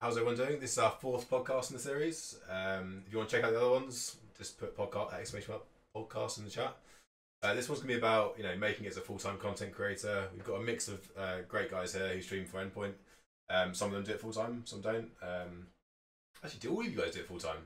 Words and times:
how's 0.00 0.16
everyone 0.16 0.36
doing? 0.36 0.60
This 0.60 0.72
is 0.72 0.78
our 0.78 0.90
fourth 0.90 1.28
podcast 1.30 1.70
in 1.70 1.76
the 1.76 1.82
series. 1.82 2.38
Um, 2.50 3.02
if 3.06 3.12
you 3.12 3.18
want 3.18 3.30
to 3.30 3.36
check 3.36 3.44
out 3.44 3.52
the 3.52 3.60
other 3.60 3.70
ones, 3.70 4.16
just 4.38 4.58
put 4.58 4.76
podcast 4.76 5.14
exclamation 5.18 5.52
mark 5.52 5.64
podcast 5.94 6.38
in 6.38 6.44
the 6.44 6.50
chat. 6.50 6.76
Uh, 7.42 7.54
this 7.54 7.68
one's 7.68 7.80
gonna 7.80 7.92
be 7.94 7.98
about 7.98 8.34
you 8.36 8.42
know 8.44 8.54
making 8.56 8.84
it 8.84 8.90
as 8.90 8.96
a 8.96 9.00
full 9.00 9.18
time 9.18 9.38
content 9.38 9.72
creator. 9.72 10.28
We've 10.34 10.44
got 10.44 10.60
a 10.60 10.62
mix 10.62 10.88
of 10.88 11.00
uh, 11.18 11.36
great 11.48 11.70
guys 11.70 11.94
here 11.94 12.08
who 12.08 12.20
stream 12.20 12.44
for 12.44 12.64
Endpoint. 12.64 12.92
Um, 13.48 13.74
some 13.74 13.88
of 13.88 13.94
them 13.94 14.04
do 14.04 14.12
it 14.12 14.20
full 14.20 14.32
time, 14.32 14.62
some 14.64 14.80
don't. 14.80 15.08
Um, 15.22 15.66
actually, 16.44 16.60
do 16.60 16.70
all 16.72 16.80
of 16.80 16.86
you 16.86 16.98
guys 16.98 17.14
do 17.14 17.20
it 17.20 17.26
full 17.26 17.38
time? 17.38 17.58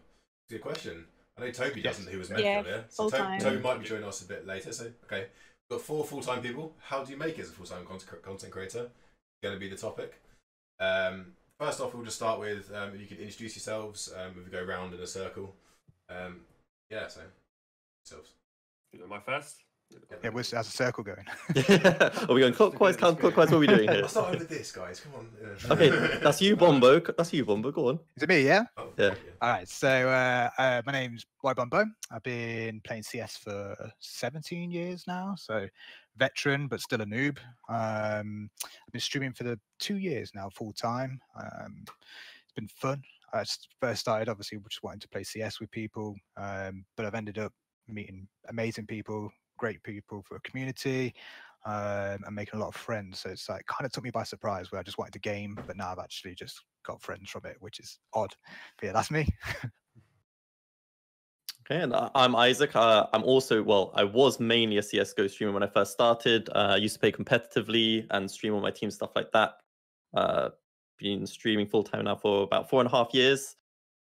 Good 0.49 0.61
question. 0.61 1.05
I 1.37 1.41
know 1.43 1.51
Toby 1.51 1.81
Yes. 1.81 1.97
doesn't, 1.97 2.13
who 2.13 2.19
was 2.19 2.31
mentioned 2.31 2.47
Yeah, 2.49 2.61
earlier. 2.61 2.85
So 2.89 3.11
To- 3.11 3.39
Toby 3.41 3.61
might 3.61 3.81
be 3.81 3.85
joining 3.85 4.05
us 4.05 4.23
a 4.23 4.27
bit 4.29 4.47
later. 4.47 4.73
So 4.73 4.85
okay, 5.07 5.27
we've 5.69 5.79
got 5.79 5.81
four 5.85 6.05
full 6.05 6.21
time 6.23 6.41
people. 6.43 6.73
How 6.81 7.05
do 7.05 7.11
you 7.11 7.19
make 7.19 7.39
it 7.39 7.43
as 7.43 7.49
a 7.51 7.53
full 7.53 7.67
time 7.67 7.85
content 7.85 8.23
content 8.23 8.53
creator? 8.53 8.91
Going 9.43 9.55
to 9.55 9.61
be 9.61 9.69
the 9.69 9.77
topic. 9.77 10.21
Um, 10.79 11.33
first 11.59 11.81
off, 11.81 11.95
we'll 11.95 12.05
just 12.05 12.17
start 12.17 12.41
with 12.41 12.73
um, 12.75 12.95
if 12.95 13.01
you 13.01 13.07
could 13.07 13.21
introduce 13.21 13.57
yourselves. 13.57 14.13
Um, 14.17 14.33
if 14.39 14.45
we 14.45 14.51
go 14.51 14.63
round 14.65 14.95
in 14.95 15.01
a 15.01 15.07
circle. 15.07 15.55
Um, 16.09 16.41
yeah, 16.91 17.09
so 17.09 17.21
yourselves. 18.05 18.33
Am 19.03 19.13
I 19.13 19.21
first? 19.21 19.65
Yeah, 20.23 20.31
we're, 20.31 20.43
how's 20.43 20.47
the 20.47 20.65
circle 20.65 21.05
going? 21.05 21.25
are 22.29 22.35
we 22.35 22.41
going 22.41 22.55
clockwise, 22.55 22.97
counterclockwise? 22.97 23.37
What 23.37 23.53
are 23.53 23.59
we 23.59 23.67
doing 23.67 23.89
here? 23.89 24.01
I'll 24.03 24.09
start 24.09 24.39
with 24.39 24.49
this, 24.49 24.73
guys. 24.73 25.01
Come 25.01 25.13
on. 25.15 25.29
Yeah. 25.41 25.73
Okay, 25.73 26.19
that's 26.23 26.41
you, 26.41 26.57
Bombo. 26.57 27.01
That's 27.01 27.33
you, 27.33 27.45
Bombo. 27.45 27.71
Go 27.71 27.89
on. 27.91 28.01
Is 28.17 28.23
it 28.23 28.29
me? 28.29 28.43
Yeah. 28.43 28.65
Oh, 28.77 28.89
Yeah. 28.97 29.15
All 29.43 29.51
right. 29.51 29.69
So 29.69 29.89
uh, 29.89 30.49
uh, 30.59 30.83
my 30.87 30.93
name's 30.93 31.27
Y 31.43 31.53
Bombo. 31.53 31.85
I've 32.11 32.23
been 32.23 32.81
playing 32.85 33.03
CS 33.03 33.37
for 33.37 33.77
17 34.01 34.71
years 34.71 35.05
now. 35.07 35.35
So 35.37 35.69
veteran, 36.17 36.69
but 36.69 36.81
still 36.81 37.01
a 37.01 37.07
noob. 37.07 37.39
Um, 37.69 38.51
I've 38.65 38.93
been 38.93 39.01
streaming 39.01 39.33
for 39.33 39.45
the 39.45 39.59
two 39.79 39.99
years 39.99 40.33
now, 40.35 40.49
full 40.51 40.73
time. 40.73 41.21
Um, 41.39 41.85
it's 41.87 42.53
been 42.55 42.69
fun. 42.69 43.03
I 43.33 43.45
first 43.81 44.01
started 44.01 44.29
obviously 44.29 44.59
just 44.69 44.83
wanting 44.83 45.01
to 45.01 45.09
play 45.09 45.25
CS 45.25 45.59
with 45.61 45.71
people, 45.71 46.15
um, 46.37 46.85
but 46.97 47.05
I've 47.05 47.15
ended 47.15 47.39
up 47.39 47.53
meeting 47.89 48.29
amazing 48.49 48.87
people, 48.87 49.31
great 49.59 49.83
people 49.83 50.23
for 50.23 50.37
a 50.37 50.41
community, 50.41 51.15
um, 51.67 52.23
and 52.25 52.35
making 52.35 52.59
a 52.59 52.63
lot 52.63 52.69
of 52.69 52.77
friends. 52.77 53.21
So 53.21 53.31
it's 53.31 53.49
like 53.49 53.67
kind 53.67 53.87
of 53.87 53.93
took 53.93 54.05
me 54.05 54.11
by 54.11 54.23
surprise 54.23 54.71
where 54.71 54.79
I 54.79 54.85
just 54.85 54.99
wanted 54.99 55.15
to 55.15 55.19
game, 55.19 55.59
but 55.67 55.77
now 55.77 55.91
I've 55.91 55.99
actually 55.99 56.35
just 56.35 56.63
got 56.85 57.03
friends 57.03 57.31
from 57.31 57.47
it, 57.47 57.57
which 57.61 57.81
is 57.81 57.99
odd. 58.13 58.35
But 58.79 58.87
yeah, 58.87 58.93
that's 58.93 59.11
me. 59.11 59.27
Okay, 61.67 61.81
and 61.81 61.95
I- 61.95 62.11
I'm 62.15 62.37
Isaac. 62.37 62.77
Uh, 62.77 63.07
I'm 63.15 63.25
also, 63.25 63.63
well, 63.63 63.91
I 63.95 64.05
was 64.05 64.39
mainly 64.39 64.77
a 64.77 64.83
CSGO 64.83 65.27
streamer 65.29 65.53
when 65.53 65.63
I 65.63 65.67
first 65.67 65.93
started. 65.93 66.51
Uh, 66.51 66.73
I 66.73 66.77
used 66.77 66.95
to 66.95 67.01
play 67.01 67.11
competitively 67.11 68.07
and 68.11 68.31
stream 68.31 68.55
on 68.55 68.61
my 68.61 68.71
team, 68.71 68.91
stuff 68.91 69.13
like 69.17 69.33
that. 69.33 69.55
Uh, 70.15 70.51
been 70.99 71.27
streaming 71.27 71.67
full 71.67 71.83
time 71.83 72.05
now 72.05 72.17
for 72.17 72.43
about 72.43 72.69
four 72.69 72.81
and 72.81 72.87
a 72.87 72.91
half 72.91 73.15
years. 73.15 73.57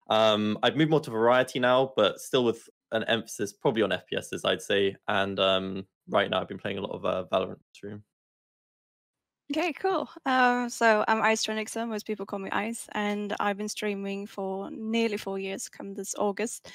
Um, 0.09 0.57
I've 0.63 0.75
moved 0.75 0.89
more 0.89 0.99
to 1.01 1.11
variety 1.11 1.59
now, 1.59 1.93
but 1.95 2.19
still 2.19 2.43
with 2.43 2.67
an 2.91 3.03
emphasis 3.03 3.53
probably 3.53 3.83
on 3.83 3.91
FPSs, 3.91 4.43
I'd 4.43 4.61
say. 4.61 4.95
And 5.07 5.39
um, 5.39 5.87
right 6.09 6.29
now, 6.31 6.41
I've 6.41 6.47
been 6.47 6.57
playing 6.57 6.79
a 6.79 6.81
lot 6.81 6.95
of 6.95 7.05
uh, 7.05 7.25
Valorant 7.31 7.59
stream. 7.73 8.03
Okay, 9.51 9.73
cool. 9.73 10.09
Um, 10.25 10.69
so 10.69 11.03
I'm 11.07 11.21
Ice 11.21 11.45
Tronixa, 11.45 11.87
most 11.87 12.07
people 12.07 12.25
call 12.25 12.39
me 12.39 12.49
Ice, 12.51 12.87
and 12.93 13.35
I've 13.39 13.57
been 13.57 13.67
streaming 13.67 14.25
for 14.25 14.71
nearly 14.71 15.17
four 15.17 15.37
years, 15.37 15.69
come 15.69 15.93
this 15.93 16.15
August. 16.17 16.71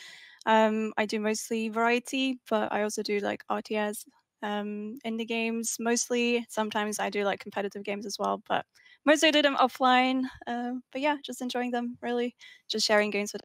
Um, 0.46 0.92
I 0.96 1.06
do 1.06 1.18
mostly 1.20 1.68
variety, 1.68 2.38
but 2.48 2.72
I 2.72 2.82
also 2.82 3.02
do 3.02 3.18
like 3.18 3.42
RTS, 3.50 4.04
um, 4.42 4.98
indie 5.04 5.26
games 5.26 5.76
mostly. 5.80 6.46
Sometimes 6.48 7.00
I 7.00 7.10
do 7.10 7.24
like 7.24 7.40
competitive 7.40 7.82
games 7.82 8.06
as 8.06 8.16
well, 8.18 8.42
but 8.48 8.64
mostly 9.04 9.28
I 9.28 9.32
do 9.32 9.42
them 9.42 9.56
offline. 9.56 10.22
Um, 10.46 10.82
but 10.92 11.00
yeah, 11.00 11.16
just 11.24 11.42
enjoying 11.42 11.72
them 11.72 11.98
really, 12.00 12.36
just 12.68 12.86
sharing 12.86 13.10
games 13.10 13.32
with. 13.32 13.42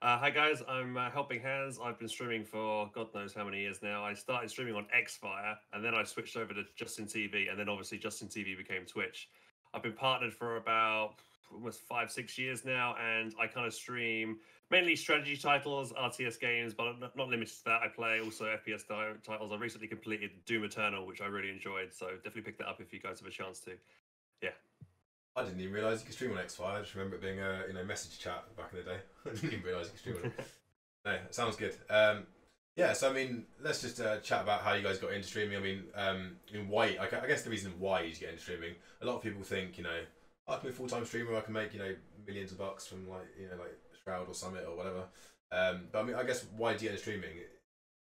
Uh, 0.00 0.16
hi 0.16 0.30
guys, 0.30 0.62
I'm 0.68 0.96
uh, 0.96 1.10
Helping 1.10 1.40
Hans. 1.40 1.80
I've 1.82 1.98
been 1.98 2.08
streaming 2.08 2.44
for 2.44 2.88
God 2.94 3.08
knows 3.14 3.34
how 3.34 3.44
many 3.44 3.60
years 3.60 3.80
now. 3.82 4.04
I 4.04 4.14
started 4.14 4.48
streaming 4.48 4.74
on 4.74 4.86
Xfire, 4.96 5.56
and 5.72 5.84
then 5.84 5.94
I 5.94 6.04
switched 6.04 6.36
over 6.36 6.54
to 6.54 6.62
Justin 6.76 7.06
TV, 7.06 7.50
and 7.50 7.58
then 7.58 7.68
obviously 7.68 7.98
Justin 7.98 8.28
TV 8.28 8.56
became 8.56 8.86
Twitch. 8.86 9.28
I've 9.74 9.82
been 9.82 9.92
partnered 9.92 10.32
for 10.32 10.56
about 10.56 11.16
almost 11.52 11.80
five, 11.80 12.10
six 12.10 12.38
years 12.38 12.64
now, 12.64 12.94
and 13.00 13.34
I 13.40 13.46
kind 13.46 13.66
of 13.66 13.74
stream 13.74 14.38
mainly 14.70 14.96
strategy 14.96 15.36
titles, 15.36 15.92
RTS 15.92 16.38
games, 16.40 16.74
but 16.74 16.98
not, 16.98 17.16
not 17.16 17.28
limited 17.28 17.54
to 17.54 17.64
that. 17.64 17.82
I 17.82 17.88
play 17.88 18.20
also 18.20 18.44
FPS 18.44 18.86
ti- 18.86 19.18
titles. 19.24 19.52
I 19.52 19.56
recently 19.56 19.88
completed 19.88 20.30
Doom 20.46 20.64
Eternal, 20.64 21.06
which 21.06 21.20
I 21.20 21.26
really 21.26 21.50
enjoyed, 21.50 21.92
so 21.92 22.08
definitely 22.16 22.42
pick 22.42 22.58
that 22.58 22.68
up 22.68 22.80
if 22.80 22.92
you 22.92 23.00
guys 23.00 23.20
have 23.20 23.28
a 23.28 23.32
chance 23.32 23.60
to. 23.60 23.72
Yeah. 24.42 24.50
I 25.36 25.44
didn't 25.44 25.60
even 25.60 25.72
realise 25.72 26.00
you 26.00 26.06
could 26.06 26.14
stream 26.14 26.32
on 26.32 26.38
Xfire. 26.38 26.76
I 26.76 26.80
just 26.80 26.94
remember 26.94 27.16
it 27.16 27.22
being 27.22 27.38
a 27.38 27.62
you 27.68 27.74
know 27.74 27.84
message 27.84 28.18
chat 28.18 28.44
back 28.56 28.70
in 28.72 28.78
the 28.78 28.84
day. 28.84 28.98
I 29.26 29.34
didn't 29.34 29.52
even 29.52 29.64
realise 29.64 29.86
you 29.86 29.92
could 29.92 30.00
stream 30.00 30.16
on 30.16 30.24
it. 30.26 30.46
No, 31.04 31.12
it 31.12 31.32
sounds 31.32 31.54
good. 31.54 31.76
Um, 31.88 32.26
yeah, 32.76 32.92
so 32.92 33.08
I 33.08 33.12
mean, 33.12 33.46
let's 33.62 33.80
just 33.80 34.00
uh, 34.00 34.18
chat 34.18 34.42
about 34.42 34.62
how 34.62 34.74
you 34.74 34.82
guys 34.82 34.98
got 34.98 35.12
into 35.12 35.26
streaming. 35.26 35.56
I 35.56 35.60
mean, 35.60 35.84
um, 35.94 36.36
in 36.52 36.68
why? 36.68 36.96
I 37.00 37.26
guess 37.26 37.42
the 37.42 37.50
reason 37.50 37.72
why 37.78 38.02
you 38.02 38.14
get 38.14 38.30
into 38.30 38.42
streaming, 38.42 38.74
a 39.00 39.06
lot 39.06 39.14
of 39.14 39.22
people 39.22 39.42
think, 39.42 39.78
you 39.78 39.84
know, 39.84 40.00
I 40.48 40.54
can 40.56 40.62
be 40.64 40.68
a 40.70 40.72
full 40.72 40.88
time 40.88 41.04
streamer. 41.04 41.36
I 41.36 41.40
can 41.40 41.52
make 41.52 41.72
you 41.74 41.78
know 41.78 41.94
millions 42.26 42.52
of 42.52 42.58
bucks 42.58 42.86
from 42.86 43.08
like 43.08 43.26
you 43.38 43.46
know 43.48 43.56
like 43.58 43.76
Shroud 44.02 44.28
or 44.28 44.34
Summit 44.34 44.64
or 44.68 44.76
whatever. 44.76 45.04
Um, 45.52 45.88
but 45.92 46.00
I 46.00 46.02
mean, 46.02 46.16
I 46.16 46.24
guess 46.24 46.46
why 46.56 46.72
do 46.74 46.84
you 46.84 46.90
get 46.90 46.98
into 46.98 47.02
streaming? 47.02 47.36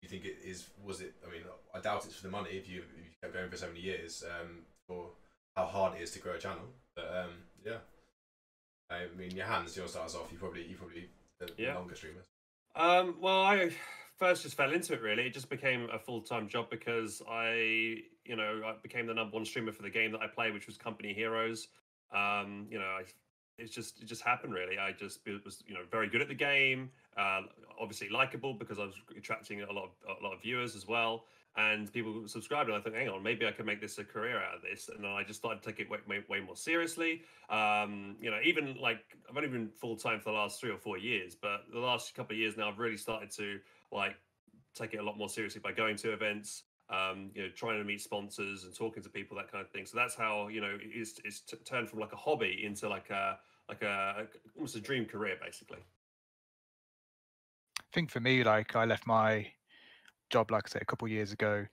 You 0.01 0.09
think 0.09 0.25
it 0.25 0.37
is? 0.43 0.67
Was 0.83 1.01
it? 1.01 1.13
I 1.27 1.31
mean, 1.31 1.41
I 1.75 1.79
doubt 1.79 2.05
it's 2.05 2.15
for 2.15 2.23
the 2.23 2.31
money. 2.31 2.51
If 2.51 2.69
you 2.69 2.79
if 2.97 3.05
you 3.05 3.11
kept 3.21 3.33
going 3.33 3.49
for 3.49 3.57
so 3.57 3.67
many 3.67 3.81
years, 3.81 4.23
um, 4.39 4.59
for 4.87 5.09
how 5.55 5.65
hard 5.65 5.95
it 5.95 6.01
is 6.01 6.11
to 6.11 6.19
grow 6.19 6.33
a 6.33 6.39
channel. 6.39 6.63
But 6.95 7.05
um, 7.15 7.31
yeah, 7.65 7.77
I 8.89 9.05
mean, 9.17 9.31
your 9.35 9.45
Hans. 9.45 9.75
You 9.75 9.81
want 9.81 9.87
to 9.89 9.91
start 9.93 10.05
us 10.07 10.15
off? 10.15 10.31
You 10.31 10.37
probably 10.37 10.65
you 10.65 10.75
probably 10.75 11.09
the 11.39 11.49
Yeah. 11.57 11.75
longer 11.75 11.95
streamer. 11.95 12.21
Um, 12.75 13.15
well, 13.19 13.41
I 13.41 13.71
first 14.17 14.43
just 14.43 14.55
fell 14.55 14.71
into 14.71 14.93
it. 14.93 15.01
Really, 15.01 15.23
it 15.23 15.33
just 15.33 15.49
became 15.49 15.89
a 15.91 15.99
full 15.99 16.21
time 16.21 16.47
job 16.47 16.69
because 16.69 17.21
I, 17.29 18.03
you 18.25 18.35
know, 18.35 18.61
I 18.65 18.75
became 18.81 19.05
the 19.05 19.13
number 19.13 19.35
one 19.35 19.45
streamer 19.45 19.71
for 19.71 19.81
the 19.81 19.89
game 19.89 20.11
that 20.13 20.21
I 20.21 20.27
play, 20.27 20.51
which 20.51 20.67
was 20.67 20.77
Company 20.77 21.13
Heroes. 21.13 21.67
Um, 22.13 22.67
you 22.69 22.79
know, 22.79 22.85
I, 22.85 23.03
it's 23.57 23.73
just 23.73 24.01
it 24.01 24.05
just 24.05 24.21
happened. 24.21 24.53
Really, 24.53 24.77
I 24.77 24.91
just 24.91 25.19
was 25.45 25.63
you 25.67 25.73
know 25.73 25.81
very 25.89 26.07
good 26.07 26.21
at 26.21 26.27
the 26.27 26.35
game. 26.35 26.89
Uh, 27.17 27.41
obviously 27.79 28.09
likable 28.09 28.53
because 28.53 28.79
I 28.79 28.85
was 28.85 28.95
attracting 29.17 29.61
a 29.61 29.71
lot 29.71 29.85
of 29.85 30.17
a 30.19 30.23
lot 30.23 30.33
of 30.33 30.41
viewers 30.41 30.75
as 30.75 30.87
well. 30.87 31.25
And 31.57 31.91
people 31.91 32.27
subscribed, 32.27 32.69
and 32.69 32.77
I 32.77 32.81
thought, 32.81 32.93
hang 32.93 33.09
on, 33.09 33.23
maybe 33.23 33.45
I 33.45 33.51
can 33.51 33.65
make 33.65 33.81
this 33.81 33.97
a 33.97 34.03
career 34.03 34.37
out 34.37 34.55
of 34.55 34.61
this. 34.61 34.89
And 34.95 35.05
I 35.05 35.23
just 35.23 35.39
started 35.39 35.61
to 35.61 35.69
take 35.69 35.79
it 35.79 35.89
way, 35.89 35.97
way, 36.07 36.23
way 36.29 36.39
more 36.39 36.55
seriously. 36.55 37.23
Um, 37.49 38.15
you 38.21 38.29
know, 38.29 38.37
even 38.45 38.77
like 38.79 38.99
I've 39.29 39.35
only 39.35 39.49
been 39.49 39.67
full 39.67 39.97
time 39.97 40.19
for 40.19 40.31
the 40.31 40.37
last 40.37 40.61
three 40.61 40.69
or 40.69 40.77
four 40.77 40.97
years, 40.97 41.35
but 41.35 41.63
the 41.73 41.79
last 41.79 42.13
couple 42.15 42.35
of 42.35 42.39
years 42.39 42.55
now, 42.55 42.69
I've 42.69 42.79
really 42.79 42.97
started 42.97 43.31
to 43.31 43.59
like 43.91 44.15
take 44.75 44.93
it 44.93 44.97
a 44.97 45.03
lot 45.03 45.17
more 45.17 45.27
seriously 45.27 45.59
by 45.59 45.71
going 45.71 45.95
to 45.97 46.13
events, 46.13 46.63
um, 46.89 47.29
you 47.35 47.43
know, 47.43 47.49
trying 47.55 47.77
to 47.77 47.83
meet 47.83 48.01
sponsors 48.01 48.63
and 48.63 48.75
talking 48.75 49.03
to 49.03 49.09
people, 49.09 49.37
that 49.37 49.51
kind 49.51 49.63
of 49.63 49.71
thing. 49.71 49.85
So 49.85 49.97
that's 49.97 50.15
how 50.15 50.47
you 50.47 50.61
know 50.61 50.77
it's 50.81 51.19
it's 51.23 51.41
t- 51.41 51.57
turned 51.65 51.89
from 51.89 51.99
like 51.99 52.13
a 52.13 52.17
hobby 52.17 52.63
into 52.65 52.89
like 52.89 53.09
a 53.09 53.37
like 53.67 53.83
a 53.83 54.27
almost 54.55 54.75
a 54.75 54.81
dream 54.81 55.05
career, 55.05 55.35
basically. 55.43 55.79
I 57.79 57.91
think 57.93 58.09
for 58.09 58.19
me, 58.19 58.43
like 58.43 58.75
I 58.75 58.85
left 58.85 59.05
my 59.07 59.47
job, 60.29 60.51
like 60.51 60.63
I 60.67 60.69
said, 60.69 60.81
a 60.81 60.85
couple 60.85 61.05
of 61.05 61.11
years 61.11 61.31
ago. 61.31 61.65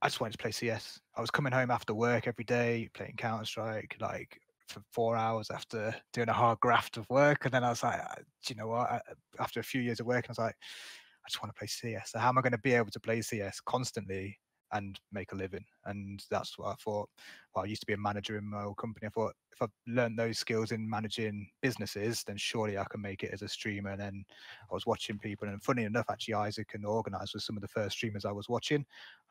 I 0.00 0.06
just 0.06 0.20
wanted 0.20 0.32
to 0.32 0.38
play 0.38 0.52
CS. 0.52 1.00
I 1.16 1.20
was 1.20 1.30
coming 1.30 1.52
home 1.52 1.70
after 1.70 1.92
work 1.92 2.28
every 2.28 2.44
day, 2.44 2.88
playing 2.94 3.14
Counter 3.16 3.44
Strike, 3.44 3.96
like 4.00 4.40
for 4.68 4.80
four 4.92 5.16
hours 5.16 5.50
after 5.50 5.94
doing 6.12 6.28
a 6.28 6.32
hard 6.32 6.60
graft 6.60 6.98
of 6.98 7.06
work. 7.10 7.44
And 7.44 7.52
then 7.52 7.64
I 7.64 7.70
was 7.70 7.82
like, 7.82 8.00
"Uh, 8.00 8.14
do 8.16 8.54
you 8.54 8.56
know 8.56 8.68
what? 8.68 8.90
I, 8.90 9.00
after 9.40 9.60
a 9.60 9.64
few 9.64 9.80
years 9.80 9.98
of 9.98 10.06
work, 10.06 10.26
I 10.28 10.30
was 10.30 10.38
like, 10.38 10.54
I 10.54 11.28
just 11.28 11.42
want 11.42 11.54
to 11.54 11.58
play 11.58 11.66
CS. 11.66 12.12
So 12.12 12.18
how 12.18 12.28
am 12.28 12.38
I 12.38 12.42
going 12.42 12.52
to 12.52 12.58
be 12.58 12.74
able 12.74 12.90
to 12.90 13.00
play 13.00 13.20
CS 13.22 13.60
constantly 13.60 14.38
and 14.72 14.98
make 15.12 15.32
a 15.32 15.36
living? 15.36 15.64
And 15.84 16.22
that's 16.30 16.58
what 16.58 16.68
I 16.68 16.74
thought. 16.74 17.08
Well, 17.54 17.64
I 17.64 17.68
used 17.68 17.82
to 17.82 17.86
be 17.86 17.94
a 17.94 17.98
manager 17.98 18.36
in 18.36 18.48
my 18.48 18.64
old 18.64 18.76
company. 18.76 19.06
I 19.06 19.10
thought 19.10 19.34
if 19.52 19.62
I've 19.62 19.92
learned 19.92 20.18
those 20.18 20.38
skills 20.38 20.72
in 20.72 20.88
managing 20.88 21.48
businesses, 21.62 22.22
then 22.24 22.36
surely 22.36 22.78
I 22.78 22.84
can 22.90 23.00
make 23.00 23.22
it 23.22 23.32
as 23.32 23.42
a 23.42 23.48
streamer. 23.48 23.90
And 23.90 24.00
then 24.00 24.24
I 24.70 24.74
was 24.74 24.86
watching 24.86 25.18
people, 25.18 25.48
and 25.48 25.62
funny 25.62 25.84
enough, 25.84 26.06
actually, 26.10 26.34
Isaac 26.34 26.70
and 26.74 26.86
Organize 26.86 27.32
was 27.34 27.44
some 27.44 27.56
of 27.56 27.62
the 27.62 27.68
first 27.68 27.96
streamers 27.96 28.24
I 28.24 28.32
was 28.32 28.48
watching. 28.48 28.84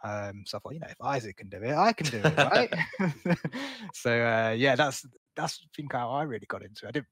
Um, 0.03 0.43
so 0.45 0.57
I 0.57 0.59
thought, 0.59 0.73
you 0.73 0.79
know, 0.79 0.87
if 0.89 1.01
Isaac 1.01 1.37
can 1.37 1.49
do 1.49 1.57
it, 1.57 1.75
I 1.75 1.93
can 1.93 2.07
do 2.07 2.21
it, 2.23 2.37
right? 2.37 2.73
so 3.93 4.11
uh, 4.11 4.53
yeah, 4.57 4.75
that's 4.75 5.05
that's 5.35 5.59
I 5.63 5.67
think 5.75 5.93
how 5.93 6.09
I 6.09 6.23
really 6.23 6.47
got 6.47 6.63
into 6.63 6.85
it. 6.85 6.89
I 6.89 6.91
did 6.91 7.05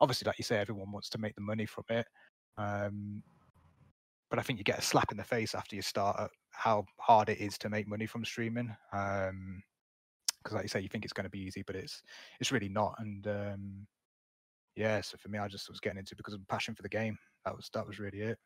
obviously, 0.00 0.26
like 0.26 0.38
you 0.38 0.44
say, 0.44 0.58
everyone 0.58 0.92
wants 0.92 1.08
to 1.10 1.18
make 1.18 1.34
the 1.34 1.40
money 1.40 1.66
from 1.66 1.84
it. 1.90 2.06
Um, 2.58 3.22
but 4.30 4.38
I 4.38 4.42
think 4.42 4.58
you 4.58 4.64
get 4.64 4.78
a 4.78 4.82
slap 4.82 5.12
in 5.12 5.18
the 5.18 5.24
face 5.24 5.54
after 5.54 5.76
you 5.76 5.82
start 5.82 6.30
how 6.56 6.86
hard 6.98 7.28
it 7.28 7.38
is 7.40 7.58
to 7.58 7.68
make 7.68 7.86
money 7.88 8.06
from 8.06 8.24
streaming. 8.24 8.74
Um, 8.92 9.62
because 10.42 10.54
like 10.54 10.64
you 10.64 10.68
say, 10.68 10.80
you 10.80 10.88
think 10.88 11.04
it's 11.04 11.12
going 11.12 11.24
to 11.24 11.30
be 11.30 11.40
easy, 11.40 11.62
but 11.62 11.76
it's 11.76 12.02
it's 12.40 12.52
really 12.52 12.68
not. 12.68 12.94
And 12.98 13.26
um, 13.26 13.86
yeah, 14.76 15.00
so 15.00 15.16
for 15.18 15.28
me, 15.28 15.38
I 15.38 15.48
just 15.48 15.68
was 15.68 15.80
getting 15.80 15.98
into 15.98 16.14
it 16.14 16.18
because 16.18 16.34
of 16.34 16.46
passion 16.48 16.74
for 16.74 16.82
the 16.82 16.88
game. 16.88 17.18
That 17.44 17.56
was 17.56 17.70
that 17.74 17.86
was 17.86 17.98
really 17.98 18.20
it. 18.20 18.38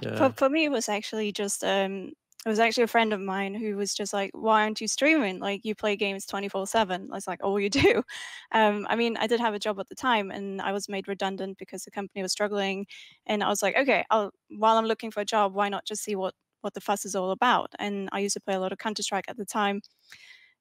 Yeah. 0.00 0.30
For, 0.30 0.32
for 0.32 0.48
me, 0.48 0.64
it 0.64 0.70
was 0.70 0.88
actually 0.88 1.32
just 1.32 1.64
um, 1.64 2.12
it 2.44 2.48
was 2.48 2.58
actually 2.58 2.84
a 2.84 2.88
friend 2.88 3.12
of 3.12 3.20
mine 3.20 3.54
who 3.54 3.76
was 3.76 3.94
just 3.94 4.12
like, 4.12 4.30
"Why 4.34 4.62
aren't 4.62 4.80
you 4.80 4.88
streaming? 4.88 5.40
Like 5.40 5.64
you 5.64 5.74
play 5.74 5.96
games 5.96 6.26
twenty 6.26 6.48
four 6.48 6.66
7 6.66 7.10
I 7.10 7.14
was 7.14 7.26
like, 7.26 7.40
"Oh, 7.42 7.56
you 7.56 7.70
do." 7.70 8.02
Um, 8.52 8.86
I 8.88 8.94
mean, 8.96 9.16
I 9.16 9.26
did 9.26 9.40
have 9.40 9.54
a 9.54 9.58
job 9.58 9.80
at 9.80 9.88
the 9.88 9.94
time, 9.96 10.30
and 10.30 10.62
I 10.62 10.70
was 10.72 10.88
made 10.88 11.08
redundant 11.08 11.58
because 11.58 11.82
the 11.84 11.90
company 11.90 12.22
was 12.22 12.30
struggling, 12.32 12.86
and 13.26 13.42
I 13.42 13.48
was 13.48 13.62
like, 13.62 13.76
"Okay, 13.76 14.04
I'll 14.10 14.32
while 14.50 14.76
I'm 14.76 14.86
looking 14.86 15.10
for 15.10 15.20
a 15.20 15.24
job, 15.24 15.54
why 15.54 15.68
not 15.68 15.84
just 15.86 16.04
see 16.04 16.14
what 16.16 16.34
what 16.66 16.74
the 16.74 16.82
fuss 16.82 17.06
is 17.06 17.16
all 17.16 17.32
about?" 17.32 17.72
And 17.80 18.10
I 18.12 18.20
used 18.20 18.34
to 18.34 18.40
play 18.42 18.54
a 18.56 18.60
lot 18.60 18.72
of 18.72 18.78
Counter 18.78 19.02
Strike 19.04 19.26
at 19.28 19.38
the 19.38 19.46
time, 19.46 19.82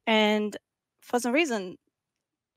and 0.08 0.58
for 1.02 1.20
some 1.20 1.34
reason, 1.34 1.78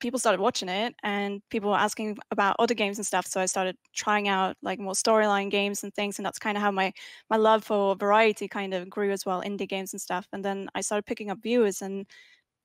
people 0.00 0.18
started 0.18 0.40
watching 0.40 0.68
it 0.68 0.94
and 1.02 1.42
people 1.50 1.70
were 1.70 1.76
asking 1.76 2.16
about 2.30 2.56
other 2.60 2.74
games 2.74 2.98
and 2.98 3.06
stuff 3.06 3.26
so 3.26 3.40
i 3.40 3.46
started 3.46 3.76
trying 3.94 4.28
out 4.28 4.56
like 4.62 4.78
more 4.78 4.92
storyline 4.92 5.50
games 5.50 5.82
and 5.82 5.94
things 5.94 6.18
and 6.18 6.26
that's 6.26 6.38
kind 6.38 6.56
of 6.56 6.62
how 6.62 6.70
my 6.70 6.92
my 7.30 7.36
love 7.36 7.64
for 7.64 7.96
variety 7.96 8.46
kind 8.48 8.74
of 8.74 8.88
grew 8.90 9.10
as 9.10 9.26
well 9.26 9.42
indie 9.42 9.68
games 9.68 9.92
and 9.92 10.00
stuff 10.00 10.26
and 10.32 10.44
then 10.44 10.68
i 10.74 10.80
started 10.80 11.06
picking 11.06 11.30
up 11.30 11.38
viewers 11.42 11.82
and 11.82 12.06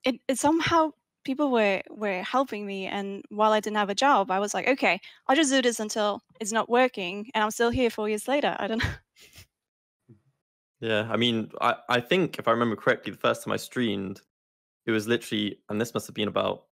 it, 0.06 0.16
it 0.28 0.38
somehow 0.40 0.92
people 1.26 1.52
were 1.52 1.82
were 1.90 2.24
helping 2.24 2.66
me 2.66 2.88
and 2.88 3.24
while 3.30 3.54
i 3.54 3.60
didn't 3.60 3.78
have 3.78 3.90
a 3.90 3.96
job 3.96 4.32
i 4.32 4.40
was 4.40 4.54
like 4.54 4.68
okay 4.68 5.00
i'll 5.28 5.36
just 5.36 5.52
do 5.52 5.62
this 5.62 5.80
until 5.80 6.22
it's 6.40 6.52
not 6.54 6.70
working 6.70 7.30
and 7.34 7.44
i'm 7.44 7.52
still 7.52 7.72
here 7.72 7.90
four 7.90 8.10
years 8.10 8.28
later 8.28 8.56
i 8.60 8.68
don't 8.68 8.80
know 8.84 8.92
Yeah, 10.84 11.08
I 11.10 11.16
mean, 11.16 11.50
I, 11.62 11.76
I 11.88 12.02
think 12.02 12.38
if 12.40 12.46
I 12.50 12.52
remember 12.52 12.76
correctly, 12.76 13.14
the 13.14 13.18
first 13.18 13.42
time 13.42 13.54
I 13.54 13.58
streamed, 13.58 14.20
it 14.86 14.92
was 14.92 15.08
literally, 15.08 15.60
and 15.70 15.80
this 15.80 15.94
must 15.94 16.08
have 16.08 16.14
been 16.14 16.28
about 16.28 16.66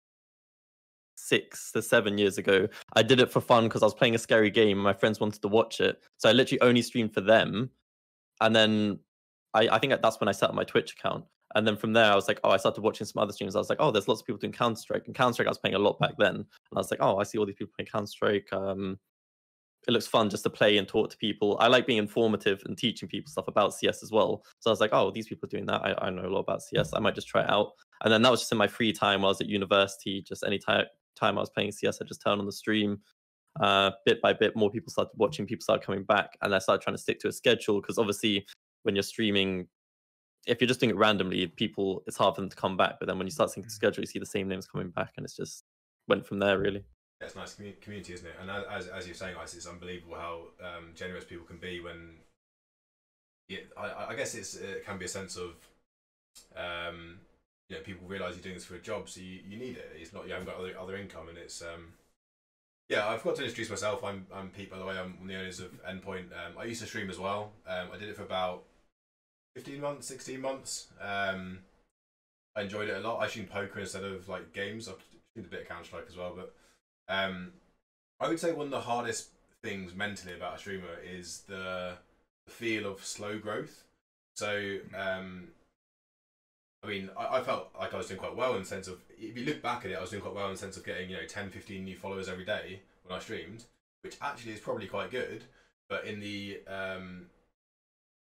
six 1.15 1.71
to 1.73 1.81
seven 1.83 2.17
years 2.17 2.39
ago. 2.39 2.67
I 2.93 3.03
did 3.03 3.19
it 3.19 3.31
for 3.31 3.39
fun 3.39 3.65
because 3.65 3.83
I 3.83 3.85
was 3.85 3.93
playing 3.93 4.15
a 4.15 4.17
scary 4.17 4.49
game 4.49 4.77
and 4.77 4.83
my 4.83 4.93
friends 4.93 5.19
wanted 5.19 5.43
to 5.43 5.47
watch 5.47 5.79
it. 5.79 6.01
So 6.17 6.27
I 6.27 6.31
literally 6.31 6.59
only 6.61 6.81
streamed 6.81 7.13
for 7.13 7.21
them. 7.21 7.69
And 8.41 8.55
then 8.55 8.97
I, 9.53 9.67
I 9.67 9.77
think 9.77 9.93
that's 10.01 10.19
when 10.19 10.27
I 10.27 10.31
set 10.31 10.49
up 10.49 10.55
my 10.55 10.63
Twitch 10.63 10.93
account. 10.93 11.25
And 11.53 11.67
then 11.67 11.77
from 11.77 11.93
there, 11.93 12.11
I 12.11 12.15
was 12.15 12.27
like, 12.27 12.39
oh, 12.43 12.49
I 12.49 12.57
started 12.57 12.81
watching 12.81 13.05
some 13.05 13.21
other 13.21 13.33
streams. 13.33 13.55
I 13.55 13.59
was 13.59 13.69
like, 13.69 13.79
oh, 13.79 13.91
there's 13.91 14.07
lots 14.07 14.21
of 14.21 14.25
people 14.25 14.39
doing 14.39 14.53
Counter 14.53 14.81
Strike. 14.81 15.03
And 15.05 15.13
Counter 15.13 15.33
Strike, 15.33 15.47
I 15.49 15.51
was 15.51 15.59
playing 15.59 15.75
a 15.75 15.79
lot 15.79 15.99
back 15.99 16.15
then. 16.17 16.35
And 16.35 16.45
I 16.73 16.79
was 16.79 16.89
like, 16.89 17.01
oh, 17.03 17.19
I 17.19 17.23
see 17.23 17.37
all 17.37 17.45
these 17.45 17.57
people 17.57 17.73
playing 17.75 17.89
Counter 17.91 18.07
Strike. 18.07 18.51
Um, 18.53 18.97
it 19.87 19.91
looks 19.91 20.07
fun 20.07 20.29
just 20.29 20.43
to 20.43 20.49
play 20.49 20.77
and 20.77 20.87
talk 20.87 21.09
to 21.09 21.17
people. 21.17 21.57
I 21.59 21.67
like 21.67 21.87
being 21.87 21.99
informative 21.99 22.61
and 22.65 22.77
teaching 22.77 23.07
people 23.07 23.31
stuff 23.31 23.47
about 23.47 23.73
CS 23.73 24.03
as 24.03 24.11
well. 24.11 24.43
So 24.59 24.69
I 24.69 24.73
was 24.73 24.81
like, 24.81 24.91
oh, 24.93 25.09
these 25.11 25.27
people 25.27 25.47
are 25.47 25.49
doing 25.49 25.65
that. 25.67 25.81
I, 25.81 25.95
I 26.07 26.09
know 26.09 26.25
a 26.25 26.27
lot 26.27 26.41
about 26.41 26.61
CS. 26.61 26.93
I 26.93 26.99
might 26.99 27.15
just 27.15 27.27
try 27.27 27.43
it 27.43 27.49
out. 27.49 27.71
And 28.03 28.13
then 28.13 28.21
that 28.21 28.29
was 28.29 28.41
just 28.41 28.51
in 28.51 28.57
my 28.57 28.67
free 28.67 28.91
time 28.91 29.21
while 29.21 29.29
I 29.29 29.31
was 29.31 29.41
at 29.41 29.47
university, 29.47 30.21
just 30.21 30.43
any 30.45 30.59
time 30.59 30.85
time 31.19 31.37
I 31.37 31.41
was 31.41 31.49
playing 31.49 31.71
CS, 31.71 32.01
I 32.01 32.05
just 32.05 32.21
turned 32.21 32.39
on 32.39 32.45
the 32.45 32.51
stream. 32.51 32.99
Uh, 33.59 33.91
bit 34.05 34.21
by 34.21 34.33
bit, 34.33 34.55
more 34.55 34.69
people 34.69 34.91
started 34.91 35.11
watching, 35.17 35.45
people 35.45 35.63
started 35.63 35.85
coming 35.85 36.03
back, 36.03 36.37
and 36.41 36.55
I 36.55 36.59
started 36.59 36.81
trying 36.81 36.95
to 36.95 37.01
stick 37.01 37.19
to 37.21 37.27
a 37.27 37.31
schedule 37.31 37.81
because 37.81 37.97
obviously, 37.97 38.45
when 38.83 38.95
you're 38.95 39.03
streaming, 39.03 39.67
if 40.47 40.61
you're 40.61 40.67
just 40.67 40.79
doing 40.79 40.91
it 40.91 40.95
randomly, 40.95 41.47
people 41.47 42.03
it's 42.07 42.17
hard 42.17 42.35
for 42.35 42.41
them 42.41 42.49
to 42.49 42.55
come 42.55 42.77
back. 42.77 42.95
But 42.99 43.07
then 43.07 43.17
when 43.17 43.27
you 43.27 43.31
start 43.31 43.51
syncing 43.51 43.71
schedule, 43.71 44.01
you 44.01 44.07
see 44.07 44.19
the 44.19 44.25
same 44.25 44.47
names 44.47 44.67
coming 44.67 44.91
back, 44.91 45.13
and 45.17 45.25
it's 45.25 45.35
just 45.35 45.63
went 46.07 46.25
from 46.25 46.39
there 46.39 46.59
really. 46.59 46.83
It's 47.21 47.35
nice 47.35 47.53
community, 47.81 48.13
isn't 48.13 48.25
it? 48.25 48.35
And 48.41 48.49
as, 48.49 48.87
as 48.87 49.05
you're 49.05 49.15
saying, 49.15 49.35
it's 49.43 49.67
unbelievable 49.67 50.15
how 50.15 50.43
um, 50.63 50.91
generous 50.95 51.25
people 51.25 51.45
can 51.45 51.57
be 51.57 51.81
when. 51.81 52.15
Yeah, 53.49 53.59
I, 53.77 54.09
I 54.09 54.15
guess 54.15 54.35
it's 54.35 54.55
it 54.55 54.85
can 54.85 54.97
be 54.97 55.05
a 55.05 55.09
sense 55.09 55.35
of 55.35 55.55
um, 56.55 57.19
you 57.69 57.75
know 57.75 57.81
people 57.81 58.07
realize 58.07 58.35
you're 58.35 58.43
doing 58.43 58.55
this 58.55 58.63
for 58.63 58.75
a 58.75 58.79
job, 58.79 59.09
so 59.09 59.19
you, 59.19 59.39
you 59.47 59.57
need 59.57 59.75
it. 59.75 59.91
It's 59.99 60.13
not 60.13 60.27
you 60.27 60.33
haven't 60.33 60.47
got 60.47 60.57
other 60.57 60.73
other 60.79 60.95
income, 60.95 61.27
and 61.27 61.37
it's 61.37 61.61
um 61.61 61.93
yeah. 62.87 63.07
I've 63.07 63.23
got 63.23 63.35
to 63.35 63.43
introduce 63.43 63.69
myself. 63.69 64.01
I'm 64.03 64.25
I'm 64.33 64.49
Pete 64.49 64.71
by 64.71 64.77
the 64.77 64.85
way. 64.85 64.97
I'm 64.97 65.19
one 65.19 65.23
of 65.23 65.27
the 65.27 65.35
owners 65.35 65.59
of 65.59 65.71
Endpoint. 65.83 66.31
Um, 66.31 66.57
I 66.57 66.63
used 66.65 66.81
to 66.81 66.87
stream 66.87 67.09
as 67.09 67.19
well. 67.19 67.51
Um, 67.67 67.89
I 67.93 67.97
did 67.97 68.07
it 68.07 68.15
for 68.15 68.23
about 68.23 68.63
fifteen 69.55 69.81
months, 69.81 70.07
sixteen 70.07 70.39
months. 70.39 70.87
Um, 71.01 71.59
I 72.55 72.61
enjoyed 72.61 72.87
it 72.87 72.95
a 72.95 73.05
lot. 73.05 73.19
I 73.19 73.27
streamed 73.27 73.49
poker 73.49 73.79
instead 73.81 74.05
of 74.05 74.29
like 74.29 74.53
games. 74.53 74.87
I've 74.87 75.03
streamed 75.31 75.47
a 75.47 75.51
bit 75.51 75.61
of 75.63 75.67
Counter 75.67 75.83
Strike 75.83 76.05
as 76.07 76.15
well, 76.15 76.33
but 76.35 76.55
um, 77.09 77.51
I 78.19 78.29
would 78.29 78.39
say 78.39 78.51
one 78.51 78.67
of 78.67 78.71
the 78.71 78.79
hardest 78.79 79.29
things 79.61 79.93
mentally 79.93 80.33
about 80.33 80.55
a 80.55 80.59
streamer 80.59 80.97
is 81.03 81.43
the, 81.47 81.93
feel 82.47 82.87
of 82.87 83.05
slow 83.05 83.37
growth. 83.37 83.83
So 84.35 84.77
um, 84.97 85.49
I 86.83 86.87
mean, 86.87 87.09
I, 87.17 87.37
I, 87.37 87.41
felt 87.41 87.69
like 87.77 87.93
I 87.93 87.97
was 87.97 88.07
doing 88.07 88.19
quite 88.19 88.35
well 88.35 88.53
in 88.53 88.61
the 88.61 88.67
sense 88.67 88.87
of, 88.87 88.99
if 89.17 89.37
you 89.37 89.45
look 89.45 89.61
back 89.61 89.83
at 89.83 89.91
it, 89.91 89.97
I 89.97 90.01
was 90.01 90.11
doing 90.11 90.21
quite 90.21 90.33
well 90.33 90.47
in 90.47 90.53
the 90.53 90.57
sense 90.57 90.77
of 90.77 90.85
getting, 90.85 91.09
you 91.09 91.17
know, 91.17 91.25
10, 91.27 91.49
15 91.49 91.83
new 91.83 91.95
followers 91.95 92.29
every 92.29 92.45
day 92.45 92.81
when 93.03 93.17
I 93.17 93.21
streamed, 93.21 93.65
which 94.01 94.15
actually 94.21 94.53
is 94.53 94.59
probably 94.59 94.87
quite 94.87 95.11
good. 95.11 95.43
But 95.89 96.05
in 96.05 96.19
the, 96.19 96.61
um, 96.67 97.25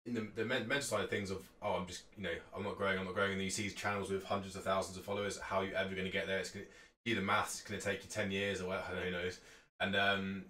in 0.07 0.15
the, 0.15 0.27
the 0.35 0.45
mental 0.45 0.81
side 0.81 1.05
of 1.05 1.11
things 1.11 1.31
of, 1.31 1.43
oh, 1.61 1.73
I'm 1.73 1.87
just, 1.87 2.05
you 2.17 2.23
know, 2.23 2.31
I'm 2.57 2.63
not 2.63 2.79
growing, 2.79 2.99
I'm 2.99 3.05
not 3.05 3.15
growing, 3.15 3.33
and 3.33 3.43
you 3.43 3.51
see 3.51 3.69
channels 3.71 4.11
with 4.11 4.25
hundreds 4.25 4.57
of 4.57 4.65
thousands 4.65 4.97
of 4.97 5.05
followers, 5.05 5.39
how 5.39 5.59
are 5.59 5.65
you 5.65 5.75
ever 5.75 5.95
going 5.95 6.07
to 6.07 6.13
get 6.13 6.27
there? 6.27 6.39
It's 6.39 6.51
going 6.51 6.65
to, 7.07 7.11
either 7.11 7.23
maths, 7.23 7.61
it's 7.61 7.69
going 7.69 7.81
to 7.81 7.87
take 7.87 8.03
you 8.03 8.11
10 8.11 8.31
years 8.31 8.61
or 8.61 8.69
whatever, 8.69 8.97
who 8.97 9.11
knows. 9.11 9.41
And, 9.81 9.97
um, 9.97 10.45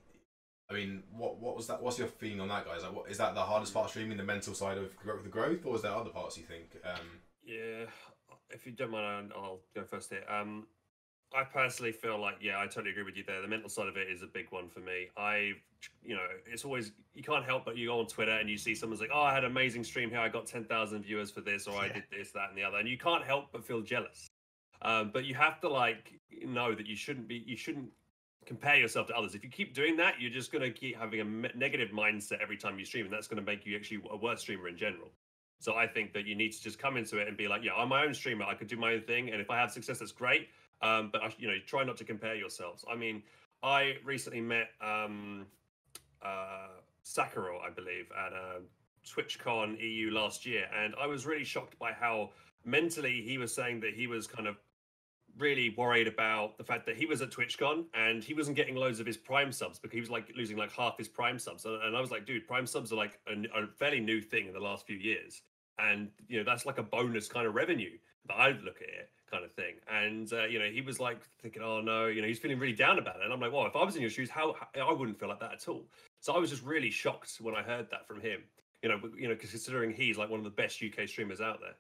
I 0.71 0.75
mean, 0.75 1.05
what 1.13 1.39
what 1.39 1.57
was 1.57 1.69
that? 1.69 1.81
What's 1.81 1.99
your 1.99 2.09
feeling 2.09 2.41
on 2.41 2.49
that, 2.49 2.67
guys? 2.67 2.83
Like, 2.83 2.93
what 2.93 3.09
is 3.09 3.19
that 3.19 3.35
the 3.35 3.41
hardest 3.41 3.73
part 3.73 3.85
of 3.85 3.91
streaming, 3.91 4.17
the 4.17 4.25
mental 4.25 4.53
side 4.53 4.79
of 4.79 4.91
the 5.23 5.29
growth, 5.29 5.65
or 5.65 5.77
is 5.77 5.83
there 5.83 5.93
other 5.93 6.11
parts 6.11 6.37
you 6.37 6.43
think? 6.43 6.77
Um, 6.85 7.07
yeah, 7.45 7.85
if 8.51 8.67
you 8.67 8.73
don't 8.73 8.91
mind, 8.91 9.33
I'll 9.37 9.61
go 9.77 9.85
first 9.85 10.11
here. 10.11 10.25
Um, 10.29 10.67
I 11.35 11.45
personally 11.45 11.93
feel 11.93 12.21
like, 12.21 12.37
yeah, 12.41 12.59
I 12.59 12.67
totally 12.67 12.91
agree 12.91 13.03
with 13.03 13.17
you 13.17 13.25
there. 13.27 13.43
The 13.43 13.49
mental 13.49 13.69
side 13.69 13.89
of 13.89 13.97
it 13.97 14.09
is 14.09 14.23
a 14.23 14.27
big 14.27 14.47
one 14.51 14.69
for 14.69 14.81
me. 14.81 15.09
I, 15.17 15.53
you 16.03 16.15
know, 16.15 16.27
it's 16.51 16.65
always 16.65 16.93
you 17.15 17.23
can't 17.23 17.45
help 17.45 17.65
but 17.65 17.77
you 17.77 17.89
go 17.89 18.01
on 18.01 18.07
Twitter 18.07 18.33
and 18.33 18.49
you 18.49 18.57
see 18.57 18.75
someone's 18.75 19.01
like, 19.01 19.11
"Oh, 19.13 19.23
I 19.23 19.35
had 19.35 19.45
an 19.45 19.51
amazing 19.51 19.85
stream 19.85 20.11
here. 20.11 20.19
I 20.19 20.29
got 20.29 20.47
ten 20.47 20.65
thousand 20.65 21.05
viewers 21.05 21.31
for 21.31 21.43
this, 21.43 21.69
or 21.69 21.75
yeah. 21.75 21.81
I 21.81 21.89
did 21.89 22.05
this, 22.11 22.33
that, 22.33 22.49
and 22.49 22.59
the 22.59 22.65
other," 22.65 22.79
and 22.79 22.89
you 22.89 22.99
can't 22.99 23.25
help 23.25 23.53
but 23.53 23.65
feel 23.65 23.83
jealous. 23.83 24.27
Um, 24.83 25.11
but 25.13 25.25
you 25.25 25.35
have 25.35 25.61
to 25.61 25.69
like 25.69 26.13
know 26.47 26.75
that 26.75 26.87
you 26.87 26.97
shouldn't 26.97 27.29
be, 27.29 27.43
you 27.47 27.57
shouldn't 27.57 27.91
compare 28.47 28.77
yourself 28.77 29.09
to 29.09 29.17
others. 29.17 29.35
If 29.35 29.45
you 29.45 29.51
keep 29.51 29.75
doing 29.75 29.97
that, 29.97 30.21
you're 30.21 30.31
just 30.31 30.53
going 30.53 30.63
to 30.63 30.71
keep 30.71 30.97
having 30.97 31.21
a 31.21 31.57
negative 31.57 31.91
mindset 31.91 32.41
every 32.41 32.57
time 32.57 32.79
you 32.79 32.85
stream, 32.85 33.05
and 33.05 33.13
that's 33.13 33.27
going 33.27 33.45
to 33.45 33.45
make 33.45 33.67
you 33.67 33.77
actually 33.77 34.03
a 34.11 34.17
worse 34.17 34.41
streamer 34.41 34.69
in 34.69 34.77
general. 34.77 35.11
So 35.59 35.75
I 35.75 35.87
think 35.87 36.13
that 36.13 36.27
you 36.27 36.35
need 36.35 36.53
to 36.53 36.63
just 36.63 36.79
come 36.79 36.97
into 36.97 37.19
it 37.19 37.29
and 37.29 37.37
be 37.37 37.49
like, 37.49 37.65
yeah, 37.65 37.73
I'm 37.75 37.89
my 37.89 38.05
own 38.05 38.15
streamer. 38.15 38.45
I 38.45 38.55
could 38.55 38.69
do 38.69 38.77
my 38.77 38.93
own 38.93 39.03
thing, 39.03 39.31
and 39.31 39.41
if 39.41 39.51
I 39.51 39.57
have 39.59 39.71
success, 39.71 39.99
that's 39.99 40.13
great. 40.13 40.49
Um, 40.83 41.11
but 41.13 41.23
I, 41.23 41.33
you 41.39 41.49
know, 41.49 41.57
try 41.67 41.85
not 41.85 41.97
to 41.99 42.05
compare 42.05 42.35
yourselves. 42.35 42.85
I 42.91 42.95
mean, 42.95 43.23
I 43.63 43.97
recently 44.05 44.43
met 44.43 44.69
um, 44.81 45.47
uh, 46.23 46.69
Sakura, 47.03 47.59
I 47.59 47.71
believe, 47.71 48.11
at 48.13 48.33
uh, 48.33 48.61
TwitchCon 49.07 49.81
EU 49.81 50.11
last 50.11 50.45
year, 50.45 50.67
and 50.77 50.95
I 51.01 51.07
was 51.07 51.25
really 51.25 51.45
shocked 51.45 51.79
by 51.79 51.93
how 51.93 52.31
mentally 52.65 53.23
he 53.23 53.39
was 53.39 53.55
saying 53.55 53.81
that 53.81 53.95
he 53.95 54.07
was 54.07 54.27
kind 54.27 54.47
of 54.47 54.57
really 55.39 55.75
worried 55.77 56.07
about 56.07 56.57
the 56.59 56.65
fact 56.65 56.87
that 56.87 56.97
he 56.97 57.07
was 57.07 57.23
at 57.23 57.31
TwitchCon 57.31 57.85
and 57.95 58.23
he 58.23 58.35
wasn't 58.35 58.57
getting 58.57 58.75
loads 58.75 59.01
of 59.01 59.07
his 59.07 59.17
Prime 59.17 59.53
subs 59.53 59.79
because 59.79 59.95
he 59.95 60.01
was 60.01 60.11
like 60.11 60.33
losing 60.37 60.57
like 60.57 60.73
half 60.73 60.97
his 60.99 61.09
Prime 61.09 61.39
subs. 61.39 61.65
And 61.65 61.97
I 61.97 62.01
was 62.01 62.11
like, 62.11 62.27
dude, 62.27 62.47
Prime 62.47 62.67
subs 62.67 62.93
are 62.93 62.97
like 62.97 63.19
a, 63.27 63.33
a 63.59 63.67
fairly 63.79 64.01
new 64.01 64.21
thing 64.21 64.47
in 64.47 64.53
the 64.53 64.61
last 64.61 64.87
few 64.87 64.97
years, 64.97 65.43
and 65.79 66.09
you 66.29 66.39
know 66.39 66.45
that's 66.45 66.67
like 66.67 66.79
a 66.79 66.83
bonus 66.83 67.29
kind 67.29 67.47
of 67.47 67.55
revenue 67.55 67.99
that 68.29 68.35
I 68.35 68.49
look 68.49 68.77
at 68.77 68.89
it 68.89 69.11
kind 69.31 69.45
of 69.45 69.53
thing. 69.53 69.75
And 69.89 70.33
uh, 70.33 70.45
you 70.45 70.59
know, 70.59 70.67
he 70.67 70.81
was 70.81 71.01
like 71.01 71.21
thinking, 71.43 71.63
oh 71.63 71.81
no, 71.81 72.07
you 72.07 72.23
know, 72.23 72.29
he's 72.29 72.39
feeling 72.39 72.59
really 72.59 72.75
down 72.75 72.99
about 72.99 73.17
it. 73.17 73.25
And 73.25 73.33
I'm 73.33 73.41
like, 73.41 73.53
well, 73.53 73.67
if 73.67 73.77
I 73.77 73.85
was 73.85 73.97
in 73.97 74.01
your 74.01 74.11
shoes, 74.11 74.31
how, 74.31 74.55
how 74.75 74.89
I 74.89 74.93
wouldn't 74.93 75.19
feel 75.19 75.29
like 75.29 75.41
that 75.41 75.53
at 75.53 75.69
all. 75.69 75.87
So 76.21 76.35
I 76.35 76.39
was 76.39 76.51
just 76.51 76.63
really 76.63 76.91
shocked 76.91 77.37
when 77.41 77.55
I 77.55 77.63
heard 77.63 77.89
that 77.91 78.07
from 78.07 78.21
him. 78.21 78.41
You 78.83 78.91
know, 78.91 79.01
you 79.17 79.29
know, 79.29 79.37
considering 79.37 79.93
he's 79.93 80.19
like 80.19 80.31
one 80.31 80.39
of 80.39 80.45
the 80.45 80.51
best 80.51 80.83
UK 80.83 81.09
streamers 81.09 81.41
out 81.41 81.61
there. 81.61 81.75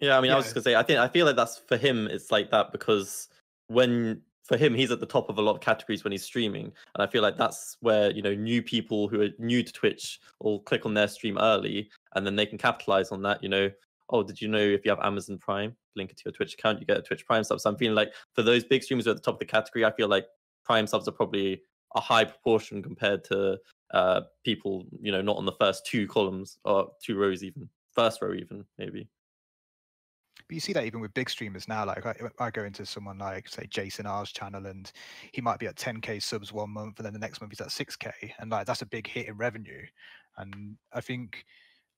Yeah, 0.00 0.18
I 0.18 0.20
mean, 0.20 0.28
yeah. 0.28 0.34
I 0.34 0.36
was 0.36 0.46
just 0.46 0.54
gonna 0.54 0.64
say, 0.64 0.74
I 0.74 0.82
think 0.82 0.98
I 0.98 1.08
feel 1.08 1.26
like 1.26 1.36
that's 1.36 1.58
for 1.58 1.76
him. 1.76 2.06
It's 2.06 2.30
like 2.30 2.50
that 2.50 2.72
because 2.72 3.28
when 3.68 4.20
for 4.44 4.56
him, 4.56 4.74
he's 4.74 4.90
at 4.90 5.00
the 5.00 5.06
top 5.06 5.28
of 5.28 5.38
a 5.38 5.42
lot 5.42 5.56
of 5.56 5.60
categories 5.60 6.04
when 6.04 6.12
he's 6.12 6.22
streaming, 6.22 6.66
and 6.66 7.02
I 7.02 7.06
feel 7.06 7.22
like 7.22 7.36
that's 7.36 7.76
where 7.80 8.10
you 8.10 8.22
know 8.22 8.34
new 8.34 8.62
people 8.62 9.08
who 9.08 9.22
are 9.22 9.28
new 9.38 9.62
to 9.62 9.72
Twitch 9.72 10.20
will 10.40 10.60
click 10.60 10.86
on 10.86 10.94
their 10.94 11.08
stream 11.08 11.38
early, 11.38 11.90
and 12.14 12.26
then 12.26 12.36
they 12.36 12.46
can 12.46 12.58
capitalize 12.58 13.10
on 13.10 13.22
that. 13.22 13.42
You 13.42 13.48
know, 13.48 13.70
oh, 14.10 14.22
did 14.22 14.40
you 14.40 14.48
know 14.48 14.58
if 14.58 14.84
you 14.84 14.90
have 14.90 15.00
Amazon 15.00 15.38
Prime, 15.38 15.74
link 15.96 16.10
it 16.10 16.18
to 16.18 16.22
your 16.26 16.32
Twitch 16.32 16.54
account, 16.54 16.80
you 16.80 16.86
get 16.86 16.98
a 16.98 17.02
Twitch 17.02 17.26
Prime 17.26 17.44
sub. 17.44 17.60
So 17.60 17.70
I'm 17.70 17.76
feeling 17.76 17.96
like 17.96 18.12
for 18.34 18.42
those 18.42 18.64
big 18.64 18.82
streamers 18.82 19.04
who 19.06 19.10
are 19.10 19.14
at 19.14 19.16
the 19.16 19.22
top 19.22 19.34
of 19.34 19.40
the 19.40 19.46
category, 19.46 19.84
I 19.84 19.92
feel 19.92 20.08
like 20.08 20.26
Prime 20.64 20.86
subs 20.86 21.08
are 21.08 21.12
probably 21.12 21.62
a 21.94 22.00
high 22.00 22.24
proportion 22.24 22.82
compared 22.82 23.24
to 23.24 23.58
uh, 23.92 24.22
people, 24.44 24.84
you 25.00 25.10
know, 25.10 25.22
not 25.22 25.36
on 25.36 25.46
the 25.46 25.52
first 25.52 25.86
two 25.86 26.06
columns 26.06 26.58
or 26.64 26.90
two 27.02 27.16
rows 27.16 27.42
even, 27.42 27.68
first 27.94 28.20
row 28.20 28.34
even 28.34 28.64
maybe. 28.78 29.08
But 30.48 30.54
you 30.54 30.60
see 30.60 30.72
that 30.72 30.84
even 30.84 31.00
with 31.00 31.14
big 31.14 31.28
streamers 31.28 31.68
now. 31.68 31.84
Like 31.84 32.06
I, 32.06 32.14
I 32.38 32.50
go 32.50 32.64
into 32.64 32.86
someone 32.86 33.18
like 33.18 33.48
say 33.48 33.66
Jason 33.68 34.06
R's 34.06 34.32
channel, 34.32 34.66
and 34.66 34.90
he 35.32 35.40
might 35.40 35.58
be 35.58 35.66
at 35.66 35.76
10k 35.76 36.22
subs 36.22 36.52
one 36.52 36.70
month, 36.70 36.98
and 36.98 37.06
then 37.06 37.12
the 37.12 37.18
next 37.18 37.40
month 37.40 37.52
he's 37.52 37.60
at 37.60 37.68
6k, 37.68 38.12
and 38.38 38.50
like 38.50 38.66
that's 38.66 38.82
a 38.82 38.86
big 38.86 39.06
hit 39.06 39.28
in 39.28 39.36
revenue. 39.36 39.84
And 40.38 40.76
I 40.92 41.00
think 41.00 41.44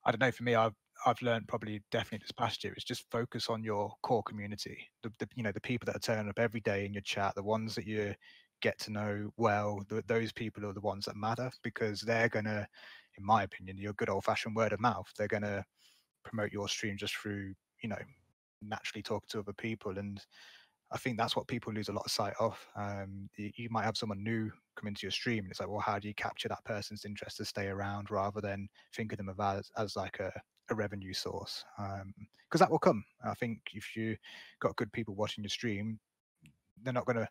I 0.04 0.10
don't 0.10 0.20
know. 0.20 0.32
For 0.32 0.44
me, 0.44 0.54
I've 0.54 0.74
I've 1.06 1.20
learned 1.22 1.48
probably 1.48 1.82
definitely 1.90 2.24
this 2.24 2.32
past 2.32 2.64
year 2.64 2.74
is 2.76 2.84
just 2.84 3.10
focus 3.10 3.48
on 3.48 3.62
your 3.62 3.92
core 4.02 4.22
community. 4.22 4.78
The, 5.02 5.12
the 5.18 5.28
you 5.34 5.42
know 5.42 5.52
the 5.52 5.60
people 5.60 5.86
that 5.86 5.96
are 5.96 6.00
turning 6.00 6.28
up 6.28 6.38
every 6.38 6.60
day 6.60 6.86
in 6.86 6.94
your 6.94 7.02
chat, 7.02 7.34
the 7.34 7.42
ones 7.42 7.74
that 7.74 7.86
you 7.86 8.14
get 8.60 8.78
to 8.80 8.90
know 8.90 9.30
well. 9.36 9.84
The, 9.88 10.02
those 10.06 10.32
people 10.32 10.66
are 10.66 10.72
the 10.72 10.80
ones 10.80 11.04
that 11.04 11.16
matter 11.16 11.50
because 11.62 12.00
they're 12.00 12.28
gonna 12.28 12.66
in 13.18 13.24
my 13.24 13.42
opinion, 13.42 13.76
your 13.76 13.92
good 13.94 14.08
old 14.08 14.24
fashioned 14.24 14.56
word 14.56 14.72
of 14.72 14.80
mouth. 14.80 15.12
They're 15.18 15.28
to 15.28 15.64
promote 16.24 16.52
your 16.52 16.68
stream 16.68 16.96
just 16.96 17.16
through, 17.16 17.54
you 17.82 17.88
know, 17.88 17.98
naturally 18.62 19.02
talking 19.02 19.28
to 19.30 19.40
other 19.40 19.52
people. 19.52 19.98
And 19.98 20.20
I 20.90 20.98
think 20.98 21.18
that's 21.18 21.36
what 21.36 21.46
people 21.46 21.72
lose 21.72 21.88
a 21.88 21.92
lot 21.92 22.04
of 22.04 22.10
sight 22.10 22.34
of. 22.40 22.58
Um, 22.76 23.28
you, 23.36 23.50
you, 23.56 23.68
might 23.70 23.84
have 23.84 23.96
someone 23.96 24.22
new 24.22 24.50
come 24.76 24.88
into 24.88 25.02
your 25.02 25.10
stream, 25.10 25.44
and 25.44 25.50
it's 25.50 25.60
like, 25.60 25.68
well, 25.68 25.80
how 25.80 25.98
do 25.98 26.08
you 26.08 26.14
capture 26.14 26.48
that 26.48 26.64
person's 26.64 27.04
interest 27.04 27.36
to 27.38 27.44
stay 27.44 27.66
around 27.66 28.10
rather 28.10 28.40
than 28.40 28.68
think 28.94 29.12
of 29.12 29.18
them 29.18 29.32
as, 29.40 29.70
as 29.76 29.96
like 29.96 30.18
a, 30.20 30.32
a 30.70 30.74
revenue 30.74 31.12
source? 31.12 31.64
Because 31.76 32.60
um, 32.60 32.60
that 32.60 32.70
will 32.70 32.78
come. 32.78 33.04
I 33.24 33.34
think 33.34 33.60
if 33.74 33.94
you 33.96 34.16
got 34.60 34.76
good 34.76 34.92
people 34.92 35.14
watching 35.14 35.44
your 35.44 35.50
stream, 35.50 35.98
they're 36.82 36.92
not 36.92 37.06
going 37.06 37.16
to 37.16 37.28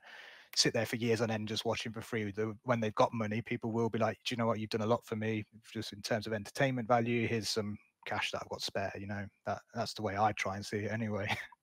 sit 0.56 0.74
there 0.74 0.86
for 0.86 0.96
years 0.96 1.22
on 1.22 1.32
end 1.32 1.48
just 1.48 1.66
watching 1.66 1.92
for 1.92 2.02
free. 2.02 2.32
When 2.64 2.80
they've 2.80 2.96
got 2.96 3.14
money, 3.14 3.42
people 3.42 3.72
will 3.72 3.90
be 3.90 4.00
like, 4.00 4.18
"Do 4.26 4.34
you 4.34 4.38
know 4.38 4.46
what? 4.46 4.60
You've 4.60 4.70
done 4.70 4.82
a 4.82 4.88
lot 4.88 5.06
for 5.06 5.16
me, 5.16 5.46
just 5.74 5.94
in 5.94 6.02
terms 6.02 6.28
of 6.28 6.34
entertainment 6.34 6.88
value. 6.88 7.28
Here's 7.28 7.50
some 7.50 7.78
cash 8.08 8.32
that 8.32 8.42
I've 8.42 8.50
got 8.50 8.62
spare." 8.62 8.92
You 8.98 9.08
know, 9.08 9.26
that 9.46 9.60
that's 9.74 9.94
the 9.94 10.02
way 10.02 10.18
I 10.18 10.32
try 10.32 10.56
and 10.56 10.66
see 10.66 10.78
it 10.78 10.92
anyway. 10.92 11.28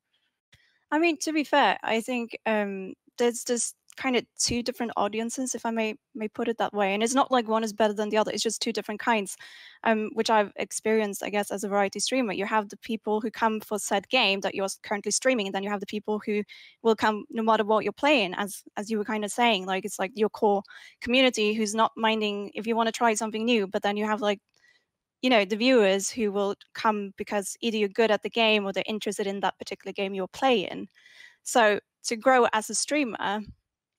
I 0.91 0.99
mean, 0.99 1.17
to 1.23 1.33
be 1.33 1.43
fair, 1.43 1.79
I 1.83 2.01
think 2.01 2.39
um, 2.47 2.95
there's 3.19 3.43
just 3.43 3.75
kind 3.97 4.17
of 4.17 4.25
two 4.39 4.63
different 4.63 4.93
audiences, 4.97 5.55
if 5.55 5.65
I 5.65 5.71
may 5.71 5.95
may 6.15 6.29
put 6.29 6.49
it 6.49 6.59
that 6.59 6.73
way. 6.73 6.95
And 6.95 7.03
it's 7.03 7.15
not 7.15 7.31
like 7.31 7.49
one 7.49 7.65
is 7.65 7.73
better 7.73 7.93
than 7.93 8.09
the 8.09 8.17
other. 8.17 8.31
It's 8.33 8.43
just 8.43 8.61
two 8.63 8.73
different 8.73 9.01
kinds, 9.01 9.37
um, 9.85 10.11
which 10.15 10.31
I've 10.31 10.53
experienced, 10.57 11.23
I 11.23 11.31
guess, 11.31 11.51
as 11.51 11.65
a 11.65 11.69
variety 11.69 12.01
streamer. 12.01 12.33
You 12.33 12.47
have 12.47 12.69
the 12.69 12.77
people 12.79 13.21
who 13.21 13.31
come 13.31 13.61
for 13.61 13.79
said 13.79 14.09
game 14.09 14.41
that 14.41 14.55
you're 14.55 14.69
currently 14.83 15.13
streaming, 15.13 15.47
and 15.47 15.55
then 15.55 15.63
you 15.63 15.71
have 15.71 15.81
the 15.81 15.87
people 15.87 16.21
who 16.25 16.43
will 16.83 16.97
come 16.97 17.25
no 17.31 17.43
matter 17.43 17.65
what 17.65 17.85
you're 17.85 17.93
playing, 17.93 18.35
as 18.35 18.63
as 18.77 18.91
you 18.91 18.99
were 18.99 19.05
kind 19.05 19.25
of 19.25 19.31
saying. 19.31 19.67
Like 19.67 19.85
it's 19.85 19.99
like 19.99 20.13
your 20.15 20.31
core 20.31 20.63
community 21.01 21.55
who's 21.55 21.75
not 21.75 21.93
minding 21.97 22.51
if 22.55 22.67
you 22.67 22.77
want 22.77 22.89
to 22.89 22.93
try 22.93 23.15
something 23.15 23.45
new, 23.45 23.67
but 23.67 23.83
then 23.83 23.97
you 23.97 24.07
have 24.07 24.21
like 24.21 24.41
you 25.25 25.31
know 25.31 25.47
the 25.47 25.57
viewers 25.57 26.11
who 26.11 26.31
will 26.31 26.55
come 26.75 27.15
because 27.17 27.57
either 27.63 27.79
you're 27.79 27.89
good 27.89 28.11
at 28.11 28.23
the 28.23 28.29
game 28.29 28.67
or 28.67 28.75
they're 28.75 28.85
interested 28.87 29.27
in 29.27 29.41
that 29.41 29.59
particular 29.59 29.91
game 29.91 30.13
you're 30.13 30.29
playing 30.29 30.87
so 31.43 31.81
to 32.03 32.15
grow 32.15 32.47
as 32.53 32.69
a 32.69 32.75
streamer 32.75 33.41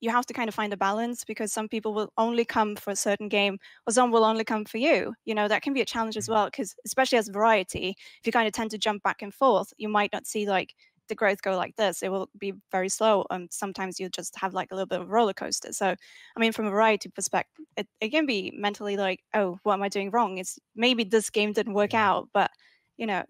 you 0.02 0.12
have 0.12 0.28
to 0.28 0.34
kind 0.34 0.48
of 0.48 0.54
find 0.54 0.72
a 0.72 0.78
balance 0.78 1.24
because 1.26 1.52
some 1.52 1.68
people 1.68 1.96
will 1.96 2.14
only 2.20 2.46
come 2.46 2.76
for 2.76 2.92
a 2.92 2.96
certain 2.96 3.28
game 3.28 3.58
or 3.88 3.92
some 3.92 4.12
will 4.12 4.24
only 4.24 4.44
come 4.44 4.66
for 4.66 4.78
you 4.78 5.16
you 5.26 5.34
know 5.34 5.48
that 5.48 5.64
can 5.64 5.74
be 5.74 5.82
a 5.82 5.86
challenge 5.86 6.16
as 6.16 6.26
mm-hmm. 6.26 6.34
well 6.34 6.46
because 6.46 6.76
especially 6.86 7.18
as 7.18 7.28
variety 7.28 7.96
if 8.20 8.28
you 8.28 8.32
kind 8.32 8.46
of 8.46 8.54
tend 8.54 8.70
to 8.70 8.78
jump 8.78 9.02
back 9.02 9.24
and 9.24 9.34
forth 9.34 9.74
you 9.78 9.90
might 9.90 10.14
not 10.14 10.28
see 10.28 10.48
like 10.48 10.76
the 11.08 11.16
growth 11.16 11.42
go 11.42 11.56
like 11.56 11.76
this 11.76 12.04
it 12.04 12.12
will 12.12 12.30
be 12.38 12.54
very 12.72 12.90
slow 12.90 13.26
and 13.30 13.48
sometimes 13.52 14.00
you 14.00 14.10
just 14.10 14.38
have 14.38 14.54
like 14.54 14.72
a 14.72 14.76
little 14.76 14.88
bit 14.88 15.02
of 15.02 15.08
a 15.08 15.12
roller 15.12 15.34
coaster 15.34 15.72
so 15.72 15.88
i 15.88 16.40
mean 16.40 16.52
from 16.52 16.66
a 16.66 16.72
variety 16.72 17.10
perspective 17.10 17.66
it, 17.78 17.88
it 18.02 18.10
can 18.10 18.26
be 18.26 18.54
mentally 18.58 18.98
like 18.98 19.22
oh 19.34 19.60
what 19.64 19.74
am 19.74 19.84
i 19.84 19.90
doing 19.90 20.12
wrong 20.12 20.38
it's 20.38 20.58
maybe 20.76 21.04
this 21.04 21.30
game 21.30 21.54
didn't 21.54 21.74
work 21.74 21.94
out 21.94 22.28
but 22.34 22.52
you 22.98 23.06
know 23.06 23.20
i 23.20 23.26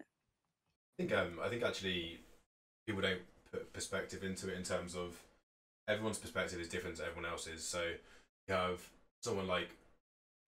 think 0.98 1.12
um 1.12 1.38
i 1.42 1.48
think 1.48 1.62
actually 1.62 2.20
people 2.86 3.02
don't 3.02 3.20
put 3.50 3.72
perspective 3.72 4.22
into 4.22 4.48
it 4.48 4.56
in 4.56 4.62
terms 4.62 4.94
of 4.94 5.22
everyone's 5.88 6.18
perspective 6.18 6.60
is 6.60 6.68
different 6.68 6.96
to 6.96 7.04
everyone 7.04 7.30
else's. 7.30 7.64
So 7.64 7.82
you 8.48 8.54
have 8.54 8.80
someone 9.22 9.46
like 9.46 9.70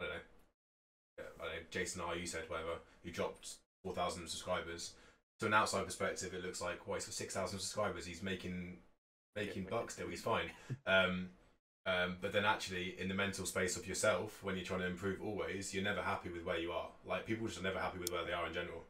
I 0.01 0.05
don't 0.05 0.15
know, 0.15 1.25
I 1.41 1.45
don't 1.45 1.55
know 1.55 1.63
Jason 1.71 2.01
R. 2.01 2.17
You 2.17 2.27
said 2.27 2.45
whatever, 2.49 2.79
who 3.05 3.11
dropped 3.11 3.55
four 3.85 3.95
thousand 3.95 4.29
subscribers. 4.29 4.95
To 5.41 5.47
an 5.47 5.55
outside 5.55 5.85
perspective, 5.85 6.35
it 6.35 6.45
looks 6.45 6.61
like 6.61 6.87
well, 6.87 6.97
he's 6.97 7.07
got 7.07 7.15
six 7.15 7.35
thousand 7.35 7.59
subscribers. 7.61 8.07
He's 8.07 8.23
making 8.23 8.79
making 9.37 9.65
yeah, 9.65 9.71
bucks 9.71 9.95
still. 9.95 10.09
He's 10.09 10.23
fine. 10.23 10.51
Um, 10.87 11.31
um, 11.87 12.17
but 12.21 12.33
then 12.33 12.45
actually, 12.45 12.97
in 12.99 13.09
the 13.09 13.15
mental 13.15 13.47
space 13.47 13.77
of 13.77 13.87
yourself, 13.87 14.43
when 14.43 14.57
you're 14.57 14.65
trying 14.65 14.81
to 14.81 14.87
improve 14.87 15.23
always, 15.23 15.73
you're 15.73 15.85
never 15.85 16.03
happy 16.03 16.29
with 16.29 16.45
where 16.45 16.59
you 16.59 16.73
are. 16.73 16.89
Like 17.07 17.25
people 17.25 17.47
just 17.47 17.61
are 17.61 17.63
never 17.63 17.79
happy 17.79 17.99
with 17.99 18.13
where 18.13 18.25
they 18.25 18.33
are 18.33 18.47
in 18.47 18.53
general. 18.53 18.85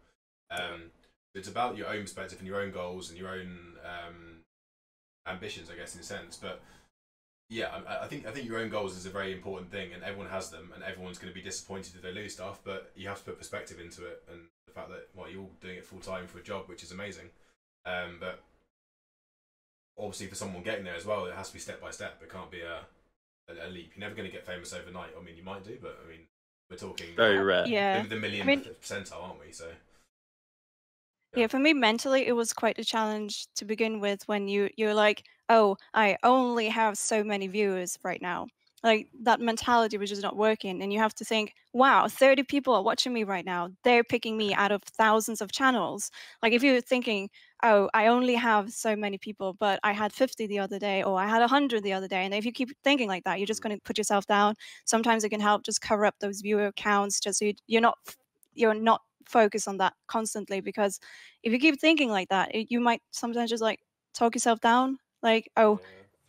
Um, 0.51 0.91
it's 1.35 1.49
about 1.49 1.77
your 1.77 1.89
own 1.89 2.03
perspective 2.03 2.39
and 2.39 2.49
your 2.49 2.61
own 2.61 2.73
goals 2.73 3.11
and 3.11 3.19
your 3.19 3.29
own 3.29 3.77
um, 3.85 4.41
ambitions, 5.27 5.71
I 5.71 5.77
guess, 5.77 5.95
in 5.95 6.01
a 6.01 6.05
sense. 6.05 6.37
But 6.37 6.61
yeah, 7.51 7.69
I, 7.87 8.05
I, 8.05 8.07
think 8.09 8.27
I 8.27 8.31
think 8.33 8.47
your 8.47 8.59
own 8.59 8.69
goals 8.69 8.97
is 8.97 9.07
a 9.07 9.11
very 9.11 9.33
important 9.33 9.71
thing, 9.71 9.93
and 9.93 10.03
everyone 10.03 10.31
has 10.31 10.51
them, 10.51 10.73
and 10.75 10.83
everyone's 10.83 11.19
going 11.19 11.33
to 11.33 11.39
be 11.39 11.45
disappointed 11.45 11.95
if 11.95 12.03
they 12.03 12.13
lose 12.13 12.33
stuff. 12.33 12.61
But 12.65 12.91
you 12.97 13.07
have 13.09 13.19
to 13.19 13.25
put 13.25 13.39
perspective 13.39 13.79
into 13.79 14.07
it, 14.07 14.23
and 14.31 14.41
fact 14.79 14.91
that 14.91 15.09
well, 15.17 15.31
you're 15.31 15.43
all 15.43 15.51
doing 15.61 15.77
it 15.77 15.85
full 15.85 16.01
time 16.01 16.27
for 16.27 16.39
a 16.39 16.43
job, 16.43 16.65
which 16.67 16.83
is 16.83 16.93
amazing. 16.93 17.31
Um, 17.87 18.17
but 18.21 18.41
obviously, 19.99 20.27
for 20.27 20.35
someone 20.35 20.63
getting 20.63 20.85
there 20.85 20.97
as 20.97 21.07
well, 21.07 21.27
it 21.27 21.35
has 21.35 21.49
to 21.49 21.55
be 21.55 21.61
step 21.61 21.81
by 21.81 21.91
step. 21.91 22.21
It 22.23 22.31
can't 22.31 22.51
be 22.51 22.61
a 22.61 22.81
a, 23.51 23.67
a 23.67 23.69
leap. 23.69 23.93
You're 23.95 24.01
never 24.01 24.15
going 24.15 24.29
to 24.29 24.35
get 24.35 24.47
famous 24.47 24.73
overnight. 24.73 25.11
I 25.19 25.25
mean, 25.25 25.37
you 25.37 25.43
might 25.43 25.65
do, 25.65 25.77
but 25.81 25.99
I 26.05 26.09
mean, 26.09 26.21
we're 26.71 26.77
talking 26.77 27.09
very 27.17 27.39
rare. 27.39 27.67
Yeah, 27.67 28.03
the, 28.03 28.09
the 28.09 28.17
million 28.17 28.43
I 28.43 28.47
mean, 28.47 28.65
percentile, 28.83 29.23
aren't 29.23 29.41
we? 29.41 29.53
So 29.53 29.67
yeah 31.37 31.47
for 31.47 31.59
me 31.59 31.73
mentally 31.73 32.27
it 32.27 32.33
was 32.33 32.53
quite 32.53 32.79
a 32.79 32.85
challenge 32.85 33.47
to 33.55 33.65
begin 33.65 34.01
with 34.01 34.23
when 34.27 34.49
you 34.49 34.69
you're 34.77 34.95
like 34.95 35.25
oh 35.49 35.77
i 35.95 36.17
only 36.23 36.69
have 36.69 36.97
so 36.97 37.23
many 37.23 37.47
viewers 37.47 37.99
right 38.03 38.23
now 38.23 38.47
like 38.85 39.09
that 39.23 39.41
mentality 39.41 39.99
was 39.99 40.11
just 40.11 40.23
not 40.23 40.37
working 40.37 40.83
and 40.83 40.93
you 40.93 40.99
have 40.99 41.15
to 41.15 41.25
think 41.25 41.53
wow 41.73 42.07
30 42.07 42.45
people 42.45 42.75
are 42.75 42.83
watching 42.83 43.13
me 43.13 43.25
right 43.25 43.45
now. 43.45 43.71
They're 43.85 44.05
picking 44.05 44.37
me 44.37 44.55
out 44.55 44.73
of 44.73 44.83
thousands 44.83 45.41
of 45.41 45.53
channels. 45.53 46.11
Like 46.43 46.53
if 46.53 46.63
you're 46.63 46.81
thinking 46.81 47.29
oh 47.65 47.91
i 47.93 48.07
only 48.07 48.37
have 48.37 48.71
so 48.71 48.95
many 48.95 49.19
people 49.19 49.53
but 49.59 49.81
i 49.83 49.91
had 49.91 50.13
50 50.13 50.47
the 50.47 50.61
other 50.61 50.79
day 50.79 51.03
or 51.03 51.19
i 51.19 51.27
had 51.27 51.41
100 51.41 51.83
the 51.83 51.93
other 51.93 52.07
day 52.07 52.25
and 52.25 52.33
if 52.33 52.45
you 52.45 52.53
keep 52.53 52.71
thinking 52.85 53.09
like 53.09 53.25
that 53.25 53.41
you're 53.41 53.47
just 53.47 53.61
mm. 53.61 53.65
going 53.65 53.77
to 53.77 53.83
put 53.83 53.99
yourself 53.99 54.27
down. 54.27 54.55
Sometimes 54.85 55.25
it 55.25 55.31
can 55.31 55.41
help 55.41 55.65
just 55.65 55.81
cover 55.81 56.07
up 56.07 56.15
those 56.21 56.41
viewer 56.41 56.71
counts 56.77 57.19
just 57.19 57.41
so 57.41 57.47
you, 57.47 57.55
you're 57.67 57.83
not 57.83 57.99
you're 58.55 58.75
not 58.75 59.01
focused 59.29 59.69
on 59.69 59.77
that 59.79 59.95
constantly 60.07 60.61
because 60.61 60.99
if 61.43 61.53
you 61.53 61.59
keep 61.59 61.81
thinking 61.81 62.11
like 62.11 62.29
that, 62.31 62.55
it, 62.55 62.67
you 62.71 62.81
might 62.81 63.03
sometimes 63.11 63.51
just 63.51 63.63
like 63.63 63.81
talk 64.15 64.35
yourself 64.35 64.61
down. 64.61 64.99
Like, 65.23 65.51
oh, 65.57 65.81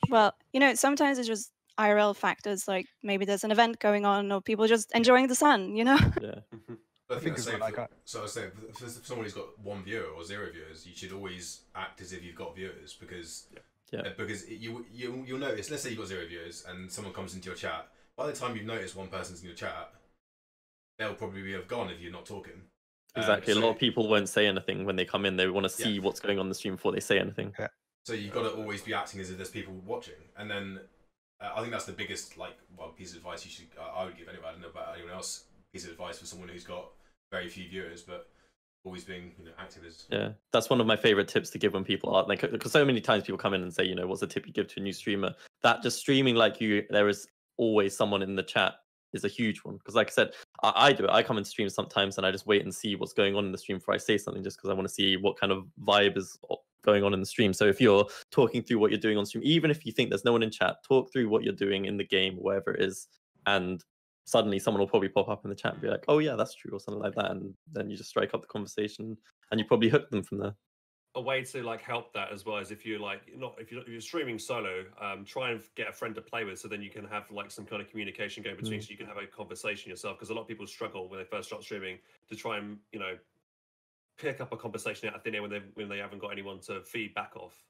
well, 0.10 0.34
you 0.53 0.60
know, 0.60 0.74
sometimes 0.75 1.18
it's 1.18 1.27
just 1.27 1.51
IRL 1.80 2.16
factors. 2.16 2.68
Like 2.68 2.88
maybe 3.02 3.26
there's 3.26 3.44
an 3.44 3.52
event 3.52 3.80
going 3.80 4.06
on, 4.06 4.32
or 4.32 4.42
people 4.42 4.68
just 4.68 4.92
enjoying 4.94 5.28
the 5.28 5.36
sun. 5.36 5.76
You 5.76 5.86
know. 5.86 6.00
Yeah. 6.22 6.40
I 7.12 7.18
think, 7.18 7.40
I 7.40 7.42
think 7.42 7.76
for, 7.76 7.90
so 8.06 8.20
I 8.20 8.22
was 8.22 8.34
saying, 8.34 8.52
for, 8.72 8.86
for 8.86 8.88
someone 8.88 9.26
who's 9.26 9.34
got 9.34 9.58
one 9.64 9.84
viewer 9.84 10.06
or 10.16 10.24
zero 10.24 10.48
viewers, 10.52 10.86
you 10.86 10.96
should 10.96 11.12
always 11.12 11.62
act 11.76 12.02
as 12.02 12.14
if 12.14 12.24
you've 12.24 12.36
got 12.36 12.56
viewers 12.56 12.94
because 12.94 13.48
yeah. 13.92 14.02
Uh, 14.02 14.10
because 14.18 14.48
you 14.48 14.86
you 14.94 15.24
you'll 15.26 15.40
notice. 15.40 15.72
Let's 15.72 15.84
say 15.84 15.90
you've 15.90 16.00
got 16.00 16.08
zero 16.08 16.26
viewers 16.28 16.66
and 16.70 16.92
someone 16.92 17.14
comes 17.14 17.34
into 17.34 17.48
your 17.48 17.56
chat. 17.56 17.88
By 18.16 18.28
the 18.28 18.34
time 18.34 18.56
you've 18.56 18.66
noticed 18.66 18.96
one 18.96 19.08
person's 19.08 19.42
in 19.42 19.48
your 19.48 19.56
chat, 19.56 19.92
they'll 20.98 21.16
probably 21.16 21.54
have 21.54 21.68
gone 21.68 21.90
if 21.90 22.00
you're 22.00 22.12
not 22.12 22.26
talking. 22.26 22.62
Exactly. 23.16 23.54
Um, 23.54 23.60
so, 23.60 23.64
a 23.64 23.66
lot 23.66 23.74
of 23.74 23.80
people 23.80 24.08
won't 24.08 24.30
say 24.30 24.46
anything 24.46 24.86
when 24.86 24.96
they 24.96 25.06
come 25.06 25.26
in. 25.26 25.36
They 25.36 25.48
want 25.48 25.64
to 25.64 25.70
see 25.70 25.94
yeah. 25.94 26.02
what's 26.02 26.20
going 26.20 26.38
on 26.38 26.50
the 26.50 26.56
stream 26.56 26.76
before 26.76 26.92
they 26.92 27.00
say 27.00 27.20
anything. 27.20 27.54
Yeah. 27.58 27.68
So 28.06 28.14
you've 28.14 28.34
got 28.34 28.44
to 28.44 28.52
always 28.52 28.82
be 28.82 28.94
acting 28.94 29.20
as 29.20 29.30
if 29.32 29.38
there's 29.38 29.50
people 29.50 29.74
watching, 29.86 30.16
and 30.38 30.50
then 30.50 30.80
I 31.41 31.60
think 31.62 31.72
that's 31.72 31.86
the 31.86 31.93
biggest 31.93 32.38
like 32.38 32.58
well 32.77 32.89
piece 32.89 33.12
of 33.12 33.17
advice 33.17 33.46
you 33.46 33.51
should 33.51 33.67
uh, 33.79 33.98
I 33.98 34.05
would 34.05 34.17
give 34.17 34.27
anyway. 34.27 34.46
I 34.48 34.51
don't 34.51 34.62
know 34.62 34.69
about 34.69 34.96
anyone 34.96 35.13
else. 35.13 35.46
Piece 35.74 35.86
of 35.86 35.91
advice 35.91 36.19
for 36.19 36.25
someone 36.25 36.50
who's 36.50 36.63
got 36.63 36.89
very 37.31 37.48
few 37.48 37.67
viewers, 37.69 38.01
but 38.01 38.27
always 38.86 39.03
being 39.03 39.31
you 39.38 39.46
know 39.46 39.51
active 39.60 39.84
as 39.86 40.05
yeah 40.10 40.29
that's 40.53 40.69
one 40.69 40.79
of 40.79 40.88
my 40.88 40.96
favorite 40.96 41.27
tips 41.27 41.50
to 41.50 41.58
give 41.58 41.74
when 41.74 41.84
people 41.84 42.15
are 42.15 42.25
like 42.27 42.41
because 42.50 42.72
so 42.72 42.86
many 42.86 43.01
times 43.01 43.24
people 43.24 43.38
come 43.38 43.53
in 43.53 43.62
and 43.62 43.74
say 43.74 43.84
you 43.84 43.93
know 43.93 44.08
what's 44.08 44.22
a 44.22 44.27
tip 44.27 44.48
you 44.48 44.53
give 44.53 44.67
to 44.67 44.79
a 44.79 44.84
new 44.84 44.93
streamer 44.93 45.34
that 45.62 45.84
just 45.84 46.00
streaming 46.00 46.36
like 46.36 46.62
you 46.62 46.84
there 46.89 47.10
is 47.10 47.27
always 47.58 47.96
someone 47.96 48.22
in 48.22 48.36
the 48.36 48.43
chat 48.43 48.75
is 49.12 49.25
a 49.25 49.27
huge 49.27 49.60
one 49.60 49.75
because 49.75 49.96
like 49.96 50.08
i 50.08 50.12
said 50.12 50.31
I, 50.63 50.72
I, 50.75 50.93
do 50.93 51.03
it 51.03 51.10
i 51.10 51.22
come 51.22 51.38
in 51.38 51.43
stream 51.43 51.67
sometimes 51.67 52.17
and 52.17 52.25
i 52.25 52.31
just 52.31 52.48
wait 52.48 52.63
and 52.63 52.74
see 52.74 52.96
what's 52.96 53.12
going 53.12 53.36
on 53.36 53.46
in 53.46 53.51
the 53.51 53.58
stream 53.58 53.79
before 53.79 53.96
i 53.96 53.98
say 53.98 54.17
something 54.17 54.43
just 54.43 54.58
because 54.58 54.69
i 54.69 54.74
want 54.74 54.88
to 54.88 54.93
see 54.93 55.17
what 55.17 55.38
kind 55.38 55.51
of 55.51 55.65
vibe 55.84 56.17
is 56.17 56.38
going 56.84 57.04
on 57.04 57.14
in 57.14 57.20
the 57.20 57.26
stream 57.26 57.54
so 57.54 57.66
if 57.66 57.82
you're 57.82 58.06
talking 58.32 58.62
through 58.62 58.80
what 58.80 58.92
you're 58.92 59.00
doing 59.00 59.18
on 59.18 59.26
stream 59.26 59.44
even 59.46 59.70
if 59.70 59.86
you 59.86 59.92
think 59.92 60.10
there's 60.10 60.26
no 60.26 60.32
one 60.32 60.44
in 60.44 60.52
chat 60.52 60.78
talk 60.88 61.12
through 61.12 61.30
what 61.30 61.44
you're 61.44 61.54
doing 61.54 61.86
in 61.86 61.98
the 61.98 62.04
game 62.04 62.36
wherever 62.36 62.72
it 62.72 62.84
is 62.84 63.08
and 63.46 63.84
suddenly 64.26 64.60
someone 64.60 64.80
will 64.80 64.88
probably 64.88 65.10
pop 65.10 65.28
up 65.28 65.44
in 65.44 65.50
the 65.50 65.56
chat 65.56 65.74
and 65.74 65.82
be 65.82 65.88
like 65.88 66.06
oh 66.08 66.20
yeah 66.20 66.36
that's 66.36 66.54
true 66.54 66.72
or 66.72 66.80
something 66.80 67.02
like 67.02 67.16
that 67.16 67.32
and 67.32 67.54
then 67.72 67.90
you 67.90 67.98
just 67.98 68.10
strike 68.10 68.34
up 68.34 68.42
the 68.42 68.48
conversation 68.48 69.18
and 69.52 69.60
you 69.60 69.66
probably 69.66 69.90
hook 69.90 70.10
them 70.10 70.24
from 70.24 70.38
there 70.38 70.56
a 71.16 71.22
way 71.22 71.44
to 71.44 71.64
like 71.64 71.82
help 71.82 72.14
that 72.14 72.32
as 72.32 72.46
well 72.46 72.58
is 72.58 72.70
if 72.70 72.86
you're 72.86 73.00
like 73.00 73.22
not 73.36 73.56
if 73.58 73.72
you're, 73.72 73.82
if 73.82 73.88
you're 73.88 74.00
streaming 74.00 74.38
solo 74.38 74.84
um 75.02 75.26
try 75.26 75.50
and 75.50 75.62
get 75.76 75.90
a 75.90 75.92
friend 75.92 76.14
to 76.14 76.22
play 76.22 76.44
with 76.44 76.60
so 76.60 76.68
then 76.68 76.82
you 76.82 76.90
can 76.92 77.04
have 77.06 77.30
like 77.32 77.50
some 77.50 77.66
kind 77.66 77.82
of 77.82 77.90
communication 77.90 78.44
going 78.44 78.56
between 78.56 78.80
mm. 78.80 78.84
so 78.84 78.92
you 78.92 78.98
can 78.98 79.08
have 79.08 79.18
a 79.18 79.26
conversation 79.26 79.90
yourself 79.90 80.18
because 80.18 80.30
a 80.30 80.34
lot 80.34 80.42
of 80.42 80.48
people 80.48 80.68
struggle 80.68 81.10
when 81.10 81.18
they 81.18 81.26
first 81.26 81.48
start 81.48 81.64
streaming 81.64 81.98
to 82.30 82.36
try 82.36 82.58
and 82.58 82.78
you 82.92 83.00
know 83.00 83.16
pick 84.20 84.42
up 84.42 84.52
a 84.52 84.58
conversation 84.58 85.10
out 85.10 85.16
of 85.16 85.24
thin 85.24 85.36
air 85.36 85.42
when 85.42 85.52
they 85.52 85.62
when 85.74 85.90
they 85.90 85.98
haven't 85.98 86.20
got 86.20 86.30
anyone 86.30 86.60
to 86.60 86.82
feed 86.84 87.14
back 87.14 87.36
off 87.36 87.64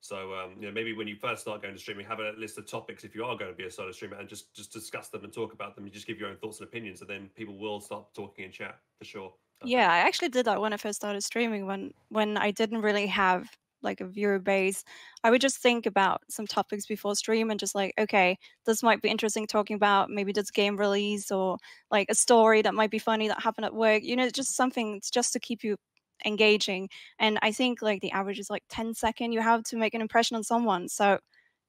so 0.00 0.34
um, 0.34 0.54
you 0.60 0.66
know 0.66 0.72
maybe 0.72 0.92
when 0.92 1.08
you 1.08 1.16
first 1.16 1.42
start 1.42 1.62
going 1.62 1.74
to 1.74 1.80
streaming, 1.80 2.06
have 2.06 2.20
a 2.20 2.32
list 2.38 2.58
of 2.58 2.66
topics 2.66 3.02
if 3.02 3.14
you 3.14 3.24
are 3.24 3.36
going 3.36 3.50
to 3.50 3.56
be 3.56 3.64
a 3.64 3.70
solo 3.70 3.90
streamer, 3.92 4.16
and 4.16 4.28
just 4.28 4.54
just 4.54 4.72
discuss 4.72 5.08
them 5.08 5.24
and 5.24 5.32
talk 5.32 5.52
about 5.52 5.74
them. 5.74 5.84
You 5.84 5.90
just 5.90 6.06
give 6.06 6.18
your 6.18 6.28
own 6.28 6.36
thoughts 6.36 6.60
and 6.60 6.68
opinions, 6.68 7.00
and 7.00 7.10
then 7.10 7.30
people 7.34 7.58
will 7.58 7.80
start 7.80 8.14
talking 8.14 8.44
in 8.44 8.52
chat 8.52 8.78
for 8.98 9.04
sure. 9.04 9.32
Yeah, 9.64 9.90
I 9.90 9.98
actually 9.98 10.28
did 10.28 10.46
that 10.46 10.60
when 10.60 10.72
I 10.72 10.76
first 10.76 10.96
started 10.96 11.22
streaming 11.22 11.66
when 11.66 11.92
when 12.10 12.36
I 12.36 12.50
didn't 12.50 12.82
really 12.82 13.06
have 13.08 13.48
like 13.82 14.00
a 14.00 14.06
viewer 14.06 14.38
base, 14.38 14.84
I 15.24 15.30
would 15.30 15.40
just 15.40 15.58
think 15.58 15.86
about 15.86 16.22
some 16.28 16.46
topics 16.46 16.86
before 16.86 17.14
stream 17.14 17.50
and 17.50 17.58
just 17.58 17.74
like, 17.74 17.94
okay, 17.98 18.38
this 18.64 18.82
might 18.82 19.02
be 19.02 19.08
interesting 19.08 19.46
talking 19.46 19.76
about. 19.76 20.10
Maybe 20.10 20.32
this 20.32 20.50
game 20.50 20.76
release 20.76 21.30
or 21.30 21.58
like 21.90 22.08
a 22.10 22.14
story 22.14 22.62
that 22.62 22.74
might 22.74 22.90
be 22.90 22.98
funny 22.98 23.28
that 23.28 23.42
happened 23.42 23.64
at 23.64 23.74
work. 23.74 24.02
You 24.02 24.16
know, 24.16 24.28
just 24.30 24.54
something 24.54 25.00
just 25.12 25.32
to 25.32 25.40
keep 25.40 25.64
you 25.64 25.76
engaging. 26.24 26.88
And 27.18 27.38
I 27.42 27.52
think 27.52 27.82
like 27.82 28.00
the 28.00 28.12
average 28.12 28.38
is 28.38 28.50
like 28.50 28.64
10 28.70 28.94
second 28.94 29.32
you 29.32 29.40
have 29.40 29.62
to 29.64 29.76
make 29.76 29.94
an 29.94 30.00
impression 30.00 30.36
on 30.36 30.44
someone. 30.44 30.88
So 30.88 31.18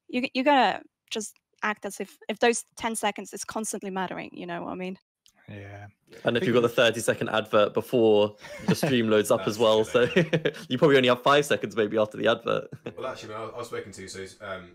you 0.08 0.28
you 0.34 0.44
gotta 0.44 0.82
just 1.10 1.36
act 1.64 1.86
as 1.86 2.00
if 2.00 2.18
if 2.30 2.40
those 2.40 2.64
10 2.78 2.96
seconds 2.96 3.34
is 3.34 3.44
constantly 3.44 3.90
mattering. 3.90 4.30
You 4.34 4.46
know 4.46 4.64
what 4.64 4.72
I 4.72 4.76
mean? 4.76 4.98
Yeah. 5.50 5.88
And 6.24 6.36
if 6.38 6.46
you've 6.46 6.54
got 6.54 6.62
the 6.62 6.70
30 6.70 7.00
second 7.00 7.30
advert 7.30 7.74
before 7.74 8.36
the 8.68 8.76
stream 8.84 9.10
loads 9.10 9.32
up 9.32 9.48
as 9.48 9.58
well, 9.58 9.86
true, 9.86 10.08
so 10.14 10.22
you 10.70 10.78
probably 10.78 10.98
only 10.98 11.10
have 11.10 11.24
five 11.24 11.46
seconds 11.46 11.76
maybe 11.76 11.98
after 11.98 12.18
the 12.18 12.28
advert. 12.28 12.70
Well, 12.98 13.08
actually, 13.08 13.34
when 13.34 13.42
I, 13.42 13.44
I 13.46 13.58
was 13.58 13.68
speaking 13.68 13.92
to, 13.94 14.08
so 14.08 14.26
um, 14.42 14.72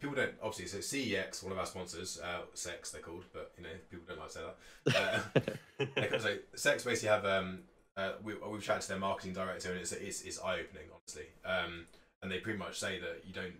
people 0.00 0.14
don't 0.14 0.32
obviously. 0.42 0.66
So 0.66 0.78
CEX, 0.78 1.42
one 1.42 1.52
of 1.52 1.58
our 1.58 1.66
sponsors, 1.66 2.20
uh, 2.22 2.42
Sex 2.54 2.90
they're 2.90 3.02
called, 3.02 3.24
but 3.32 3.52
you 3.56 3.64
know 3.64 3.70
people 3.90 4.04
don't 4.08 4.18
like 4.18 4.28
to 4.28 4.34
say 4.34 4.40
that. 4.86 5.46
Uh, 5.80 5.84
okay, 5.98 6.18
so 6.18 6.36
Sex 6.54 6.84
basically 6.84 7.08
have 7.08 7.24
um, 7.24 7.60
uh, 7.96 8.12
we, 8.22 8.34
we've 8.50 8.62
chatted 8.62 8.82
to 8.82 8.88
their 8.88 8.98
marketing 8.98 9.32
director, 9.32 9.70
and 9.70 9.80
it's 9.80 9.92
it's, 9.92 10.22
it's 10.22 10.40
eye 10.40 10.60
opening, 10.60 10.88
honestly. 10.92 11.26
Um, 11.44 11.86
and 12.22 12.30
they 12.30 12.38
pretty 12.38 12.58
much 12.58 12.78
say 12.78 12.98
that 12.98 13.22
you 13.26 13.32
don't 13.32 13.54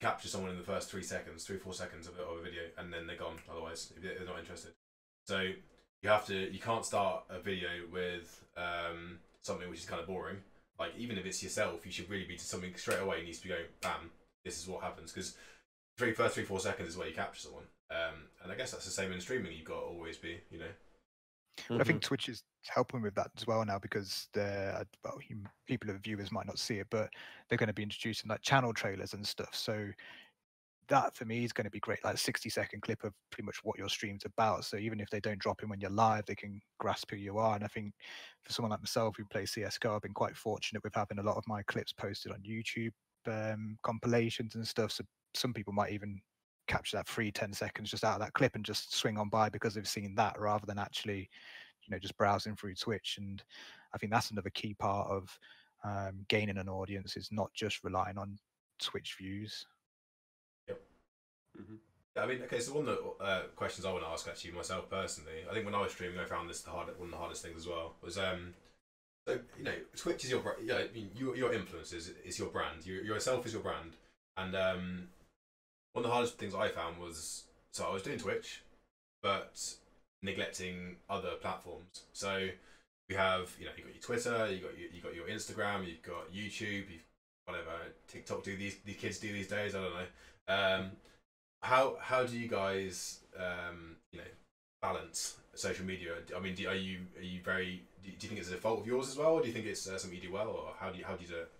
capture 0.00 0.28
someone 0.28 0.50
in 0.50 0.56
the 0.56 0.64
first 0.64 0.90
three 0.90 1.02
seconds, 1.02 1.44
three 1.44 1.58
four 1.58 1.74
seconds 1.74 2.06
of 2.06 2.18
a, 2.18 2.22
of 2.22 2.38
a 2.38 2.42
video, 2.42 2.62
and 2.78 2.92
then 2.92 3.06
they're 3.06 3.16
gone. 3.16 3.36
Otherwise, 3.50 3.92
if 3.96 4.02
they're 4.02 4.26
not 4.26 4.38
interested. 4.38 4.72
So 5.26 5.40
you 6.02 6.08
have 6.08 6.26
to 6.26 6.52
you 6.52 6.58
can't 6.58 6.84
start 6.84 7.24
a 7.30 7.40
video 7.40 7.68
with 7.92 8.44
um, 8.56 9.18
something 9.42 9.68
which 9.68 9.80
is 9.80 9.86
kind 9.86 10.00
of 10.00 10.06
boring. 10.06 10.38
Like 10.78 10.92
even 10.96 11.18
if 11.18 11.26
it's 11.26 11.42
yourself, 11.42 11.84
you 11.84 11.92
should 11.92 12.10
really 12.10 12.24
be 12.24 12.36
to 12.36 12.44
something 12.44 12.74
straight 12.76 13.00
away. 13.00 13.22
Needs 13.22 13.38
to 13.38 13.44
be 13.44 13.50
going 13.50 13.64
bam. 13.80 14.10
This 14.44 14.58
is 14.58 14.66
what 14.66 14.82
happens 14.82 15.12
because 15.12 15.36
three 15.98 16.12
first 16.12 16.34
three 16.34 16.44
four 16.44 16.60
seconds 16.60 16.88
is 16.88 16.96
where 16.96 17.08
you 17.08 17.14
capture 17.14 17.40
someone. 17.40 17.64
Um, 17.90 18.24
and 18.42 18.50
I 18.50 18.56
guess 18.56 18.72
that's 18.72 18.84
the 18.84 18.90
same 18.90 19.12
in 19.12 19.20
streaming. 19.20 19.52
You've 19.52 19.66
got 19.66 19.80
to 19.80 19.86
always 19.86 20.16
be, 20.16 20.40
you 20.50 20.58
know. 20.58 20.72
But 21.68 21.80
I 21.80 21.84
think 21.84 22.02
Twitch 22.02 22.28
is 22.28 22.42
helping 22.66 23.02
with 23.02 23.14
that 23.14 23.30
as 23.36 23.46
well 23.46 23.64
now 23.64 23.78
because 23.78 24.28
they're 24.32 24.84
well, 25.04 25.18
you, 25.28 25.36
people 25.66 25.90
of 25.90 25.96
viewers 25.98 26.32
might 26.32 26.46
not 26.46 26.58
see 26.58 26.78
it, 26.78 26.86
but 26.90 27.10
they're 27.48 27.58
going 27.58 27.68
to 27.68 27.74
be 27.74 27.82
introducing 27.82 28.28
like 28.28 28.42
channel 28.42 28.72
trailers 28.72 29.14
and 29.14 29.26
stuff. 29.26 29.54
So 29.54 29.90
that 30.88 31.14
for 31.16 31.24
me 31.24 31.44
is 31.44 31.52
going 31.52 31.64
to 31.64 31.70
be 31.70 31.80
great, 31.80 32.04
like 32.04 32.18
60 32.18 32.48
second 32.50 32.82
clip 32.82 33.04
of 33.04 33.12
pretty 33.30 33.46
much 33.46 33.60
what 33.62 33.78
your 33.78 33.88
stream's 33.88 34.24
about. 34.24 34.64
So 34.64 34.76
even 34.76 35.00
if 35.00 35.08
they 35.10 35.20
don't 35.20 35.38
drop 35.38 35.62
in 35.62 35.68
when 35.68 35.80
you're 35.80 35.90
live, 35.90 36.26
they 36.26 36.34
can 36.34 36.60
grasp 36.78 37.10
who 37.10 37.16
you 37.16 37.38
are. 37.38 37.54
And 37.54 37.64
I 37.64 37.68
think 37.68 37.94
for 38.42 38.52
someone 38.52 38.70
like 38.70 38.80
myself 38.80 39.16
who 39.16 39.24
plays 39.24 39.52
CS:GO, 39.52 39.94
I've 39.94 40.02
been 40.02 40.12
quite 40.12 40.36
fortunate 40.36 40.82
with 40.82 40.94
having 40.94 41.18
a 41.18 41.22
lot 41.22 41.36
of 41.36 41.44
my 41.46 41.62
clips 41.62 41.92
posted 41.92 42.32
on 42.32 42.42
YouTube 42.42 42.92
um, 43.26 43.78
compilations 43.82 44.54
and 44.54 44.66
stuff. 44.66 44.92
So 44.92 45.04
some 45.34 45.52
people 45.52 45.72
might 45.72 45.92
even 45.92 46.20
capture 46.68 46.96
that 46.96 47.08
free 47.08 47.30
10 47.30 47.52
seconds 47.52 47.90
just 47.90 48.04
out 48.04 48.14
of 48.14 48.20
that 48.20 48.32
clip 48.32 48.54
and 48.54 48.64
just 48.64 48.94
swing 48.94 49.18
on 49.18 49.28
by 49.28 49.48
because 49.48 49.74
they've 49.74 49.88
seen 49.88 50.14
that 50.14 50.38
rather 50.38 50.66
than 50.66 50.78
actually 50.78 51.28
you 51.82 51.90
know 51.90 51.98
just 51.98 52.16
browsing 52.16 52.54
through 52.54 52.74
twitch 52.74 53.16
and 53.18 53.42
i 53.94 53.98
think 53.98 54.12
that's 54.12 54.30
another 54.30 54.50
key 54.50 54.74
part 54.74 55.10
of 55.10 55.38
um, 55.84 56.24
gaining 56.28 56.58
an 56.58 56.68
audience 56.68 57.16
is 57.16 57.28
not 57.32 57.52
just 57.54 57.82
relying 57.82 58.16
on 58.16 58.38
twitch 58.78 59.16
views 59.18 59.66
Yep. 60.68 60.80
I 62.16 62.26
mean, 62.26 62.42
okay. 62.42 62.60
So 62.60 62.74
one 62.74 62.88
of 62.88 62.96
the 62.96 63.24
uh, 63.24 63.42
questions 63.56 63.86
I 63.86 63.92
want 63.92 64.04
to 64.04 64.10
ask 64.10 64.28
actually 64.28 64.52
myself 64.52 64.88
personally, 64.90 65.44
I 65.50 65.54
think 65.54 65.64
when 65.64 65.74
I 65.74 65.80
was 65.80 65.92
streaming, 65.92 66.18
I 66.18 66.24
found 66.24 66.48
this 66.48 66.60
the 66.60 66.70
hard 66.70 66.88
one 66.98 67.08
of 67.08 67.10
the 67.10 67.16
hardest 67.16 67.42
things 67.42 67.56
as 67.56 67.66
well 67.66 67.94
was 68.02 68.18
um. 68.18 68.54
So 69.26 69.38
you 69.56 69.64
know, 69.64 69.74
Twitch 69.96 70.24
is 70.24 70.30
your 70.30 70.40
bra- 70.40 70.52
yeah. 70.62 70.78
I 70.78 70.88
mean, 70.94 71.10
your 71.14 71.36
your 71.36 71.52
influence 71.52 71.92
is, 71.92 72.12
is 72.24 72.38
your 72.38 72.48
brand. 72.48 72.84
You 72.84 73.02
yourself 73.02 73.46
is 73.46 73.52
your 73.52 73.62
brand, 73.62 73.92
and 74.36 74.54
um, 74.54 75.08
one 75.92 76.04
of 76.04 76.08
the 76.08 76.14
hardest 76.14 76.38
things 76.38 76.54
I 76.54 76.68
found 76.68 76.98
was 76.98 77.44
so 77.72 77.84
I 77.84 77.92
was 77.92 78.02
doing 78.02 78.18
Twitch, 78.18 78.62
but 79.22 79.60
neglecting 80.22 80.96
other 81.08 81.32
platforms. 81.40 82.04
So 82.12 82.48
we 83.08 83.14
have 83.14 83.54
you 83.58 83.66
know 83.66 83.72
you 83.76 83.84
got 83.84 83.94
your 83.94 84.02
Twitter, 84.02 84.52
you 84.52 84.60
got 84.60 84.78
your, 84.78 84.90
you 84.90 85.02
got 85.02 85.14
your 85.14 85.26
Instagram, 85.26 85.86
you've 85.86 86.02
got 86.02 86.32
YouTube, 86.32 86.90
you've 86.90 87.06
whatever 87.46 87.70
TikTok 88.08 88.44
do 88.44 88.56
these 88.56 88.76
these 88.84 88.96
kids 88.96 89.18
do 89.18 89.32
these 89.32 89.48
days. 89.48 89.74
I 89.74 89.82
don't 89.82 89.92
know. 89.94 90.54
Um, 90.54 90.90
how 91.62 91.96
how 92.00 92.24
do 92.24 92.38
you 92.38 92.48
guys 92.48 93.20
um, 93.38 93.96
you 94.12 94.18
know 94.18 94.24
balance 94.80 95.36
social 95.54 95.84
media? 95.84 96.12
I 96.36 96.40
mean, 96.40 96.54
do, 96.54 96.68
are 96.68 96.74
you 96.74 97.00
are 97.18 97.22
you 97.22 97.40
very 97.42 97.82
do 98.02 98.10
you, 98.10 98.16
do 98.16 98.26
you 98.26 98.28
think 98.28 98.40
it's 98.40 98.50
a 98.50 98.56
fault 98.56 98.80
of 98.80 98.86
yours 98.86 99.08
as 99.08 99.16
well, 99.16 99.34
or 99.34 99.40
do 99.40 99.48
you 99.48 99.52
think 99.52 99.66
it's 99.66 99.88
uh, 99.88 99.98
something 99.98 100.18
you 100.20 100.28
do 100.28 100.32
well, 100.32 100.48
or 100.48 100.72
how 100.78 100.90
do 100.90 100.98
you 100.98 101.04
how 101.04 101.14
do 101.14 101.22
you 101.22 101.28
do 101.28 101.36
it? 101.36 101.50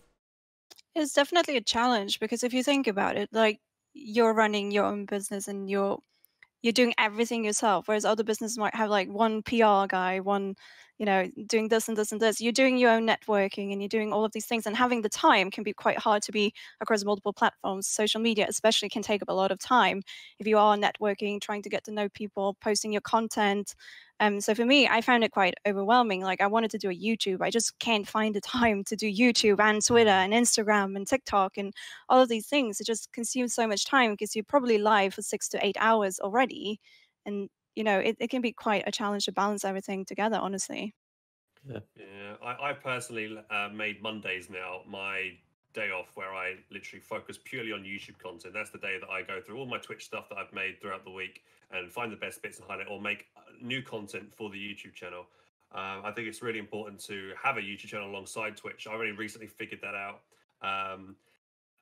It's 0.94 1.14
definitely 1.14 1.56
a 1.56 1.62
challenge 1.62 2.20
because 2.20 2.42
if 2.42 2.52
you 2.52 2.62
think 2.62 2.86
about 2.86 3.16
it, 3.16 3.30
like 3.32 3.60
you're 3.94 4.34
running 4.34 4.70
your 4.70 4.84
own 4.84 5.06
business 5.06 5.48
and 5.48 5.68
you're 5.70 5.98
you're 6.62 6.72
doing 6.72 6.94
everything 6.98 7.44
yourself, 7.44 7.88
whereas 7.88 8.04
other 8.04 8.24
businesses 8.24 8.58
might 8.58 8.74
have 8.74 8.90
like 8.90 9.08
one 9.08 9.42
PR 9.42 9.86
guy, 9.88 10.20
one 10.20 10.54
you 11.02 11.06
know 11.06 11.28
doing 11.48 11.66
this 11.66 11.88
and 11.88 11.96
this 11.96 12.12
and 12.12 12.20
this. 12.20 12.40
You're 12.40 12.52
doing 12.52 12.78
your 12.78 12.92
own 12.92 13.04
networking 13.04 13.72
and 13.72 13.82
you're 13.82 13.88
doing 13.88 14.12
all 14.12 14.24
of 14.24 14.30
these 14.30 14.46
things, 14.46 14.66
and 14.68 14.76
having 14.76 15.02
the 15.02 15.08
time 15.08 15.50
can 15.50 15.64
be 15.64 15.72
quite 15.72 15.98
hard 15.98 16.22
to 16.22 16.30
be 16.32 16.54
across 16.80 17.04
multiple 17.04 17.32
platforms. 17.32 17.88
Social 17.88 18.20
media, 18.20 18.46
especially, 18.48 18.88
can 18.88 19.02
take 19.02 19.20
up 19.20 19.28
a 19.28 19.32
lot 19.32 19.50
of 19.50 19.58
time 19.58 20.02
if 20.38 20.46
you 20.46 20.58
are 20.58 20.76
networking, 20.76 21.40
trying 21.40 21.62
to 21.62 21.68
get 21.68 21.82
to 21.86 21.90
know 21.92 22.08
people, 22.10 22.56
posting 22.60 22.92
your 22.92 23.00
content. 23.00 23.74
Um, 24.20 24.40
so 24.40 24.54
for 24.54 24.64
me, 24.64 24.86
I 24.86 25.00
found 25.00 25.24
it 25.24 25.32
quite 25.32 25.54
overwhelming. 25.66 26.20
Like 26.22 26.40
I 26.40 26.46
wanted 26.46 26.70
to 26.70 26.78
do 26.78 26.90
a 26.90 26.94
YouTube, 26.94 27.40
I 27.42 27.50
just 27.50 27.76
can't 27.80 28.06
find 28.06 28.32
the 28.32 28.40
time 28.40 28.84
to 28.84 28.94
do 28.94 29.12
YouTube 29.12 29.58
and 29.58 29.84
Twitter 29.84 30.08
and 30.10 30.32
Instagram 30.32 30.94
and 30.94 31.04
TikTok 31.04 31.58
and 31.58 31.74
all 32.08 32.20
of 32.22 32.28
these 32.28 32.46
things. 32.46 32.80
It 32.80 32.86
just 32.86 33.12
consumes 33.12 33.54
so 33.54 33.66
much 33.66 33.86
time 33.86 34.12
because 34.12 34.36
you're 34.36 34.44
probably 34.44 34.78
live 34.78 35.14
for 35.14 35.22
six 35.22 35.48
to 35.48 35.66
eight 35.66 35.76
hours 35.80 36.20
already, 36.20 36.78
and 37.26 37.48
you 37.74 37.84
know 37.84 37.98
it, 37.98 38.16
it 38.20 38.30
can 38.30 38.42
be 38.42 38.52
quite 38.52 38.84
a 38.86 38.92
challenge 38.92 39.24
to 39.26 39.32
balance 39.32 39.64
everything 39.64 40.04
together. 40.04 40.36
Honestly. 40.36 40.94
Yeah, 41.64 42.34
I, 42.44 42.70
I 42.70 42.72
personally 42.72 43.38
uh, 43.48 43.68
made 43.72 44.02
Mondays 44.02 44.50
now 44.50 44.80
my 44.88 45.34
day 45.72 45.90
off 45.90 46.08
where 46.14 46.34
I 46.34 46.56
literally 46.70 47.00
focus 47.00 47.38
purely 47.42 47.72
on 47.72 47.82
YouTube 47.82 48.18
content. 48.18 48.52
That's 48.54 48.70
the 48.70 48.78
day 48.78 48.98
that 49.00 49.08
I 49.08 49.22
go 49.22 49.40
through 49.40 49.58
all 49.58 49.66
my 49.66 49.78
Twitch 49.78 50.04
stuff 50.04 50.28
that 50.28 50.38
I've 50.38 50.52
made 50.52 50.80
throughout 50.80 51.04
the 51.04 51.10
week 51.10 51.44
and 51.70 51.90
find 51.90 52.12
the 52.12 52.16
best 52.16 52.42
bits 52.42 52.58
and 52.58 52.66
highlight 52.68 52.88
or 52.90 53.00
make 53.00 53.26
uh, 53.36 53.40
new 53.60 53.82
content 53.82 54.32
for 54.34 54.50
the 54.50 54.56
YouTube 54.56 54.94
channel. 54.94 55.26
Um, 55.74 56.02
I 56.04 56.12
think 56.14 56.28
it's 56.28 56.42
really 56.42 56.58
important 56.58 57.00
to 57.04 57.32
have 57.42 57.56
a 57.56 57.60
YouTube 57.60 57.86
channel 57.86 58.10
alongside 58.10 58.56
Twitch. 58.56 58.86
I 58.86 58.92
only 58.94 59.12
recently 59.12 59.46
figured 59.46 59.80
that 59.82 59.94
out. 59.94 60.20
Um, 60.60 61.16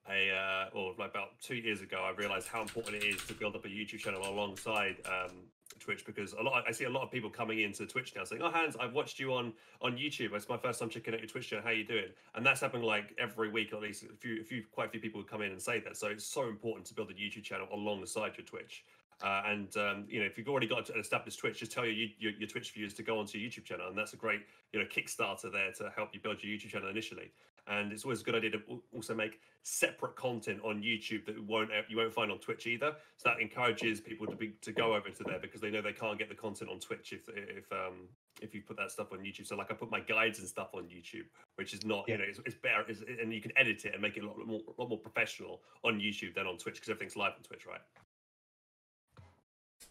a 0.09 0.31
uh, 0.31 0.76
or 0.76 0.94
like 0.98 1.11
about 1.11 1.40
two 1.42 1.57
years 1.57 1.83
ago, 1.83 2.03
I 2.03 2.16
realized 2.16 2.48
how 2.48 2.62
important 2.62 2.96
it 2.96 3.05
is 3.05 3.22
to 3.24 3.35
build 3.35 3.55
up 3.55 3.64
a 3.64 3.68
YouTube 3.68 3.98
channel 3.98 4.26
alongside 4.26 4.96
um, 5.05 5.33
Twitch 5.81 6.05
because 6.05 6.33
a 6.35 6.43
lot 6.43 6.64
I 6.69 6.73
see 6.73 6.85
a 6.85 6.90
lot 6.90 7.03
of 7.03 7.11
people 7.11 7.31
coming 7.31 7.61
into 7.61 7.87
Twitch 7.87 8.14
now 8.14 8.25
saying, 8.25 8.43
"Oh, 8.43 8.51
Hans, 8.51 8.77
I've 8.77 8.93
watched 8.93 9.19
you 9.19 9.33
on 9.33 9.53
on 9.81 9.97
YouTube. 9.97 10.33
It's 10.35 10.49
my 10.49 10.57
first 10.57 10.79
time 10.81 10.88
checking 10.88 11.14
out 11.14 11.21
your 11.21 11.29
Twitch 11.29 11.49
channel. 11.49 11.64
How 11.64 11.71
are 11.71 11.75
you 11.75 11.85
doing?" 11.85 12.11
And 12.35 12.45
that's 12.45 12.61
happening 12.61 12.85
like 12.85 13.14
every 13.19 13.51
week 13.51 13.73
at 13.73 13.81
least. 13.81 14.05
A 14.05 14.16
few, 14.16 14.40
a 14.40 14.45
few, 14.45 14.64
quite 14.71 14.88
a 14.88 14.90
few 14.90 15.01
people 15.01 15.23
come 15.23 15.43
in 15.43 15.53
and 15.53 15.61
say 15.61 15.81
that. 15.81 15.97
So 15.97 16.09
it's 16.09 16.25
so 16.25 16.49
important 16.49 16.87
to 16.87 16.95
build 16.95 17.11
a 17.11 17.14
YouTube 17.14 17.43
channel 17.43 17.66
alongside 17.73 18.37
your 18.37 18.47
Twitch. 18.47 18.85
Uh, 19.23 19.43
and 19.47 19.77
um, 19.77 20.05
you 20.09 20.19
know, 20.21 20.27
if 20.27 20.38
you've 20.38 20.49
already 20.49 20.66
got 20.66 20.88
an 20.88 20.99
established 20.99 21.38
Twitch, 21.38 21.59
just 21.59 21.73
tell 21.73 21.85
your, 21.85 22.09
your 22.19 22.33
your 22.33 22.49
Twitch 22.49 22.73
viewers 22.73 22.95
to 22.95 23.03
go 23.03 23.19
onto 23.19 23.38
your 23.38 23.51
YouTube 23.51 23.64
channel, 23.64 23.88
and 23.88 23.97
that's 23.97 24.14
a 24.14 24.16
great 24.16 24.40
you 24.73 24.81
know 24.81 24.87
Kickstarter 24.87 25.53
there 25.53 25.73
to 25.73 25.93
help 25.95 26.14
you 26.14 26.21
build 26.21 26.43
your 26.43 26.57
YouTube 26.57 26.71
channel 26.71 26.88
initially. 26.88 27.31
And 27.70 27.92
it's 27.92 28.04
always 28.04 28.20
a 28.20 28.24
good 28.24 28.35
idea 28.35 28.50
to 28.50 28.61
also 28.92 29.14
make 29.14 29.38
separate 29.62 30.16
content 30.16 30.61
on 30.64 30.83
YouTube 30.83 31.24
that 31.26 31.40
won't 31.44 31.70
you 31.88 31.96
won't 31.96 32.12
find 32.12 32.33
on 32.33 32.38
Twitch 32.38 32.66
either. 32.66 32.96
So 33.16 33.28
that 33.28 33.40
encourages 33.40 34.00
people 34.00 34.26
to 34.26 34.35
be 34.35 34.54
to 34.62 34.72
go 34.72 34.94
over 34.96 35.09
to 35.09 35.22
there 35.24 35.38
because 35.38 35.61
they 35.61 35.70
know 35.70 35.80
they 35.80 35.92
can't 35.92 36.18
get 36.18 36.28
the 36.28 36.35
content 36.35 36.68
on 36.68 36.80
Twitch 36.80 37.12
if 37.12 37.28
if 37.28 37.70
um 37.72 38.09
if 38.42 38.54
you 38.56 38.62
put 38.62 38.76
that 38.78 38.90
stuff 38.90 39.12
on 39.12 39.20
YouTube. 39.20 39.46
So 39.46 39.54
like 39.56 39.70
I 39.70 39.74
put 39.74 39.88
my 39.90 40.00
guides 40.00 40.40
and 40.40 40.48
stuff 40.48 40.70
on 40.74 40.85
YouTube, 40.85 41.26
which 41.54 41.72
is 41.72 41.85
not 41.85 42.06
Yeah. 42.09 42.14
you 42.14 42.18
know 42.18 42.24
it's, 42.28 42.40
it's 42.44 42.56
better, 42.56 42.85
it's, 42.88 43.02
and 43.22 43.33
you 43.33 43.40
can 43.40 43.52
edit 43.56 43.85
it 43.85 43.92
and 43.92 44.02
make 44.02 44.16
it 44.16 44.24
a 44.24 44.26
lot 44.26 44.44
more 44.44 44.61
a 44.76 44.80
lot 44.80 44.88
more 44.88 44.98
professional 44.98 45.62
on 45.85 46.00
YouTube 46.00 46.35
than 46.35 46.48
on 46.48 46.59
Twitch 46.59 46.74
because 46.74 46.88
everything's 46.88 47.16
live 47.16 47.35
on 47.37 47.42
Twitch, 47.44 47.66
right? 47.66 47.80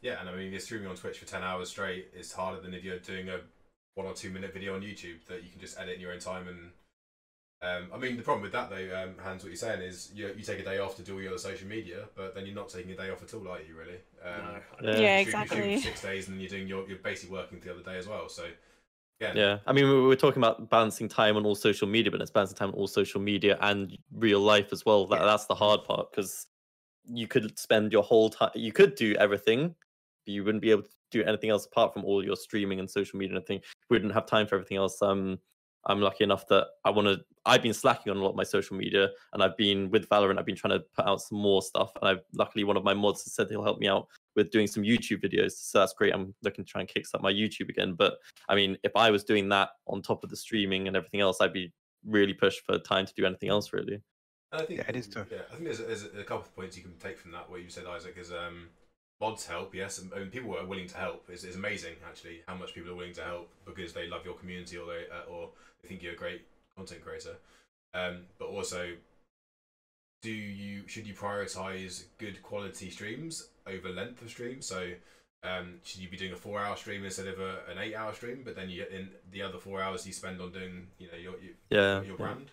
Yeah, 0.01 0.19
and 0.19 0.29
I 0.29 0.35
mean, 0.35 0.51
you're 0.51 0.59
streaming 0.59 0.87
on 0.87 0.95
Twitch 0.95 1.19
for 1.19 1.25
ten 1.25 1.43
hours 1.43 1.69
straight. 1.69 2.09
It's 2.13 2.31
harder 2.33 2.59
than 2.61 2.73
if 2.73 2.83
you're 2.83 2.99
doing 2.99 3.29
a 3.29 3.39
one 3.95 4.05
or 4.07 4.13
two 4.13 4.29
minute 4.29 4.53
video 4.53 4.75
on 4.75 4.81
YouTube 4.81 5.25
that 5.27 5.43
you 5.43 5.49
can 5.49 5.59
just 5.59 5.77
edit 5.79 5.95
in 5.95 6.01
your 6.01 6.11
own 6.13 6.19
time. 6.19 6.47
And 6.47 6.71
um, 7.61 7.89
I 7.93 7.97
mean, 7.97 8.15
the 8.17 8.23
problem 8.23 8.43
with 8.43 8.51
that 8.53 8.69
though, 8.69 9.03
um, 9.03 9.15
Hans, 9.21 9.43
what 9.43 9.49
you're 9.49 9.57
saying 9.57 9.81
is 9.81 10.11
you 10.13 10.33
you 10.37 10.43
take 10.43 10.59
a 10.59 10.63
day 10.63 10.79
off 10.79 10.95
to 10.97 11.01
do 11.01 11.15
all 11.15 11.21
your 11.21 11.31
other 11.31 11.39
social 11.39 11.67
media, 11.67 12.05
but 12.15 12.33
then 12.35 12.45
you're 12.45 12.55
not 12.55 12.69
taking 12.69 12.91
a 12.91 12.95
day 12.95 13.09
off 13.09 13.21
at 13.21 13.33
all, 13.33 13.47
are 13.47 13.59
you? 13.59 13.75
Really? 13.75 13.99
Um, 14.23 14.61
No, 14.81 14.91
Yeah. 14.91 14.99
Yeah, 14.99 15.19
you're 15.19 15.25
shooting- 15.25 15.25
shooting 15.25 15.41
exactly. 15.41 15.75
for 15.77 15.81
six 15.83 16.01
days, 16.01 16.27
and 16.27 16.35
then 16.35 16.41
you're 16.41 16.49
doing 16.49 16.67
your 16.67 16.87
you're 16.87 16.99
basically 16.99 17.33
working 17.35 17.59
the 17.59 17.71
other 17.71 17.83
day 17.83 17.97
as 17.97 18.07
well. 18.07 18.29
So 18.29 18.49
yeah, 19.19 19.33
Yeah, 19.35 19.59
I 19.67 19.73
mean, 19.73 19.89
we 19.89 19.99
were 20.01 20.15
talking 20.15 20.41
about 20.41 20.69
balancing 20.69 21.09
time 21.09 21.35
on 21.35 21.45
all 21.45 21.55
social 21.55 21.87
media, 21.89 22.09
but 22.09 22.21
it's 22.21 22.31
balancing 22.31 22.55
time 22.55 22.69
on 22.69 22.75
all 22.75 22.87
social 22.87 23.19
media 23.19 23.57
and 23.59 23.97
real 24.13 24.39
life 24.39 24.71
as 24.71 24.85
well. 24.85 25.05
That, 25.07 25.19
Yeah. 25.19 25.25
That's 25.25 25.45
the 25.45 25.55
hard 25.55 25.83
part 25.83 26.11
because 26.11 26.47
you 27.03 27.27
could 27.27 27.59
spend 27.59 27.91
your 27.91 28.03
whole 28.03 28.29
time, 28.29 28.51
you 28.55 28.71
could 28.71 28.95
do 28.95 29.15
everything, 29.15 29.75
but 30.25 30.31
you 30.33 30.45
wouldn't 30.45 30.61
be 30.61 30.71
able 30.71 30.83
to 30.83 30.89
do 31.11 31.23
anything 31.23 31.49
else 31.49 31.65
apart 31.65 31.91
from 31.91 32.05
all 32.05 32.23
your 32.23 32.35
streaming 32.37 32.79
and 32.79 32.89
social 32.89 33.17
media 33.19 33.35
and 33.35 33.43
everything. 33.43 33.61
You 33.89 33.95
wouldn't 33.95 34.13
have 34.13 34.25
time 34.25 34.47
for 34.47 34.55
everything 34.55 34.77
else. 34.77 35.01
Um, 35.01 35.39
I'm 35.85 36.01
lucky 36.01 36.23
enough 36.23 36.47
that 36.47 36.67
I 36.83 36.89
want 36.89 37.07
to. 37.07 37.19
I've 37.45 37.63
been 37.63 37.73
slacking 37.73 38.11
on 38.11 38.17
a 38.17 38.21
lot 38.21 38.31
of 38.31 38.35
my 38.35 38.43
social 38.43 38.75
media, 38.75 39.09
and 39.33 39.41
I've 39.41 39.57
been 39.57 39.89
with 39.89 40.07
Valorant. 40.09 40.37
I've 40.37 40.45
been 40.45 40.55
trying 40.55 40.77
to 40.77 40.85
put 40.95 41.05
out 41.05 41.21
some 41.21 41.39
more 41.39 41.61
stuff, 41.61 41.91
and 42.01 42.09
I've 42.09 42.21
luckily 42.33 42.63
one 42.63 42.77
of 42.77 42.83
my 42.83 42.93
mods 42.93 43.23
has 43.23 43.33
said 43.33 43.47
he'll 43.49 43.63
help 43.63 43.79
me 43.79 43.87
out 43.87 44.07
with 44.35 44.51
doing 44.51 44.67
some 44.67 44.83
YouTube 44.83 45.23
videos. 45.23 45.53
So 45.53 45.79
that's 45.79 45.93
great. 45.93 46.13
I'm 46.13 46.33
looking 46.43 46.65
to 46.65 46.69
try 46.71 46.81
and 46.81 46.89
kickstart 46.89 47.21
my 47.21 47.31
YouTube 47.31 47.69
again. 47.69 47.93
But 47.93 48.17
I 48.49 48.55
mean, 48.55 48.77
if 48.83 48.91
I 48.95 49.09
was 49.09 49.23
doing 49.23 49.49
that 49.49 49.69
on 49.87 50.01
top 50.01 50.23
of 50.23 50.29
the 50.29 50.35
streaming 50.35 50.87
and 50.87 50.97
everything 50.97 51.21
else, 51.21 51.37
I'd 51.41 51.53
be 51.53 51.71
really 52.05 52.33
pushed 52.33 52.65
for 52.65 52.77
time 52.77 53.05
to 53.05 53.13
do 53.13 53.25
anything 53.25 53.49
else. 53.49 53.73
Really. 53.73 54.01
And 54.51 54.61
I 54.61 54.65
think 54.65 54.79
Yeah, 54.79 54.89
it 54.89 54.95
is 54.95 55.07
tough. 55.07 55.27
Yeah, 55.31 55.39
I 55.51 55.55
think 55.55 55.65
there's, 55.65 55.79
there's 55.79 56.03
a 56.03 56.23
couple 56.23 56.39
of 56.39 56.55
points 56.55 56.75
you 56.75 56.83
can 56.83 56.97
take 56.97 57.17
from 57.17 57.31
that. 57.31 57.49
What 57.49 57.61
you 57.61 57.69
said, 57.69 57.85
Isaac, 57.87 58.15
is 58.17 58.31
um, 58.31 58.69
mods 59.21 59.45
help. 59.45 59.75
Yes, 59.75 59.99
and, 59.99 60.12
and 60.13 60.32
people 60.32 60.58
are 60.58 60.65
willing 60.65 60.88
to 60.88 60.97
help. 60.97 61.25
It's, 61.29 61.43
it's 61.43 61.55
amazing 61.55 61.95
actually 62.08 62.41
how 62.47 62.55
much 62.55 62.73
people 62.73 62.91
are 62.91 62.95
willing 62.95 63.13
to 63.13 63.23
help 63.23 63.49
because 63.65 63.93
they 63.93 64.08
love 64.08 64.25
your 64.25 64.36
community 64.36 64.77
or 64.77 64.86
they 64.88 65.03
uh, 65.12 65.29
or 65.32 65.49
they 65.82 65.89
think 65.89 66.01
you're 66.03 66.13
a 66.13 66.17
great 66.17 66.41
content 66.75 67.03
creator. 67.03 67.36
Um, 67.93 68.21
but 68.38 68.47
also, 68.47 68.91
do 70.21 70.32
you 70.32 70.88
should 70.88 71.08
you 71.08 71.13
prioritize 71.13 72.05
good 72.17 72.41
quality 72.43 72.89
streams 72.89 73.49
over 73.67 73.89
length 73.89 74.21
of 74.21 74.29
stream? 74.29 74.62
So. 74.62 74.91
Um, 75.41 75.75
should 75.86 76.01
you 76.01 76.10
be 76.10 76.17
doing 76.17 76.34
a 76.34 76.36
four-hour 76.36 76.75
stream 76.75 77.05
instead 77.05 77.27
of 77.27 77.39
a, 77.39 77.60
an 77.71 77.77
eight-hour 77.79 78.13
stream? 78.13 78.41
But 78.43 78.58
then 78.58 78.69
you 78.69 78.84
in 78.91 79.08
the 79.32 79.41
other 79.41 79.58
four 79.58 79.82
hours 79.82 80.05
you 80.05 80.12
spend 80.12 80.41
on 80.41 80.51
doing, 80.51 80.88
you 80.97 81.08
know, 81.08 81.17
your 81.17 81.36
your, 81.39 81.53
Yeah. 81.69 82.01
your 82.01 82.17
brand. 82.17 82.51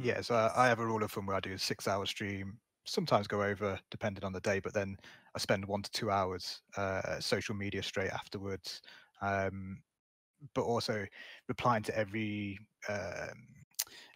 Yeah, 0.00 0.20
so 0.20 0.34
I, 0.34 0.64
I 0.64 0.66
have 0.66 0.80
a 0.80 0.84
rule 0.84 1.04
of 1.04 1.12
thumb 1.12 1.26
where 1.26 1.36
I 1.36 1.40
do 1.40 1.52
a 1.52 1.58
six 1.58 1.86
hour 1.86 2.04
stream, 2.04 2.58
sometimes 2.84 3.28
go 3.28 3.44
over 3.44 3.78
depending 3.92 4.24
on 4.24 4.32
the 4.32 4.40
day, 4.40 4.58
but 4.58 4.74
then 4.74 4.96
I 5.34 5.38
spend 5.38 5.64
one 5.64 5.82
to 5.82 5.90
two 5.90 6.10
hours 6.10 6.62
uh, 6.76 7.20
social 7.20 7.54
media 7.54 7.82
straight 7.82 8.10
afterwards. 8.10 8.80
Um, 9.20 9.82
but 10.54 10.62
also 10.62 11.06
replying 11.48 11.82
to 11.84 11.96
every 11.96 12.58
um, 12.88 13.46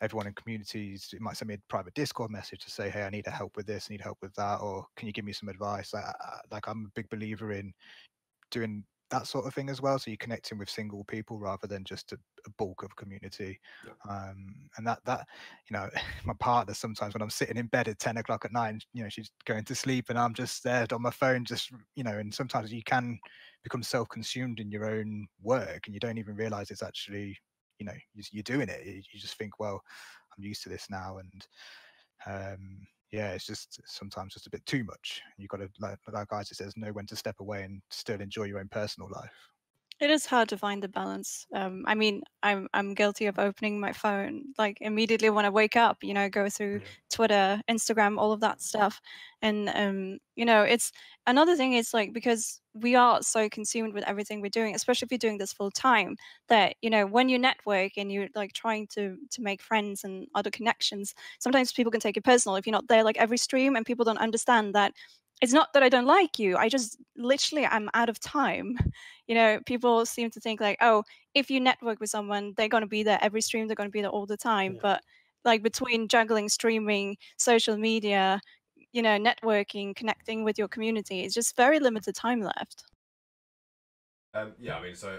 everyone 0.02 0.26
in 0.26 0.34
communities. 0.34 1.10
It 1.12 1.20
might 1.20 1.36
send 1.36 1.48
me 1.48 1.54
a 1.54 1.58
private 1.68 1.94
Discord 1.94 2.30
message 2.30 2.60
to 2.64 2.70
say, 2.70 2.90
"Hey, 2.90 3.04
I 3.04 3.10
need 3.10 3.26
help 3.26 3.56
with 3.56 3.66
this, 3.66 3.88
I 3.88 3.94
need 3.94 4.00
help 4.00 4.18
with 4.22 4.34
that," 4.34 4.60
or 4.60 4.86
"Can 4.96 5.06
you 5.06 5.12
give 5.12 5.24
me 5.24 5.32
some 5.32 5.48
advice?" 5.48 5.94
I- 5.94 6.00
I- 6.20 6.40
like 6.50 6.66
I'm 6.68 6.86
a 6.86 6.90
big 6.94 7.08
believer 7.08 7.52
in 7.52 7.72
doing 8.50 8.84
that 9.10 9.26
sort 9.26 9.46
of 9.46 9.54
thing 9.54 9.70
as 9.70 9.80
well. 9.80 9.98
So 9.98 10.10
you're 10.10 10.18
connecting 10.18 10.58
with 10.58 10.68
single 10.68 11.04
people 11.04 11.38
rather 11.38 11.66
than 11.66 11.84
just 11.84 12.12
a, 12.12 12.18
a 12.46 12.50
bulk 12.58 12.82
of 12.82 12.94
community. 12.96 13.58
Yep. 13.84 13.96
Um, 14.08 14.68
and 14.76 14.86
that 14.86 15.04
that 15.04 15.26
you 15.68 15.74
know, 15.76 15.88
my 16.24 16.34
partner 16.40 16.74
sometimes 16.74 17.14
when 17.14 17.22
I'm 17.22 17.30
sitting 17.30 17.56
in 17.56 17.66
bed 17.66 17.88
at 17.88 17.98
ten 17.98 18.16
o'clock 18.18 18.44
at 18.44 18.52
night, 18.52 18.84
you 18.92 19.02
know, 19.02 19.08
she's 19.08 19.30
going 19.44 19.64
to 19.64 19.74
sleep 19.74 20.06
and 20.10 20.18
I'm 20.18 20.34
just 20.34 20.62
there 20.62 20.86
on 20.92 21.02
my 21.02 21.10
phone, 21.10 21.44
just 21.44 21.70
you 21.94 22.04
know, 22.04 22.18
and 22.18 22.32
sometimes 22.32 22.72
you 22.72 22.82
can 22.82 23.18
become 23.62 23.82
self-consumed 23.82 24.60
in 24.60 24.70
your 24.70 24.84
own 24.86 25.26
work 25.42 25.86
and 25.86 25.94
you 25.94 26.00
don't 26.00 26.18
even 26.18 26.36
realize 26.36 26.70
it's 26.70 26.82
actually 26.82 27.36
you 27.78 27.86
know 27.86 27.94
you- 28.14 28.24
you're 28.32 28.42
doing 28.42 28.68
it. 28.68 28.84
You 28.86 29.02
you 29.12 29.20
just 29.20 29.36
think, 29.38 29.58
well, 29.58 29.80
I'm 30.36 30.44
used 30.44 30.62
to 30.64 30.68
this 30.68 30.90
now, 30.90 31.18
and 31.18 31.46
um, 32.26 32.86
yeah, 33.10 33.30
it's 33.32 33.46
just 33.46 33.80
sometimes 33.86 34.34
just 34.34 34.46
a 34.46 34.50
bit 34.50 34.64
too 34.66 34.84
much. 34.84 35.20
You've 35.36 35.48
got 35.48 35.58
to, 35.58 35.68
like, 35.80 35.98
like 36.12 36.32
Isaac 36.32 36.56
says, 36.56 36.76
know 36.76 36.92
when 36.92 37.06
to 37.06 37.16
step 37.16 37.36
away 37.40 37.62
and 37.62 37.80
still 37.90 38.20
enjoy 38.20 38.44
your 38.44 38.60
own 38.60 38.68
personal 38.68 39.08
life. 39.10 39.30
It 40.00 40.10
is 40.10 40.26
hard 40.26 40.48
to 40.50 40.56
find 40.58 40.80
the 40.80 40.88
balance. 40.88 41.44
Um, 41.52 41.84
I 41.88 41.96
mean, 41.96 42.22
I'm 42.44 42.68
I'm 42.72 42.94
guilty 42.94 43.26
of 43.26 43.36
opening 43.36 43.80
my 43.80 43.92
phone 43.92 44.52
like 44.56 44.78
immediately 44.80 45.28
when 45.28 45.44
I 45.44 45.50
wake 45.50 45.76
up. 45.76 46.04
You 46.04 46.14
know, 46.14 46.28
go 46.28 46.48
through 46.48 46.80
Yeah. 46.80 46.86
Twitter, 47.10 47.60
Instagram, 47.68 48.16
all 48.16 48.30
of 48.30 48.38
that 48.40 48.60
stuff, 48.62 49.00
and 49.42 49.68
um, 49.70 50.18
you 50.36 50.44
know, 50.44 50.62
it's 50.62 50.92
another 51.26 51.56
thing. 51.56 51.72
is 51.72 51.92
like 51.92 52.12
because 52.12 52.60
we 52.74 52.94
are 52.94 53.22
so 53.22 53.48
consumed 53.48 53.92
with 53.92 54.04
everything 54.04 54.40
we're 54.40 54.50
doing, 54.50 54.72
especially 54.76 55.06
if 55.06 55.10
you're 55.10 55.18
doing 55.18 55.38
this 55.38 55.52
full 55.52 55.72
time, 55.72 56.16
that 56.48 56.76
you 56.80 56.90
know, 56.90 57.04
when 57.04 57.28
you 57.28 57.36
network 57.38 57.92
and 57.96 58.12
you're 58.12 58.28
like 58.36 58.52
trying 58.52 58.86
to 58.94 59.16
to 59.32 59.42
make 59.42 59.60
friends 59.60 60.04
and 60.04 60.28
other 60.36 60.50
connections, 60.50 61.12
sometimes 61.40 61.72
people 61.72 61.90
can 61.90 62.00
take 62.00 62.16
it 62.16 62.22
personal 62.24 62.54
if 62.54 62.66
you're 62.66 62.72
not 62.72 62.86
there 62.86 63.02
like 63.02 63.16
every 63.18 63.38
stream, 63.38 63.74
and 63.74 63.84
people 63.84 64.04
don't 64.04 64.18
understand 64.18 64.76
that. 64.76 64.92
It's 65.40 65.52
not 65.52 65.72
that 65.72 65.82
I 65.82 65.88
don't 65.88 66.06
like 66.06 66.38
you. 66.38 66.56
I 66.56 66.68
just 66.68 66.98
literally 67.16 67.64
I'm 67.66 67.88
out 67.94 68.08
of 68.08 68.18
time 68.20 68.76
you 69.28 69.34
know 69.34 69.60
people 69.66 70.04
seem 70.06 70.30
to 70.30 70.40
think 70.40 70.60
like 70.60 70.78
oh 70.80 71.04
if 71.34 71.50
you 71.50 71.60
network 71.60 72.00
with 72.00 72.10
someone 72.10 72.54
they're 72.56 72.68
going 72.68 72.82
to 72.82 72.88
be 72.88 73.02
there 73.02 73.18
every 73.22 73.40
stream 73.40 73.68
they're 73.68 73.76
going 73.76 73.88
to 73.88 73.92
be 73.92 74.00
there 74.00 74.10
all 74.10 74.26
the 74.26 74.36
time 74.36 74.72
Yeah. 74.74 74.78
but 74.82 75.02
like 75.44 75.62
between 75.62 76.08
juggling 76.08 76.48
streaming 76.48 77.16
social 77.36 77.76
media 77.76 78.40
you 78.92 79.02
know 79.02 79.18
networking 79.18 79.94
connecting 79.94 80.44
with 80.44 80.58
your 80.58 80.68
community 80.68 81.20
it's 81.20 81.34
just 81.34 81.54
very 81.56 81.78
limited 81.78 82.14
time 82.14 82.40
left 82.40 82.84
Um, 84.34 84.52
yeah, 84.60 84.76
I 84.76 84.82
mean, 84.82 84.94
so 84.94 85.18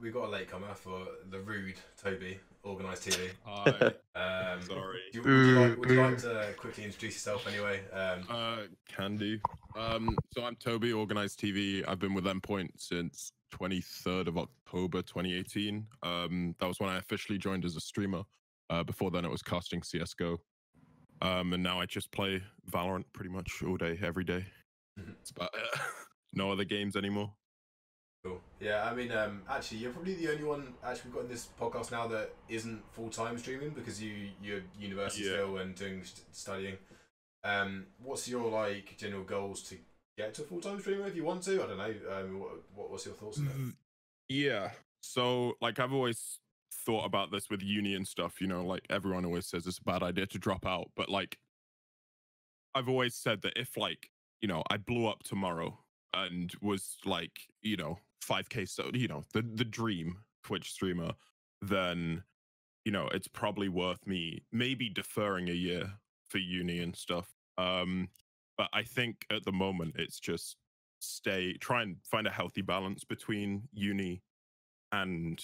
we 0.00 0.10
got 0.10 0.24
a 0.24 0.28
late 0.28 0.48
comer 0.50 0.74
for 0.74 1.06
the 1.30 1.40
rude 1.40 1.76
Toby 2.02 2.38
organised 2.68 3.08
TV. 3.08 3.30
Hi. 3.44 3.70
Um, 4.14 4.62
Sorry. 4.62 4.98
Do 5.12 5.18
you, 5.18 5.22
would, 5.22 5.30
you 5.30 5.60
like, 5.60 5.78
would 5.78 5.90
you 5.90 6.02
like 6.02 6.18
to 6.18 6.54
quickly 6.56 6.84
introduce 6.84 7.14
yourself 7.14 7.46
anyway? 7.48 7.80
Um, 7.92 8.24
Uh, 8.28 8.56
can 8.88 9.16
do. 9.16 9.38
Um, 9.76 10.16
so 10.32 10.44
I'm 10.44 10.56
Toby, 10.56 10.92
Organized 10.92 11.40
TV. 11.40 11.84
I've 11.88 11.98
been 11.98 12.14
with 12.14 12.24
Endpoint 12.24 12.70
since 12.76 13.32
23rd 13.52 14.26
of 14.28 14.38
October 14.38 15.02
2018. 15.02 15.86
Um, 16.02 16.54
that 16.58 16.66
was 16.66 16.78
when 16.80 16.90
I 16.90 16.98
officially 16.98 17.38
joined 17.38 17.64
as 17.64 17.76
a 17.76 17.80
streamer. 17.80 18.22
Uh, 18.70 18.82
before 18.84 19.10
then, 19.10 19.24
it 19.24 19.30
was 19.30 19.42
casting 19.42 19.82
CS:GO. 19.82 20.38
Um, 21.22 21.52
and 21.52 21.62
now 21.62 21.80
I 21.80 21.86
just 21.86 22.12
play 22.12 22.42
Valorant 22.70 23.04
pretty 23.12 23.30
much 23.30 23.62
all 23.66 23.76
day, 23.76 23.98
every 24.02 24.24
day. 24.24 24.44
Mhm. 25.00 25.14
It's 25.20 25.30
about 25.30 25.50
it. 25.54 25.80
no 26.34 26.52
other 26.52 26.64
games 26.64 26.96
anymore. 26.96 27.32
Cool. 28.28 28.40
Yeah, 28.60 28.84
I 28.90 28.94
mean, 28.94 29.10
um, 29.12 29.42
actually, 29.48 29.78
you're 29.78 29.92
probably 29.92 30.14
the 30.14 30.30
only 30.30 30.44
one 30.44 30.74
actually 30.84 31.10
we've 31.10 31.14
got 31.14 31.24
in 31.24 31.28
this 31.30 31.48
podcast 31.60 31.90
now 31.92 32.06
that 32.08 32.34
isn't 32.48 32.82
full 32.92 33.08
time 33.10 33.38
streaming 33.38 33.70
because 33.70 34.02
you 34.02 34.30
you're 34.42 34.62
university 34.78 35.24
Yeah. 35.24 35.32
still 35.32 35.58
and 35.58 35.74
doing 35.74 36.02
st- 36.04 36.26
studying. 36.32 36.76
Um, 37.44 37.86
what's 38.02 38.28
your 38.28 38.50
like 38.50 38.96
general 38.98 39.22
goals 39.24 39.62
to 39.64 39.76
get 40.16 40.34
to 40.34 40.42
full 40.42 40.60
time 40.60 40.80
streamer 40.80 41.06
if 41.06 41.14
you 41.16 41.24
want 41.24 41.42
to? 41.44 41.62
I 41.62 41.66
don't 41.66 41.78
know. 41.78 41.94
Um, 42.16 42.40
what, 42.40 42.50
what 42.74 42.90
what's 42.90 43.06
your 43.06 43.14
thoughts 43.14 43.38
on 43.38 43.46
it? 43.46 43.56
Mm, 43.56 43.74
Yeah. 44.28 44.70
So, 45.00 45.54
like, 45.60 45.78
I've 45.78 45.92
always 45.92 46.40
thought 46.84 47.04
about 47.04 47.30
this 47.30 47.48
with 47.48 47.62
uni 47.62 47.94
and 47.94 48.06
stuff. 48.06 48.40
You 48.40 48.48
know, 48.48 48.64
like 48.64 48.82
everyone 48.90 49.24
always 49.24 49.46
says 49.46 49.66
it's 49.66 49.78
a 49.78 49.84
bad 49.84 50.02
idea 50.02 50.26
to 50.26 50.38
drop 50.38 50.66
out, 50.66 50.90
but 50.96 51.08
like, 51.08 51.38
I've 52.74 52.88
always 52.88 53.14
said 53.14 53.42
that 53.42 53.52
if, 53.56 53.76
like, 53.76 54.10
you 54.40 54.48
know, 54.48 54.62
I 54.70 54.76
blew 54.76 55.06
up 55.06 55.22
tomorrow 55.22 55.78
and 56.12 56.52
was 56.60 56.96
like, 57.04 57.32
you 57.62 57.76
know, 57.76 57.98
5k, 58.24 58.68
so 58.68 58.90
you 58.92 59.08
know, 59.08 59.24
the 59.32 59.42
the 59.42 59.64
dream 59.64 60.18
Twitch 60.44 60.70
streamer, 60.70 61.12
then, 61.62 62.22
you 62.84 62.92
know, 62.92 63.08
it's 63.12 63.28
probably 63.28 63.68
worth 63.68 64.06
me 64.06 64.42
maybe 64.52 64.88
deferring 64.88 65.48
a 65.48 65.52
year 65.52 65.92
for 66.28 66.38
uni 66.38 66.80
and 66.80 66.94
stuff. 66.94 67.34
Um, 67.58 68.08
but 68.56 68.68
I 68.72 68.82
think 68.82 69.26
at 69.30 69.44
the 69.44 69.52
moment 69.52 69.94
it's 69.98 70.18
just 70.20 70.56
stay 71.00 71.54
try 71.54 71.82
and 71.82 71.96
find 72.02 72.26
a 72.26 72.30
healthy 72.30 72.62
balance 72.62 73.04
between 73.04 73.62
uni 73.72 74.22
and 74.92 75.40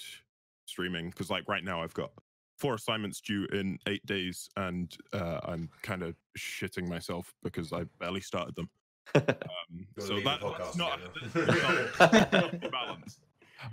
streaming 0.66 1.10
because 1.10 1.30
like 1.30 1.44
right 1.48 1.64
now 1.64 1.82
i've 1.82 1.94
got 1.94 2.10
four 2.58 2.74
assignments 2.74 3.20
due 3.20 3.46
in 3.52 3.78
eight 3.86 4.04
days 4.06 4.48
and 4.56 4.96
uh, 5.12 5.40
i'm 5.44 5.68
kind 5.82 6.02
of 6.02 6.16
shitting 6.38 6.88
myself 6.88 7.34
because 7.42 7.72
i 7.72 7.84
barely 8.00 8.20
started 8.20 8.54
them 8.56 8.68
um, 9.14 9.86
so 9.98 10.20
that, 10.20 10.40
that's 10.58 10.76
not, 10.76 10.98
again, 10.98 11.88
that's 11.98 12.32
not- 12.32 12.62
not 12.62 12.70
balance 12.70 13.18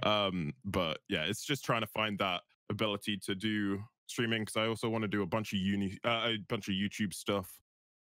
um 0.04 0.54
but 0.64 1.00
yeah 1.10 1.24
it's 1.24 1.44
just 1.44 1.66
trying 1.66 1.82
to 1.82 1.88
find 1.88 2.18
that 2.18 2.42
ability 2.70 3.18
to 3.18 3.36
do 3.36 3.78
streaming 4.08 4.42
because 4.44 4.56
i 4.56 4.66
also 4.66 4.88
want 4.88 5.02
to 5.02 5.08
do 5.08 5.22
a 5.22 5.26
bunch 5.26 5.52
of 5.52 5.60
uni 5.60 5.98
uh, 6.06 6.28
a 6.28 6.38
bunch 6.48 6.70
of 6.70 6.74
youtube 6.76 7.14
stuff 7.14 7.60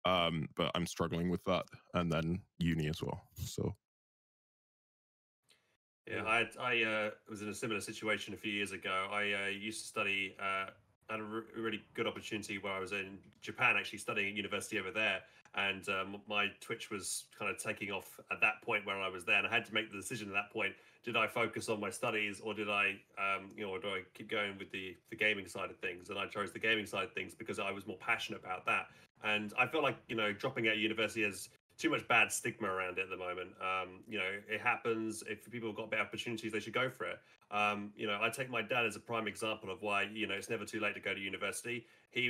um 0.05 0.49
but 0.57 0.71
i'm 0.77 0.87
struggling 0.87 1.29
with 1.29 1.43
that 1.45 1.65
and 1.95 2.13
then 2.13 2.41
uni 2.59 2.89
as 2.89 3.03
well 3.03 3.23
so 3.35 3.75
Yeah, 6.07 6.25
I 6.25 6.47
I 6.61 6.83
uh, 6.83 7.11
was 7.31 7.43
in 7.43 7.49
a 7.49 7.55
similar 7.55 7.81
situation 7.81 8.35
a 8.35 8.37
few 8.37 8.53
years 8.53 8.73
ago. 8.73 9.07
I 9.11 9.33
uh, 9.33 9.47
used 9.49 9.83
to 9.83 9.87
study. 9.87 10.35
Uh, 10.39 10.67
had 11.09 11.21
a 11.21 11.23
re- 11.23 11.43
really 11.57 11.83
good 11.95 12.07
opportunity 12.07 12.59
where 12.59 12.73
I 12.73 12.81
was 12.81 12.93
in 12.93 13.19
Japan, 13.41 13.77
actually 13.79 13.99
studying 13.99 14.29
at 14.29 14.35
university 14.35 14.79
over 14.81 14.91
there, 14.91 15.21
and 15.55 15.87
um, 15.89 16.17
my 16.29 16.47
Twitch 16.61 16.91
was 16.91 17.25
kind 17.39 17.51
of 17.51 17.59
taking 17.59 17.91
off 17.91 18.19
at 18.31 18.41
that 18.41 18.63
point 18.63 18.87
where 18.87 19.01
I 19.01 19.09
was 19.09 19.25
there, 19.25 19.37
and 19.37 19.47
I 19.47 19.51
had 19.51 19.65
to 19.67 19.75
make 19.75 19.91
the 19.91 19.97
decision 19.97 20.29
at 20.29 20.35
that 20.35 20.53
point: 20.53 20.75
did 21.05 21.17
I 21.17 21.27
focus 21.27 21.69
on 21.69 21.81
my 21.81 21.91
studies, 21.91 22.41
or 22.41 22.55
did 22.55 22.71
I, 22.71 22.97
um, 23.19 23.51
you 23.57 23.65
know, 23.65 23.71
or 23.71 23.79
do 23.79 23.89
I 23.89 24.03
keep 24.15 24.31
going 24.31 24.59
with 24.59 24.71
the 24.71 24.97
the 25.11 25.17
gaming 25.17 25.47
side 25.47 25.71
of 25.71 25.77
things? 25.79 26.11
And 26.11 26.19
I 26.19 26.27
chose 26.27 26.53
the 26.53 26.59
gaming 26.59 26.87
side 26.87 27.05
of 27.05 27.13
things 27.13 27.35
because 27.35 27.59
I 27.59 27.71
was 27.71 27.87
more 27.87 27.99
passionate 27.99 28.41
about 28.43 28.65
that. 28.67 28.87
And 29.25 29.53
I 29.59 29.67
felt 29.67 29.85
like 29.85 29.97
you 30.09 30.17
know 30.17 30.33
dropping 30.33 30.69
out 30.69 30.75
of 30.75 30.81
university 30.81 31.25
as 31.25 31.49
too 31.83 31.91
much 31.91 32.07
bad 32.07 32.31
stigma 32.31 32.69
around 32.69 32.97
it 32.99 33.03
at 33.03 33.11
the 33.11 33.17
moment. 33.17 33.51
Um, 33.61 34.01
you 34.09 34.17
know, 34.17 34.31
it 34.49 34.61
happens. 34.61 35.25
If 35.29 35.51
people 35.51 35.69
have 35.69 35.77
got 35.77 35.91
better 35.91 36.03
opportunities, 36.03 36.53
they 36.53 36.61
should 36.61 36.73
go 36.73 36.89
for 36.89 37.07
it. 37.07 37.19
Um, 37.51 37.91
you 37.97 38.07
know, 38.07 38.19
I 38.23 38.31
take 38.31 38.49
my 38.49 38.63
dad 38.63 38.87
as 38.87 38.95
a 38.95 39.01
prime 39.01 39.27
example 39.27 39.69
of 39.71 39.83
why 39.83 40.05
you 40.05 40.27
know 40.29 40.35
it's 40.35 40.49
never 40.49 40.65
too 40.65 40.79
late 40.81 40.95
to 40.95 41.01
go 41.01 41.13
to 41.13 41.21
university. 41.21 41.85
He 42.11 42.29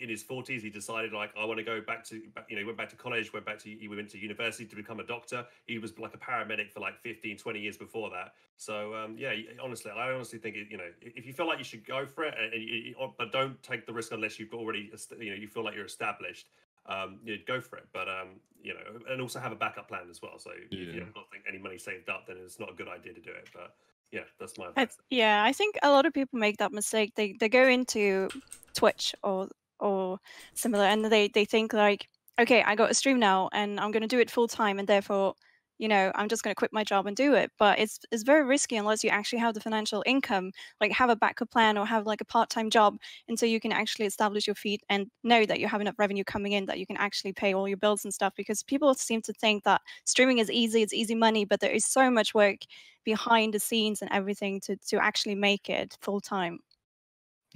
in 0.00 0.08
his 0.08 0.22
forties, 0.22 0.62
he 0.62 0.68
decided 0.68 1.12
like 1.12 1.30
I 1.38 1.44
want 1.46 1.58
to 1.58 1.64
go 1.64 1.80
back 1.80 2.04
to 2.08 2.16
you 2.16 2.22
know 2.50 2.58
he 2.58 2.64
went 2.64 2.76
back 2.76 2.90
to 2.90 2.96
college, 2.96 3.32
went 3.32 3.46
back 3.46 3.58
to 3.60 3.70
he 3.70 3.88
went 3.88 4.10
to 4.10 4.18
university 4.18 4.66
to 4.66 4.76
become 4.76 5.00
a 5.00 5.06
doctor. 5.06 5.46
He 5.64 5.78
was 5.78 5.98
like 5.98 6.12
a 6.14 6.18
paramedic 6.18 6.70
for 6.70 6.80
like 6.80 6.98
15, 7.00 7.38
20 7.38 7.60
years 7.60 7.78
before 7.78 8.10
that. 8.10 8.34
So 8.56 8.94
um, 8.94 9.16
yeah, 9.18 9.32
honestly, 9.62 9.90
I 9.90 10.12
honestly 10.12 10.38
think 10.38 10.56
it, 10.56 10.68
you 10.70 10.76
know 10.76 10.90
if 11.00 11.24
you 11.26 11.32
feel 11.32 11.46
like 11.46 11.58
you 11.58 11.64
should 11.64 11.86
go 11.86 12.04
for 12.04 12.24
it, 12.24 12.34
and, 12.38 12.52
and 12.52 12.62
you- 12.62 12.94
but 13.18 13.32
don't 13.32 13.60
take 13.62 13.86
the 13.86 13.92
risk 13.92 14.12
unless 14.12 14.38
you've 14.38 14.52
already 14.52 14.90
you 15.18 15.30
know 15.30 15.36
you 15.36 15.48
feel 15.48 15.64
like 15.64 15.74
you're 15.74 15.86
established. 15.86 16.48
Um, 16.86 17.20
you 17.24 17.36
know, 17.36 17.42
go 17.46 17.60
for 17.60 17.76
it, 17.76 17.86
but 17.92 18.08
um, 18.08 18.40
you 18.60 18.74
know, 18.74 18.80
and 19.08 19.20
also 19.20 19.38
have 19.38 19.52
a 19.52 19.56
backup 19.56 19.88
plan 19.88 20.08
as 20.10 20.20
well. 20.20 20.38
So 20.38 20.50
if 20.50 20.72
you 20.72 20.78
Yeah. 20.92 21.04
have 21.04 21.14
not 21.14 21.30
think 21.30 21.44
any 21.48 21.58
money 21.58 21.78
saved 21.78 22.08
up, 22.08 22.26
then 22.26 22.38
it's 22.44 22.58
not 22.58 22.70
a 22.70 22.74
good 22.74 22.88
idea 22.88 23.12
to 23.12 23.20
do 23.20 23.30
it. 23.30 23.48
But 23.54 23.76
yeah, 24.10 24.22
that's 24.38 24.58
my 24.58 24.68
I, 24.76 24.88
yeah, 25.10 25.44
I 25.44 25.52
think 25.52 25.76
a 25.82 25.90
lot 25.90 26.06
of 26.06 26.12
people 26.12 26.38
make 26.38 26.58
that 26.58 26.72
mistake. 26.72 27.12
They 27.14 27.34
they 27.38 27.48
go 27.48 27.66
into 27.68 28.30
Twitch 28.74 29.14
or 29.22 29.48
or 29.78 30.18
similar, 30.54 30.84
and 30.84 31.04
they 31.04 31.28
they 31.28 31.44
think 31.44 31.72
like, 31.72 32.08
okay, 32.40 32.62
I 32.62 32.74
got 32.74 32.90
a 32.90 32.94
stream 32.94 33.18
now, 33.18 33.48
and 33.52 33.78
I'm 33.78 33.90
going 33.92 34.02
to 34.02 34.08
do 34.08 34.18
it 34.18 34.30
full 34.30 34.48
time, 34.48 34.78
and 34.78 34.88
therefore, 34.88 35.34
you 35.82 35.88
know, 35.88 36.12
I'm 36.14 36.28
just 36.28 36.42
going 36.44 36.52
to 36.52 36.58
quit 36.58 36.72
my 36.72 36.84
job 36.84 37.06
and 37.06 37.16
do 37.16 37.34
it. 37.34 37.50
But 37.58 37.78
it's 37.80 37.98
it's 38.12 38.22
very 38.22 38.44
risky 38.44 38.76
unless 38.76 39.04
you 39.04 39.10
actually 39.10 39.40
have 39.40 39.54
the 39.54 39.60
financial 39.60 40.02
income, 40.06 40.52
like 40.80 40.92
have 40.92 41.10
a 41.10 41.16
backup 41.16 41.50
plan 41.50 41.76
or 41.78 41.86
have 41.86 42.06
like 42.06 42.20
a 42.22 42.24
part 42.24 42.50
time 42.50 42.70
job, 42.70 42.98
until 43.28 43.48
you 43.48 43.60
can 43.60 43.72
actually 43.72 44.06
establish 44.06 44.46
your 44.46 44.54
feet 44.56 44.82
and 44.88 45.10
know 45.24 45.44
that 45.46 45.60
you 45.60 45.68
have 45.68 45.80
enough 45.80 45.98
revenue 45.98 46.24
coming 46.24 46.52
in 46.52 46.66
that 46.66 46.78
you 46.78 46.86
can 46.86 46.96
actually 46.96 47.32
pay 47.32 47.54
all 47.54 47.68
your 47.68 47.76
bills 47.76 48.04
and 48.04 48.14
stuff. 48.14 48.34
Because 48.36 48.62
people 48.62 48.94
seem 48.94 49.22
to 49.22 49.32
think 49.32 49.64
that 49.64 49.82
streaming 50.06 50.38
is 50.38 50.50
easy, 50.50 50.82
it's 50.82 50.94
easy 50.94 51.14
money, 51.14 51.44
but 51.44 51.60
there 51.60 51.72
is 51.72 51.84
so 51.84 52.10
much 52.10 52.34
work 52.34 52.60
behind 53.04 53.54
the 53.54 53.60
scenes 53.60 54.00
and 54.02 54.10
everything 54.12 54.60
to 54.60 54.76
to 54.76 54.96
actually 55.02 55.34
make 55.34 55.68
it 55.68 55.96
full 56.00 56.20
time. 56.20 56.60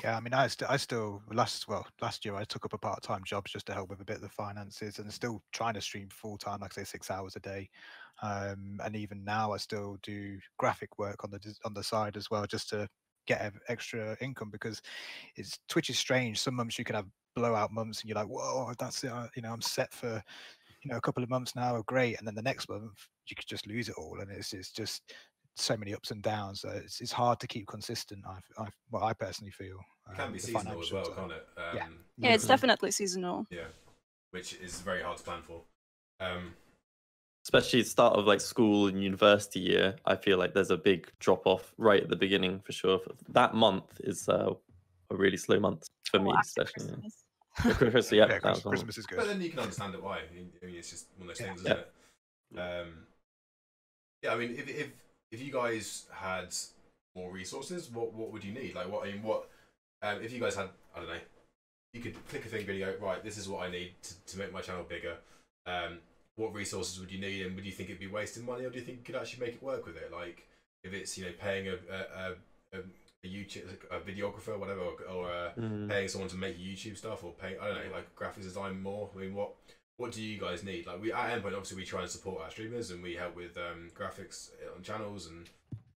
Yeah, 0.02 0.14
I 0.16 0.20
mean, 0.20 0.34
I, 0.34 0.46
st- 0.48 0.70
I 0.70 0.76
still 0.76 1.22
last 1.32 1.68
well 1.68 1.86
last 2.02 2.24
year 2.26 2.34
I 2.34 2.44
took 2.44 2.66
up 2.66 2.74
a 2.74 2.78
part 2.78 3.02
time 3.02 3.24
job 3.24 3.46
just 3.48 3.66
to 3.66 3.72
help 3.74 3.88
with 3.88 4.00
a 4.02 4.04
bit 4.04 4.16
of 4.16 4.22
the 4.22 4.28
finances, 4.28 4.98
and 4.98 5.10
still 5.12 5.42
trying 5.52 5.72
to 5.74 5.80
stream 5.80 6.10
full 6.10 6.36
time, 6.36 6.60
like 6.60 6.72
I 6.76 6.82
say, 6.82 6.84
six 6.84 7.10
hours 7.10 7.34
a 7.36 7.40
day. 7.40 7.70
Um, 8.22 8.80
and 8.84 8.96
even 8.96 9.24
now, 9.24 9.52
I 9.52 9.58
still 9.58 9.98
do 10.02 10.38
graphic 10.58 10.98
work 10.98 11.24
on 11.24 11.30
the 11.30 11.40
on 11.64 11.74
the 11.74 11.82
side 11.84 12.16
as 12.16 12.30
well, 12.30 12.46
just 12.46 12.68
to 12.70 12.88
get 13.26 13.52
extra 13.68 14.16
income 14.20 14.50
because 14.50 14.80
it's 15.36 15.58
Twitch 15.68 15.90
is 15.90 15.98
strange. 15.98 16.40
Some 16.40 16.54
months 16.54 16.78
you 16.78 16.84
can 16.84 16.96
have 16.96 17.06
blowout 17.34 17.72
months, 17.72 18.00
and 18.00 18.08
you're 18.08 18.16
like, 18.18 18.28
whoa, 18.28 18.72
that's 18.78 19.04
it. 19.04 19.10
uh, 19.12 19.28
You 19.36 19.42
know, 19.42 19.52
I'm 19.52 19.62
set 19.62 19.92
for 19.92 20.22
you 20.82 20.90
know 20.90 20.96
a 20.96 21.00
couple 21.00 21.22
of 21.22 21.30
months 21.30 21.54
now, 21.56 21.82
great, 21.86 22.18
and 22.18 22.26
then 22.26 22.34
the 22.34 22.42
next 22.42 22.68
month 22.68 22.92
you 23.28 23.36
could 23.36 23.46
just 23.46 23.66
lose 23.66 23.88
it 23.88 23.96
all, 23.98 24.20
and 24.20 24.30
it's 24.30 24.52
it's 24.52 24.70
just 24.72 25.14
so 25.56 25.76
many 25.76 25.94
ups 25.94 26.10
and 26.10 26.22
downs. 26.22 26.60
So 26.60 26.68
it's 26.70 27.00
it's 27.00 27.12
hard 27.12 27.40
to 27.40 27.46
keep 27.46 27.66
consistent. 27.66 28.24
I, 28.26 28.38
I 28.62 28.68
well, 28.90 29.04
I 29.04 29.12
personally 29.12 29.50
feel 29.52 29.78
It 30.10 30.16
can 30.16 30.26
um, 30.26 30.32
be 30.32 30.38
seasonal 30.38 30.80
as 30.82 30.92
well, 30.92 31.10
can't 31.14 31.32
it? 31.32 31.46
Um, 31.58 31.76
Yeah. 31.76 31.86
Yeah, 32.18 32.34
it's 32.34 32.46
definitely 32.46 32.90
seasonal. 32.90 33.46
Yeah, 33.50 33.64
which 34.30 34.54
is 34.54 34.80
very 34.80 35.02
hard 35.02 35.18
to 35.18 35.24
plan 35.24 35.42
for. 35.42 35.62
Um, 36.20 36.54
especially 37.46 37.80
the 37.82 37.88
start 37.88 38.14
of 38.18 38.24
like 38.26 38.40
school 38.40 38.88
and 38.88 39.02
university 39.02 39.60
year 39.60 39.94
i 40.04 40.16
feel 40.16 40.36
like 40.36 40.52
there's 40.52 40.70
a 40.72 40.76
big 40.76 41.00
drop 41.20 41.46
off 41.46 41.72
right 41.78 42.02
at 42.02 42.08
the 42.08 42.16
beginning 42.16 42.60
for 42.66 42.72
sure 42.72 42.98
that 43.28 43.54
month 43.54 44.00
is 44.02 44.28
uh, 44.28 44.50
a 45.10 45.16
really 45.16 45.36
slow 45.36 45.58
month 45.60 45.86
for 46.10 46.18
me 46.18 46.32
especially 46.40 46.86
yeah. 46.86 46.94
Christmas. 46.94 47.24
Yeah, 47.64 47.72
Christmas, 47.80 48.12
yeah, 48.12 48.18
Yeah, 48.18 48.26
that 48.26 48.42
Chris- 48.42 48.54
was 48.56 48.64
one. 48.64 48.72
Christmas 48.72 48.98
is 48.98 49.06
good. 49.06 49.18
but 49.18 49.26
then 49.28 49.40
you 49.40 49.48
can 49.50 49.60
understand 49.60 49.94
it 49.94 50.02
why. 50.02 50.18
I 50.18 50.34
mean, 50.34 50.50
it's 50.62 50.90
just 50.90 51.06
one 51.16 51.30
of 51.30 51.36
those 51.36 51.40
Yeah. 51.40 51.46
things, 51.46 51.60
isn't 51.62 51.78
it? 51.78 52.58
Um, 52.58 52.88
yeah, 54.22 54.32
I 54.34 54.36
mean, 54.36 54.50
if, 54.52 54.68
if 54.68 54.90
if 55.32 55.40
you 55.40 55.52
guys 55.52 56.04
had 56.12 56.54
more 57.14 57.30
resources, 57.32 57.90
what 57.90 58.12
what 58.12 58.30
would 58.32 58.44
you 58.44 58.52
need? 58.52 58.74
Like, 58.74 58.90
what 58.92 59.06
I 59.08 59.12
mean, 59.12 59.22
what 59.22 59.48
um, 60.02 60.20
if 60.22 60.32
you 60.32 60.40
guys 60.40 60.54
had? 60.54 60.68
I 60.94 60.98
don't 61.00 61.08
know. 61.08 61.24
You 61.94 62.00
could 62.02 62.14
click 62.28 62.44
a 62.44 62.48
thing 62.48 62.66
video. 62.66 62.94
Right, 63.00 63.24
this 63.24 63.38
is 63.38 63.48
what 63.48 63.66
I 63.66 63.70
need 63.70 63.94
to, 64.02 64.14
to 64.32 64.38
make 64.38 64.52
my 64.52 64.60
channel 64.60 64.84
bigger. 64.86 65.16
Um, 65.66 65.98
what 66.36 66.54
resources 66.54 67.00
would 67.00 67.10
you 67.10 67.20
need, 67.20 67.44
and 67.46 67.54
would 67.56 67.64
you 67.66 67.72
think 67.72 67.88
it'd 67.88 68.00
be 68.00 68.06
wasting 68.06 68.44
money, 68.46 68.64
or 68.64 68.70
do 68.70 68.78
you 68.78 68.84
think 68.84 68.98
you 68.98 69.04
could 69.04 69.16
actually 69.20 69.44
make 69.44 69.54
it 69.56 69.62
work 69.62 69.86
with 69.86 69.96
it? 69.96 70.12
Like, 70.12 70.46
if 70.84 70.92
it's 70.92 71.16
you 71.18 71.24
know 71.24 71.32
paying 71.40 71.68
a 71.68 71.74
a, 71.74 72.34
a, 72.76 72.78
a 72.78 73.26
YouTube 73.26 73.64
a 73.90 73.98
videographer, 74.00 74.48
or 74.48 74.58
whatever, 74.58 74.80
or, 74.80 74.94
or 75.10 75.30
uh, 75.30 75.50
Mm. 75.58 75.88
paying 75.88 76.08
someone 76.08 76.28
to 76.30 76.36
make 76.36 76.58
YouTube 76.58 76.96
stuff, 76.96 77.24
or 77.24 77.32
paying 77.32 77.56
I 77.60 77.68
don't 77.68 77.76
know, 77.86 77.92
like 77.94 78.14
graphics 78.14 78.42
design 78.42 78.80
more. 78.82 79.10
I 79.16 79.18
mean, 79.20 79.34
what 79.34 79.50
what 79.96 80.12
do 80.12 80.22
you 80.22 80.38
guys 80.38 80.62
need? 80.62 80.86
Like 80.86 81.00
we 81.00 81.12
at 81.12 81.30
Endpoint, 81.30 81.54
obviously 81.54 81.78
we 81.78 81.84
try 81.84 82.02
and 82.02 82.10
support 82.10 82.42
our 82.42 82.50
streamers 82.50 82.90
and 82.90 83.02
we 83.02 83.14
help 83.14 83.34
with 83.34 83.56
um, 83.56 83.90
graphics 83.98 84.50
on 84.76 84.82
channels 84.82 85.26
and. 85.26 85.48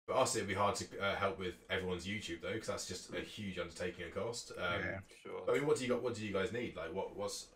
For 0.06 0.16
us, 0.16 0.34
it'd 0.34 0.48
be 0.48 0.54
hard 0.54 0.74
to 0.76 0.86
uh, 1.00 1.14
help 1.14 1.38
with 1.38 1.54
everyone's 1.70 2.04
YouTube 2.04 2.40
though, 2.42 2.52
because 2.52 2.66
that's 2.66 2.88
just 2.88 3.14
a 3.14 3.20
huge 3.20 3.60
undertaking 3.60 4.06
and 4.06 4.12
cost. 4.14 4.50
Um, 4.58 4.80
Yeah. 4.80 4.98
Sure. 5.22 5.42
I 5.48 5.52
mean, 5.52 5.66
what 5.68 5.76
do 5.76 5.84
you 5.84 5.90
got? 5.90 6.02
What 6.02 6.14
do 6.16 6.26
you 6.26 6.32
guys 6.32 6.50
need? 6.52 6.74
Like, 6.74 6.92
what 6.92 7.14
what's 7.14 7.46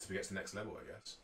to 0.00 0.12
get 0.12 0.24
to 0.24 0.28
the 0.30 0.34
next 0.34 0.52
level? 0.52 0.76
I 0.78 0.84
guess. 0.92 1.16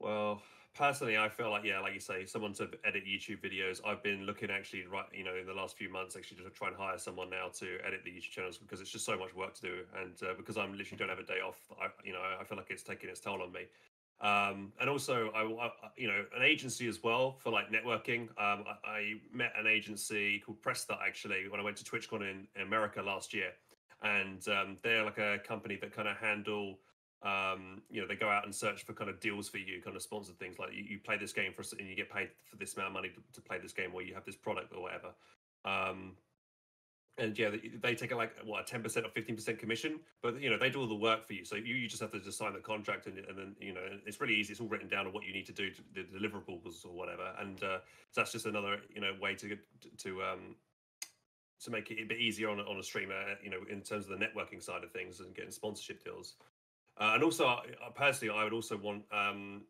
Well, 0.00 0.42
personally, 0.74 1.18
I 1.18 1.28
feel 1.28 1.50
like 1.50 1.64
yeah, 1.64 1.78
like 1.80 1.94
you 1.94 2.00
say, 2.00 2.24
someone 2.24 2.54
to 2.54 2.70
edit 2.84 3.04
YouTube 3.04 3.42
videos. 3.42 3.80
I've 3.86 4.02
been 4.02 4.24
looking 4.24 4.50
actually 4.50 4.86
right, 4.86 5.06
you 5.12 5.24
know, 5.24 5.36
in 5.36 5.46
the 5.46 5.52
last 5.52 5.76
few 5.76 5.90
months 5.90 6.16
actually 6.16 6.42
to 6.42 6.50
try 6.50 6.68
and 6.68 6.76
hire 6.76 6.98
someone 6.98 7.28
now 7.30 7.48
to 7.56 7.78
edit 7.84 8.00
the 8.04 8.10
YouTube 8.10 8.30
channels 8.30 8.58
because 8.58 8.80
it's 8.80 8.90
just 8.90 9.04
so 9.04 9.18
much 9.18 9.34
work 9.34 9.54
to 9.56 9.62
do, 9.62 9.86
and 9.94 10.20
uh, 10.22 10.34
because 10.34 10.56
I'm 10.56 10.76
literally 10.76 10.98
don't 10.98 11.10
have 11.10 11.18
a 11.18 11.24
day 11.24 11.40
off, 11.40 11.70
I, 11.80 11.88
you 12.02 12.12
know, 12.14 12.22
I 12.22 12.42
feel 12.44 12.56
like 12.56 12.70
it's 12.70 12.82
taking 12.82 13.10
its 13.10 13.20
toll 13.20 13.42
on 13.42 13.52
me. 13.52 13.66
Um, 14.22 14.72
and 14.80 14.90
also, 14.90 15.30
I, 15.30 15.42
I, 15.66 15.70
you 15.96 16.06
know, 16.08 16.26
an 16.36 16.42
agency 16.42 16.86
as 16.88 17.02
well 17.02 17.36
for 17.38 17.50
like 17.50 17.70
networking. 17.70 18.28
Um, 18.38 18.64
I, 18.66 18.76
I 18.84 19.14
met 19.32 19.52
an 19.56 19.66
agency 19.66 20.40
called 20.40 20.62
Presta 20.62 20.98
actually 21.00 21.48
when 21.48 21.60
I 21.60 21.62
went 21.62 21.76
to 21.78 21.84
TwitchCon 21.84 22.22
in, 22.22 22.48
in 22.54 22.62
America 22.62 23.02
last 23.02 23.34
year, 23.34 23.52
and 24.02 24.46
um, 24.48 24.78
they're 24.82 25.04
like 25.04 25.18
a 25.18 25.38
company 25.40 25.76
that 25.76 25.92
kind 25.92 26.08
of 26.08 26.16
handle 26.16 26.80
um, 27.22 27.82
you 27.90 28.00
know, 28.00 28.06
they 28.06 28.14
go 28.14 28.28
out 28.28 28.44
and 28.44 28.54
search 28.54 28.84
for 28.84 28.94
kind 28.94 29.10
of 29.10 29.20
deals 29.20 29.48
for 29.48 29.58
you, 29.58 29.80
kind 29.82 29.96
of 29.96 30.02
sponsored 30.02 30.38
things 30.38 30.58
like 30.58 30.72
you, 30.72 30.82
you 30.82 30.98
play 30.98 31.18
this 31.18 31.32
game 31.32 31.52
for 31.52 31.62
and 31.78 31.88
you 31.88 31.94
get 31.94 32.10
paid 32.10 32.30
for 32.46 32.56
this 32.56 32.74
amount 32.74 32.88
of 32.88 32.94
money 32.94 33.10
to, 33.10 33.20
to 33.32 33.40
play 33.40 33.58
this 33.58 33.72
game, 33.72 33.90
or 33.92 34.02
you 34.02 34.14
have 34.14 34.24
this 34.24 34.36
product 34.36 34.72
or 34.74 34.82
whatever. 34.82 35.08
Um, 35.64 36.16
and 37.18 37.38
yeah, 37.38 37.50
they, 37.50 37.70
they 37.82 37.94
take 37.94 38.14
like 38.14 38.32
what 38.44 38.62
a 38.62 38.64
ten 38.64 38.82
percent 38.82 39.04
or 39.04 39.10
fifteen 39.10 39.36
percent 39.36 39.58
commission, 39.58 40.00
but 40.22 40.40
you 40.40 40.48
know 40.48 40.56
they 40.56 40.70
do 40.70 40.80
all 40.80 40.88
the 40.88 40.94
work 40.94 41.26
for 41.26 41.34
you. 41.34 41.44
So 41.44 41.56
you, 41.56 41.74
you 41.74 41.88
just 41.88 42.00
have 42.00 42.12
to 42.12 42.20
just 42.20 42.38
sign 42.38 42.54
the 42.54 42.60
contract, 42.60 43.06
and, 43.06 43.18
and 43.18 43.36
then 43.36 43.54
you 43.60 43.74
know 43.74 43.82
it's 44.06 44.20
really 44.20 44.34
easy. 44.34 44.52
It's 44.52 44.60
all 44.60 44.68
written 44.68 44.88
down 44.88 45.06
on 45.06 45.12
what 45.12 45.24
you 45.24 45.32
need 45.34 45.46
to 45.46 45.52
do, 45.52 45.70
to, 45.70 45.82
the 45.94 46.00
deliverables 46.18 46.86
or 46.86 46.92
whatever. 46.92 47.32
And 47.38 47.62
uh, 47.62 47.78
that's 48.16 48.32
just 48.32 48.46
another 48.46 48.78
you 48.94 49.02
know 49.02 49.12
way 49.20 49.34
to 49.34 49.48
get 49.48 49.58
to 49.98 50.22
um, 50.22 50.56
to 51.64 51.70
make 51.70 51.90
it 51.90 52.02
a 52.02 52.06
bit 52.06 52.18
easier 52.18 52.48
on 52.48 52.60
on 52.60 52.78
a 52.78 52.82
streamer, 52.82 53.22
you 53.42 53.50
know, 53.50 53.60
in 53.70 53.82
terms 53.82 54.08
of 54.08 54.18
the 54.18 54.24
networking 54.24 54.62
side 54.62 54.82
of 54.82 54.90
things 54.90 55.20
and 55.20 55.34
getting 55.34 55.50
sponsorship 55.50 56.02
deals. 56.02 56.36
Uh, 57.00 57.12
and 57.14 57.24
also, 57.24 57.60
personally, 57.94 58.34
I 58.36 58.44
would 58.44 58.52
also 58.52 58.76
want 58.76 59.02
um, 59.10 59.62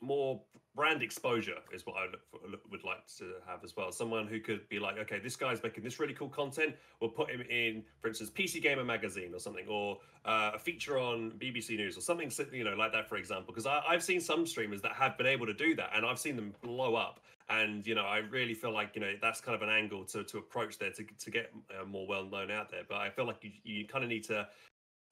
more 0.00 0.40
brand 0.74 1.02
exposure, 1.02 1.54
is 1.72 1.86
what 1.86 1.94
I 1.96 2.06
look 2.10 2.26
for, 2.28 2.40
look- 2.48 2.68
would 2.70 2.82
like 2.82 3.06
to 3.18 3.34
have 3.46 3.62
as 3.62 3.76
well. 3.76 3.92
Someone 3.92 4.26
who 4.26 4.40
could 4.40 4.68
be 4.68 4.80
like, 4.80 4.98
okay, 4.98 5.20
this 5.20 5.36
guy's 5.36 5.62
making 5.62 5.84
this 5.84 6.00
really 6.00 6.14
cool 6.14 6.28
content. 6.28 6.74
We'll 7.00 7.10
put 7.10 7.30
him 7.30 7.42
in, 7.42 7.84
for 8.00 8.08
instance, 8.08 8.30
PC 8.30 8.60
Gamer 8.60 8.84
magazine 8.84 9.32
or 9.32 9.38
something, 9.38 9.66
or 9.68 9.98
uh, 10.24 10.50
a 10.54 10.58
feature 10.58 10.98
on 10.98 11.32
BBC 11.38 11.76
News 11.76 11.96
or 11.96 12.00
something, 12.00 12.30
you 12.52 12.64
know, 12.64 12.74
like 12.74 12.92
that, 12.92 13.08
for 13.08 13.16
example. 13.16 13.54
Because 13.54 13.66
I've 13.66 14.02
seen 14.02 14.20
some 14.20 14.46
streamers 14.46 14.82
that 14.82 14.92
have 14.92 15.16
been 15.16 15.28
able 15.28 15.46
to 15.46 15.54
do 15.54 15.76
that, 15.76 15.90
and 15.94 16.04
I've 16.04 16.18
seen 16.18 16.34
them 16.34 16.54
blow 16.60 16.96
up. 16.96 17.20
And 17.50 17.86
you 17.86 17.94
know, 17.94 18.06
I 18.06 18.18
really 18.18 18.54
feel 18.54 18.72
like 18.72 18.92
you 18.94 19.02
know 19.02 19.12
that's 19.20 19.42
kind 19.42 19.54
of 19.54 19.60
an 19.60 19.68
angle 19.68 20.02
to 20.06 20.24
to 20.24 20.38
approach 20.38 20.78
there 20.78 20.90
to 20.92 21.04
to 21.04 21.30
get 21.30 21.52
uh, 21.78 21.84
more 21.84 22.06
well 22.06 22.24
known 22.24 22.50
out 22.50 22.70
there. 22.70 22.84
But 22.88 22.96
I 22.96 23.10
feel 23.10 23.26
like 23.26 23.44
you 23.44 23.50
you 23.64 23.86
kind 23.86 24.02
of 24.02 24.08
need 24.08 24.24
to 24.24 24.48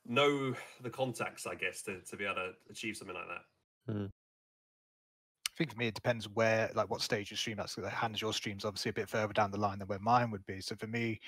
know 0.06 0.54
the 0.82 0.90
contacts, 0.90 1.46
I 1.46 1.54
guess, 1.54 1.82
to, 1.82 2.00
to 2.00 2.16
be 2.16 2.24
able 2.24 2.36
to 2.36 2.50
achieve 2.70 2.96
something 2.96 3.16
like 3.16 3.28
that. 3.28 3.92
Hmm. 3.92 4.06
I 4.06 5.54
think 5.58 5.72
for 5.72 5.78
me, 5.78 5.88
it 5.88 5.94
depends 5.94 6.28
where, 6.28 6.70
like, 6.74 6.88
what 6.90 7.02
stage 7.02 7.30
you 7.30 7.36
stream. 7.36 7.58
That's 7.58 7.74
the 7.74 7.88
Hans 7.88 8.22
your 8.22 8.32
streams 8.32 8.64
obviously 8.64 8.90
a 8.90 8.94
bit 8.94 9.08
further 9.08 9.32
down 9.32 9.50
the 9.50 9.60
line 9.60 9.78
than 9.78 9.88
where 9.88 9.98
mine 9.98 10.30
would 10.30 10.46
be. 10.46 10.60
So 10.60 10.74
for 10.76 10.86
me, 10.86 11.20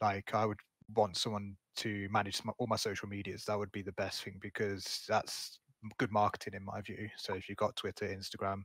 like, 0.00 0.34
I 0.34 0.44
would 0.44 0.58
want 0.94 1.16
someone 1.16 1.56
to 1.76 2.08
manage 2.10 2.44
my, 2.44 2.52
all 2.58 2.66
my 2.66 2.76
social 2.76 3.08
medias. 3.08 3.44
That 3.46 3.58
would 3.58 3.72
be 3.72 3.82
the 3.82 3.92
best 3.92 4.22
thing 4.22 4.36
because 4.40 5.04
that's 5.08 5.60
good 5.98 6.12
marketing 6.12 6.54
in 6.54 6.64
my 6.64 6.80
view. 6.82 7.08
So 7.16 7.34
if 7.34 7.48
you've 7.48 7.58
got 7.58 7.76
Twitter, 7.76 8.06
Instagram, 8.06 8.62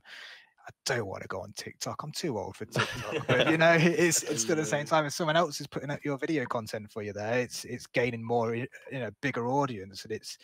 I 0.70 0.94
don't 0.94 1.06
want 1.06 1.22
to 1.22 1.28
go 1.28 1.40
on 1.40 1.52
TikTok. 1.56 2.02
I'm 2.02 2.12
too 2.12 2.38
old 2.38 2.56
for 2.56 2.64
TikTok. 2.64 3.26
but 3.26 3.50
you 3.50 3.58
know, 3.58 3.76
it's 3.78 4.22
it's 4.22 4.42
still 4.42 4.52
at 4.52 4.58
the 4.58 4.66
same 4.66 4.86
time 4.86 5.04
if 5.04 5.12
someone 5.12 5.36
else 5.36 5.60
is 5.60 5.66
putting 5.66 5.90
out 5.90 6.04
your 6.04 6.18
video 6.18 6.44
content 6.46 6.90
for 6.90 7.02
you 7.02 7.12
there, 7.12 7.40
it's 7.40 7.64
it's 7.64 7.86
gaining 7.86 8.22
more, 8.22 8.54
you 8.54 8.68
know, 8.92 9.10
bigger 9.20 9.48
audience, 9.48 10.04
and 10.04 10.12
it's 10.12 10.38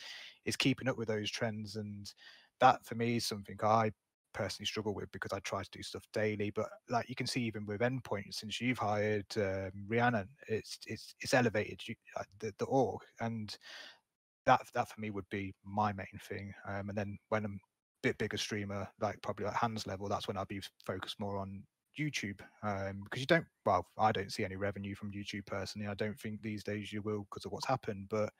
it's 0.44 0.56
keeping 0.56 0.88
up 0.88 0.98
with 0.98 1.08
those 1.08 1.30
trends. 1.30 1.76
And 1.76 2.12
that 2.60 2.84
for 2.84 2.94
me 2.94 3.16
is 3.16 3.26
something 3.26 3.56
I 3.62 3.92
personally 4.32 4.66
struggle 4.66 4.94
with 4.94 5.10
because 5.12 5.32
I 5.32 5.38
try 5.40 5.62
to 5.62 5.70
do 5.70 5.82
stuff 5.82 6.04
daily. 6.12 6.50
But 6.50 6.66
like 6.88 7.08
you 7.08 7.14
can 7.14 7.26
see, 7.26 7.42
even 7.42 7.64
with 7.64 7.80
Endpoint, 7.80 8.34
since 8.34 8.60
you've 8.60 8.78
hired 8.78 9.26
um, 9.36 9.70
Rhiannon, 9.86 10.28
it's 10.48 10.78
it's 10.86 11.14
it's 11.20 11.34
elevated 11.34 11.80
you, 11.86 11.94
uh, 12.18 12.24
the 12.40 12.52
the 12.58 12.66
org, 12.66 13.02
and 13.20 13.56
that 14.44 14.62
that 14.74 14.88
for 14.88 15.00
me 15.00 15.10
would 15.10 15.28
be 15.30 15.54
my 15.64 15.92
main 15.92 16.20
thing. 16.28 16.52
Um, 16.68 16.88
and 16.88 16.98
then 16.98 17.18
when 17.28 17.44
I'm 17.44 17.60
bit 18.02 18.18
bigger 18.18 18.36
streamer, 18.36 18.88
like 19.00 19.20
probably 19.22 19.46
like 19.46 19.54
Hans 19.54 19.86
level, 19.86 20.08
that's 20.08 20.28
when 20.28 20.36
I'd 20.36 20.48
be 20.48 20.60
focused 20.84 21.18
more 21.20 21.38
on 21.38 21.62
YouTube 21.98 22.40
um, 22.62 23.00
because 23.04 23.20
you 23.20 23.26
don't. 23.26 23.46
Well, 23.64 23.86
I 23.98 24.12
don't 24.12 24.32
see 24.32 24.44
any 24.44 24.56
revenue 24.56 24.94
from 24.94 25.12
YouTube 25.12 25.46
personally. 25.46 25.88
I 25.88 25.94
don't 25.94 26.18
think 26.18 26.42
these 26.42 26.62
days 26.62 26.92
you 26.92 27.02
will 27.02 27.26
because 27.30 27.44
of 27.44 27.52
what's 27.52 27.66
happened, 27.66 28.06
but 28.10 28.32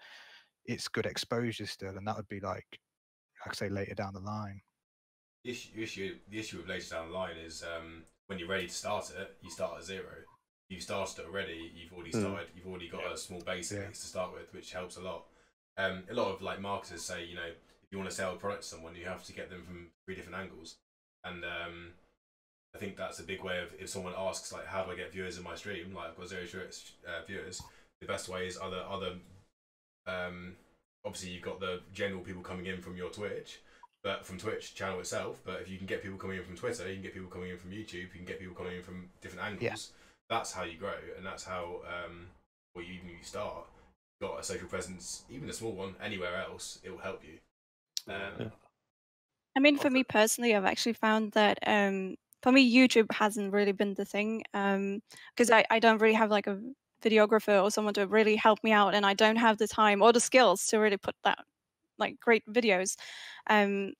it's 0.66 0.88
good 0.88 1.06
exposure 1.06 1.66
still, 1.66 1.96
and 1.96 2.06
that 2.06 2.16
would 2.16 2.28
be 2.28 2.40
like, 2.40 2.66
like 3.44 3.50
I 3.50 3.54
say, 3.54 3.68
later 3.68 3.94
down 3.94 4.14
the 4.14 4.20
line. 4.20 4.60
The 5.44 5.52
issue, 5.52 5.80
issue, 5.80 6.16
the 6.28 6.38
issue 6.40 6.58
with 6.58 6.68
later 6.68 6.90
down 6.90 7.08
the 7.08 7.14
line 7.14 7.36
is 7.36 7.62
um, 7.62 8.02
when 8.26 8.38
you're 8.38 8.48
ready 8.48 8.66
to 8.66 8.74
start 8.74 9.12
it, 9.16 9.36
you 9.40 9.50
start 9.50 9.78
at 9.78 9.84
zero. 9.84 10.24
You've 10.68 10.82
started 10.82 11.22
it 11.22 11.26
already. 11.26 11.70
You've 11.74 11.92
already 11.92 12.10
Mm. 12.10 12.20
started. 12.20 12.48
You've 12.56 12.66
already 12.66 12.88
got 12.88 13.02
Yeah. 13.02 13.12
a 13.12 13.16
small 13.16 13.40
base 13.40 13.70
at 13.72 13.80
Yeah. 13.80 13.88
to 13.88 13.94
start 13.94 14.32
with, 14.32 14.52
which 14.52 14.72
helps 14.72 14.96
a 14.96 15.00
lot. 15.00 15.26
Um, 15.76 16.04
a 16.10 16.14
lot 16.14 16.34
of 16.34 16.42
like 16.42 16.60
marketers 16.60 17.04
say, 17.04 17.24
you 17.24 17.36
know, 17.36 17.52
if 17.86 17.92
you 17.92 17.98
want 17.98 18.10
to 18.10 18.16
sell 18.16 18.34
a 18.34 18.36
product 18.36 18.62
to 18.62 18.68
someone, 18.68 18.96
you 18.96 19.04
have 19.06 19.24
to 19.24 19.32
get 19.32 19.50
them 19.50 19.62
from 19.64 19.88
three 20.04 20.16
different 20.16 20.38
angles, 20.38 20.76
and 21.24 21.44
um, 21.44 21.92
I 22.76 22.78
think 22.78 22.96
that's 22.96 23.20
a 23.20 23.22
big 23.22 23.42
way 23.42 23.58
of 23.58 23.70
if 23.80 23.88
someone 23.88 24.12
asks 24.18 24.52
like, 24.52 24.66
how 24.66 24.84
do 24.84 24.92
I 24.92 24.96
get 24.96 25.10
viewers 25.10 25.38
in 25.38 25.44
my 25.44 25.54
stream? 25.54 25.94
Like 25.94 26.10
I've 26.10 26.16
got 26.16 26.28
zero 26.28 26.42
uh, 26.42 27.24
viewers. 27.26 27.62
The 28.02 28.06
best 28.06 28.28
way 28.28 28.46
is 28.46 28.58
other 28.62 28.84
other. 28.88 29.12
Um, 30.06 30.56
obviously, 31.04 31.30
you've 31.30 31.42
got 31.42 31.58
the 31.58 31.80
general 31.94 32.20
people 32.20 32.42
coming 32.42 32.66
in 32.66 32.82
from 32.82 32.96
your 32.96 33.08
Twitch, 33.08 33.60
but 34.04 34.26
from 34.26 34.36
Twitch 34.36 34.74
channel 34.74 35.00
itself. 35.00 35.40
But 35.42 35.62
if 35.62 35.70
you 35.70 35.78
can 35.78 35.86
get 35.86 36.02
people 36.02 36.18
coming 36.18 36.36
in 36.36 36.44
from 36.44 36.56
Twitter, 36.56 36.86
you 36.86 36.94
can 36.94 37.02
get 37.02 37.14
people 37.14 37.30
coming 37.30 37.50
in 37.50 37.56
from 37.56 37.70
YouTube, 37.70 38.12
you 38.12 38.18
can 38.18 38.26
get 38.26 38.38
people 38.38 38.54
coming 38.54 38.76
in 38.76 38.82
from 38.82 39.08
different 39.22 39.46
angles. 39.46 39.92
Yeah. 39.92 40.36
That's 40.36 40.52
how 40.52 40.64
you 40.64 40.76
grow, 40.76 40.98
and 41.16 41.24
that's 41.24 41.44
how 41.44 41.80
um, 41.86 42.26
well 42.74 42.84
you 42.84 42.94
even 42.94 43.08
you 43.08 43.16
start. 43.22 43.66
Got 44.20 44.40
a 44.40 44.42
social 44.42 44.68
presence, 44.68 45.24
even 45.30 45.48
a 45.48 45.52
small 45.52 45.72
one, 45.72 45.94
anywhere 46.02 46.36
else, 46.36 46.78
it 46.82 46.90
will 46.90 46.98
help 46.98 47.22
you. 47.24 47.38
Um, 48.08 48.14
Yeah. 48.38 48.50
I 49.56 49.60
mean, 49.60 49.78
for 49.78 49.88
me 49.90 50.04
personally, 50.04 50.54
I've 50.54 50.66
actually 50.66 50.92
found 50.92 51.32
that 51.32 51.58
um, 51.66 52.16
for 52.42 52.52
me, 52.52 52.70
YouTube 52.70 53.10
hasn't 53.10 53.52
really 53.52 53.72
been 53.72 53.94
the 53.94 54.04
thing 54.04 54.44
because 54.52 55.50
I, 55.50 55.64
I 55.70 55.78
don't 55.78 56.00
really 56.00 56.14
have 56.14 56.30
like 56.30 56.46
a 56.46 56.60
videographer 57.02 57.62
or 57.62 57.70
someone 57.70 57.94
to 57.94 58.06
really 58.06 58.36
help 58.36 58.62
me 58.62 58.72
out, 58.72 58.94
and 58.94 59.06
I 59.06 59.14
don't 59.14 59.36
have 59.36 59.56
the 59.58 59.66
time 59.66 60.02
or 60.02 60.12
the 60.12 60.20
skills 60.20 60.66
to 60.66 60.78
really 60.78 60.98
put 60.98 61.14
that 61.24 61.38
like 61.98 62.20
great 62.20 62.44
videos. 62.52 62.96
Um, 63.48 63.94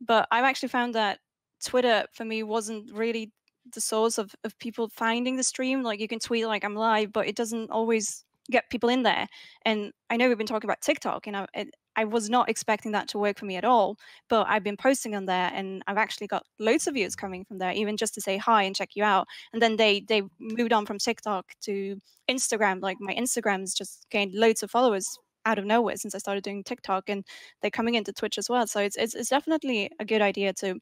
but 0.00 0.28
I've 0.30 0.44
actually 0.44 0.68
found 0.68 0.94
that 0.94 1.20
Twitter 1.64 2.04
for 2.12 2.24
me 2.24 2.42
wasn't 2.42 2.92
really 2.92 3.32
the 3.74 3.80
source 3.80 4.18
of, 4.18 4.34
of 4.44 4.58
people 4.58 4.88
finding 4.90 5.36
the 5.36 5.42
stream. 5.42 5.82
Like 5.82 6.00
you 6.00 6.08
can 6.08 6.18
tweet 6.20 6.46
like 6.46 6.64
I'm 6.64 6.74
live, 6.74 7.12
but 7.12 7.26
it 7.26 7.36
doesn't 7.36 7.70
always 7.70 8.24
get 8.50 8.70
people 8.70 8.88
in 8.90 9.02
there. 9.02 9.26
And 9.64 9.92
I 10.10 10.16
know 10.16 10.28
we've 10.28 10.38
been 10.38 10.46
talking 10.46 10.68
about 10.68 10.82
TikTok, 10.82 11.26
and 11.26 11.36
I, 11.36 11.46
it, 11.54 11.74
I 11.98 12.04
was 12.04 12.30
not 12.30 12.48
expecting 12.48 12.92
that 12.92 13.08
to 13.08 13.18
work 13.18 13.38
for 13.38 13.46
me 13.46 13.56
at 13.56 13.64
all 13.64 13.96
but 14.28 14.46
I've 14.48 14.64
been 14.64 14.76
posting 14.76 15.14
on 15.14 15.26
there 15.26 15.50
and 15.54 15.82
I've 15.86 15.96
actually 15.96 16.26
got 16.26 16.44
loads 16.58 16.86
of 16.86 16.94
views 16.94 17.16
coming 17.16 17.44
from 17.44 17.58
there, 17.58 17.72
even 17.72 17.96
just 17.96 18.14
to 18.14 18.20
say 18.20 18.36
hi 18.36 18.62
and 18.62 18.74
check 18.76 18.90
you 18.94 19.04
out. 19.04 19.26
And 19.52 19.62
then 19.62 19.76
they 19.76 20.00
they 20.00 20.22
moved 20.38 20.72
on 20.72 20.86
from 20.86 20.98
TikTok 20.98 21.46
to 21.62 21.98
Instagram. 22.30 22.82
Like 22.82 22.98
my 23.00 23.14
Instagram's 23.14 23.74
just 23.74 24.06
gained 24.10 24.34
loads 24.34 24.62
of 24.62 24.70
followers 24.70 25.18
out 25.46 25.58
of 25.58 25.64
nowhere 25.64 25.96
since 25.96 26.14
I 26.14 26.18
started 26.18 26.44
doing 26.44 26.62
TikTok, 26.64 27.08
and 27.08 27.24
they're 27.62 27.70
coming 27.70 27.94
into 27.94 28.12
Twitch 28.12 28.38
as 28.38 28.48
well. 28.48 28.66
So 28.66 28.80
it's 28.80 28.96
it's, 28.96 29.14
it's 29.14 29.30
definitely 29.30 29.90
a 30.00 30.04
good 30.04 30.22
idea 30.22 30.52
to 30.54 30.78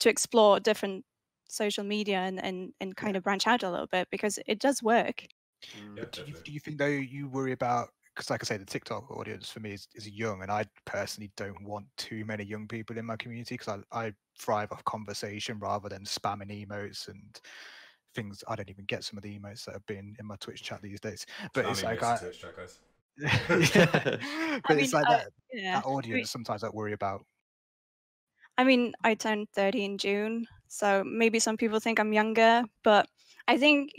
to 0.00 0.08
explore 0.08 0.60
different 0.60 1.04
social 1.48 1.84
media 1.84 2.18
and, 2.18 2.42
and 2.42 2.72
and 2.80 2.96
kind 2.96 3.16
of 3.16 3.22
branch 3.22 3.46
out 3.46 3.62
a 3.62 3.70
little 3.70 3.88
bit 3.88 4.08
because 4.10 4.38
it 4.46 4.58
does 4.58 4.82
work. 4.82 5.26
Mm. 5.78 5.98
Yeah, 5.98 6.04
do 6.10 6.22
you, 6.26 6.34
do 6.44 6.52
you 6.52 6.60
think 6.60 6.78
though 6.78 6.86
you 6.86 7.28
worry 7.28 7.52
about 7.52 7.90
because 8.14 8.30
like 8.30 8.42
i 8.42 8.46
say 8.46 8.56
the 8.56 8.64
tiktok 8.64 9.10
audience 9.10 9.50
for 9.50 9.60
me 9.60 9.72
is, 9.72 9.88
is 9.94 10.08
young 10.08 10.42
and 10.42 10.50
i 10.50 10.64
personally 10.84 11.30
don't 11.36 11.62
want 11.64 11.86
too 11.96 12.24
many 12.24 12.44
young 12.44 12.66
people 12.68 12.96
in 12.98 13.04
my 13.04 13.16
community 13.16 13.54
because 13.56 13.80
I, 13.92 14.06
I 14.06 14.12
thrive 14.38 14.72
off 14.72 14.84
conversation 14.84 15.58
rather 15.58 15.88
than 15.88 16.04
spamming 16.04 16.66
emotes 16.66 17.08
and 17.08 17.40
things 18.14 18.44
i 18.48 18.54
don't 18.54 18.70
even 18.70 18.84
get 18.84 19.04
some 19.04 19.16
of 19.16 19.22
the 19.22 19.38
emotes 19.38 19.64
that 19.64 19.72
have 19.74 19.86
been 19.86 20.14
in 20.18 20.26
my 20.26 20.36
twitch 20.36 20.62
chat 20.62 20.82
these 20.82 21.00
days 21.00 21.24
but 21.54 21.64
it's 21.66 21.82
like 21.82 22.02
I, 22.02 22.14
of 22.14 22.20
Twitch 22.20 22.40
chat, 22.40 22.56
guys. 22.56 22.80
Yeah, 23.74 24.60
but 24.68 24.78
it's 24.78 24.92
mean, 24.92 25.02
like 25.02 25.08
I- 25.08 25.12
that, 25.14 25.26
Yeah. 25.52 25.74
that 25.76 25.86
audience 25.86 26.30
sometimes 26.30 26.64
i 26.64 26.68
worry 26.68 26.92
about 26.92 27.24
I 28.58 28.64
mean, 28.64 28.92
I 29.02 29.14
turned 29.14 29.48
30 29.54 29.84
in 29.84 29.98
June, 29.98 30.46
so 30.68 31.02
maybe 31.04 31.38
some 31.38 31.56
people 31.56 31.80
think 31.80 31.98
I'm 31.98 32.12
younger, 32.12 32.64
but 32.84 33.08
I 33.48 33.56
think 33.56 33.90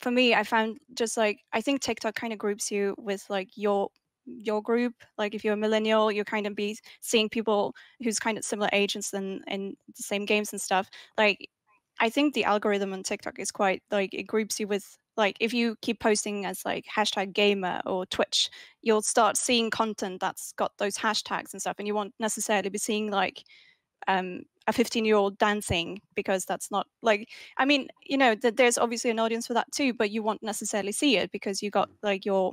for 0.00 0.10
me, 0.10 0.34
I 0.34 0.42
found 0.42 0.78
just 0.94 1.16
like 1.16 1.40
I 1.52 1.60
think 1.60 1.80
TikTok 1.80 2.14
kind 2.14 2.32
of 2.32 2.38
groups 2.38 2.70
you 2.70 2.94
with 2.98 3.24
like 3.28 3.50
your 3.56 3.90
your 4.26 4.62
group. 4.62 4.94
Like 5.18 5.34
if 5.34 5.44
you're 5.44 5.54
a 5.54 5.56
millennial, 5.56 6.10
you're 6.12 6.24
kind 6.24 6.46
of 6.46 6.54
be 6.54 6.78
seeing 7.00 7.28
people 7.28 7.74
who's 8.02 8.18
kind 8.18 8.38
of 8.38 8.44
similar 8.44 8.68
ages 8.72 9.12
and 9.12 9.42
in 9.46 9.76
the 9.96 10.02
same 10.02 10.24
games 10.24 10.52
and 10.52 10.60
stuff. 10.60 10.88
Like 11.16 11.48
I 12.00 12.10
think 12.10 12.34
the 12.34 12.44
algorithm 12.44 12.92
on 12.92 13.02
TikTok 13.02 13.38
is 13.38 13.50
quite 13.50 13.82
like 13.90 14.12
it 14.14 14.24
groups 14.24 14.60
you 14.60 14.68
with 14.68 14.98
like 15.16 15.36
if 15.40 15.54
you 15.54 15.76
keep 15.80 16.00
posting 16.00 16.44
as 16.44 16.64
like 16.64 16.84
hashtag 16.94 17.32
gamer 17.32 17.80
or 17.86 18.04
Twitch, 18.06 18.50
you'll 18.82 19.02
start 19.02 19.36
seeing 19.36 19.70
content 19.70 20.20
that's 20.20 20.52
got 20.52 20.72
those 20.78 20.98
hashtags 20.98 21.52
and 21.52 21.60
stuff, 21.60 21.76
and 21.78 21.86
you 21.88 21.94
won't 21.94 22.14
necessarily 22.20 22.68
be 22.68 22.78
seeing 22.78 23.10
like 23.10 23.42
um, 24.08 24.42
a 24.66 24.72
15 24.72 25.04
year 25.04 25.16
old 25.16 25.38
dancing 25.38 26.00
because 26.14 26.44
that's 26.44 26.70
not 26.70 26.86
like 27.02 27.28
I 27.56 27.64
mean, 27.64 27.88
you 28.04 28.18
know, 28.18 28.34
th- 28.34 28.56
there's 28.56 28.78
obviously 28.78 29.10
an 29.10 29.18
audience 29.18 29.46
for 29.46 29.54
that 29.54 29.70
too, 29.72 29.92
but 29.94 30.10
you 30.10 30.22
won't 30.22 30.42
necessarily 30.42 30.92
see 30.92 31.16
it 31.16 31.30
because 31.32 31.62
you 31.62 31.70
got 31.70 31.88
like 32.02 32.24
your 32.24 32.52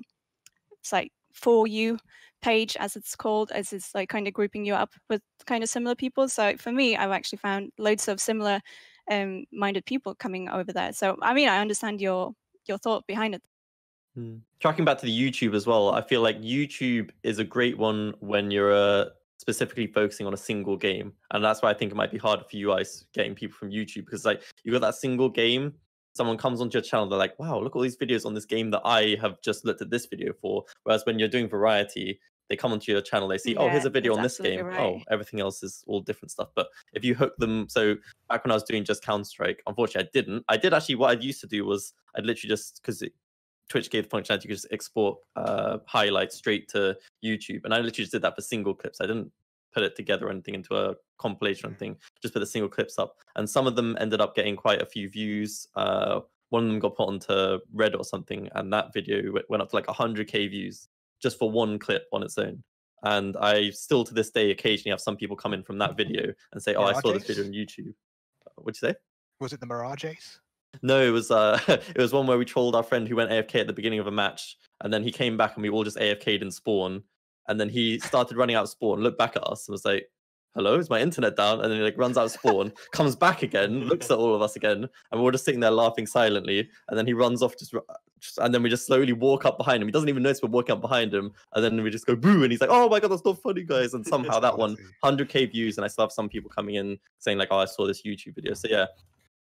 it's 0.79 0.91
like 0.91 1.11
for 1.33 1.67
you 1.67 1.97
page 2.41 2.75
as 2.79 2.95
it's 2.95 3.15
called, 3.15 3.51
as 3.51 3.73
it's 3.73 3.95
like 3.95 4.09
kind 4.09 4.27
of 4.27 4.33
grouping 4.33 4.65
you 4.65 4.75
up 4.75 4.91
with 5.09 5.21
kind 5.47 5.63
of 5.63 5.69
similar 5.69 5.95
people. 5.95 6.27
So 6.27 6.55
for 6.57 6.71
me, 6.71 6.95
I've 6.95 7.11
actually 7.11 7.39
found 7.39 7.71
loads 7.77 8.07
of 8.07 8.19
similar 8.19 8.61
um 9.11 9.45
minded 9.51 9.85
people 9.85 10.15
coming 10.15 10.49
over 10.49 10.71
there. 10.71 10.93
So 10.93 11.17
I 11.21 11.33
mean, 11.33 11.49
I 11.49 11.59
understand 11.59 12.01
your 12.01 12.33
your 12.67 12.77
thought 12.77 13.05
behind 13.07 13.35
it. 13.35 13.41
Mm. 14.17 14.41
Tracking 14.59 14.85
back 14.85 14.99
to 14.99 15.05
the 15.05 15.31
YouTube 15.31 15.55
as 15.55 15.65
well, 15.65 15.89
I 15.89 16.01
feel 16.01 16.21
like 16.21 16.39
YouTube 16.41 17.09
is 17.23 17.39
a 17.39 17.43
great 17.43 17.77
one 17.77 18.13
when 18.19 18.51
you're 18.51 18.73
uh, 18.73 19.05
specifically 19.43 19.87
focusing 19.87 20.25
on 20.25 20.33
a 20.33 20.37
single 20.37 20.77
game, 20.77 21.11
and 21.31 21.43
that's 21.43 21.61
why 21.61 21.69
I 21.69 21.73
think 21.73 21.91
it 21.91 21.95
might 21.95 22.11
be 22.11 22.17
harder 22.17 22.45
for 22.49 22.55
you 22.55 22.69
guys 22.69 23.07
getting 23.13 23.35
people 23.35 23.57
from 23.57 23.71
YouTube 23.71 24.05
because 24.05 24.23
like 24.23 24.41
you 24.63 24.71
got 24.71 24.79
that 24.79 24.95
single 24.95 25.27
game. 25.27 25.73
Someone 26.13 26.37
comes 26.37 26.61
onto 26.61 26.77
your 26.77 26.81
channel, 26.81 27.09
they're 27.09 27.19
like, 27.19 27.37
"Wow, 27.39 27.59
look 27.59 27.73
at 27.73 27.75
all 27.75 27.81
these 27.81 27.97
videos 27.97 28.25
on 28.25 28.33
this 28.33 28.45
game 28.45 28.71
that 28.71 28.83
I 28.85 29.17
have 29.19 29.41
just 29.41 29.65
looked 29.65 29.81
at 29.81 29.89
this 29.89 30.05
video 30.05 30.31
for." 30.41 30.63
Whereas 30.83 31.05
when 31.05 31.19
you're 31.19 31.27
doing 31.27 31.49
variety, 31.49 32.21
they 32.49 32.55
come 32.55 32.71
onto 32.71 32.91
your 32.93 33.01
channel, 33.01 33.27
they 33.27 33.37
see, 33.37 33.57
"Oh, 33.57 33.67
here's 33.67 33.83
a 33.83 33.89
video 33.89 34.15
on 34.15 34.23
this 34.23 34.39
game. 34.39 34.61
Oh, 34.61 34.69
right. 34.69 34.79
Oh, 34.79 35.01
everything 35.11 35.41
else 35.41 35.61
is 35.61 35.83
all 35.87 35.99
different 35.99 36.31
stuff." 36.31 36.49
But 36.55 36.67
if 36.93 37.03
you 37.03 37.15
hook 37.15 37.35
them, 37.37 37.67
so 37.67 37.95
back 38.29 38.45
when 38.45 38.51
I 38.51 38.53
was 38.53 38.63
doing 38.63 38.85
just 38.85 39.03
Counter 39.03 39.25
Strike, 39.25 39.61
unfortunately, 39.67 40.07
I 40.07 40.11
didn't. 40.13 40.45
I 40.47 40.55
did 40.55 40.73
actually. 40.73 40.95
What 40.95 41.17
I 41.17 41.19
used 41.19 41.41
to 41.41 41.47
do 41.47 41.65
was 41.65 41.93
I'd 42.15 42.25
literally 42.25 42.49
just 42.49 42.79
because 42.81 43.03
Twitch 43.69 43.89
gave 43.89 44.09
the 44.09 44.15
functionality 44.15 44.43
you 44.43 44.49
could 44.49 44.57
just 44.57 44.67
export 44.71 45.17
uh, 45.35 45.79
highlights 45.85 46.35
straight 46.35 46.67
to 46.69 46.97
YouTube, 47.23 47.61
and 47.65 47.73
I 47.73 47.77
literally 47.77 48.03
just 48.03 48.11
did 48.11 48.21
that 48.21 48.35
for 48.35 48.41
single 48.41 48.73
clips. 48.73 49.01
I 49.01 49.05
didn't 49.05 49.31
put 49.73 49.83
it 49.83 49.95
together 49.95 50.27
or 50.27 50.29
anything 50.29 50.53
into 50.53 50.75
a 50.75 50.95
compilation 51.17 51.65
or 51.65 51.69
anything. 51.69 51.97
Just 52.21 52.33
put 52.33 52.39
the 52.39 52.45
single 52.45 52.69
clips 52.69 52.99
up, 52.99 53.15
and 53.35 53.49
some 53.49 53.67
of 53.67 53.75
them 53.75 53.97
ended 53.99 54.21
up 54.21 54.35
getting 54.35 54.55
quite 54.55 54.81
a 54.81 54.85
few 54.85 55.09
views. 55.09 55.67
Uh, 55.75 56.21
one 56.49 56.65
of 56.65 56.69
them 56.69 56.79
got 56.79 56.95
put 56.95 57.07
onto 57.07 57.59
Red 57.73 57.95
or 57.95 58.03
something, 58.03 58.49
and 58.55 58.71
that 58.71 58.93
video 58.93 59.33
went 59.49 59.61
up 59.61 59.69
to 59.69 59.75
like 59.75 59.87
100k 59.87 60.49
views 60.49 60.87
just 61.21 61.39
for 61.39 61.49
one 61.49 61.79
clip 61.79 62.03
on 62.11 62.21
its 62.21 62.37
own. 62.37 62.63
And 63.03 63.35
I 63.37 63.69
still 63.71 64.03
to 64.05 64.13
this 64.13 64.31
day 64.31 64.51
occasionally 64.51 64.91
have 64.91 65.01
some 65.01 65.17
people 65.17 65.35
come 65.35 65.53
in 65.53 65.63
from 65.63 65.77
that 65.79 65.97
video 65.97 66.33
and 66.51 66.61
say, 66.61 66.75
"Oh, 66.75 66.83
I 66.83 66.93
saw 66.93 67.11
this 67.11 67.25
video 67.25 67.45
on 67.45 67.51
YouTube." 67.51 67.93
What'd 68.55 68.81
you 68.81 68.89
say? 68.89 68.95
was 69.43 69.51
it 69.51 69.59
the 69.59 69.65
mirages 69.65 70.39
No, 70.81 71.01
it 71.01 71.11
was 71.11 71.31
uh 71.31 71.59
it 71.67 71.97
was 71.97 72.13
one 72.13 72.27
where 72.27 72.37
we 72.37 72.45
trolled 72.45 72.75
our 72.75 72.83
friend 72.83 73.07
who 73.07 73.15
went 73.15 73.31
AFK 73.31 73.61
at 73.61 73.67
the 73.67 73.73
beginning 73.73 73.99
of 73.99 74.07
a 74.07 74.11
match, 74.11 74.57
and 74.81 74.91
then 74.91 75.03
he 75.03 75.11
came 75.11 75.37
back 75.37 75.55
and 75.55 75.63
we 75.63 75.69
all 75.69 75.83
just 75.83 75.97
AFK'd 75.97 76.41
in 76.41 76.51
spawn, 76.51 77.03
and 77.47 77.59
then 77.59 77.69
he 77.69 77.99
started 77.99 78.37
running 78.37 78.55
out 78.55 78.63
of 78.63 78.69
spawn, 78.69 79.01
looked 79.01 79.17
back 79.17 79.35
at 79.35 79.47
us 79.47 79.67
and 79.67 79.73
was 79.73 79.85
like, 79.85 80.09
Hello, 80.55 80.77
is 80.77 80.89
my 80.89 80.99
internet 80.99 81.35
down? 81.35 81.61
And 81.61 81.71
then 81.71 81.79
he 81.79 81.83
like 81.83 81.97
runs 81.97 82.17
out 82.17 82.25
of 82.25 82.31
spawn, 82.31 82.71
comes 82.91 83.15
back 83.15 83.41
again, 83.41 83.85
looks 83.85 84.11
at 84.11 84.17
all 84.17 84.35
of 84.35 84.41
us 84.41 84.55
again, 84.55 84.83
and 84.83 84.89
we're 85.13 85.21
all 85.21 85.31
just 85.31 85.45
sitting 85.45 85.59
there 85.59 85.71
laughing 85.71 86.05
silently, 86.05 86.69
and 86.89 86.97
then 86.97 87.07
he 87.07 87.13
runs 87.13 87.41
off 87.41 87.57
just, 87.57 87.73
just 88.19 88.37
and 88.37 88.53
then 88.53 88.61
we 88.61 88.69
just 88.69 88.85
slowly 88.85 89.13
walk 89.13 89.45
up 89.45 89.57
behind 89.57 89.81
him. 89.81 89.87
He 89.87 89.91
doesn't 89.91 90.09
even 90.09 90.21
notice 90.21 90.43
we're 90.43 90.49
walking 90.49 90.73
up 90.73 90.81
behind 90.81 91.11
him, 91.11 91.31
and 91.53 91.63
then 91.63 91.81
we 91.81 91.89
just 91.89 92.05
go 92.05 92.15
boo, 92.15 92.43
and 92.43 92.51
he's 92.51 92.61
like, 92.61 92.69
Oh 92.71 92.87
my 92.87 92.99
god, 92.99 93.09
that's 93.09 93.25
not 93.25 93.41
funny, 93.41 93.63
guys. 93.63 93.95
And 93.95 94.05
somehow 94.13 94.39
that 94.39 94.55
one 94.55 94.77
100k 95.03 95.51
views, 95.51 95.77
and 95.77 95.85
I 95.85 95.87
still 95.87 96.05
have 96.05 96.11
some 96.11 96.29
people 96.29 96.51
coming 96.51 96.75
in 96.75 96.99
saying 97.17 97.39
like, 97.39 97.47
"Oh, 97.49 97.57
I 97.57 97.65
saw 97.65 97.87
this 97.87 98.03
YouTube 98.03 98.35
video." 98.35 98.53
So 98.53 98.67
yeah, 98.69 98.85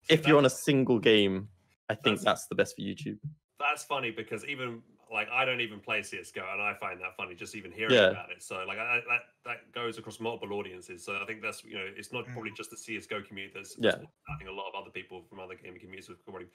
if 0.08 0.26
you're 0.26 0.38
on 0.38 0.46
a 0.46 0.50
single 0.50 0.98
game, 0.98 1.48
I 1.88 1.94
think 1.94 2.18
That's- 2.18 2.24
that's 2.24 2.46
the 2.46 2.54
best 2.54 2.76
for 2.76 2.82
YouTube. 2.82 3.18
That's 3.58 3.84
funny 3.84 4.10
because 4.10 4.44
even 4.46 4.82
like 5.12 5.28
I 5.28 5.44
don't 5.44 5.60
even 5.60 5.80
play 5.80 6.02
CS:GO, 6.02 6.46
and 6.52 6.62
I 6.62 6.72
find 6.74 7.00
that 7.00 7.16
funny 7.16 7.34
just 7.34 7.56
even 7.56 7.72
hearing 7.72 7.94
Yeah. 7.94 8.10
about 8.10 8.30
it. 8.30 8.42
So 8.42 8.64
like 8.64 8.78
I, 8.78 9.00
that 9.08 9.22
that 9.44 9.72
goes 9.72 9.98
across 9.98 10.20
multiple 10.20 10.56
audiences. 10.56 11.04
So 11.04 11.16
I 11.20 11.26
think 11.26 11.42
that's 11.42 11.64
you 11.64 11.74
know 11.74 11.84
it's 11.96 12.12
not 12.12 12.26
Mm. 12.26 12.32
probably 12.32 12.52
just 12.52 12.70
the 12.70 12.76
CS:GO 12.76 13.22
community. 13.22 13.54
There's 13.54 13.76
Yeah. 13.78 13.96
I 14.28 14.36
think 14.38 14.48
a 14.48 14.52
lot 14.52 14.68
of 14.68 14.74
other 14.76 14.90
people 14.90 15.22
from 15.24 15.40
other 15.40 15.56
gaming 15.56 15.80
communities 15.80 16.08
will 16.08 16.16
probably 16.24 16.46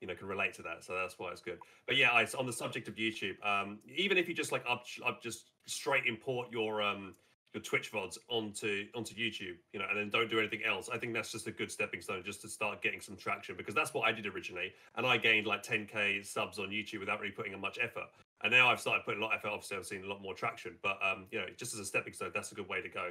you 0.00 0.06
know 0.06 0.14
can 0.14 0.28
relate 0.28 0.54
to 0.54 0.62
that. 0.62 0.84
So 0.84 0.94
that's 0.94 1.18
why 1.18 1.32
it's 1.32 1.40
good. 1.42 1.58
But 1.86 1.96
yeah, 1.96 2.12
I, 2.12 2.26
on 2.38 2.46
the 2.46 2.52
subject 2.52 2.86
of 2.86 2.94
YouTube, 2.94 3.44
um, 3.44 3.80
even 3.86 4.16
if 4.18 4.28
you 4.28 4.34
just 4.34 4.52
like 4.52 4.64
up, 4.68 4.84
up 5.04 5.20
just 5.22 5.50
straight 5.66 6.06
import 6.06 6.52
your 6.52 6.80
um 6.82 7.16
your 7.56 7.62
Twitch 7.62 7.90
vods 7.90 8.18
onto 8.28 8.84
onto 8.94 9.14
YouTube, 9.14 9.56
you 9.72 9.78
know, 9.78 9.86
and 9.88 9.98
then 9.98 10.10
don't 10.10 10.28
do 10.30 10.38
anything 10.38 10.60
else. 10.64 10.90
I 10.92 10.98
think 10.98 11.14
that's 11.14 11.32
just 11.32 11.46
a 11.46 11.50
good 11.50 11.72
stepping 11.72 12.02
stone 12.02 12.22
just 12.22 12.42
to 12.42 12.48
start 12.48 12.82
getting 12.82 13.00
some 13.00 13.16
traction 13.16 13.56
because 13.56 13.74
that's 13.74 13.94
what 13.94 14.06
I 14.06 14.12
did 14.12 14.26
originally, 14.26 14.74
and 14.96 15.06
I 15.06 15.16
gained 15.16 15.46
like 15.46 15.62
10k 15.62 16.24
subs 16.26 16.58
on 16.58 16.68
YouTube 16.68 17.00
without 17.00 17.18
really 17.18 17.32
putting 17.32 17.54
in 17.54 17.60
much 17.60 17.78
effort. 17.82 18.04
And 18.42 18.52
now 18.52 18.68
I've 18.68 18.80
started 18.80 19.04
putting 19.06 19.22
a 19.22 19.24
lot 19.24 19.32
of 19.32 19.38
effort. 19.38 19.48
Obviously, 19.48 19.78
I've 19.78 19.86
seen 19.86 20.04
a 20.04 20.06
lot 20.06 20.20
more 20.20 20.34
traction, 20.34 20.76
but 20.82 20.98
um, 21.02 21.24
you 21.30 21.38
know, 21.38 21.46
just 21.56 21.72
as 21.72 21.80
a 21.80 21.84
stepping 21.86 22.12
stone, 22.12 22.30
that's 22.34 22.52
a 22.52 22.54
good 22.54 22.68
way 22.68 22.82
to 22.82 22.88
go. 22.88 23.10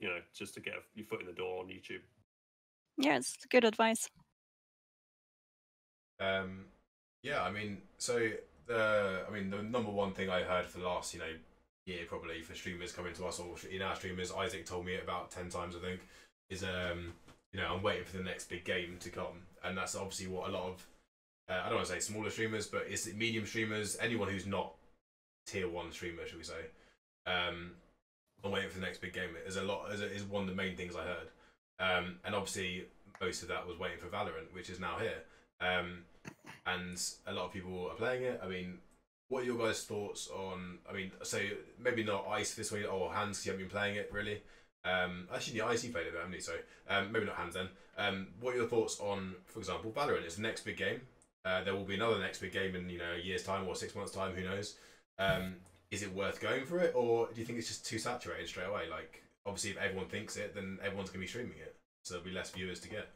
You 0.00 0.08
know, 0.08 0.18
just 0.34 0.54
to 0.54 0.60
get 0.60 0.74
your 0.94 1.04
foot 1.04 1.20
in 1.20 1.26
the 1.26 1.32
door 1.34 1.60
on 1.60 1.66
YouTube. 1.66 2.00
Yeah, 2.96 3.16
it's 3.16 3.36
good 3.50 3.64
advice. 3.64 4.08
Um, 6.18 6.64
yeah, 7.22 7.42
I 7.42 7.50
mean, 7.50 7.82
so 7.98 8.30
the 8.66 9.24
I 9.28 9.32
mean 9.32 9.50
the 9.50 9.62
number 9.62 9.90
one 9.90 10.12
thing 10.12 10.30
I 10.30 10.42
heard 10.42 10.66
for 10.66 10.78
the 10.78 10.86
last 10.86 11.12
you 11.12 11.20
know 11.20 11.34
year 11.86 12.04
probably 12.06 12.42
for 12.42 12.54
streamers 12.54 12.92
coming 12.92 13.12
to 13.14 13.26
us 13.26 13.40
or 13.40 13.54
in 13.70 13.82
our 13.82 13.96
streamers, 13.96 14.32
Isaac 14.32 14.66
told 14.66 14.86
me 14.86 14.94
it 14.94 15.02
about 15.02 15.30
ten 15.30 15.48
times 15.48 15.74
I 15.76 15.80
think, 15.80 16.00
is 16.50 16.62
um 16.62 17.12
you 17.52 17.60
know 17.60 17.74
I'm 17.74 17.82
waiting 17.82 18.04
for 18.04 18.16
the 18.16 18.24
next 18.24 18.48
big 18.48 18.64
game 18.64 18.96
to 19.00 19.10
come, 19.10 19.46
and 19.64 19.76
that's 19.76 19.94
obviously 19.94 20.28
what 20.28 20.48
a 20.48 20.52
lot 20.52 20.68
of 20.68 20.86
uh, 21.50 21.60
I 21.64 21.68
don't 21.68 21.76
want 21.76 21.88
to 21.88 21.92
say 21.92 22.00
smaller 22.00 22.30
streamers, 22.30 22.66
but 22.66 22.84
it's 22.88 23.12
medium 23.12 23.46
streamers, 23.46 23.96
anyone 24.00 24.28
who's 24.28 24.46
not 24.46 24.74
tier 25.46 25.68
one 25.68 25.90
streamer, 25.90 26.26
should 26.26 26.38
we 26.38 26.44
say? 26.44 26.66
Um, 27.26 27.72
I'm 28.44 28.50
waiting 28.50 28.70
for 28.70 28.78
the 28.78 28.86
next 28.86 29.00
big 29.00 29.12
game. 29.12 29.30
Is 29.46 29.56
a 29.56 29.62
lot 29.62 29.92
is, 29.92 30.00
is 30.00 30.24
one 30.24 30.42
of 30.42 30.48
the 30.48 30.54
main 30.54 30.76
things 30.76 30.94
I 30.96 31.02
heard, 31.02 31.28
um, 31.80 32.16
and 32.24 32.34
obviously 32.34 32.86
most 33.20 33.42
of 33.42 33.48
that 33.48 33.66
was 33.66 33.78
waiting 33.78 33.98
for 33.98 34.06
Valorant, 34.06 34.52
which 34.52 34.70
is 34.70 34.80
now 34.80 34.96
here. 34.98 35.22
Um, 35.60 36.04
and 36.66 37.00
a 37.26 37.32
lot 37.32 37.46
of 37.46 37.52
people 37.52 37.88
are 37.88 37.94
playing 37.94 38.22
it. 38.22 38.40
I 38.42 38.48
mean, 38.48 38.78
what 39.32 39.44
are 39.44 39.46
your 39.46 39.56
guys' 39.56 39.84
thoughts 39.84 40.28
on? 40.28 40.78
I 40.88 40.92
mean, 40.92 41.10
so 41.22 41.38
maybe 41.82 42.04
not 42.04 42.26
Ice 42.28 42.54
this 42.54 42.70
week 42.70 42.84
or 42.92 43.10
Hans 43.10 43.38
because 43.38 43.46
you 43.46 43.52
haven't 43.52 43.66
been 43.66 43.72
playing 43.72 43.96
it 43.96 44.10
really. 44.12 44.42
Um, 44.84 45.26
actually, 45.34 45.58
the 45.58 45.64
Ice 45.64 45.82
you 45.82 45.90
played 45.90 46.06
it, 46.06 46.12
haven't 46.14 46.34
you? 46.34 46.40
So 46.42 46.52
um, 46.90 47.10
maybe 47.10 47.24
not 47.24 47.36
Hans 47.36 47.54
then. 47.54 47.68
Um, 47.96 48.26
what 48.40 48.52
are 48.52 48.58
your 48.58 48.68
thoughts 48.68 49.00
on, 49.00 49.34
for 49.46 49.58
example, 49.58 49.90
Valorant? 49.90 50.24
It's 50.24 50.36
the 50.36 50.42
next 50.42 50.66
big 50.66 50.76
game. 50.76 51.00
Uh, 51.46 51.64
there 51.64 51.74
will 51.74 51.84
be 51.84 51.94
another 51.94 52.18
next 52.20 52.40
big 52.42 52.52
game 52.52 52.76
in 52.76 52.90
you 52.90 52.98
know 52.98 53.14
a 53.16 53.24
year's 53.24 53.42
time 53.42 53.66
or 53.66 53.74
six 53.74 53.94
months' 53.94 54.12
time. 54.12 54.34
Who 54.34 54.44
knows? 54.44 54.76
Um, 55.18 55.54
is 55.90 56.02
it 56.02 56.14
worth 56.14 56.38
going 56.38 56.66
for 56.66 56.78
it, 56.80 56.92
or 56.94 57.28
do 57.32 57.40
you 57.40 57.46
think 57.46 57.58
it's 57.58 57.68
just 57.68 57.86
too 57.86 57.98
saturated 57.98 58.48
straight 58.48 58.68
away? 58.68 58.82
Like, 58.90 59.22
obviously, 59.46 59.70
if 59.70 59.78
everyone 59.78 60.08
thinks 60.08 60.36
it, 60.36 60.54
then 60.54 60.78
everyone's 60.84 61.08
gonna 61.08 61.20
be 61.20 61.26
streaming 61.26 61.58
it, 61.58 61.74
so 62.04 62.14
there'll 62.14 62.28
be 62.28 62.32
less 62.32 62.50
viewers 62.50 62.80
to 62.80 62.88
get. 62.90 63.08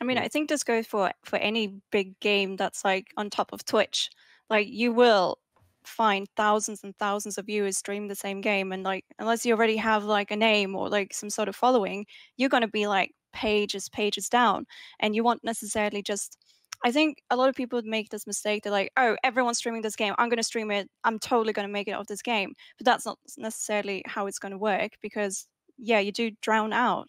I 0.00 0.04
mean, 0.04 0.16
I 0.16 0.28
think 0.28 0.48
this 0.48 0.62
goes 0.62 0.86
for 0.86 1.10
for 1.24 1.36
any 1.36 1.80
big 1.90 2.20
game 2.20 2.54
that's 2.54 2.84
like 2.84 3.08
on 3.16 3.30
top 3.30 3.52
of 3.52 3.64
Twitch. 3.64 4.10
Like 4.50 4.68
you 4.68 4.92
will 4.92 5.38
find 5.84 6.28
thousands 6.36 6.84
and 6.84 6.96
thousands 6.98 7.38
of 7.38 7.46
viewers 7.46 7.76
stream 7.78 8.08
the 8.08 8.14
same 8.14 8.40
game 8.42 8.72
and 8.72 8.82
like 8.84 9.04
unless 9.18 9.46
you 9.46 9.54
already 9.54 9.76
have 9.78 10.04
like 10.04 10.30
a 10.30 10.36
name 10.36 10.76
or 10.76 10.88
like 10.90 11.14
some 11.14 11.30
sort 11.30 11.48
of 11.48 11.56
following, 11.56 12.06
you're 12.36 12.50
going 12.50 12.62
to 12.62 12.68
be 12.68 12.86
like 12.86 13.12
pages 13.32 13.88
pages 13.88 14.28
down 14.28 14.66
and 15.00 15.14
you 15.14 15.22
won't 15.24 15.44
necessarily 15.44 16.02
just 16.02 16.36
I 16.84 16.92
think 16.92 17.18
a 17.30 17.36
lot 17.36 17.48
of 17.50 17.54
people 17.54 17.76
would 17.76 17.84
make 17.86 18.08
this 18.10 18.26
mistake. 18.26 18.62
They're 18.62 18.72
like, 18.72 18.90
"Oh, 18.96 19.16
everyone's 19.22 19.58
streaming 19.58 19.82
this 19.82 19.96
game. 19.96 20.14
I'm 20.18 20.28
going 20.30 20.38
to 20.38 20.42
stream 20.42 20.70
it. 20.70 20.88
I'm 21.04 21.18
totally 21.18 21.52
going 21.52 21.68
to 21.68 21.72
make 21.72 21.88
it 21.88 21.92
off 21.92 22.06
this 22.06 22.22
game." 22.22 22.54
But 22.78 22.86
that's 22.86 23.04
not 23.06 23.18
necessarily 23.38 24.02
how 24.06 24.26
it's 24.26 24.38
going 24.38 24.52
to 24.52 24.58
work 24.58 24.92
because 25.02 25.46
yeah, 25.78 25.98
you 26.00 26.12
do 26.12 26.30
drown 26.42 26.72
out. 26.72 27.08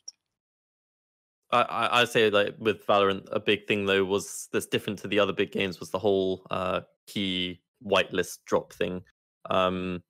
I, 1.54 2.02
I 2.02 2.06
say 2.06 2.30
like 2.30 2.56
with 2.60 2.86
Valorant, 2.88 3.28
a 3.32 3.39
big 3.39 3.68
thing 3.68 3.86
though 3.86 4.04
was 4.06 4.47
that's 4.52 4.66
different 4.68 4.99
to 4.99 5.08
the 5.08 5.20
other 5.20 5.34
big 5.34 5.52
games 5.52 5.80
was 5.80 5.89
the 5.89 5.99
whole 5.99 6.45
uh, 6.52 6.82
key 7.08 7.60
whitelist 7.86 8.39
drop 8.45 8.72
thing. 8.74 9.04
Um, 9.49 10.02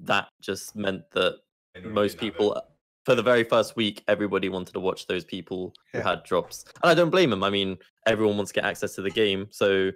that 0.00 0.28
just 0.40 0.74
meant 0.74 1.02
that 1.12 1.36
most 1.84 2.18
people 2.18 2.54
it. 2.54 2.62
for 3.04 3.14
the 3.14 3.22
very 3.22 3.44
first 3.44 3.76
week 3.76 4.02
everybody 4.08 4.48
wanted 4.48 4.72
to 4.72 4.80
watch 4.80 5.06
those 5.06 5.24
people 5.24 5.72
Yeah. 5.92 6.00
who 6.00 6.08
had 6.08 6.22
drops 6.24 6.64
and 6.82 6.90
i 6.90 6.94
don't 6.94 7.10
blame 7.10 7.30
them 7.30 7.44
i 7.44 7.50
mean 7.50 7.76
everyone 8.06 8.36
wants 8.36 8.50
to 8.52 8.54
get 8.60 8.64
access 8.64 8.94
to 8.94 9.02
the 9.02 9.10
game 9.10 9.46
so 9.50 9.90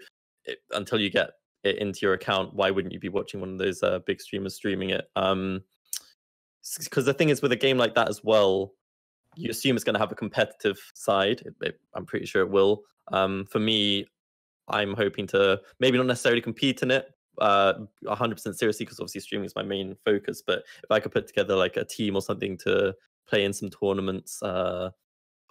it, 0.44 0.58
until 0.72 1.00
you 1.00 1.10
get 1.10 1.30
it 1.64 1.78
into 1.78 2.00
your 2.02 2.12
account 2.12 2.54
why 2.54 2.70
wouldn't 2.70 2.92
you 2.92 3.00
be 3.00 3.08
watching 3.08 3.40
one 3.40 3.52
of 3.52 3.58
those 3.58 3.82
uh, 3.82 3.98
big 4.06 4.20
streamers 4.20 4.54
streaming 4.54 4.90
it 4.90 5.08
um 5.16 5.62
because 6.78 7.04
the 7.06 7.14
thing 7.14 7.28
is 7.30 7.42
with 7.42 7.52
a 7.52 7.56
game 7.56 7.78
like 7.78 7.94
that 7.94 8.08
as 8.08 8.22
well 8.22 8.72
you 9.36 9.50
assume 9.50 9.76
it's 9.76 9.84
going 9.84 9.94
to 9.94 10.00
have 10.00 10.12
a 10.12 10.14
competitive 10.14 10.78
side 10.94 11.42
It- 11.42 11.54
it- 11.62 11.80
i'm 11.94 12.06
pretty 12.06 12.26
sure 12.26 12.42
it 12.42 12.50
will. 12.50 12.82
Um 13.12 13.44
for 13.46 13.58
me 13.58 14.06
i'm 14.68 14.94
hoping 14.94 15.26
to 15.28 15.60
maybe 15.80 15.98
not 15.98 16.06
necessarily 16.06 16.40
compete 16.40 16.82
in 16.82 16.90
it 16.90 17.10
uh 17.38 17.74
100% 18.04 18.54
seriously 18.56 18.86
because 18.86 19.00
obviously 19.00 19.20
streaming 19.20 19.44
is 19.44 19.54
my 19.56 19.62
main 19.62 19.96
focus 20.04 20.42
but 20.46 20.60
if 20.82 20.90
i 20.90 21.00
could 21.00 21.12
put 21.12 21.26
together 21.26 21.54
like 21.56 21.76
a 21.76 21.84
team 21.84 22.14
or 22.16 22.22
something 22.22 22.56
to 22.56 22.94
play 23.28 23.44
in 23.44 23.52
some 23.52 23.68
tournaments 23.70 24.42
uh 24.42 24.88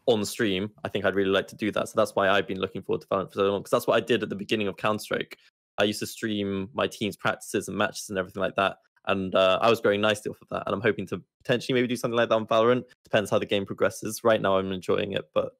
on 0.08 0.24
stream 0.26 0.72
i 0.84 0.90
think 0.90 1.06
i'd 1.06 1.16
really 1.16 1.30
like 1.30 1.48
to 1.48 1.56
do 1.56 1.72
that. 1.72 1.88
So 1.90 1.94
that's 1.96 2.16
why 2.16 2.30
i've 2.30 2.48
been 2.48 2.60
looking 2.60 2.82
forward 2.82 3.02
to 3.02 3.08
Valorant 3.08 3.30
for 3.32 3.36
so 3.36 3.52
long 3.52 3.62
because 3.62 3.72
that's 3.72 3.88
what 3.88 3.96
i 3.96 4.00
did 4.06 4.24
at 4.24 4.30
the 4.30 4.36
beginning 4.36 4.68
of 4.68 4.78
counter-strike. 4.78 5.38
I 5.78 5.86
used 5.86 6.00
to 6.00 6.08
stream 6.08 6.70
my 6.74 6.88
team's 6.88 7.16
practices 7.18 7.68
and 7.68 7.78
matches 7.78 8.10
and 8.10 8.18
everything 8.18 8.42
like 8.42 8.56
that 8.56 8.78
and 9.08 9.36
uh, 9.36 9.60
i 9.62 9.70
was 9.70 9.82
growing 9.82 10.02
nicely 10.02 10.30
off 10.30 10.42
of 10.42 10.50
that 10.50 10.64
and 10.66 10.74
i'm 10.74 10.82
hoping 10.82 11.06
to 11.06 11.22
potentially 11.44 11.74
maybe 11.74 11.88
do 11.88 11.96
something 11.96 12.18
like 12.18 12.30
that 12.30 12.36
on 12.36 12.48
valorant 12.48 12.84
depends 13.04 13.30
how 13.30 13.40
the 13.40 13.46
game 13.46 13.66
progresses 13.66 14.24
right 14.24 14.42
now 14.42 14.58
i'm 14.58 14.72
enjoying 14.72 15.14
it 15.14 15.30
but 15.34 15.58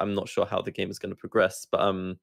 i'm 0.00 0.14
not 0.14 0.28
sure 0.28 0.46
how 0.46 0.60
the 0.60 0.70
game 0.70 0.90
is 0.90 0.98
going 0.98 1.10
to 1.10 1.16
progress 1.16 1.66
but 1.70 1.80
um 1.80 2.18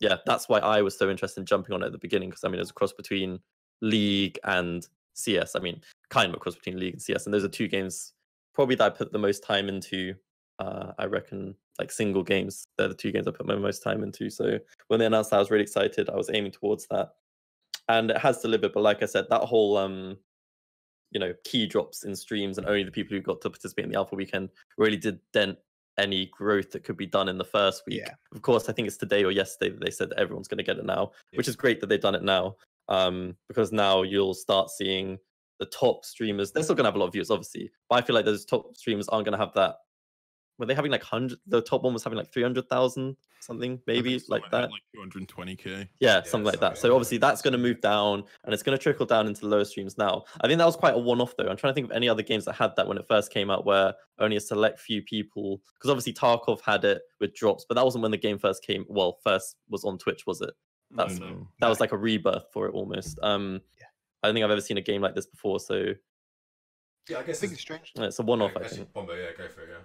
yeah, 0.00 0.16
that's 0.26 0.48
why 0.48 0.58
I 0.58 0.82
was 0.82 0.98
so 0.98 1.10
interested 1.10 1.40
in 1.40 1.46
jumping 1.46 1.74
on 1.74 1.82
it 1.82 1.86
at 1.86 1.92
the 1.92 1.98
beginning 1.98 2.30
because 2.30 2.44
I 2.44 2.48
mean, 2.48 2.56
it 2.56 2.60
was 2.60 2.70
a 2.70 2.74
cross 2.74 2.92
between 2.92 3.40
League 3.80 4.38
and 4.44 4.86
CS. 5.14 5.56
I 5.56 5.60
mean, 5.60 5.80
kind 6.10 6.28
of 6.30 6.36
a 6.36 6.38
cross 6.38 6.54
between 6.54 6.78
League 6.78 6.94
and 6.94 7.02
CS, 7.02 7.24
and 7.24 7.34
those 7.34 7.44
are 7.44 7.48
two 7.48 7.68
games 7.68 8.12
probably 8.54 8.74
that 8.76 8.84
I 8.84 8.90
put 8.90 9.12
the 9.12 9.18
most 9.18 9.42
time 9.42 9.68
into. 9.68 10.14
Uh, 10.58 10.92
I 10.98 11.04
reckon 11.06 11.54
like 11.78 11.92
single 11.92 12.22
games. 12.22 12.64
They're 12.78 12.88
the 12.88 12.94
two 12.94 13.12
games 13.12 13.28
I 13.28 13.30
put 13.30 13.46
my 13.46 13.56
most 13.56 13.82
time 13.82 14.02
into. 14.02 14.30
So 14.30 14.58
when 14.88 14.98
they 14.98 15.06
announced 15.06 15.30
that, 15.30 15.36
I 15.36 15.40
was 15.40 15.50
really 15.50 15.64
excited. 15.64 16.08
I 16.08 16.16
was 16.16 16.30
aiming 16.32 16.52
towards 16.52 16.86
that, 16.88 17.10
and 17.88 18.10
it 18.10 18.18
has 18.18 18.40
delivered. 18.40 18.72
But 18.72 18.82
like 18.82 19.02
I 19.02 19.06
said, 19.06 19.26
that 19.30 19.42
whole 19.42 19.76
um, 19.76 20.16
you 21.10 21.20
know, 21.20 21.32
key 21.44 21.66
drops 21.66 22.04
in 22.04 22.14
streams 22.14 22.58
and 22.58 22.66
only 22.66 22.84
the 22.84 22.90
people 22.90 23.16
who 23.16 23.22
got 23.22 23.40
to 23.40 23.50
participate 23.50 23.84
in 23.84 23.90
the 23.90 23.96
alpha 23.96 24.14
weekend 24.14 24.50
really 24.76 24.96
did 24.96 25.18
dent 25.32 25.56
any 25.98 26.26
growth 26.26 26.70
that 26.72 26.84
could 26.84 26.96
be 26.96 27.06
done 27.06 27.28
in 27.28 27.38
the 27.38 27.44
first 27.44 27.82
week. 27.86 28.00
Yeah. 28.00 28.12
Of 28.34 28.42
course, 28.42 28.68
I 28.68 28.72
think 28.72 28.86
it's 28.86 28.98
today 28.98 29.24
or 29.24 29.30
yesterday 29.30 29.70
that 29.70 29.82
they 29.82 29.90
said 29.90 30.10
that 30.10 30.18
everyone's 30.18 30.48
going 30.48 30.58
to 30.58 30.64
get 30.64 30.78
it 30.78 30.84
now, 30.84 31.12
which 31.34 31.48
is 31.48 31.56
great 31.56 31.80
that 31.80 31.86
they've 31.86 32.00
done 32.00 32.14
it 32.14 32.22
now. 32.22 32.56
Um, 32.88 33.34
because 33.48 33.72
now 33.72 34.02
you'll 34.02 34.34
start 34.34 34.70
seeing 34.70 35.18
the 35.58 35.66
top 35.66 36.04
streamers. 36.04 36.52
They're 36.52 36.62
still 36.62 36.76
going 36.76 36.84
to 36.84 36.88
have 36.88 36.96
a 36.96 36.98
lot 36.98 37.06
of 37.06 37.12
viewers, 37.12 37.30
obviously, 37.30 37.70
but 37.88 37.96
I 37.96 38.06
feel 38.06 38.14
like 38.14 38.26
those 38.26 38.44
top 38.44 38.76
streamers 38.76 39.08
aren't 39.08 39.24
going 39.24 39.38
to 39.38 39.44
have 39.44 39.54
that. 39.54 39.76
Were 40.58 40.66
they 40.66 40.74
having 40.74 40.90
like 40.90 41.02
hundred? 41.02 41.38
The 41.46 41.60
top 41.60 41.82
one 41.82 41.92
was 41.92 42.02
having 42.02 42.16
like 42.16 42.32
three 42.32 42.42
hundred 42.42 42.68
thousand 42.68 43.16
something, 43.40 43.80
maybe 43.86 44.18
something 44.18 44.42
like 44.42 44.50
that. 44.50 44.70
Like 44.70 44.82
220k. 44.96 45.86
Yeah, 46.00 46.22
something 46.22 46.44
like 46.46 46.58
that. 46.60 46.78
So 46.78 46.92
obviously 46.94 47.18
that's 47.18 47.42
going 47.42 47.52
to 47.52 47.58
move 47.58 47.80
down 47.80 48.24
and 48.44 48.52
it's 48.54 48.62
going 48.62 48.76
to 48.76 48.82
trickle 48.82 49.06
down 49.06 49.26
into 49.28 49.42
the 49.42 49.48
lower 49.48 49.64
streams 49.64 49.96
now. 49.98 50.24
I 50.40 50.48
think 50.48 50.58
that 50.58 50.64
was 50.64 50.74
quite 50.76 50.94
a 50.94 50.98
one 50.98 51.20
off 51.20 51.34
though. 51.36 51.46
I'm 51.48 51.56
trying 51.56 51.70
to 51.72 51.74
think 51.74 51.90
of 51.90 51.92
any 51.92 52.08
other 52.08 52.22
games 52.22 52.44
that 52.46 52.54
had 52.54 52.74
that 52.76 52.88
when 52.88 52.96
it 52.98 53.06
first 53.06 53.30
came 53.32 53.50
out 53.50 53.64
where 53.66 53.94
only 54.18 54.36
a 54.36 54.40
select 54.40 54.80
few 54.80 55.02
people, 55.02 55.60
because 55.74 55.90
obviously 55.90 56.12
Tarkov 56.14 56.60
had 56.62 56.84
it 56.84 57.02
with 57.20 57.34
drops, 57.34 57.66
but 57.68 57.74
that 57.74 57.84
wasn't 57.84 58.02
when 58.02 58.10
the 58.10 58.16
game 58.16 58.38
first 58.38 58.64
came, 58.64 58.84
well, 58.88 59.18
first 59.22 59.56
was 59.68 59.84
on 59.84 59.98
Twitch, 59.98 60.26
was 60.26 60.40
it? 60.40 60.54
That's- 60.96 61.18
No, 61.20 61.26
no. 61.28 61.34
No. 61.34 61.48
That 61.60 61.68
was 61.68 61.78
like 61.80 61.92
a 61.92 61.98
rebirth 61.98 62.46
for 62.52 62.66
it 62.66 62.72
almost. 62.72 63.18
Um, 63.22 63.60
Yeah. 63.78 63.86
I 64.22 64.28
don't 64.28 64.34
think 64.34 64.44
I've 64.44 64.50
ever 64.50 64.60
seen 64.62 64.78
a 64.78 64.82
game 64.82 65.02
like 65.02 65.14
this 65.14 65.26
before. 65.26 65.60
So 65.60 65.92
Yeah, 67.08 67.18
I 67.18 67.20
I 67.20 67.22
guess 67.22 67.38
think 67.38 67.52
it's 67.52 67.60
it's 67.60 67.62
strange. 67.62 67.92
it's 67.96 68.18
a 68.18 68.22
one 68.22 68.42
off, 68.42 68.52
I 68.56 68.62
Actually, 68.62 68.78
think. 68.78 68.92
Bombo, 68.94 69.14
yeah, 69.14 69.30
go 69.38 69.46
for 69.48 69.60
it. 69.62 69.68
Yeah. 69.70 69.76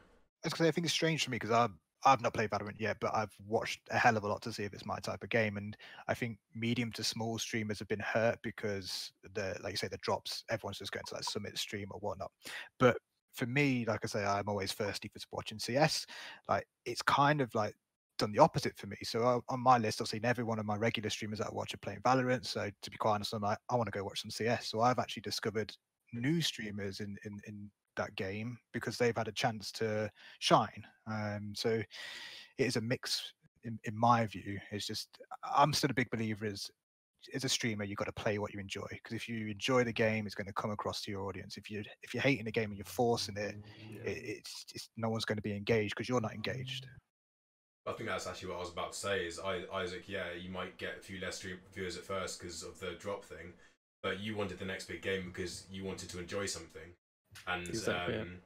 Gonna 0.43 0.55
say, 0.55 0.67
I 0.67 0.71
think 0.71 0.85
it's 0.85 0.93
strange 0.93 1.23
for 1.23 1.31
me 1.31 1.35
because 1.35 1.51
I've 1.51 1.71
I've 2.03 2.21
not 2.21 2.33
played 2.33 2.49
Valorant 2.49 2.79
yet, 2.79 2.97
but 2.99 3.15
I've 3.15 3.33
watched 3.47 3.81
a 3.91 3.97
hell 3.97 4.17
of 4.17 4.23
a 4.23 4.27
lot 4.27 4.41
to 4.43 4.53
see 4.53 4.63
if 4.63 4.73
it's 4.73 4.85
my 4.85 4.97
type 4.99 5.23
of 5.23 5.29
game. 5.29 5.57
And 5.57 5.77
I 6.07 6.13
think 6.13 6.39
medium 6.55 6.91
to 6.93 7.03
small 7.03 7.37
streamers 7.37 7.79
have 7.79 7.87
been 7.87 7.99
hurt 7.99 8.39
because 8.41 9.11
the 9.33 9.55
like 9.61 9.73
you 9.73 9.77
say 9.77 9.87
the 9.87 9.97
drops. 9.97 10.43
Everyone's 10.49 10.79
just 10.79 10.91
going 10.91 11.05
to 11.07 11.15
that 11.15 11.25
summit 11.25 11.57
stream 11.57 11.89
or 11.91 11.99
whatnot. 11.99 12.31
But 12.79 12.97
for 13.33 13.45
me, 13.45 13.85
like 13.85 14.01
I 14.03 14.07
say, 14.07 14.25
I'm 14.25 14.49
always 14.49 14.73
thirsty 14.73 15.09
for 15.09 15.19
watching 15.31 15.59
CS. 15.59 16.05
Like 16.49 16.65
it's 16.85 17.01
kind 17.03 17.39
of 17.39 17.53
like 17.53 17.75
done 18.17 18.31
the 18.31 18.39
opposite 18.39 18.77
for 18.77 18.87
me. 18.87 18.97
So 19.03 19.43
on 19.47 19.59
my 19.59 19.77
list, 19.77 20.01
I've 20.01 20.07
seen 20.07 20.25
every 20.25 20.43
one 20.43 20.59
of 20.59 20.65
my 20.65 20.75
regular 20.75 21.09
streamers 21.09 21.39
that 21.39 21.47
I 21.47 21.53
watch 21.53 21.73
are 21.73 21.77
playing 21.77 22.01
Valorant. 22.01 22.45
So 22.45 22.69
to 22.81 22.91
be 22.91 22.97
quite 22.97 23.15
honest, 23.15 23.33
I'm 23.33 23.41
like, 23.41 23.59
I 23.69 23.75
want 23.75 23.87
to 23.91 23.97
go 23.97 24.03
watch 24.03 24.21
some 24.21 24.31
CS. 24.31 24.67
So 24.67 24.81
I've 24.81 24.99
actually 24.99 25.21
discovered 25.21 25.71
new 26.13 26.41
streamers 26.41 26.99
in 26.99 27.15
in, 27.25 27.39
in 27.47 27.69
that 27.95 28.15
game 28.15 28.57
because 28.73 28.97
they've 28.97 29.15
had 29.15 29.27
a 29.27 29.33
chance 29.33 29.71
to 29.73 30.09
shine. 30.39 30.83
Um, 31.07 31.53
so 31.55 31.69
it 31.69 32.65
is 32.65 32.75
a 32.75 32.81
mix 32.81 33.33
in, 33.63 33.79
in 33.83 33.97
my 33.97 34.25
view. 34.25 34.59
It's 34.71 34.87
just 34.87 35.09
I'm 35.55 35.73
still 35.73 35.91
a 35.91 35.95
big 35.95 36.09
believer 36.09 36.45
as 36.45 36.69
as 37.35 37.43
a 37.43 37.49
streamer 37.49 37.83
you've 37.83 37.99
got 37.99 38.05
to 38.05 38.11
play 38.11 38.39
what 38.39 38.51
you 38.51 38.59
enjoy 38.59 38.87
because 38.89 39.13
if 39.13 39.29
you 39.29 39.45
enjoy 39.45 39.83
the 39.83 39.93
game 39.93 40.25
it's 40.25 40.33
going 40.33 40.47
to 40.47 40.53
come 40.53 40.71
across 40.71 41.03
to 41.03 41.11
your 41.11 41.21
audience 41.21 41.55
if 41.55 41.69
you 41.69 41.83
if 42.01 42.15
you're 42.15 42.23
hating 42.23 42.45
the 42.45 42.51
game 42.51 42.71
and 42.71 42.77
you're 42.79 42.83
forcing 42.83 43.37
it, 43.37 43.57
it 44.03 44.39
it's, 44.39 44.65
it's 44.73 44.89
no 44.97 45.07
one's 45.07 45.23
going 45.23 45.35
to 45.35 45.41
be 45.43 45.55
engaged 45.55 45.93
because 45.95 46.09
you're 46.09 46.19
not 46.19 46.33
engaged 46.33 46.87
I 47.87 47.93
think 47.93 48.09
that's 48.09 48.27
actually 48.27 48.49
what 48.49 48.57
I 48.57 48.61
was 48.61 48.71
about 48.71 48.91
to 48.91 48.97
say. 48.97 49.25
Is 49.25 49.39
I, 49.39 49.63
Isaac? 49.73 50.03
Yeah, 50.07 50.25
you 50.39 50.51
might 50.51 50.77
get 50.77 50.97
a 50.99 51.01
few 51.01 51.19
less 51.19 51.37
stream 51.37 51.57
viewers 51.73 51.97
at 51.97 52.03
first 52.03 52.39
because 52.39 52.61
of 52.61 52.79
the 52.79 52.91
drop 52.99 53.25
thing, 53.25 53.53
but 54.03 54.19
you 54.19 54.35
wanted 54.35 54.59
the 54.59 54.65
next 54.65 54.87
big 54.87 55.01
game 55.01 55.31
because 55.33 55.65
you 55.71 55.83
wanted 55.83 56.09
to 56.09 56.19
enjoy 56.19 56.45
something, 56.45 56.93
and 57.47 57.67
Exactly, 57.67 58.15
yeah. 58.15 58.21
um, 58.21 58.37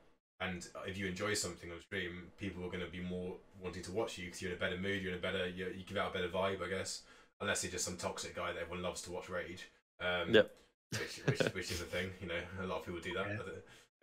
and 0.42 0.68
if 0.88 0.98
you 0.98 1.08
enjoy 1.08 1.34
something 1.34 1.72
on 1.72 1.80
stream, 1.82 2.24
people 2.38 2.64
are 2.64 2.68
going 2.70 2.84
to 2.84 2.92
be 2.92 3.00
more 3.00 3.36
wanting 3.62 3.84
to 3.84 3.92
watch 3.92 4.18
you 4.18 4.26
because 4.26 4.42
you're 4.42 4.52
in 4.52 4.58
a 4.58 4.60
better 4.60 4.78
mood, 4.78 5.02
you're 5.02 5.14
in 5.14 5.18
a 5.18 5.22
better, 5.22 5.48
you, 5.48 5.68
you 5.78 5.84
give 5.86 5.98
out 5.98 6.12
a 6.12 6.14
better 6.14 6.28
vibe, 6.30 6.62
I 6.64 6.70
guess. 6.70 7.02
Unless 7.42 7.64
you're 7.64 7.72
just 7.72 7.86
some 7.86 7.98
toxic 7.98 8.36
guy 8.36 8.54
that 8.54 8.62
everyone 8.62 8.82
loves 8.84 9.02
to 9.04 9.12
watch 9.12 9.30
rage. 9.30 9.70
Um, 10.00 10.34
Yep. 10.34 10.52
Which, 10.92 11.22
which, 11.26 11.40
which 11.54 11.72
is 11.72 11.82
a 11.82 11.86
thing, 11.86 12.10
you 12.22 12.28
know. 12.28 12.40
A 12.62 12.68
lot 12.68 12.80
of 12.80 12.86
people 12.86 13.02
do 13.02 13.14
that 13.14 13.28
Yeah. 13.28 13.38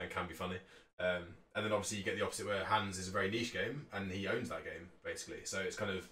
and 0.00 0.10
can 0.10 0.26
be 0.26 0.34
funny. 0.34 0.56
Um, 1.00 1.22
and 1.54 1.64
then 1.66 1.72
obviously 1.72 1.98
you 1.98 2.04
get 2.04 2.16
the 2.18 2.24
opposite 2.24 2.46
where 2.46 2.64
Hans 2.64 2.98
is 2.98 3.08
a 3.08 3.10
very 3.10 3.30
niche 3.30 3.52
game 3.52 3.86
and 3.92 4.10
he 4.10 4.26
owns 4.26 4.48
that 4.50 4.64
game 4.64 4.88
basically. 5.04 5.44
So 5.44 5.60
it's 5.60 5.76
kind 5.76 5.90
of 5.90 6.08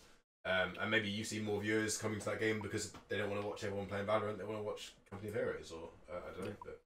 um, 0.47 0.73
and 0.81 0.91
maybe 0.91 1.09
you 1.09 1.23
see 1.25 1.39
more 1.41 1.61
viewers 1.61 1.99
coming 1.99 2.19
to 2.19 2.25
that 2.27 2.41
game 2.41 2.61
because 2.61 2.93
they 3.09 3.19
don't 3.19 3.29
want 3.31 3.43
to 3.43 3.47
watch 3.49 3.63
everyone 3.65 3.87
playing 3.87 4.07
Valorant. 4.07 4.39
They 4.39 4.45
want 4.45 4.59
to 4.59 4.63
watch 4.65 4.93
Company 5.11 5.29
of 5.31 5.35
Heroes 5.37 5.71
or 5.73 5.89
uh, 6.13 6.19
I 6.19 6.35
don't 6.37 6.47
know. 6.47 6.57
But 6.65 6.81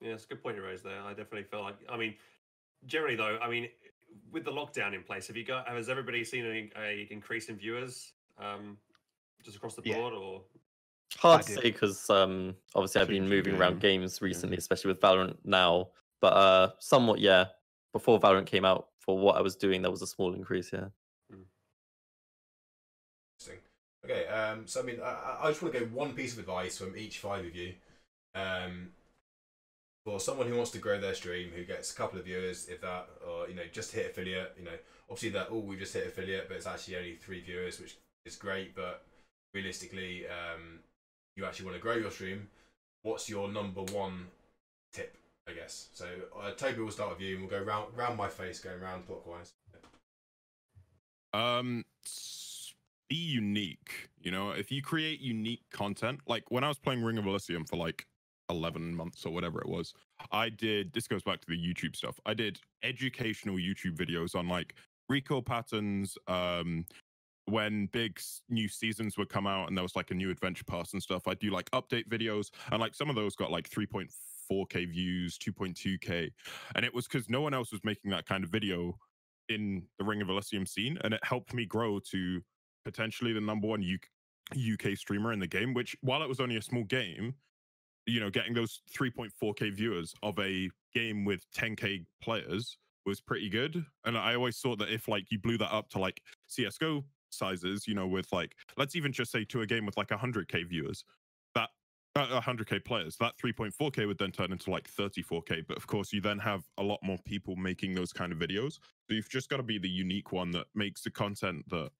Yeah, 0.00 0.12
it's 0.12 0.24
a 0.24 0.28
good 0.28 0.42
point 0.42 0.56
you 0.56 0.62
raised 0.62 0.84
there. 0.84 1.00
I 1.02 1.10
definitely 1.10 1.44
feel 1.44 1.62
like, 1.62 1.76
I 1.88 1.96
mean, 1.96 2.14
generally 2.86 3.16
though, 3.16 3.38
I 3.42 3.48
mean, 3.50 3.68
with 4.32 4.44
the 4.44 4.50
lockdown 4.50 4.94
in 4.94 5.02
place, 5.02 5.26
have 5.26 5.36
you 5.36 5.44
got, 5.44 5.68
has 5.68 5.88
everybody 5.88 6.24
seen 6.24 6.44
a, 6.46 6.70
a 6.80 7.08
increase 7.10 7.48
in 7.48 7.56
viewers, 7.56 8.12
um, 8.38 8.78
just 9.42 9.56
across 9.56 9.74
the 9.74 9.82
Yeah. 9.84 9.96
board, 9.96 10.14
or 10.14 10.42
Hard 11.18 11.40
I 11.40 11.42
to 11.42 11.48
did. 11.48 11.54
say 11.56 11.70
because 11.70 12.08
um, 12.08 12.54
obviously 12.74 13.00
I've 13.00 13.08
been 13.08 13.22
Change 13.22 13.30
the 13.30 13.36
moving 13.36 13.54
around 13.56 13.80
games 13.80 14.22
recently, 14.22 14.56
especially 14.56 14.88
with 14.88 15.00
Valorant 15.00 15.36
now. 15.44 15.88
But 16.20 16.32
uh, 16.34 16.70
somewhat, 16.78 17.18
yeah. 17.20 17.46
Before 17.92 18.20
Valorant 18.20 18.46
came 18.46 18.64
out, 18.64 18.88
for 19.00 19.18
what 19.18 19.36
I 19.36 19.40
was 19.40 19.56
doing, 19.56 19.82
there 19.82 19.90
was 19.90 20.02
a 20.02 20.06
small 20.06 20.32
increase. 20.34 20.72
Yeah. 20.72 20.86
interesting. 23.34 23.58
Okay, 24.04 24.26
um, 24.28 24.66
so 24.66 24.80
I 24.80 24.84
mean, 24.84 25.00
I, 25.02 25.08
I- 25.08 25.38
I 25.44 25.48
just 25.48 25.60
want 25.62 25.74
to 25.74 25.80
go 25.80 25.86
one 25.86 26.14
piece 26.14 26.34
of 26.34 26.38
advice 26.38 26.78
from 26.78 26.96
each 26.96 27.18
five 27.18 27.44
of 27.44 27.54
you. 27.54 27.74
Um, 28.34 28.90
for 30.04 30.18
someone 30.18 30.48
who 30.48 30.56
wants 30.56 30.70
to 30.72 30.78
grow 30.78 31.00
their 31.00 31.14
stream, 31.14 31.50
who 31.54 31.64
gets 31.64 31.92
a 31.92 31.94
couple 31.94 32.18
of 32.18 32.24
viewers, 32.24 32.68
if 32.68 32.80
that, 32.80 33.08
or 33.26 33.48
you 33.48 33.54
know, 33.54 33.62
just 33.72 33.92
hit 33.92 34.10
affiliate. 34.10 34.54
You 34.58 34.64
know, 34.64 34.76
obviously 35.08 35.30
that 35.30 35.48
oh 35.50 35.58
we 35.58 35.76
just 35.76 35.94
hit 35.94 36.06
affiliate, 36.06 36.48
but 36.48 36.56
it's 36.56 36.66
actually 36.66 36.96
only 36.96 37.14
three 37.16 37.40
viewers, 37.40 37.80
which 37.80 37.96
is 38.24 38.36
great. 38.36 38.74
But 38.74 39.04
realistically, 39.52 40.24
um, 40.26 40.80
you 41.36 41.44
actually 41.44 41.66
want 41.66 41.76
to 41.76 41.82
grow 41.82 41.96
your 41.96 42.10
stream. 42.10 42.48
What's 43.02 43.28
your 43.28 43.50
number 43.50 43.82
one 43.82 44.26
tip? 44.92 45.16
I 45.48 45.52
guess. 45.52 45.88
So 45.94 46.06
uh, 46.40 46.52
Toby 46.52 46.80
will 46.80 46.90
start 46.90 47.10
with 47.10 47.20
you, 47.20 47.36
and 47.36 47.48
we'll 47.48 47.58
go 47.60 47.64
round 47.64 47.96
round 47.96 48.16
my 48.16 48.28
face, 48.28 48.60
going 48.60 48.80
round 48.80 49.06
clockwise. 49.06 49.52
Um, 51.32 51.84
be 53.08 53.16
unique. 53.16 54.10
You 54.22 54.30
know, 54.30 54.50
if 54.50 54.70
you 54.70 54.82
create 54.82 55.20
unique 55.20 55.62
content, 55.70 56.20
like 56.26 56.44
when 56.50 56.64
I 56.64 56.68
was 56.68 56.78
playing 56.78 57.02
Ring 57.02 57.18
of 57.18 57.26
Elysium 57.26 57.64
for 57.64 57.76
like 57.76 58.06
11 58.50 58.94
months 58.94 59.24
or 59.24 59.32
whatever 59.32 59.60
it 59.60 59.68
was, 59.68 59.94
I 60.30 60.50
did. 60.50 60.92
This 60.92 61.06
goes 61.06 61.22
back 61.22 61.40
to 61.40 61.46
the 61.48 61.56
YouTube 61.56 61.96
stuff. 61.96 62.18
I 62.26 62.34
did 62.34 62.60
educational 62.82 63.56
YouTube 63.56 63.96
videos 63.96 64.34
on 64.34 64.48
like 64.48 64.74
recall 65.08 65.42
patterns. 65.42 66.18
Um, 66.26 66.84
when 67.46 67.86
big 67.86 68.20
new 68.48 68.68
seasons 68.68 69.18
would 69.18 69.28
come 69.28 69.46
out 69.46 69.68
and 69.68 69.76
there 69.76 69.82
was 69.82 69.96
like 69.96 70.10
a 70.10 70.14
new 70.14 70.30
adventure 70.30 70.64
pass 70.64 70.92
and 70.92 71.02
stuff, 71.02 71.26
I'd 71.26 71.38
do 71.38 71.50
like 71.50 71.70
update 71.72 72.08
videos, 72.08 72.50
and 72.70 72.80
like 72.80 72.94
some 72.94 73.10
of 73.10 73.16
those 73.16 73.34
got 73.34 73.50
like 73.50 73.68
3.4k 73.68 74.90
views, 74.90 75.38
2.2k, 75.38 76.30
and 76.74 76.84
it 76.84 76.94
was 76.94 77.06
because 77.06 77.28
no 77.28 77.40
one 77.40 77.54
else 77.54 77.72
was 77.72 77.80
making 77.84 78.10
that 78.12 78.26
kind 78.26 78.44
of 78.44 78.50
video 78.50 78.96
in 79.48 79.82
the 79.98 80.04
Ring 80.04 80.22
of 80.22 80.30
Elysium 80.30 80.64
scene, 80.64 80.98
and 81.02 81.12
it 81.12 81.20
helped 81.24 81.52
me 81.52 81.66
grow 81.66 81.98
to 82.10 82.40
potentially 82.84 83.32
the 83.32 83.40
number 83.40 83.66
one 83.66 83.84
UK 84.52 84.96
streamer 84.96 85.32
in 85.32 85.40
the 85.40 85.46
game. 85.46 85.74
Which, 85.74 85.96
while 86.00 86.22
it 86.22 86.28
was 86.28 86.40
only 86.40 86.56
a 86.56 86.62
small 86.62 86.84
game, 86.84 87.34
you 88.10 88.20
know, 88.20 88.30
getting 88.30 88.54
those 88.54 88.82
3.4k 88.96 89.72
viewers 89.74 90.14
of 90.22 90.38
a 90.38 90.68
game 90.94 91.24
with 91.24 91.44
10k 91.56 92.04
players 92.22 92.76
was 93.06 93.20
pretty 93.20 93.48
good. 93.48 93.84
And 94.04 94.16
I 94.16 94.34
always 94.34 94.58
thought 94.58 94.78
that 94.78 94.90
if 94.90 95.08
like 95.08 95.30
you 95.30 95.38
blew 95.38 95.58
that 95.58 95.72
up 95.72 95.88
to 95.90 95.98
like 95.98 96.22
CS:GO 96.48 97.04
sizes, 97.30 97.86
you 97.86 97.94
know, 97.94 98.06
with 98.06 98.30
like 98.32 98.54
let's 98.76 98.96
even 98.96 99.12
just 99.12 99.30
say 99.32 99.44
to 99.46 99.62
a 99.62 99.66
game 99.66 99.86
with 99.86 99.96
like 99.96 100.08
100k 100.08 100.68
viewers, 100.68 101.04
that 101.54 101.70
uh, 102.16 102.40
100k 102.40 102.84
players, 102.84 103.16
that 103.20 103.34
3.4k 103.42 104.06
would 104.06 104.18
then 104.18 104.32
turn 104.32 104.52
into 104.52 104.70
like 104.70 104.88
34k. 104.90 105.66
But 105.66 105.76
of 105.76 105.86
course, 105.86 106.12
you 106.12 106.20
then 106.20 106.38
have 106.38 106.64
a 106.78 106.82
lot 106.82 106.98
more 107.02 107.18
people 107.24 107.56
making 107.56 107.94
those 107.94 108.12
kind 108.12 108.32
of 108.32 108.38
videos. 108.38 108.74
So 109.08 109.14
you've 109.14 109.30
just 109.30 109.48
got 109.48 109.58
to 109.58 109.62
be 109.62 109.78
the 109.78 109.88
unique 109.88 110.32
one 110.32 110.50
that 110.52 110.66
makes 110.74 111.02
the 111.02 111.10
content 111.10 111.64
that 111.70 111.90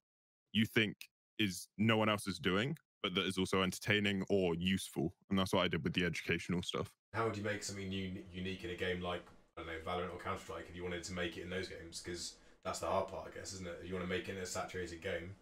you 0.52 0.66
think 0.66 0.96
is 1.38 1.68
no 1.78 1.96
one 1.96 2.08
else 2.08 2.26
is 2.26 2.38
doing, 2.38 2.76
but 3.02 3.14
that 3.14 3.26
is 3.26 3.38
also 3.38 3.62
entertaining 3.62 4.24
or 4.28 4.54
useful. 4.54 5.14
And 5.28 5.38
that's 5.38 5.52
what 5.52 5.64
I 5.64 5.68
did 5.68 5.84
with 5.84 5.92
the 5.94 6.04
educational 6.04 6.62
stuff. 6.62 6.90
How 7.14 7.24
would 7.26 7.36
you 7.36 7.42
make 7.42 7.62
something 7.62 7.88
new, 7.88 8.22
unique 8.32 8.64
in 8.64 8.70
a 8.70 8.76
game 8.76 9.00
like 9.00 9.22
I 9.56 9.62
don't 9.62 9.66
know 9.66 9.78
Valorant 9.84 10.14
or 10.14 10.18
Counter 10.18 10.40
Strike 10.40 10.66
if 10.68 10.76
you 10.76 10.82
wanted 10.82 11.02
to 11.04 11.12
make 11.12 11.36
it 11.36 11.42
in 11.42 11.50
those 11.50 11.68
games? 11.68 12.00
Because 12.02 12.34
that's 12.64 12.78
the 12.78 12.86
hard 12.86 13.08
part, 13.08 13.30
I 13.32 13.36
guess, 13.36 13.52
isn't 13.54 13.66
it? 13.66 13.78
If 13.82 13.88
you 13.88 13.94
want 13.94 14.08
to 14.08 14.14
make 14.14 14.28
it 14.28 14.36
in 14.36 14.42
a 14.42 14.46
saturated 14.46 15.02
game, 15.02 15.34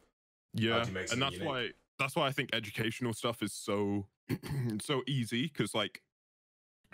Yeah, 0.54 0.80
do 0.80 0.88
you 0.88 0.94
make 0.94 1.12
and 1.12 1.20
that's 1.20 1.34
unique? 1.34 1.48
why 1.48 1.70
that's 1.98 2.14
why 2.16 2.26
I 2.26 2.32
think 2.32 2.50
educational 2.52 3.12
stuff 3.12 3.42
is 3.42 3.52
so 3.52 4.06
so 4.80 5.02
easy 5.06 5.46
because 5.46 5.74
like 5.74 6.00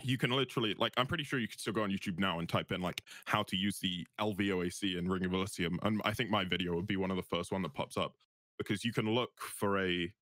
you 0.02 0.18
can 0.18 0.30
literally 0.30 0.74
like 0.78 0.92
I'm 0.96 1.06
pretty 1.06 1.24
sure 1.24 1.38
you 1.38 1.48
could 1.48 1.60
still 1.60 1.72
go 1.72 1.82
on 1.82 1.90
YouTube 1.90 2.18
now 2.18 2.38
and 2.40 2.48
type 2.48 2.72
in 2.72 2.80
like 2.80 3.02
how 3.26 3.42
to 3.44 3.56
use 3.56 3.78
the 3.78 4.06
LVOAC 4.20 4.98
in 4.98 5.08
Ring 5.08 5.24
of 5.24 5.32
Elysium, 5.32 5.78
and 5.82 6.00
I 6.04 6.12
think 6.12 6.30
my 6.30 6.44
video 6.44 6.74
would 6.74 6.86
be 6.86 6.96
one 6.96 7.10
of 7.10 7.16
the 7.16 7.22
first 7.22 7.52
one 7.52 7.62
that 7.62 7.74
pops 7.74 7.96
up 7.96 8.14
because 8.58 8.84
you 8.84 8.92
can 8.92 9.14
look 9.14 9.40
for 9.40 9.78
a 9.78 10.12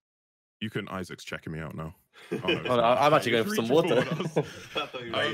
you 0.63 0.71
can 0.71 0.89
Isaac's 0.89 1.25
checking 1.25 1.53
me 1.53 1.59
out 1.61 1.75
now. 1.75 1.95
Oh, 2.45 2.49
no, 2.49 2.61
Oh, 2.67 2.77
not. 2.77 2.81
I- 2.99 3.07
I'm 3.07 3.15
actually 3.15 3.33
going 3.33 3.45
for 3.45 3.55
some 3.57 3.69
water. 3.69 4.03
forward. 4.03 4.47
I 5.15 5.25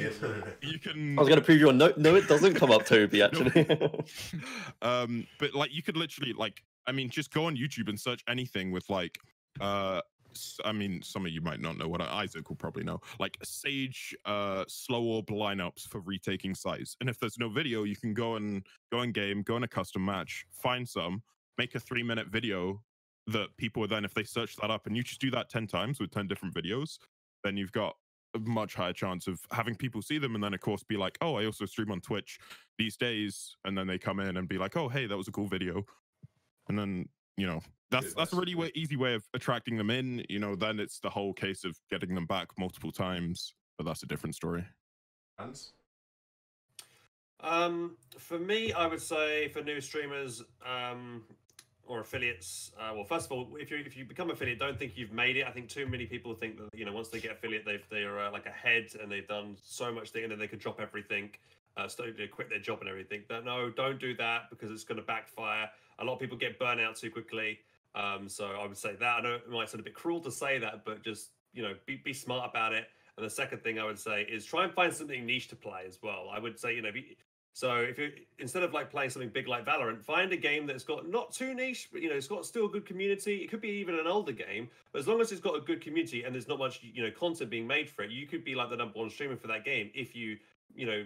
you 0.62 0.72
you 0.72 0.78
can 0.78 1.18
I 1.18 1.20
was 1.20 1.28
going 1.28 1.38
to 1.40 1.44
prove 1.44 1.60
you 1.60 1.68
on 1.68 1.76
no, 1.78 1.92
no, 1.96 2.14
it 2.16 2.26
doesn't 2.28 2.54
come 2.54 2.70
up, 2.70 2.86
Toby. 2.86 3.22
Actually, 3.26 3.66
um 4.82 5.26
but 5.38 5.54
like 5.54 5.72
you 5.72 5.82
could 5.82 5.96
literally 5.96 6.32
like 6.32 6.62
i 6.86 6.92
mean 6.92 7.08
just 7.10 7.32
go 7.32 7.44
on 7.46 7.56
youtube 7.56 7.88
and 7.88 7.98
search 8.00 8.22
anything 8.28 8.70
with 8.70 8.88
like 8.88 9.18
uh 9.60 10.00
s- 10.34 10.58
i 10.64 10.72
mean 10.72 11.00
some 11.02 11.26
of 11.26 11.32
you 11.32 11.40
might 11.40 11.60
not 11.60 11.76
know 11.76 11.88
what 11.88 12.00
isaac 12.00 12.48
will 12.48 12.56
probably 12.56 12.84
know 12.84 13.00
like 13.18 13.36
sage 13.42 14.16
uh 14.24 14.64
slow 14.68 15.02
orb 15.04 15.26
lineups 15.26 15.82
for 15.88 16.00
retaking 16.00 16.54
sites 16.54 16.96
and 17.00 17.08
if 17.10 17.18
there's 17.18 17.38
no 17.38 17.48
video 17.48 17.84
you 17.84 17.96
can 17.96 18.14
go 18.14 18.36
and 18.36 18.66
go 18.92 19.02
in 19.02 19.12
game 19.12 19.42
go 19.42 19.56
in 19.56 19.62
a 19.64 19.68
custom 19.68 20.04
match 20.04 20.46
find 20.52 20.88
some 20.88 21.22
make 21.58 21.74
a 21.74 21.80
three 21.80 22.02
minute 22.02 22.28
video 22.28 22.80
that 23.28 23.48
people 23.56 23.86
then 23.86 24.04
if 24.04 24.14
they 24.14 24.24
search 24.24 24.56
that 24.56 24.70
up 24.70 24.86
and 24.86 24.96
you 24.96 25.02
just 25.02 25.20
do 25.20 25.30
that 25.30 25.48
10 25.48 25.66
times 25.66 26.00
with 26.00 26.10
10 26.10 26.26
different 26.26 26.54
videos 26.54 26.98
then 27.44 27.56
you've 27.56 27.72
got 27.72 27.94
a 28.34 28.38
much 28.40 28.74
higher 28.74 28.92
chance 28.92 29.26
of 29.26 29.40
having 29.52 29.74
people 29.74 30.02
see 30.02 30.18
them 30.18 30.34
and 30.34 30.42
then 30.42 30.54
of 30.54 30.60
course 30.60 30.82
be 30.82 30.96
like 30.96 31.16
oh 31.20 31.36
i 31.36 31.44
also 31.44 31.64
stream 31.64 31.90
on 31.90 32.00
twitch 32.00 32.38
these 32.78 32.96
days 32.96 33.56
and 33.64 33.76
then 33.76 33.86
they 33.86 33.98
come 33.98 34.20
in 34.20 34.36
and 34.36 34.48
be 34.48 34.58
like 34.58 34.76
oh 34.76 34.88
hey 34.88 35.06
that 35.06 35.16
was 35.16 35.28
a 35.28 35.32
cool 35.32 35.46
video 35.46 35.84
and 36.68 36.78
then 36.78 37.08
you 37.36 37.46
know 37.46 37.60
that's 37.90 38.12
that's 38.14 38.32
a 38.32 38.36
really 38.36 38.54
way, 38.54 38.70
easy 38.74 38.96
way 38.96 39.14
of 39.14 39.24
attracting 39.34 39.76
them 39.76 39.90
in 39.90 40.24
you 40.28 40.38
know 40.38 40.54
then 40.54 40.80
it's 40.80 40.98
the 41.00 41.10
whole 41.10 41.32
case 41.32 41.64
of 41.64 41.78
getting 41.90 42.14
them 42.14 42.26
back 42.26 42.48
multiple 42.58 42.92
times 42.92 43.54
but 43.76 43.84
that's 43.84 44.02
a 44.02 44.06
different 44.06 44.34
story 44.34 44.64
Hans. 45.38 45.72
Um, 47.40 47.96
for 48.18 48.38
me, 48.38 48.72
I 48.72 48.86
would 48.86 49.00
say 49.00 49.48
for 49.48 49.62
new 49.62 49.80
streamers 49.80 50.42
um, 50.66 51.22
or 51.88 52.00
affiliates. 52.00 52.72
Uh, 52.78 52.92
well, 52.94 53.04
first 53.04 53.26
of 53.26 53.32
all, 53.32 53.48
if 53.58 53.70
you 53.70 53.78
if 53.78 53.96
you 53.96 54.04
become 54.04 54.30
affiliate, 54.30 54.58
don't 54.58 54.78
think 54.78 54.92
you've 54.96 55.12
made 55.12 55.36
it. 55.36 55.46
I 55.46 55.50
think 55.50 55.68
too 55.68 55.86
many 55.86 56.06
people 56.06 56.34
think 56.34 56.58
that 56.58 56.68
you 56.78 56.84
know 56.84 56.92
once 56.92 57.08
they 57.08 57.20
get 57.20 57.32
affiliate, 57.32 57.64
they've 57.64 57.84
they're 57.90 58.20
uh, 58.20 58.30
like 58.30 58.46
ahead 58.46 58.88
and 59.00 59.10
they've 59.10 59.26
done 59.26 59.56
so 59.62 59.92
much 59.92 60.10
thing, 60.10 60.22
and 60.24 60.32
then 60.32 60.38
they 60.38 60.48
could 60.48 60.60
drop 60.60 60.80
everything, 60.80 61.30
uh, 61.76 61.88
start 61.88 62.16
to 62.16 62.28
quit 62.28 62.48
their 62.50 62.60
job 62.60 62.80
and 62.80 62.88
everything. 62.88 63.22
But 63.28 63.44
no, 63.44 63.70
don't 63.70 63.98
do 63.98 64.14
that 64.16 64.50
because 64.50 64.70
it's 64.70 64.84
going 64.84 65.00
to 65.00 65.06
backfire. 65.06 65.68
A 65.98 66.04
lot 66.04 66.14
of 66.14 66.20
people 66.20 66.36
get 66.36 66.58
burnt 66.58 66.80
out 66.80 66.96
too 66.96 67.10
quickly. 67.10 67.58
Um, 67.94 68.28
so 68.28 68.46
I 68.46 68.66
would 68.66 68.76
say 68.76 68.94
that. 69.00 69.18
I 69.18 69.20
know 69.22 69.34
it 69.34 69.48
might 69.48 69.68
sound 69.68 69.80
a 69.80 69.84
bit 69.84 69.94
cruel 69.94 70.20
to 70.20 70.30
say 70.30 70.58
that, 70.58 70.84
but 70.84 71.02
just 71.02 71.30
you 71.52 71.62
know, 71.62 71.74
be 71.86 71.96
be 71.96 72.12
smart 72.12 72.50
about 72.50 72.72
it. 72.72 72.88
And 73.16 73.26
the 73.26 73.30
second 73.30 73.64
thing 73.64 73.80
I 73.80 73.84
would 73.84 73.98
say 73.98 74.22
is 74.22 74.44
try 74.44 74.62
and 74.62 74.72
find 74.72 74.94
something 74.94 75.26
niche 75.26 75.48
to 75.48 75.56
play 75.56 75.82
as 75.88 75.98
well. 76.00 76.28
I 76.32 76.38
would 76.38 76.56
say, 76.56 76.76
you 76.76 76.82
know, 76.82 76.92
so 77.52 77.76
if 77.76 77.98
you 77.98 78.10
instead 78.38 78.62
of 78.62 78.72
like 78.72 78.90
playing 78.90 79.10
something 79.10 79.30
big 79.30 79.48
like 79.48 79.66
Valorant, 79.66 80.02
find 80.04 80.32
a 80.32 80.36
game 80.36 80.66
that's 80.66 80.84
got 80.84 81.08
not 81.08 81.32
too 81.32 81.54
niche, 81.54 81.88
but 81.92 82.02
you 82.02 82.08
know, 82.08 82.14
it's 82.14 82.28
got 82.28 82.46
still 82.46 82.66
a 82.66 82.68
good 82.68 82.86
community. 82.86 83.36
It 83.36 83.50
could 83.50 83.60
be 83.60 83.68
even 83.68 83.98
an 83.98 84.06
older 84.06 84.32
game, 84.32 84.68
but 84.92 85.00
as 85.00 85.08
long 85.08 85.20
as 85.20 85.32
it's 85.32 85.40
got 85.40 85.56
a 85.56 85.60
good 85.60 85.80
community 85.80 86.24
and 86.24 86.34
there's 86.34 86.48
not 86.48 86.58
much, 86.58 86.80
you 86.82 87.02
know, 87.02 87.10
content 87.10 87.50
being 87.50 87.66
made 87.66 87.90
for 87.90 88.02
it, 88.02 88.10
you 88.10 88.26
could 88.26 88.44
be 88.44 88.54
like 88.54 88.70
the 88.70 88.76
number 88.76 88.98
one 88.98 89.10
streamer 89.10 89.36
for 89.36 89.48
that 89.48 89.64
game 89.64 89.90
if 89.94 90.14
you, 90.14 90.36
you 90.74 90.86
know, 90.86 91.04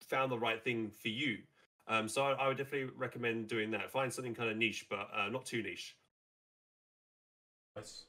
found 0.00 0.30
the 0.30 0.38
right 0.38 0.62
thing 0.62 0.90
for 0.90 1.08
you. 1.08 1.38
Um, 1.86 2.08
so 2.08 2.24
I, 2.24 2.32
I 2.32 2.48
would 2.48 2.56
definitely 2.56 2.90
recommend 2.96 3.48
doing 3.48 3.70
that. 3.72 3.90
Find 3.90 4.12
something 4.12 4.34
kind 4.34 4.50
of 4.50 4.56
niche, 4.56 4.86
but 4.88 5.08
uh, 5.14 5.28
not 5.28 5.44
too 5.44 5.62
niche. 5.62 5.96
Nice. 7.76 8.06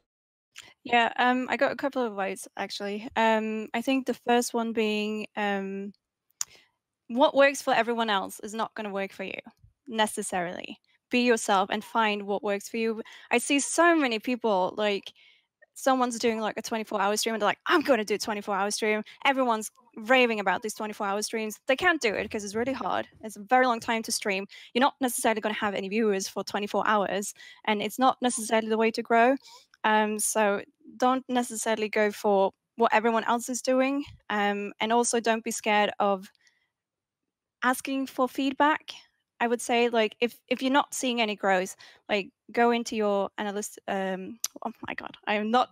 Yeah, 0.84 1.12
um, 1.18 1.47
I 1.49 1.58
got 1.58 1.72
a 1.72 1.76
couple 1.76 2.03
of 2.03 2.12
advice 2.12 2.47
actually. 2.56 3.10
Um, 3.16 3.68
I 3.74 3.82
think 3.82 4.06
the 4.06 4.14
first 4.14 4.53
one 4.53 4.72
being 4.72 5.28
um, 5.36 5.93
what 7.08 7.36
works 7.36 7.62
for 7.62 7.74
everyone 7.74 8.10
else 8.10 8.39
is 8.41 8.53
not 8.53 8.74
going 8.76 8.86
to 8.86 8.93
work 8.93 9.12
for 9.12 9.24
you 9.24 9.39
necessarily. 9.88 10.80
Be 11.12 11.20
yourself 11.22 11.70
and 11.72 11.84
find 11.84 12.24
what 12.24 12.43
works 12.43 12.68
for 12.68 12.78
you. 12.78 13.01
I 13.32 13.38
see 13.38 13.60
so 13.60 13.95
many 13.95 14.20
people 14.20 14.74
like 14.78 15.14
someone's 15.76 16.18
doing 16.18 16.39
like 16.39 16.58
a 16.58 16.62
24 16.62 16.99
hour 16.99 17.16
stream 17.18 17.36
and 17.36 17.41
they're 17.41 17.49
like, 17.49 17.60
I'm 17.68 17.82
going 17.82 17.99
to 17.99 18.06
do 18.06 18.16
a 18.16 18.18
24 18.18 18.56
hour 18.56 18.72
stream. 18.72 19.03
Everyone's 19.26 19.70
raving 19.97 20.39
about 20.39 20.64
these 20.64 20.74
24 20.74 21.06
hour 21.06 21.22
streams. 21.22 21.60
They 21.68 21.76
can't 21.76 22.01
do 22.01 22.14
it 22.14 22.24
because 22.24 22.43
it's 22.43 22.56
really 22.56 22.74
hard. 22.74 23.08
It's 23.22 23.36
a 23.36 23.43
very 23.43 23.68
long 23.68 23.80
time 23.80 24.01
to 24.03 24.12
stream. 24.12 24.47
You're 24.74 24.82
not 24.82 24.95
necessarily 24.99 25.41
going 25.41 25.53
to 25.53 25.62
have 25.62 25.76
any 25.76 25.89
viewers 25.89 26.28
for 26.28 26.43
24 26.43 26.88
hours, 26.88 27.34
and 27.66 27.82
it's 27.82 27.99
not 27.99 28.18
necessarily 28.22 28.70
the 28.70 28.78
way 28.78 28.91
to 28.91 29.03
grow. 29.03 29.36
Um, 29.84 30.18
so 30.18 30.62
don't 30.97 31.24
necessarily 31.30 31.89
go 31.89 32.12
for 32.12 32.51
what 32.78 32.93
everyone 32.93 33.24
else 33.26 33.49
is 33.49 33.62
doing. 33.62 34.03
Um, 34.30 34.74
and 34.80 34.91
also 34.91 35.20
don't 35.20 35.43
be 35.43 35.51
scared 35.51 35.91
of 35.99 36.30
asking 37.66 38.05
for 38.05 38.30
feedback. 38.30 38.93
I 39.41 39.47
would 39.47 39.59
say 39.59 39.89
like 39.89 40.16
if 40.22 40.38
if 40.47 40.61
you're 40.61 40.72
not 40.72 40.93
seeing 40.93 41.20
any 41.20 41.36
growth, 41.36 41.76
like 42.07 42.30
go 42.51 42.72
into 42.72 42.95
your 42.95 43.30
analyst 43.38 43.80
um 43.89 44.39
oh 44.66 44.72
my 44.88 44.93
god, 44.93 45.18
I 45.28 45.34
am 45.36 45.51
not 45.51 45.70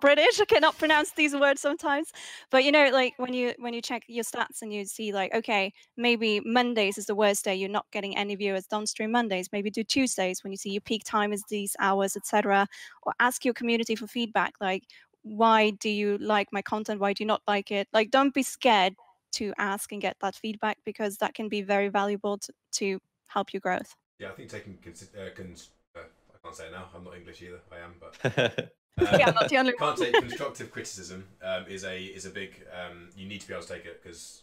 British. 0.00 0.40
I 0.40 0.44
cannot 0.44 0.78
pronounce 0.78 1.12
these 1.12 1.34
words 1.34 1.60
sometimes. 1.60 2.12
But 2.50 2.64
you 2.64 2.72
know, 2.72 2.90
like 2.92 3.14
when 3.16 3.34
you 3.34 3.54
when 3.58 3.74
you 3.74 3.82
check 3.82 4.02
your 4.06 4.24
stats 4.24 4.62
and 4.62 4.72
you 4.72 4.84
see 4.84 5.12
like, 5.12 5.34
okay, 5.34 5.72
maybe 5.96 6.40
Mondays 6.44 6.98
is 6.98 7.06
the 7.06 7.14
worst 7.14 7.44
day. 7.44 7.54
You're 7.54 7.68
not 7.68 7.86
getting 7.90 8.16
any 8.16 8.36
viewers. 8.36 8.66
Don't 8.66 8.88
Mondays. 9.08 9.48
Maybe 9.52 9.70
do 9.70 9.82
Tuesdays 9.82 10.44
when 10.44 10.52
you 10.52 10.56
see 10.56 10.70
your 10.70 10.82
peak 10.82 11.02
time 11.04 11.32
is 11.32 11.42
these 11.48 11.74
hours, 11.80 12.16
etc. 12.16 12.68
Or 13.02 13.12
ask 13.18 13.44
your 13.44 13.54
community 13.54 13.96
for 13.96 14.06
feedback. 14.06 14.54
Like, 14.60 14.84
why 15.22 15.70
do 15.70 15.88
you 15.88 16.18
like 16.18 16.48
my 16.52 16.62
content? 16.62 17.00
Why 17.00 17.12
do 17.12 17.24
you 17.24 17.28
not 17.28 17.42
like 17.48 17.70
it? 17.70 17.88
Like, 17.92 18.10
don't 18.10 18.34
be 18.34 18.42
scared 18.42 18.94
to 19.32 19.52
ask 19.58 19.92
and 19.92 20.00
get 20.00 20.16
that 20.20 20.34
feedback 20.34 20.78
because 20.84 21.16
that 21.18 21.34
can 21.34 21.48
be 21.48 21.62
very 21.62 21.88
valuable 21.88 22.38
to, 22.38 22.52
to 22.72 22.98
help 23.28 23.52
your 23.52 23.60
growth. 23.60 23.94
Yeah, 24.18 24.28
I 24.28 24.32
think 24.32 24.50
taking 24.50 24.78
consi- 24.84 25.14
uh, 25.16 25.30
cons- 25.34 25.70
uh, 25.96 26.00
I 26.00 26.38
can't 26.42 26.56
say 26.56 26.66
it 26.66 26.72
now. 26.72 26.86
I'm 26.94 27.04
not 27.04 27.16
English 27.16 27.42
either. 27.42 27.60
I 27.72 27.78
am, 27.78 27.94
but 28.00 28.72
yeah, 29.18 29.28
I'm 29.28 29.34
not 29.34 29.48
the 29.48 29.56
only 29.56 29.72
can't 29.72 29.96
take 29.96 30.14
constructive 30.14 30.70
criticism 30.70 31.26
um, 31.42 31.64
is 31.68 31.84
a 31.84 31.98
is 31.98 32.26
a 32.26 32.30
big. 32.30 32.62
Um, 32.72 33.08
you 33.16 33.26
need 33.26 33.40
to 33.40 33.48
be 33.48 33.54
able 33.54 33.62
to 33.62 33.74
take 33.74 33.86
it 33.86 34.02
because 34.02 34.42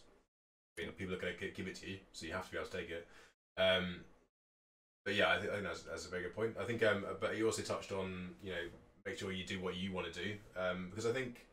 you 0.78 0.86
know, 0.86 0.92
people 0.92 1.14
are 1.14 1.18
going 1.18 1.34
to 1.38 1.50
give 1.50 1.66
it 1.66 1.76
to 1.76 1.90
you, 1.90 1.98
so 2.12 2.26
you 2.26 2.32
have 2.32 2.46
to 2.46 2.52
be 2.52 2.58
able 2.58 2.68
to 2.68 2.76
take 2.76 2.90
it. 2.90 3.06
Um, 3.56 4.00
but 5.04 5.14
yeah, 5.14 5.30
I 5.30 5.38
think, 5.38 5.50
I 5.50 5.54
think 5.54 5.66
that's, 5.66 5.82
that's 5.82 6.06
a 6.06 6.10
very 6.10 6.22
good 6.22 6.34
point. 6.34 6.56
I 6.60 6.64
think, 6.64 6.82
um, 6.82 7.04
but 7.20 7.36
you 7.36 7.46
also 7.46 7.62
touched 7.62 7.92
on 7.92 8.30
you 8.42 8.50
know 8.50 8.62
make 9.06 9.16
sure 9.18 9.32
you 9.32 9.44
do 9.44 9.60
what 9.60 9.76
you 9.76 9.92
want 9.92 10.12
to 10.12 10.22
do 10.22 10.34
um, 10.56 10.88
because 10.90 11.06
I 11.06 11.12
think 11.12 11.46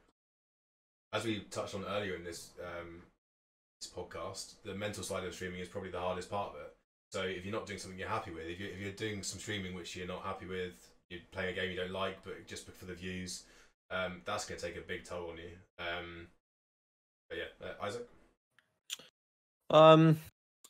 as 1.13 1.23
we 1.23 1.39
touched 1.49 1.73
on 1.73 1.85
earlier 1.85 2.15
in 2.15 2.23
this 2.23 2.49
um, 2.59 3.01
this 3.81 3.91
podcast, 3.91 4.55
the 4.63 4.73
mental 4.73 5.03
side 5.03 5.23
of 5.23 5.33
streaming 5.33 5.59
is 5.59 5.67
probably 5.67 5.91
the 5.91 5.99
hardest 5.99 6.29
part 6.29 6.53
of 6.53 6.55
it. 6.61 6.75
So 7.11 7.21
if 7.23 7.45
you're 7.45 7.53
not 7.53 7.65
doing 7.65 7.79
something 7.79 7.99
you're 7.99 8.09
happy 8.09 8.31
with, 8.31 8.45
if 8.47 8.59
you're, 8.59 8.69
if 8.69 8.79
you're 8.79 8.91
doing 8.91 9.23
some 9.23 9.39
streaming 9.39 9.73
which 9.75 9.95
you're 9.95 10.07
not 10.07 10.23
happy 10.23 10.45
with, 10.45 10.89
you're 11.09 11.21
playing 11.31 11.53
a 11.53 11.55
game 11.55 11.71
you 11.71 11.77
don't 11.77 11.91
like, 11.91 12.23
but 12.23 12.47
just 12.47 12.69
for 12.69 12.85
the 12.85 12.93
views, 12.93 13.43
um, 13.91 14.21
that's 14.25 14.45
going 14.45 14.59
to 14.59 14.65
take 14.65 14.77
a 14.77 14.81
big 14.81 15.05
toll 15.05 15.29
on 15.29 15.37
you. 15.37 15.51
Um, 15.79 16.27
but 17.29 17.37
yeah, 17.37 17.67
uh, 17.67 17.85
Isaac. 17.85 18.07
Um, 19.69 20.19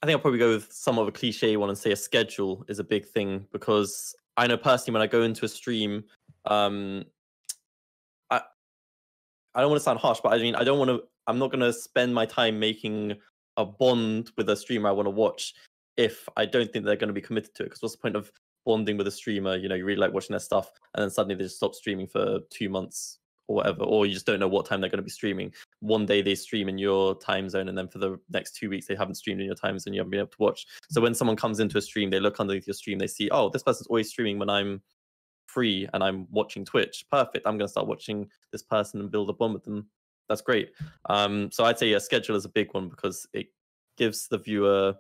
I 0.01 0.05
think 0.05 0.17
I'll 0.17 0.21
probably 0.21 0.39
go 0.39 0.49
with 0.49 0.71
some 0.71 0.99
of 0.99 1.07
a 1.07 1.11
cliche 1.11 1.57
one 1.57 1.69
and 1.69 1.77
say 1.77 1.91
a 1.91 1.95
schedule 1.95 2.65
is 2.67 2.79
a 2.79 2.83
big 2.83 3.05
thing 3.05 3.47
because 3.51 4.15
I 4.37 4.47
know 4.47 4.57
personally 4.57 4.93
when 4.93 5.01
I 5.01 5.07
go 5.07 5.23
into 5.23 5.45
a 5.45 5.47
stream, 5.47 6.03
um, 6.45 7.05
I 8.29 8.41
I 9.53 9.61
don't 9.61 9.69
want 9.69 9.79
to 9.79 9.83
sound 9.83 9.99
harsh, 9.99 10.19
but 10.21 10.33
I 10.33 10.37
mean 10.37 10.55
I 10.55 10.63
don't 10.63 10.79
want 10.79 10.89
to. 10.89 11.03
I'm 11.27 11.39
not 11.39 11.51
to 11.51 11.73
spend 11.73 12.13
my 12.13 12.25
time 12.25 12.59
making 12.59 13.15
a 13.57 13.65
bond 13.65 14.31
with 14.37 14.49
a 14.49 14.55
streamer 14.55 14.89
I 14.89 14.93
want 14.93 15.07
to 15.07 15.11
watch 15.11 15.53
if 15.97 16.27
I 16.35 16.45
don't 16.45 16.71
think 16.71 16.85
they're 16.85 16.95
going 16.95 17.07
to 17.07 17.13
be 17.13 17.21
committed 17.21 17.55
to 17.55 17.63
it. 17.63 17.67
Because 17.67 17.81
what's 17.81 17.95
the 17.95 18.01
point 18.01 18.15
of 18.15 18.31
bonding 18.65 18.97
with 18.97 19.07
a 19.07 19.11
streamer? 19.11 19.55
You 19.55 19.69
know, 19.69 19.75
you 19.75 19.85
really 19.85 19.99
like 19.99 20.13
watching 20.13 20.33
their 20.33 20.39
stuff, 20.39 20.71
and 20.93 21.01
then 21.01 21.09
suddenly 21.09 21.35
they 21.35 21.45
just 21.45 21.57
stop 21.57 21.73
streaming 21.75 22.07
for 22.07 22.39
two 22.49 22.69
months 22.69 23.19
or 23.47 23.57
whatever, 23.57 23.83
or 23.83 24.05
you 24.05 24.13
just 24.13 24.25
don't 24.25 24.39
know 24.39 24.47
what 24.47 24.65
time 24.65 24.81
they're 24.81 24.89
going 24.89 24.97
to 24.97 25.03
be 25.03 25.09
streaming. 25.09 25.53
One 25.79 26.05
day 26.05 26.21
they 26.21 26.33
stream 26.35 26.67
in 26.67 26.77
your 26.77 27.15
time 27.19 27.47
zone, 27.47 27.69
and 27.69 27.77
then 27.77 27.87
for 27.87 27.99
the 27.99 28.19
next 28.31 28.55
two 28.55 28.69
weeks 28.69 28.87
they 28.87 28.95
haven't 28.95 29.15
streamed 29.15 29.39
in 29.39 29.45
your 29.45 29.55
time 29.55 29.77
zone. 29.77 29.93
You 29.93 29.99
haven't 29.99 30.11
been 30.11 30.19
able 30.19 30.29
to 30.29 30.37
watch. 30.39 30.65
So 30.89 30.99
when 30.99 31.13
someone 31.13 31.37
comes 31.37 31.59
into 31.59 31.77
a 31.77 31.81
stream, 31.81 32.09
they 32.09 32.19
look 32.19 32.39
underneath 32.39 32.67
your 32.67 32.73
stream, 32.73 32.97
they 32.97 33.07
see, 33.07 33.29
oh, 33.29 33.49
this 33.49 33.63
person's 33.63 33.87
always 33.87 34.09
streaming 34.09 34.39
when 34.39 34.49
I'm 34.49 34.81
free 35.47 35.87
and 35.93 36.03
I'm 36.03 36.27
watching 36.31 36.65
Twitch. 36.65 37.05
Perfect. 37.11 37.45
I'm 37.45 37.57
going 37.57 37.67
to 37.67 37.71
start 37.71 37.87
watching 37.87 38.29
this 38.51 38.63
person 38.63 38.99
and 38.99 39.11
build 39.11 39.29
a 39.29 39.33
bond 39.33 39.53
with 39.53 39.63
them. 39.63 39.87
That's 40.29 40.41
great. 40.41 40.71
Um, 41.09 41.51
so 41.51 41.65
I'd 41.65 41.77
say 41.79 41.93
a 41.93 41.99
schedule 41.99 42.35
is 42.35 42.45
a 42.45 42.49
big 42.49 42.73
one 42.73 42.89
because 42.89 43.27
it 43.33 43.47
gives 43.97 44.27
the 44.27 44.37
viewer 44.37 44.95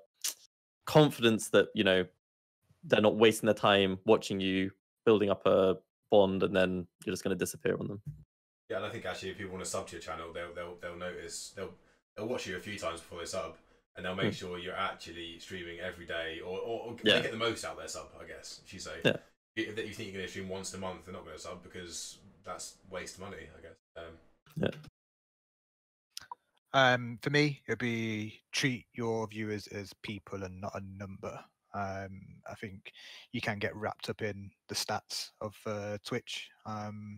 confidence 0.85 1.49
that 1.49 1.67
you 1.73 1.83
know 1.83 2.05
they're 2.83 3.01
not 3.01 3.15
wasting 3.15 3.47
their 3.47 3.55
time 3.55 3.97
watching 4.05 4.39
you 4.39 4.71
building 5.05 5.29
up 5.31 5.45
a 5.45 5.75
bond 6.11 6.43
and 6.43 6.55
then 6.55 6.85
you're 7.05 7.13
just 7.13 7.23
going 7.23 7.35
to 7.35 7.39
disappear 7.43 7.75
on 7.79 7.87
them. 7.87 8.01
Yeah, 8.69 8.77
and 8.77 8.85
I 8.85 8.89
think 8.89 9.05
actually 9.05 9.29
if 9.31 9.37
people 9.37 9.53
want 9.53 9.63
to 9.65 9.69
sub 9.69 9.87
to 9.87 9.93
your 9.93 10.01
channel, 10.01 10.31
they'll 10.33 10.53
they'll 10.53 10.75
they'll 10.81 10.95
notice 10.97 11.53
they'll 11.55 11.73
they'll 12.15 12.27
watch 12.27 12.47
you 12.47 12.55
a 12.57 12.59
few 12.59 12.77
times 12.77 12.99
before 12.99 13.19
they 13.19 13.25
sub, 13.25 13.55
and 13.95 14.05
they'll 14.05 14.15
make 14.15 14.27
Hmm. 14.27 14.31
sure 14.33 14.59
you're 14.59 14.75
actually 14.75 15.39
streaming 15.39 15.79
every 15.79 16.05
day, 16.05 16.39
or 16.45 16.57
or, 16.59 16.81
or 16.87 16.95
Yeah. 17.03 17.21
get 17.21 17.31
the 17.31 17.37
most 17.37 17.65
out 17.65 17.73
of 17.73 17.77
their 17.79 17.87
sub. 17.87 18.09
I 18.19 18.25
guess 18.25 18.61
if 18.65 18.73
you 18.73 18.79
say. 18.79 18.99
Yeah. 19.03 19.17
If 19.57 19.67
you 19.67 19.93
think 19.93 20.07
you're 20.09 20.13
going 20.17 20.25
to 20.25 20.29
stream 20.29 20.49
once 20.49 20.73
a 20.73 20.77
month, 20.77 21.05
they're 21.05 21.13
not 21.13 21.23
going 21.23 21.37
to 21.37 21.41
sub 21.41 21.63
because 21.63 22.17
that's 22.43 22.75
waste 22.89 23.19
money. 23.19 23.47
I 23.57 23.61
guess. 23.61 23.77
Um, 23.95 24.71
Um, 26.75 27.17
for 27.21 27.29
me, 27.29 27.61
it'd 27.69 27.79
be 27.79 28.41
treat 28.51 28.85
your 28.93 29.25
viewers 29.27 29.67
as 29.67 29.93
people 30.03 30.43
and 30.43 30.59
not 30.59 30.75
a 30.75 30.81
number. 30.81 31.39
Um, 31.73 32.19
I 32.51 32.53
think 32.59 32.91
you 33.31 33.39
can 33.39 33.59
get 33.59 33.73
wrapped 33.73 34.09
up 34.09 34.21
in 34.21 34.51
the 34.67 34.75
stats 34.75 35.29
of 35.39 35.55
uh, 35.65 35.97
Twitch. 36.05 36.49
Um, 36.65 37.17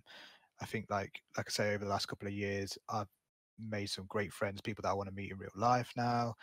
I 0.61 0.67
think, 0.67 0.85
like 0.91 1.11
like 1.37 1.47
I 1.49 1.51
say, 1.51 1.73
over 1.73 1.85
the 1.85 1.89
last 1.89 2.07
couple 2.07 2.27
of 2.27 2.35
years, 2.35 2.77
I've 2.87 3.09
made 3.57 3.89
some 3.89 4.05
great 4.07 4.31
friends, 4.31 4.61
people 4.61 4.83
that 4.83 4.89
I 4.89 4.93
want 4.93 5.09
to 5.09 5.15
meet 5.15 5.31
in 5.31 5.39
real 5.39 5.49
life 5.55 5.91
now. 5.97 6.35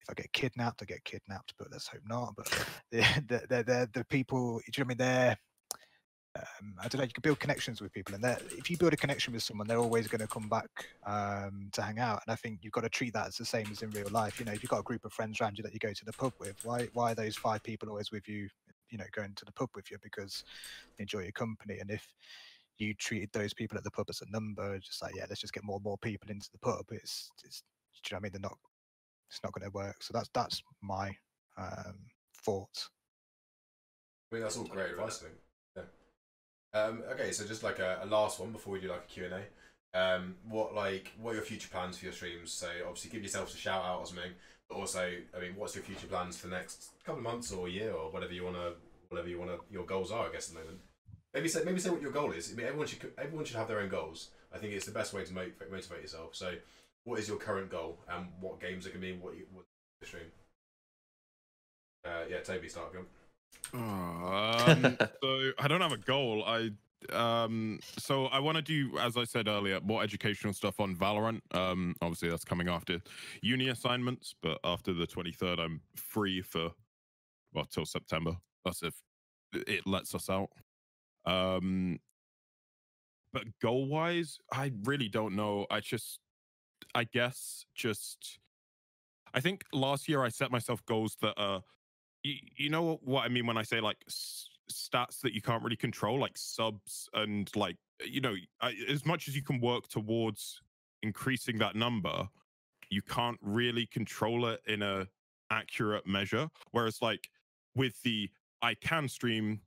If 0.00 0.08
I 0.08 0.14
get 0.14 0.32
kidnapped, 0.32 0.80
I 0.80 0.86
get 0.86 1.04
kidnapped, 1.04 1.52
but 1.58 1.68
let's 1.70 1.88
hope 1.88 2.00
not. 2.06 2.34
But 2.34 2.48
they're, 2.90 3.62
they're, 3.62 3.88
the 3.92 4.06
people, 4.08 4.58
do 4.58 4.80
you 4.80 4.84
know 4.84 4.86
what 4.86 4.86
I 4.86 4.88
mean? 4.88 4.96
They're, 4.96 5.36
um, 6.36 6.74
I 6.80 6.88
don't 6.88 6.98
know, 6.98 7.04
you 7.04 7.12
can 7.12 7.22
build 7.22 7.38
connections 7.38 7.80
with 7.80 7.92
people, 7.92 8.14
and 8.14 8.24
if 8.52 8.68
you 8.70 8.76
build 8.76 8.92
a 8.92 8.96
connection 8.96 9.32
with 9.32 9.42
someone, 9.42 9.66
they're 9.66 9.78
always 9.78 10.08
going 10.08 10.20
to 10.20 10.26
come 10.26 10.48
back 10.48 10.68
um, 11.06 11.68
to 11.72 11.82
hang 11.82 11.98
out. 11.98 12.22
And 12.26 12.32
I 12.32 12.36
think 12.36 12.58
you've 12.62 12.72
got 12.72 12.82
to 12.82 12.88
treat 12.88 13.12
that 13.14 13.28
as 13.28 13.36
the 13.36 13.44
same 13.44 13.66
as 13.70 13.82
in 13.82 13.90
real 13.90 14.08
life. 14.10 14.40
You 14.40 14.46
know, 14.46 14.52
if 14.52 14.62
you've 14.62 14.70
got 14.70 14.80
a 14.80 14.84
group 14.84 15.04
of 15.04 15.12
friends 15.12 15.40
around 15.40 15.58
you 15.58 15.62
that 15.62 15.72
you 15.72 15.78
go 15.78 15.92
to 15.92 16.04
the 16.04 16.12
pub 16.12 16.32
with, 16.40 16.56
why 16.64 16.88
why 16.92 17.12
are 17.12 17.14
those 17.14 17.36
five 17.36 17.62
people 17.62 17.88
always 17.88 18.10
with 18.10 18.28
you? 18.28 18.48
You 18.90 18.98
know, 18.98 19.04
going 19.12 19.34
to 19.34 19.44
the 19.44 19.52
pub 19.52 19.70
with 19.74 19.90
you 19.90 19.98
because 20.02 20.44
they 20.96 21.02
enjoy 21.02 21.20
your 21.20 21.32
company. 21.32 21.78
And 21.78 21.90
if 21.90 22.06
you 22.78 22.94
treated 22.94 23.30
those 23.32 23.54
people 23.54 23.78
at 23.78 23.84
the 23.84 23.90
pub 23.90 24.06
as 24.08 24.20
a 24.20 24.30
number, 24.30 24.78
just 24.78 25.02
like 25.02 25.14
yeah, 25.14 25.26
let's 25.28 25.40
just 25.40 25.54
get 25.54 25.64
more 25.64 25.76
and 25.76 25.84
more 25.84 25.98
people 25.98 26.30
into 26.30 26.50
the 26.50 26.58
pub. 26.58 26.84
It's, 26.90 27.30
it's 27.44 27.62
do 28.02 28.10
you 28.10 28.14
know 28.14 28.16
what 28.16 28.18
I 28.18 28.22
mean? 28.24 28.32
They're 28.32 28.40
not. 28.40 28.58
It's 29.30 29.40
not 29.42 29.52
going 29.52 29.64
to 29.64 29.74
work. 29.74 29.96
So 30.00 30.12
that's 30.12 30.28
that's 30.34 30.62
my 30.82 31.10
um, 31.56 31.96
thoughts. 32.44 32.90
I 34.30 34.36
mean, 34.36 34.42
that's 34.42 34.56
all 34.56 34.64
great 34.64 34.90
advice. 34.90 35.22
I 35.22 35.26
think. 35.26 35.43
Um, 36.74 37.04
okay, 37.12 37.30
so 37.30 37.46
just 37.46 37.62
like 37.62 37.78
a, 37.78 38.00
a 38.02 38.06
last 38.06 38.40
one 38.40 38.50
before 38.50 38.72
we 38.72 38.80
do 38.80 38.88
like 38.88 39.04
a 39.04 39.12
Q 39.12 39.26
and 39.26 39.34
A. 39.34 39.42
Um, 39.96 40.34
what 40.48 40.74
like 40.74 41.12
what 41.20 41.30
are 41.30 41.34
your 41.34 41.44
future 41.44 41.68
plans 41.70 41.96
for 41.96 42.06
your 42.06 42.12
streams? 42.12 42.52
So 42.52 42.66
obviously 42.84 43.10
give 43.10 43.22
yourselves 43.22 43.54
a 43.54 43.56
shout 43.56 43.84
out 43.84 44.00
or 44.00 44.06
something, 44.06 44.32
but 44.68 44.74
also 44.74 45.08
I 45.36 45.40
mean, 45.40 45.54
what's 45.56 45.76
your 45.76 45.84
future 45.84 46.08
plans 46.08 46.36
for 46.36 46.48
the 46.48 46.56
next 46.56 46.90
couple 47.04 47.18
of 47.18 47.22
months 47.24 47.52
or 47.52 47.68
a 47.68 47.70
year 47.70 47.92
or 47.92 48.10
whatever 48.10 48.32
you 48.32 48.44
wanna 48.44 48.72
whatever 49.08 49.28
you 49.28 49.38
wanna 49.38 49.58
your 49.70 49.84
goals 49.84 50.10
are? 50.10 50.28
I 50.28 50.32
guess 50.32 50.48
at 50.48 50.54
the 50.56 50.60
moment. 50.62 50.80
Maybe 51.32 51.48
say 51.48 51.62
maybe 51.64 51.78
say 51.78 51.90
what 51.90 52.02
your 52.02 52.10
goal 52.10 52.32
is. 52.32 52.52
I 52.52 52.56
mean, 52.56 52.66
everyone 52.66 52.88
should 52.88 53.12
everyone 53.18 53.44
should 53.44 53.56
have 53.56 53.68
their 53.68 53.78
own 53.78 53.88
goals. 53.88 54.30
I 54.52 54.58
think 54.58 54.72
it's 54.72 54.86
the 54.86 54.92
best 54.92 55.12
way 55.12 55.24
to 55.24 55.32
motivate, 55.32 55.70
motivate 55.70 56.02
yourself. 56.02 56.34
So, 56.34 56.54
what 57.04 57.20
is 57.20 57.28
your 57.28 57.38
current 57.38 57.70
goal 57.70 58.00
and 58.10 58.26
what 58.40 58.60
games 58.60 58.84
are 58.86 58.90
gonna 58.90 59.00
be? 59.00 59.12
What 59.12 59.36
you 59.36 59.46
what 59.52 59.64
stream? 60.02 60.24
Uh, 62.04 62.24
yeah, 62.28 62.40
Toby, 62.40 62.68
start 62.68 62.92
Um, 63.72 64.96
so 65.22 65.50
I 65.58 65.68
don't 65.68 65.80
have 65.80 65.92
a 65.92 65.98
goal. 65.98 66.44
I 66.46 66.70
um 67.12 67.80
so 67.98 68.26
I 68.26 68.38
want 68.38 68.56
to 68.56 68.62
do 68.62 68.96
as 68.98 69.18
I 69.18 69.24
said 69.24 69.46
earlier 69.46 69.78
more 69.82 70.02
educational 70.02 70.54
stuff 70.54 70.80
on 70.80 70.96
Valorant. 70.96 71.40
Um 71.52 71.94
obviously 72.00 72.30
that's 72.30 72.44
coming 72.44 72.68
after 72.68 73.00
uni 73.42 73.68
assignments, 73.68 74.34
but 74.42 74.58
after 74.64 74.94
the 74.94 75.06
23rd 75.06 75.58
I'm 75.58 75.80
free 75.96 76.40
for 76.40 76.70
well 77.52 77.66
till 77.66 77.84
September. 77.84 78.36
That's 78.64 78.82
if 78.82 78.94
it 79.52 79.86
lets 79.86 80.14
us 80.14 80.30
out. 80.30 80.50
Um 81.26 81.98
but 83.32 83.44
goal 83.60 83.86
wise, 83.86 84.38
I 84.52 84.72
really 84.84 85.08
don't 85.08 85.34
know. 85.36 85.66
I 85.70 85.80
just 85.80 86.20
I 86.94 87.04
guess 87.04 87.66
just 87.74 88.38
I 89.34 89.40
think 89.40 89.64
last 89.72 90.08
year 90.08 90.24
I 90.24 90.28
set 90.28 90.50
myself 90.50 90.84
goals 90.86 91.16
that 91.20 91.34
are 91.36 91.62
you, 92.24 92.34
you 92.56 92.70
know 92.70 92.98
what, 93.04 93.24
I 93.24 93.28
mean 93.28 93.46
when 93.46 93.56
I 93.56 93.62
say 93.62 93.80
like 93.80 93.98
stats 94.08 95.20
that 95.20 95.34
you 95.34 95.42
can't 95.42 95.62
really 95.62 95.76
control, 95.76 96.18
like 96.18 96.36
subs 96.36 97.08
and 97.14 97.54
like 97.54 97.76
you 98.04 98.20
know, 98.20 98.34
as 98.88 99.06
much 99.06 99.28
as 99.28 99.36
you 99.36 99.42
can 99.42 99.60
work 99.60 99.88
towards 99.88 100.60
increasing 101.02 101.58
that 101.58 101.76
number, 101.76 102.28
you 102.90 103.02
can't 103.02 103.38
really 103.40 103.86
control 103.86 104.46
it 104.46 104.60
in 104.66 104.82
a 104.82 105.06
accurate 105.50 106.06
measure. 106.06 106.48
Whereas 106.72 107.00
like 107.00 107.28
with 107.76 108.00
the 108.02 108.30
I 108.62 108.74
can 108.74 109.08
stream 109.08 109.60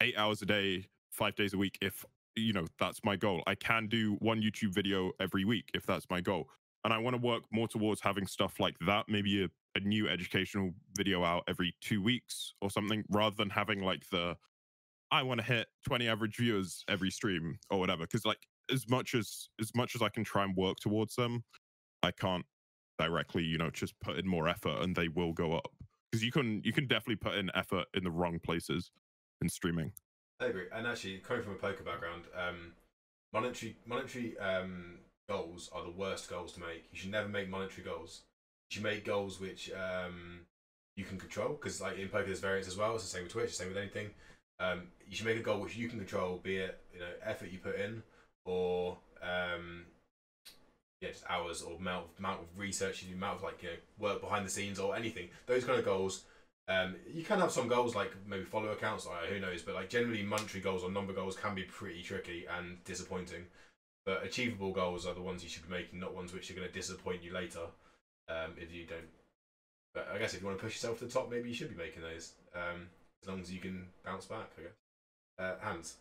eight 0.00 0.16
hours 0.16 0.42
a 0.42 0.46
day, 0.46 0.86
five 1.10 1.34
days 1.34 1.54
a 1.54 1.58
week 1.58 1.78
if 1.80 2.04
you 2.36 2.52
know 2.52 2.66
that's 2.78 3.00
my 3.04 3.16
goal. 3.16 3.42
I 3.46 3.54
can 3.54 3.86
do 3.86 4.16
one 4.20 4.42
YouTube 4.42 4.74
video 4.74 5.12
every 5.18 5.44
week 5.44 5.70
if 5.74 5.86
that's 5.86 6.06
my 6.10 6.20
goal, 6.20 6.48
and 6.84 6.92
I 6.92 6.98
want 6.98 7.16
to 7.16 7.22
work 7.22 7.44
more 7.50 7.68
towards 7.68 8.00
having 8.00 8.26
stuff 8.26 8.60
like 8.60 8.76
that. 8.86 9.06
Maybe 9.08 9.44
a, 9.44 9.48
a 9.74 9.80
new 9.80 10.08
educational 10.08 10.70
video 10.96 11.24
out 11.24 11.44
every 11.48 11.74
two 11.80 12.02
weeks 12.02 12.54
or 12.60 12.70
something, 12.70 13.04
rather 13.10 13.36
than 13.36 13.50
having 13.50 13.82
like 13.82 14.08
the 14.10 14.36
I 15.10 15.22
want 15.22 15.40
to 15.40 15.46
hit 15.46 15.66
20 15.86 16.08
average 16.08 16.36
viewers 16.36 16.84
every 16.88 17.10
stream 17.10 17.58
or 17.70 17.78
whatever. 17.78 18.04
Because 18.04 18.24
like 18.24 18.38
as 18.72 18.88
much 18.88 19.14
as 19.14 19.48
as 19.60 19.70
much 19.76 19.94
as 19.94 20.02
I 20.02 20.08
can 20.08 20.24
try 20.24 20.42
and 20.42 20.56
work 20.56 20.78
towards 20.80 21.14
them, 21.14 21.44
I 22.02 22.10
can't 22.10 22.46
directly, 22.98 23.44
you 23.44 23.58
know, 23.58 23.70
just 23.70 23.94
put 24.00 24.16
in 24.16 24.26
more 24.26 24.48
effort 24.48 24.82
and 24.82 24.96
they 24.96 25.08
will 25.08 25.32
go 25.32 25.52
up. 25.52 25.68
Because 26.10 26.24
you 26.24 26.32
can 26.32 26.62
you 26.64 26.72
can 26.72 26.86
definitely 26.86 27.16
put 27.16 27.34
in 27.34 27.50
effort 27.54 27.86
in 27.94 28.04
the 28.04 28.10
wrong 28.10 28.38
places 28.42 28.90
in 29.42 29.48
streaming. 29.48 29.92
I 30.40 30.46
agree. 30.46 30.66
And 30.72 30.86
actually, 30.86 31.18
coming 31.18 31.42
from 31.42 31.52
a 31.52 31.56
poker 31.56 31.84
background, 31.84 32.24
um, 32.36 32.72
monetary 33.32 33.76
monetary 33.86 34.38
um, 34.38 34.98
goals 35.28 35.70
are 35.74 35.84
the 35.84 35.90
worst 35.90 36.28
goals 36.28 36.52
to 36.52 36.60
make. 36.60 36.86
You 36.90 36.98
should 36.98 37.10
never 37.10 37.28
make 37.28 37.48
monetary 37.48 37.84
goals. 37.84 38.22
You 38.76 38.82
make 38.82 39.04
goals 39.04 39.40
which 39.40 39.70
um, 39.72 40.40
you 40.96 41.04
can 41.04 41.18
control. 41.18 41.50
Because 41.50 41.80
like 41.80 41.98
in 41.98 42.08
poker, 42.08 42.26
there's 42.26 42.40
variance 42.40 42.68
as 42.68 42.76
well. 42.76 42.94
It's 42.94 43.04
the 43.04 43.10
same 43.10 43.24
with 43.24 43.32
Twitch. 43.32 43.50
The 43.50 43.56
same 43.56 43.68
with 43.68 43.76
anything. 43.76 44.10
Um, 44.60 44.82
you 45.08 45.16
should 45.16 45.26
make 45.26 45.38
a 45.38 45.42
goal 45.42 45.60
which 45.60 45.76
you 45.76 45.88
can 45.88 45.98
control, 45.98 46.40
be 46.42 46.56
it 46.56 46.78
you 46.92 47.00
know 47.00 47.06
effort 47.24 47.50
you 47.50 47.58
put 47.58 47.76
in 47.76 48.02
or 48.44 48.96
um, 49.22 49.84
yeah, 51.00 51.10
just 51.10 51.24
hours 51.28 51.62
or 51.62 51.76
amount 51.76 52.04
of, 52.04 52.18
amount 52.18 52.40
of 52.40 52.46
research 52.56 53.02
you 53.02 53.08
do, 53.08 53.14
amount 53.14 53.38
of 53.38 53.42
like 53.42 53.62
you 53.62 53.70
know 53.70 53.74
work 53.98 54.20
behind 54.20 54.46
the 54.46 54.50
scenes 54.50 54.78
or 54.78 54.96
anything. 54.96 55.28
Those 55.46 55.64
kind 55.64 55.78
of 55.78 55.84
goals. 55.84 56.24
Um, 56.68 56.94
you 57.12 57.24
can 57.24 57.40
have 57.40 57.50
some 57.50 57.66
goals 57.66 57.96
like 57.96 58.12
maybe 58.26 58.44
follow 58.44 58.68
accounts, 58.68 59.04
or 59.04 59.14
who 59.28 59.40
knows, 59.40 59.62
but 59.62 59.74
like 59.74 59.90
generally 59.90 60.22
monetary 60.22 60.62
goals 60.62 60.84
or 60.84 60.90
number 60.90 61.12
goals 61.12 61.36
can 61.36 61.54
be 61.54 61.64
pretty 61.64 62.02
tricky 62.02 62.46
and 62.58 62.82
disappointing. 62.84 63.44
But 64.06 64.24
achievable 64.24 64.72
goals 64.72 65.06
are 65.06 65.14
the 65.14 65.20
ones 65.20 65.42
you 65.42 65.48
should 65.48 65.68
be 65.68 65.74
making, 65.76 65.98
not 65.98 66.14
ones 66.14 66.32
which 66.32 66.50
are 66.50 66.54
going 66.54 66.66
to 66.66 66.72
disappoint 66.72 67.22
you 67.22 67.32
later 67.32 67.66
um, 68.32 68.52
if 68.56 68.72
you 68.72 68.86
don't. 68.86 69.00
But 69.94 70.08
I 70.14 70.18
guess 70.18 70.34
if 70.34 70.40
you 70.40 70.46
want 70.46 70.58
to 70.58 70.64
push 70.64 70.74
yourself 70.74 70.98
to 71.00 71.04
the 71.04 71.10
top, 71.10 71.30
maybe 71.30 71.48
you 71.48 71.54
should 71.54 71.68
be 71.68 71.76
making 71.76 72.02
those 72.02 72.32
um, 72.54 72.88
as 73.22 73.28
long 73.28 73.40
as 73.40 73.52
you 73.52 73.60
can 73.60 73.86
bounce 74.04 74.26
back. 74.26 74.50
I 74.58 74.62
guess. 74.62 74.72
Uh, 75.38 75.54
Hans. 75.60 75.96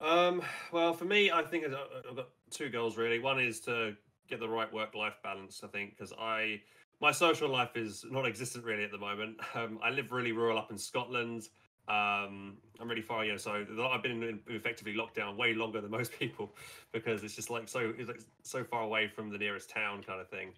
Um, 0.00 0.42
well, 0.72 0.92
for 0.92 1.04
me, 1.04 1.30
I 1.30 1.42
think 1.42 1.64
I've 1.64 1.74
I've 2.08 2.16
got 2.16 2.28
two 2.50 2.68
goals 2.68 2.96
really. 2.96 3.18
One 3.18 3.40
is 3.40 3.60
to 3.60 3.96
get 4.28 4.40
the 4.40 4.48
right 4.48 4.72
work-life 4.72 5.18
balance. 5.22 5.62
I 5.64 5.68
think 5.68 5.96
because 5.96 6.12
I 6.18 6.60
my 7.00 7.12
social 7.12 7.48
life 7.48 7.76
is 7.76 8.04
non-existent 8.10 8.64
really 8.64 8.84
at 8.84 8.92
the 8.92 8.98
moment. 8.98 9.38
Um, 9.54 9.78
I 9.82 9.90
live 9.90 10.12
really 10.12 10.32
rural 10.32 10.58
up 10.58 10.70
in 10.70 10.76
Scotland. 10.76 11.48
Um, 11.88 12.56
I'm 12.80 12.88
really 12.88 13.02
far, 13.02 13.24
you 13.24 13.32
know, 13.32 13.38
so 13.38 13.64
I've 13.90 14.02
been 14.02 14.22
in 14.22 14.40
effectively 14.48 14.94
locked 14.94 15.14
down 15.14 15.36
way 15.36 15.54
longer 15.54 15.80
than 15.80 15.90
most 15.90 16.12
people 16.18 16.50
because 16.92 17.22
it's 17.22 17.34
just 17.36 17.50
like 17.50 17.68
so 17.68 17.92
it's 17.96 18.08
like 18.08 18.20
so 18.42 18.64
far 18.64 18.82
away 18.82 19.08
from 19.08 19.30
the 19.30 19.38
nearest 19.38 19.70
town 19.70 20.02
kind 20.02 20.20
of 20.20 20.28
thing. 20.28 20.52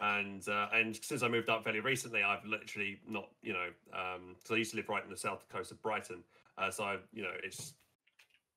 And 0.00 0.46
uh, 0.48 0.68
and 0.74 0.96
since 0.96 1.22
I 1.22 1.28
moved 1.28 1.48
up 1.48 1.64
fairly 1.64 1.80
recently, 1.80 2.22
I've 2.22 2.44
literally 2.44 2.98
not, 3.08 3.28
you 3.42 3.52
know, 3.52 3.68
um, 3.92 4.36
so 4.44 4.54
I 4.54 4.58
used 4.58 4.72
to 4.72 4.76
live 4.76 4.88
right 4.88 5.02
on 5.02 5.10
the 5.10 5.16
south 5.16 5.48
coast 5.48 5.70
of 5.70 5.80
Brighton. 5.82 6.22
Uh, 6.58 6.70
so 6.70 6.84
I, 6.84 6.96
you 7.12 7.22
know, 7.22 7.32
it's 7.42 7.74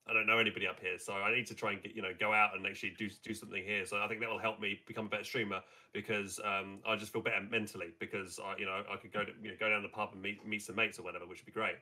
I 0.10 0.14
don't 0.14 0.26
know 0.26 0.38
anybody 0.38 0.68
up 0.68 0.80
here, 0.80 0.98
so 0.98 1.14
I 1.14 1.36
need 1.36 1.48
to 1.48 1.56
try 1.56 1.74
and 1.74 1.84
get 1.84 1.94
you 1.94 2.02
know 2.02 2.12
go 2.18 2.34
out 2.34 2.56
and 2.56 2.66
actually 2.66 2.92
do 2.98 3.10
do 3.24 3.34
something 3.34 3.64
here. 3.64 3.86
So 3.86 3.98
I 3.98 4.08
think 4.08 4.22
that 4.22 4.30
will 4.30 4.40
help 4.40 4.60
me 4.60 4.80
become 4.88 5.08
a 5.08 5.10
better 5.10 5.26
streamer 5.26 5.62
because 5.94 6.40
um, 6.46 6.80
I 6.88 6.96
just 6.96 7.12
feel 7.12 7.22
better 7.22 7.42
mentally 7.50 7.88
because 8.00 8.40
I 8.44 8.58
you 8.58 8.66
know 8.66 8.84
I 8.92 8.96
could 8.96 9.12
go 9.12 9.24
to 9.24 9.32
you 9.42 9.50
know, 9.50 9.56
go 9.60 9.70
down 9.70 9.84
the 9.84 9.90
pub 9.90 10.10
and 10.14 10.22
meet 10.22 10.46
meet 10.48 10.64
some 10.64 10.76
mates 10.76 10.98
or 10.98 11.04
whatever, 11.04 11.26
which 11.26 11.40
would 11.40 11.46
be 11.46 11.52
great. 11.52 11.76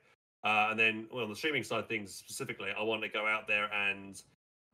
Uh, 0.45 0.67
and 0.69 0.79
then 0.79 1.07
well, 1.11 1.23
on 1.23 1.29
the 1.29 1.35
streaming 1.35 1.63
side 1.63 1.79
of 1.79 1.89
things 1.89 2.13
specifically, 2.13 2.69
I 2.77 2.83
want 2.83 3.01
to 3.01 3.09
go 3.09 3.25
out 3.25 3.47
there 3.47 3.67
and 3.73 4.21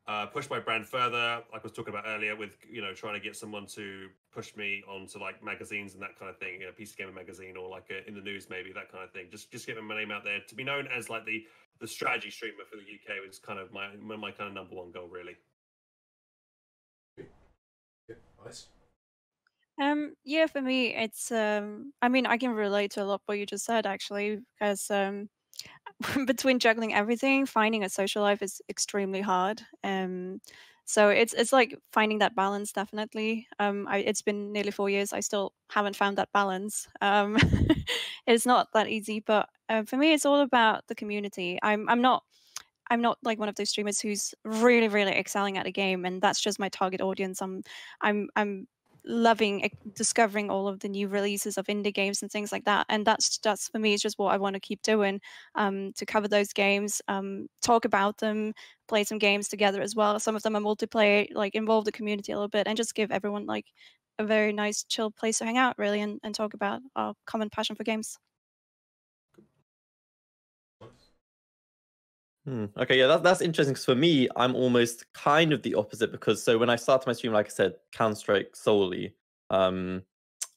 uh, 0.06 0.26
push 0.26 0.50
my 0.50 0.60
brand 0.60 0.86
further. 0.86 1.42
Like 1.50 1.62
I 1.62 1.62
was 1.62 1.72
talking 1.72 1.94
about 1.94 2.04
earlier, 2.06 2.36
with 2.36 2.58
you 2.70 2.82
know 2.82 2.92
trying 2.92 3.14
to 3.14 3.20
get 3.20 3.36
someone 3.36 3.66
to 3.68 4.08
push 4.34 4.54
me 4.54 4.84
onto 4.86 5.18
like 5.18 5.42
magazines 5.42 5.94
and 5.94 6.02
that 6.02 6.18
kind 6.18 6.30
of 6.30 6.36
thing, 6.38 6.60
you 6.60 6.66
know, 6.66 6.72
PC 6.78 6.96
Gamer 6.98 7.12
magazine 7.12 7.56
or 7.56 7.70
like 7.70 7.86
a, 7.90 8.06
in 8.06 8.14
the 8.14 8.20
news 8.20 8.48
maybe 8.50 8.70
that 8.74 8.92
kind 8.92 9.02
of 9.02 9.10
thing. 9.12 9.28
Just 9.30 9.50
just 9.50 9.66
getting 9.66 9.82
my 9.82 9.96
name 9.96 10.10
out 10.10 10.24
there 10.24 10.40
to 10.46 10.54
be 10.54 10.62
known 10.62 10.88
as 10.94 11.08
like 11.08 11.24
the 11.24 11.42
the 11.80 11.88
strategy 11.88 12.30
streamer 12.30 12.64
for 12.70 12.76
the 12.76 12.82
UK 12.82 13.26
was 13.26 13.38
kind 13.38 13.58
of 13.58 13.72
my 13.72 13.88
my 13.96 14.30
kind 14.30 14.48
of 14.48 14.54
number 14.54 14.74
one 14.74 14.92
goal, 14.92 15.08
really. 15.08 15.36
Yeah, 17.16 18.16
nice. 18.44 18.66
Um, 19.80 20.12
yeah, 20.22 20.46
for 20.48 20.60
me, 20.60 20.94
it's 20.94 21.32
um, 21.32 21.94
I 22.02 22.10
mean, 22.10 22.26
I 22.26 22.36
can 22.36 22.50
relate 22.50 22.90
to 22.92 23.02
a 23.02 23.06
lot 23.06 23.22
what 23.24 23.38
you 23.38 23.46
just 23.46 23.64
said 23.64 23.86
actually, 23.86 24.40
because 24.58 24.90
um, 24.90 25.30
between 26.26 26.58
juggling 26.58 26.94
everything, 26.94 27.46
finding 27.46 27.84
a 27.84 27.88
social 27.88 28.22
life 28.22 28.42
is 28.42 28.60
extremely 28.68 29.20
hard. 29.20 29.62
Um, 29.84 30.40
so 30.84 31.08
it's 31.08 31.32
it's 31.32 31.52
like 31.52 31.78
finding 31.92 32.18
that 32.18 32.34
balance 32.34 32.72
definitely. 32.72 33.46
Um, 33.58 33.86
I, 33.88 33.98
it's 33.98 34.22
been 34.22 34.52
nearly 34.52 34.72
four 34.72 34.90
years. 34.90 35.12
I 35.12 35.20
still 35.20 35.52
haven't 35.70 35.96
found 35.96 36.18
that 36.18 36.32
balance. 36.32 36.88
Um, 37.00 37.38
it's 38.26 38.46
not 38.46 38.68
that 38.74 38.88
easy, 38.88 39.20
but 39.20 39.48
uh, 39.68 39.84
for 39.84 39.96
me, 39.96 40.12
it's 40.12 40.26
all 40.26 40.40
about 40.40 40.86
the 40.88 40.94
community. 40.94 41.58
I'm 41.62 41.88
I'm 41.88 42.02
not 42.02 42.24
I'm 42.90 43.00
not 43.00 43.18
like 43.22 43.38
one 43.38 43.48
of 43.48 43.54
those 43.54 43.70
streamers 43.70 44.00
who's 44.00 44.34
really 44.44 44.88
really 44.88 45.12
excelling 45.12 45.56
at 45.56 45.66
a 45.66 45.70
game, 45.72 46.04
and 46.04 46.20
that's 46.20 46.40
just 46.40 46.58
my 46.58 46.68
target 46.68 47.00
audience. 47.00 47.40
I'm 47.40 47.62
I'm 48.00 48.28
I'm 48.36 48.66
loving 49.04 49.68
discovering 49.94 50.48
all 50.50 50.68
of 50.68 50.80
the 50.80 50.88
new 50.88 51.08
releases 51.08 51.58
of 51.58 51.66
indie 51.66 51.92
games 51.92 52.22
and 52.22 52.30
things 52.30 52.52
like 52.52 52.64
that 52.64 52.86
and 52.88 53.04
that's 53.04 53.38
that's 53.38 53.68
for 53.68 53.78
me 53.78 53.94
is 53.94 54.02
just 54.02 54.18
what 54.18 54.32
i 54.32 54.36
want 54.36 54.54
to 54.54 54.60
keep 54.60 54.80
doing 54.82 55.20
um, 55.56 55.92
to 55.94 56.06
cover 56.06 56.28
those 56.28 56.52
games 56.52 57.02
um, 57.08 57.48
talk 57.62 57.84
about 57.84 58.18
them 58.18 58.52
play 58.88 59.04
some 59.04 59.18
games 59.18 59.48
together 59.48 59.80
as 59.80 59.94
well. 59.94 60.20
Some 60.20 60.36
of 60.36 60.42
them 60.42 60.54
are 60.54 60.60
multiplayer 60.60 61.26
like 61.32 61.54
involve 61.54 61.86
the 61.86 61.92
community 61.92 62.30
a 62.32 62.36
little 62.36 62.48
bit 62.48 62.66
and 62.68 62.76
just 62.76 62.94
give 62.94 63.10
everyone 63.10 63.46
like 63.46 63.66
a 64.18 64.24
very 64.24 64.52
nice 64.52 64.84
chill 64.84 65.10
place 65.10 65.38
to 65.38 65.46
hang 65.46 65.56
out 65.56 65.78
really 65.78 66.00
and, 66.00 66.20
and 66.22 66.34
talk 66.34 66.52
about 66.54 66.82
our 66.96 67.14
common 67.26 67.48
passion 67.48 67.74
for 67.76 67.84
games 67.84 68.18
Hmm. 72.46 72.66
Okay, 72.76 72.98
yeah, 72.98 73.06
that, 73.06 73.22
that's 73.22 73.40
interesting. 73.40 73.74
Because 73.74 73.84
for 73.84 73.94
me, 73.94 74.28
I'm 74.36 74.54
almost 74.56 75.04
kind 75.14 75.52
of 75.52 75.62
the 75.62 75.74
opposite. 75.74 76.10
Because 76.10 76.42
so 76.42 76.58
when 76.58 76.70
I 76.70 76.76
started 76.76 77.06
my 77.06 77.12
stream, 77.12 77.32
like 77.32 77.46
I 77.46 77.50
said, 77.50 77.74
Counter 77.92 78.16
Strike 78.16 78.56
solely, 78.56 79.14
um, 79.50 80.02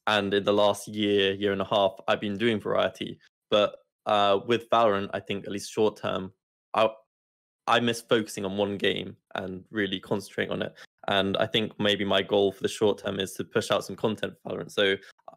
and 0.08 0.34
in 0.34 0.44
the 0.44 0.54
last 0.54 0.88
year, 0.88 1.34
year 1.34 1.52
and 1.52 1.62
a 1.62 1.66
half, 1.66 1.94
I've 2.08 2.22
been 2.22 2.38
doing 2.38 2.60
variety. 2.60 3.20
But 3.52 3.76
uh, 4.06 4.40
with 4.48 4.70
Valorant, 4.70 5.10
I 5.14 5.20
think 5.20 5.46
at 5.46 5.52
least 5.52 5.72
short 5.72 5.98
term, 5.98 6.32
I 6.74 6.90
I 7.68 7.80
miss 7.80 8.02
focusing 8.02 8.46
on 8.46 8.58
one 8.58 8.78
game 8.78 9.16
and 9.36 9.64
really 9.72 10.00
concentrating 10.00 10.52
on 10.52 10.62
it. 10.62 10.74
And 11.08 11.38
I 11.38 11.46
think 11.46 11.72
maybe 11.80 12.06
my 12.06 12.22
goal 12.22 12.52
for 12.52 12.62
the 12.62 12.68
short 12.68 13.00
term 13.00 13.20
is 13.20 13.34
to 13.34 13.44
push 13.44 13.70
out 13.70 13.86
some 13.86 13.96
content 13.96 14.34
for 14.42 14.52
Valorant. 14.52 14.72
So, 14.72 14.96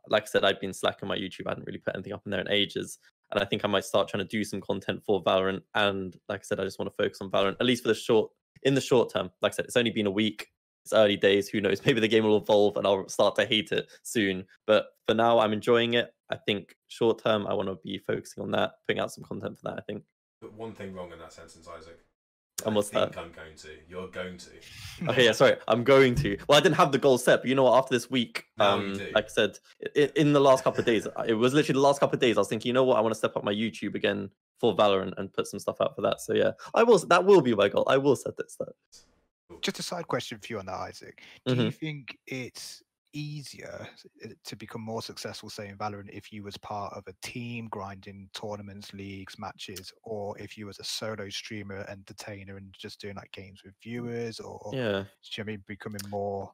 like 0.09 0.22
I 0.22 0.26
said, 0.26 0.44
I've 0.44 0.61
been 0.61 0.72
slacking 0.72 1.09
my 1.09 1.16
YouTube. 1.16 1.46
I 1.46 1.51
hadn't 1.51 1.66
really 1.66 1.78
put 1.78 1.94
anything 1.94 2.14
up 2.14 2.22
in 2.24 2.30
there 2.30 2.40
in 2.40 2.51
ages 2.51 2.99
and 3.31 3.43
I 3.43 3.45
think 3.45 3.64
I 3.64 3.68
might 3.68 3.85
start 3.85 4.09
trying 4.09 4.24
to 4.24 4.29
do 4.29 4.45
some 4.45 4.61
content 4.61 5.03
for 5.05 5.22
Valorant. 5.22 5.62
And 5.74 6.16
like 6.29 6.41
I 6.41 6.43
said, 6.43 6.61
I 6.61 6.64
just 6.64 6.79
want 6.79 6.91
to 6.91 7.03
focus 7.03 7.18
on 7.20 7.31
Valorant 7.31 7.57
at 7.61 7.66
least 7.66 7.83
for 7.83 7.89
the 7.89 7.95
short 7.95 8.31
in 8.62 8.74
the 8.74 8.81
short 8.81 9.12
term. 9.12 9.31
Like 9.43 9.53
I 9.53 9.57
said, 9.57 9.64
it's 9.66 9.76
only 9.76 9.91
been 9.91 10.07
a 10.07 10.11
week. 10.11 10.49
It's 10.85 10.93
early 10.93 11.16
days. 11.16 11.49
Who 11.49 11.61
knows? 11.61 11.83
Maybe 11.87 12.01
the 12.01 12.09
game 12.09 12.24
will 12.24 12.39
evolve 12.39 12.76
and 12.76 12.87
I'll 12.87 13.09
start 13.09 13.37
to 13.37 13.45
hate 13.45 13.72
it 13.72 13.91
soon. 14.03 14.45
But 14.66 14.87
for 15.07 15.14
now, 15.14 15.39
I'm 15.39 15.53
enjoying 15.53 15.95
it. 15.95 16.11
I 16.31 16.37
think 16.37 16.74
short 16.89 17.22
term, 17.22 17.47
I 17.47 17.55
want 17.55 17.68
to 17.68 17.79
be 17.85 17.99
focusing 17.99 18.43
on 18.43 18.51
that, 18.53 18.72
putting 18.87 19.01
out 19.01 19.12
some 19.12 19.24
content 19.24 19.59
for 19.59 19.70
that. 19.70 19.79
I 19.79 19.83
think. 19.83 20.03
But 20.41 20.55
one 20.55 20.72
thing 20.72 20.95
wrong 20.95 21.12
in 21.12 21.18
that 21.18 21.33
sentence, 21.33 21.68
Isaac. 21.68 21.99
And 22.66 22.74
what's 22.74 22.90
I 22.94 23.00
think 23.00 23.14
that? 23.14 23.20
I'm 23.20 23.32
going 23.32 23.56
to. 23.56 23.68
You're 23.88 24.09
going 24.09 24.38
to. 24.38 24.50
Okay, 25.09 25.26
yeah, 25.26 25.32
sorry. 25.32 25.54
I'm 25.68 25.84
going 25.84 26.16
to. 26.16 26.36
Well, 26.48 26.59
I 26.59 26.61
didn't 26.61 26.74
have 26.74 26.90
the 26.90 26.98
goal 26.98 27.18
set, 27.18 27.40
but 27.40 27.48
you 27.48 27.54
know 27.54 27.62
what? 27.62 27.78
After 27.78 27.94
this 27.94 28.11
week, 28.11 28.46
Now 28.59 28.74
um, 28.74 29.00
like 29.14 29.26
I 29.26 29.28
said, 29.28 29.59
in, 29.94 30.11
in 30.16 30.32
the 30.32 30.40
last 30.40 30.64
couple 30.64 30.80
of 30.80 30.86
days, 30.86 31.06
it 31.26 31.34
was 31.34 31.54
literally 31.54 31.78
the 31.78 31.86
last 31.86 32.00
couple 32.00 32.16
of 32.16 32.20
days. 32.20 32.36
I 32.36 32.40
was 32.40 32.48
thinking, 32.48 32.70
you 32.70 32.72
know 32.72 32.82
what? 32.82 32.96
I 32.96 33.00
want 33.00 33.12
to 33.12 33.18
step 33.18 33.36
up 33.36 33.44
my 33.44 33.52
YouTube 33.52 33.94
again 33.94 34.28
for 34.59 34.74
Valorant 34.74 35.14
and 35.18 35.32
put 35.32 35.46
some 35.46 35.61
stuff 35.61 35.80
out 35.80 35.94
for 35.94 36.02
that. 36.02 36.20
So 36.20 36.34
yeah, 36.34 36.50
I 36.74 36.82
will. 36.82 36.98
That 36.98 37.24
will 37.24 37.40
be 37.40 37.54
my 37.54 37.68
goal. 37.68 37.84
I 37.88 37.96
will 37.96 38.16
set 38.16 38.36
this. 38.36 38.56
That. 38.59 38.72
Just 39.62 39.78
a 39.78 39.82
side 39.82 40.09
question 40.09 40.38
for 40.38 40.52
you 40.52 40.59
on 40.59 40.66
that, 40.66 40.80
Isaac. 40.80 41.22
Do 41.46 41.54
you 41.54 41.70
think 41.70 42.18
it's 42.26 42.82
easier 43.12 43.88
to 44.44 44.56
become 44.56 44.80
more 44.82 45.02
successful, 45.02 45.50
say 45.50 45.68
in 45.68 45.78
Valorant, 45.78 46.11
if 46.11 46.32
you 46.32 46.42
was 46.42 46.56
part 46.59 46.92
of 46.94 47.04
a 47.06 47.14
team 47.22 47.68
grinding 47.70 48.30
tournaments, 48.34 48.92
leagues, 48.92 49.38
matches, 49.38 49.92
or 50.02 50.38
if 50.38 50.56
you 50.56 50.66
was 50.66 50.78
a 50.78 50.84
solo 50.84 51.28
streamer, 51.28 51.84
entertainer, 51.88 52.56
and 52.56 52.74
just 52.78 53.00
doing 53.00 53.16
like 53.16 53.32
games 53.32 53.62
with 53.64 53.74
viewers, 53.82 54.40
or 54.40 54.72
Yeah. 54.72 55.04
you 55.36 55.44
know 55.44 55.44
I 55.44 55.44
mean 55.44 55.64
becoming 55.66 56.02
more 56.09 56.52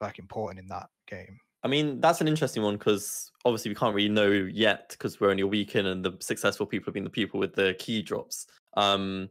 like 0.00 0.18
important 0.18 0.60
in 0.60 0.68
that 0.68 0.88
game? 1.06 1.38
I 1.64 1.68
mean, 1.68 2.00
that's 2.00 2.20
an 2.20 2.28
interesting 2.28 2.62
one 2.62 2.76
because 2.76 3.30
obviously 3.44 3.70
we 3.70 3.74
can't 3.74 3.94
really 3.94 4.08
know 4.08 4.30
yet 4.30 4.90
because 4.90 5.18
we're 5.20 5.30
only 5.30 5.42
a 5.42 5.46
week 5.46 5.74
in 5.74 5.86
and 5.86 6.04
the 6.04 6.16
successful 6.20 6.66
people 6.66 6.86
have 6.86 6.94
been 6.94 7.04
the 7.04 7.10
people 7.10 7.40
with 7.40 7.54
the 7.54 7.74
key 7.78 8.00
drops. 8.02 8.46
Um, 8.76 9.28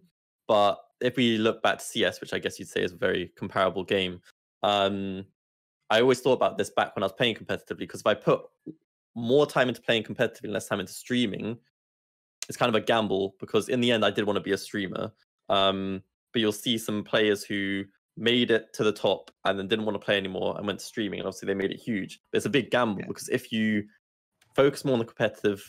but 0.47 0.77
if 0.99 1.15
we 1.15 1.37
look 1.37 1.61
back 1.61 1.79
to 1.79 1.85
CS, 1.85 2.19
which 2.19 2.33
I 2.33 2.39
guess 2.39 2.59
you'd 2.59 2.67
say 2.67 2.83
is 2.83 2.91
a 2.91 2.97
very 2.97 3.29
comparable 3.37 3.83
game, 3.85 4.21
um, 4.63 5.25
I 5.89 6.01
always 6.01 6.19
thought 6.19 6.33
about 6.33 6.57
this 6.57 6.69
back 6.69 6.95
when 6.95 7.03
I 7.03 7.05
was 7.05 7.13
playing 7.13 7.35
competitively 7.35 7.79
because 7.79 8.01
if 8.01 8.07
I 8.07 8.13
put 8.13 8.41
more 9.15 9.45
time 9.45 9.69
into 9.69 9.81
playing 9.81 10.03
competitively 10.03 10.45
and 10.45 10.53
less 10.53 10.67
time 10.67 10.79
into 10.79 10.93
streaming, 10.93 11.57
it's 12.49 12.57
kind 12.57 12.69
of 12.69 12.75
a 12.75 12.85
gamble 12.85 13.35
because 13.39 13.69
in 13.69 13.81
the 13.81 13.91
end 13.91 14.05
I 14.05 14.11
did 14.11 14.25
want 14.25 14.37
to 14.37 14.41
be 14.43 14.51
a 14.51 14.57
streamer. 14.57 15.11
Um, 15.49 16.03
but 16.33 16.41
you'll 16.41 16.51
see 16.51 16.77
some 16.77 17.03
players 17.03 17.43
who 17.43 17.85
made 18.17 18.51
it 18.51 18.73
to 18.73 18.83
the 18.83 18.91
top 18.91 19.31
and 19.45 19.57
then 19.57 19.67
didn't 19.67 19.85
want 19.85 19.95
to 19.95 20.03
play 20.05 20.17
anymore 20.17 20.55
and 20.57 20.67
went 20.67 20.79
to 20.79 20.85
streaming, 20.85 21.19
and 21.19 21.27
obviously 21.27 21.47
they 21.47 21.53
made 21.53 21.71
it 21.71 21.79
huge. 21.79 22.19
But 22.31 22.37
it's 22.37 22.45
a 22.45 22.49
big 22.49 22.69
gamble 22.69 23.01
Yeah. 23.01 23.07
because 23.07 23.29
if 23.29 23.51
you 23.51 23.85
focus 24.55 24.83
more 24.83 24.93
on 24.93 24.99
the 24.99 25.05
competitive 25.05 25.63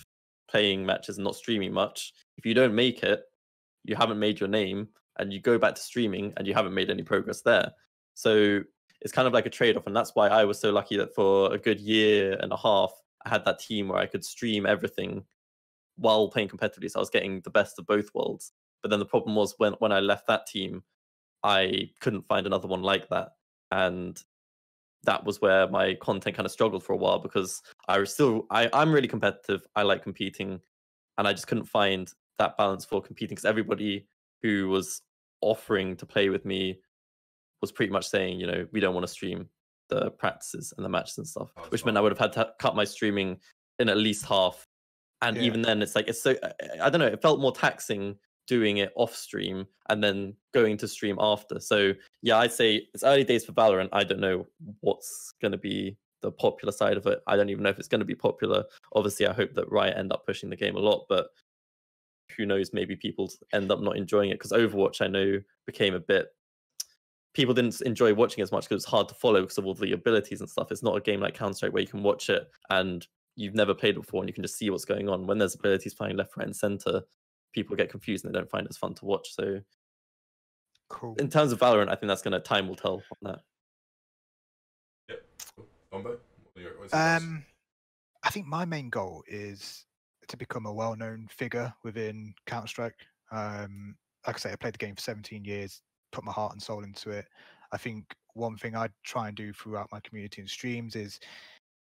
playing 0.50 0.84
matches 0.84 1.18
and 1.18 1.24
not 1.24 1.36
streaming 1.36 1.72
much, 1.72 2.12
if 2.38 2.46
you 2.46 2.54
don't 2.54 2.74
make 2.74 3.02
it, 3.02 3.22
you 3.84 3.94
haven't 3.96 4.18
made 4.18 4.40
your 4.40 4.48
name, 4.48 4.88
and 5.18 5.32
you 5.32 5.40
go 5.40 5.58
back 5.58 5.74
to 5.74 5.80
streaming 5.80 6.32
and 6.36 6.46
you 6.46 6.54
haven't 6.54 6.74
made 6.74 6.90
any 6.90 7.02
progress 7.02 7.42
there. 7.42 7.72
So 8.14 8.62
it's 9.00 9.12
kind 9.12 9.28
of 9.28 9.34
like 9.34 9.46
a 9.46 9.50
trade-off, 9.50 9.86
and 9.86 9.96
that's 9.96 10.14
why 10.14 10.28
I 10.28 10.44
was 10.44 10.58
so 10.60 10.70
lucky 10.70 10.96
that 10.96 11.14
for 11.14 11.52
a 11.52 11.58
good 11.58 11.80
year 11.80 12.36
and 12.40 12.52
a 12.52 12.56
half, 12.56 12.90
I 13.24 13.28
had 13.28 13.44
that 13.44 13.60
team 13.60 13.88
where 13.88 13.98
I 13.98 14.06
could 14.06 14.24
stream 14.24 14.66
everything 14.66 15.24
while 15.96 16.28
playing 16.28 16.48
competitively. 16.48 16.90
So 16.90 16.98
I 16.98 17.00
was 17.00 17.10
getting 17.10 17.40
the 17.40 17.50
best 17.50 17.78
of 17.78 17.86
both 17.86 18.10
worlds. 18.14 18.52
But 18.82 18.90
then 18.90 19.00
the 19.00 19.06
problem 19.06 19.34
was 19.34 19.54
when 19.58 19.74
when 19.74 19.92
I 19.92 20.00
left 20.00 20.26
that 20.28 20.46
team, 20.46 20.82
I 21.42 21.90
couldn't 22.00 22.26
find 22.28 22.46
another 22.46 22.68
one 22.68 22.82
like 22.82 23.08
that, 23.10 23.30
and 23.70 24.20
that 25.04 25.24
was 25.24 25.40
where 25.40 25.68
my 25.68 25.94
content 25.94 26.36
kind 26.36 26.46
of 26.46 26.52
struggled 26.52 26.82
for 26.84 26.92
a 26.92 26.96
while 26.96 27.18
because 27.20 27.62
I 27.88 27.98
was 27.98 28.12
still 28.12 28.46
I 28.50 28.68
I'm 28.72 28.92
really 28.92 29.08
competitive. 29.08 29.66
I 29.76 29.82
like 29.82 30.02
competing, 30.02 30.60
and 31.18 31.28
I 31.28 31.32
just 31.32 31.46
couldn't 31.46 31.66
find 31.66 32.12
that 32.38 32.56
balance 32.56 32.84
for 32.84 33.02
competing 33.02 33.34
because 33.34 33.44
everybody 33.44 34.06
who 34.42 34.68
was 34.68 35.02
offering 35.40 35.96
to 35.96 36.06
play 36.06 36.28
with 36.30 36.44
me 36.44 36.80
was 37.60 37.72
pretty 37.72 37.92
much 37.92 38.08
saying, 38.08 38.38
you 38.40 38.46
know, 38.46 38.66
we 38.72 38.80
don't 38.80 38.94
want 38.94 39.04
to 39.06 39.12
stream 39.12 39.48
the 39.88 40.10
practices 40.12 40.72
and 40.76 40.84
the 40.84 40.88
matches 40.88 41.18
and 41.18 41.26
stuff, 41.26 41.50
Oh, 41.56 41.62
which 41.70 41.84
meant 41.84 41.96
I 41.96 42.00
would 42.00 42.12
have 42.12 42.18
had 42.18 42.32
to 42.34 42.52
cut 42.58 42.76
my 42.76 42.84
streaming 42.84 43.38
in 43.78 43.88
at 43.88 43.96
least 43.96 44.24
half. 44.26 44.66
And 45.22 45.36
Yeah. 45.36 45.42
even 45.44 45.62
then, 45.62 45.82
it's 45.82 45.94
like 45.94 46.08
it's 46.08 46.22
so 46.22 46.36
I- 46.42 46.86
I 46.86 46.90
don't 46.90 47.00
know. 47.00 47.06
It 47.06 47.22
felt 47.22 47.40
more 47.40 47.52
taxing 47.52 48.18
doing 48.46 48.78
it 48.78 48.92
off 48.96 49.14
stream 49.14 49.66
and 49.90 50.02
then 50.02 50.34
going 50.52 50.76
to 50.78 50.88
stream 50.88 51.16
after. 51.20 51.60
So 51.60 51.92
yeah, 52.22 52.38
I'd 52.38 52.52
say 52.52 52.88
it's 52.94 53.02
early 53.04 53.24
days 53.24 53.44
for 53.44 53.52
Valorant. 53.52 53.88
I 53.92 54.04
don't 54.04 54.20
know 54.20 54.46
what's 54.80 55.32
going 55.40 55.52
to 55.52 55.58
be 55.58 55.96
the 56.20 56.32
popular 56.32 56.72
side 56.72 56.96
of 56.96 57.06
it. 57.06 57.22
I 57.26 57.36
don't 57.36 57.50
even 57.50 57.62
know 57.62 57.70
if 57.70 57.78
it's 57.78 57.88
going 57.88 58.00
to 58.00 58.04
be 58.04 58.14
popular. 58.14 58.64
Obviously, 58.94 59.26
I 59.26 59.32
hope 59.32 59.54
that 59.54 59.70
Riot 59.70 59.96
end 59.96 60.12
up 60.12 60.26
pushing 60.26 60.50
the 60.50 60.56
game 60.56 60.76
a 60.76 60.80
lot, 60.80 61.06
but 61.08 61.28
who 62.36 62.46
knows? 62.46 62.72
Maybe 62.72 62.96
people 62.96 63.30
end 63.52 63.70
up 63.70 63.80
not 63.80 63.96
enjoying 63.96 64.30
it 64.30 64.34
because 64.38 64.52
Overwatch, 64.52 65.00
I 65.00 65.06
know, 65.08 65.40
became 65.66 65.94
a 65.94 66.00
bit. 66.00 66.28
People 67.34 67.54
didn't 67.54 67.80
enjoy 67.82 68.14
watching 68.14 68.42
as 68.42 68.50
much 68.50 68.64
because 68.68 68.82
it's 68.82 68.90
hard 68.90 69.08
to 69.08 69.14
follow 69.14 69.42
because 69.42 69.58
of 69.58 69.66
all 69.66 69.74
the 69.74 69.92
abilities 69.92 70.40
and 70.40 70.48
stuff. 70.50 70.72
It's 70.72 70.82
not 70.82 70.96
a 70.96 71.00
game 71.00 71.20
like 71.20 71.34
Counter 71.34 71.54
Strike 71.54 71.72
where 71.72 71.82
you 71.82 71.88
can 71.88 72.02
watch 72.02 72.30
it 72.30 72.48
and 72.70 73.06
you've 73.36 73.54
never 73.54 73.74
played 73.74 73.96
it 73.96 74.00
before 74.00 74.22
and 74.22 74.28
you 74.28 74.34
can 74.34 74.42
just 74.42 74.56
see 74.56 74.70
what's 74.70 74.84
going 74.84 75.08
on. 75.08 75.26
When 75.26 75.38
there's 75.38 75.54
abilities 75.54 75.94
flying 75.94 76.16
left, 76.16 76.36
right, 76.36 76.46
and 76.46 76.56
center, 76.56 77.02
people 77.52 77.76
get 77.76 77.90
confused 77.90 78.24
and 78.24 78.34
they 78.34 78.38
don't 78.38 78.50
find 78.50 78.66
it 78.66 78.70
as 78.70 78.76
fun 78.76 78.94
to 78.94 79.04
watch. 79.04 79.34
So, 79.34 79.60
Cool. 80.88 81.14
in 81.18 81.28
terms 81.28 81.52
of 81.52 81.60
Valorant, 81.60 81.88
I 81.90 81.94
think 81.94 82.08
that's 82.08 82.22
going 82.22 82.32
to 82.32 82.40
time 82.40 82.66
will 82.66 82.74
tell 82.74 82.94
on 82.94 83.32
that. 83.32 83.40
Yep. 85.10 85.22
Cool. 85.54 85.66
Combo. 85.92 86.10
What 86.10 86.18
are 86.56 86.60
your- 86.60 86.78
what's 86.78 86.92
your 86.92 87.00
thoughts? 87.00 87.22
Um, 87.24 87.44
I 88.22 88.30
think 88.30 88.46
my 88.46 88.64
main 88.64 88.90
goal 88.90 89.22
is 89.28 89.84
to 90.28 90.36
become 90.36 90.66
a 90.66 90.72
well-known 90.72 91.28
figure 91.28 91.72
within 91.84 92.34
Counter 92.46 92.66
Strike. 92.68 93.06
Um, 93.30 93.96
like 94.26 94.36
I 94.36 94.38
say, 94.38 94.52
I 94.52 94.56
played 94.56 94.74
the 94.74 94.78
game 94.78 94.94
for 94.96 95.00
17 95.02 95.44
years, 95.44 95.80
put 96.12 96.24
my 96.24 96.32
heart 96.32 96.52
and 96.52 96.62
soul 96.62 96.84
into 96.84 97.10
it. 97.10 97.26
I 97.72 97.76
think 97.76 98.14
one 98.34 98.56
thing 98.56 98.76
I 98.76 98.88
try 99.04 99.28
and 99.28 99.36
do 99.36 99.52
throughout 99.52 99.88
my 99.92 100.00
community 100.00 100.40
and 100.40 100.48
streams 100.48 100.96
is 100.96 101.18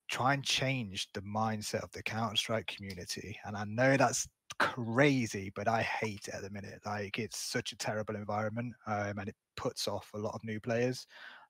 try 0.08 0.34
and 0.34 0.44
change 0.44 1.08
the 1.12 1.22
mindset 1.22 1.82
of 1.82 1.90
the 1.92 2.02
Counter 2.02 2.36
Strike 2.36 2.66
community. 2.66 3.38
And 3.44 3.56
I 3.56 3.64
know 3.64 3.96
that's 3.96 4.28
crazy, 4.58 5.52
but 5.54 5.68
I 5.68 5.82
hate 5.82 6.28
it 6.28 6.34
at 6.34 6.42
the 6.42 6.50
minute. 6.50 6.80
Like 6.84 7.18
it's 7.18 7.38
such 7.38 7.72
a 7.72 7.76
terrible 7.76 8.16
environment, 8.16 8.74
um, 8.86 9.18
and 9.18 9.28
it 9.28 9.36
puts 9.56 9.88
off 9.88 10.10
a 10.14 10.18
lot 10.18 10.34
of 10.34 10.44
new 10.44 10.60
players. 10.60 11.06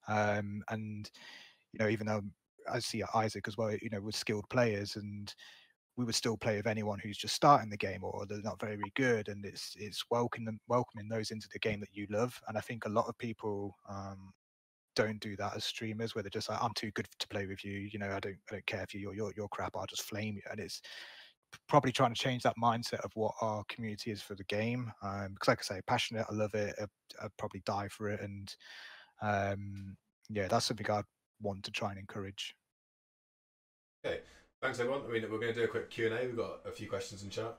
Um, 0.07 0.63
and 0.69 1.09
you 1.73 1.79
know, 1.79 1.89
even 1.89 2.07
though 2.07 2.21
I 2.71 2.79
see 2.79 3.03
Isaac 3.13 3.47
as 3.47 3.57
well, 3.57 3.71
you 3.81 3.89
know, 3.91 4.01
with 4.01 4.15
skilled 4.15 4.49
players, 4.49 4.95
and 4.95 5.33
we 5.97 6.05
would 6.05 6.15
still 6.15 6.37
play 6.37 6.57
with 6.57 6.67
anyone 6.67 6.99
who's 6.99 7.17
just 7.17 7.35
starting 7.35 7.69
the 7.69 7.77
game 7.77 8.03
or 8.03 8.25
they're 8.25 8.41
not 8.41 8.61
very 8.61 8.91
good, 8.95 9.27
and 9.27 9.43
it's 9.43 9.73
it's 9.77 10.03
welcoming 10.11 10.59
welcoming 10.67 11.09
those 11.09 11.31
into 11.31 11.47
the 11.51 11.59
game 11.59 11.79
that 11.79 11.93
you 11.93 12.05
love. 12.09 12.39
And 12.47 12.57
I 12.57 12.61
think 12.61 12.85
a 12.85 12.89
lot 12.89 13.07
of 13.07 13.17
people 13.17 13.75
um, 13.89 14.31
don't 14.95 15.19
do 15.19 15.35
that 15.37 15.55
as 15.55 15.65
streamers, 15.65 16.13
where 16.13 16.21
they're 16.21 16.29
just 16.29 16.49
like, 16.49 16.61
I'm 16.61 16.73
too 16.75 16.91
good 16.91 17.07
to 17.17 17.27
play 17.27 17.47
with 17.47 17.65
you. 17.65 17.89
You 17.91 17.97
know, 17.99 18.11
I 18.15 18.19
don't 18.19 18.37
I 18.49 18.53
don't 18.53 18.65
care 18.67 18.83
if 18.83 18.93
you're 18.93 19.15
you're, 19.15 19.33
you're 19.35 19.47
crap. 19.49 19.75
I'll 19.75 19.87
just 19.87 20.03
flame 20.03 20.35
you. 20.35 20.43
And 20.51 20.59
it's 20.59 20.81
probably 21.67 21.91
trying 21.91 22.13
to 22.13 22.21
change 22.21 22.43
that 22.43 22.55
mindset 22.61 22.99
of 22.99 23.11
what 23.15 23.33
our 23.41 23.63
community 23.67 24.11
is 24.11 24.21
for 24.21 24.35
the 24.35 24.43
game. 24.43 24.91
Um, 25.01 25.33
because 25.33 25.47
like 25.47 25.59
I 25.59 25.75
say, 25.75 25.81
passionate, 25.87 26.27
I 26.29 26.33
love 26.33 26.53
it. 26.53 26.75
I'd, 26.79 26.87
I'd 27.23 27.37
probably 27.37 27.61
die 27.65 27.87
for 27.89 28.09
it, 28.09 28.21
and 28.21 28.55
um, 29.21 29.97
yeah, 30.29 30.47
that's 30.47 30.65
something 30.65 30.89
I'd 30.89 31.05
want 31.41 31.63
to 31.63 31.71
try 31.71 31.89
and 31.89 31.99
encourage. 31.99 32.53
Okay, 34.05 34.21
thanks 34.67 34.81
everyone. 34.81 35.01
I 35.07 35.13
mean, 35.13 35.21
we're 35.31 35.39
going 35.39 35.53
to 35.53 35.59
do 35.59 35.63
a 35.63 35.67
quick 35.69 35.89
Q 35.89 36.07
and 36.07 36.15
A. 36.15 36.25
We've 36.25 36.35
got 36.35 36.59
a 36.65 36.71
few 36.71 36.89
questions 36.89 37.23
in 37.23 37.29
chat. 37.29 37.55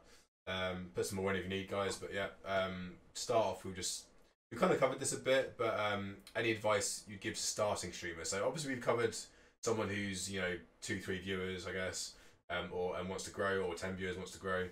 Um, 0.46 0.90
put 0.94 1.06
some 1.06 1.16
more 1.16 1.30
in 1.30 1.38
if 1.38 1.44
you 1.44 1.48
need, 1.48 1.70
guys. 1.70 1.96
But 1.96 2.10
yeah, 2.12 2.26
um, 2.44 2.92
start 3.14 3.46
off, 3.46 3.64
we 3.64 3.72
just 3.72 4.04
we 4.52 4.58
kind 4.58 4.74
of 4.74 4.78
covered 4.78 5.00
this 5.00 5.14
a 5.14 5.18
bit, 5.18 5.54
but 5.56 5.80
um, 5.80 6.16
any 6.36 6.50
advice 6.50 7.04
you'd 7.08 7.22
give 7.22 7.34
to 7.34 7.40
starting 7.40 7.92
streamers? 7.92 8.28
So 8.28 8.46
obviously 8.46 8.74
we've 8.74 8.82
covered 8.82 9.16
someone 9.62 9.88
who's 9.88 10.30
you 10.30 10.40
know 10.40 10.54
two, 10.82 11.00
three 11.00 11.18
viewers, 11.18 11.66
I 11.66 11.72
guess, 11.72 12.12
um, 12.50 12.68
or 12.72 12.98
and 12.98 13.08
wants 13.08 13.24
to 13.24 13.30
grow, 13.30 13.62
or 13.62 13.74
ten 13.74 13.96
viewers 13.96 14.16
wants 14.16 14.32
to 14.32 14.38
grow. 14.38 14.64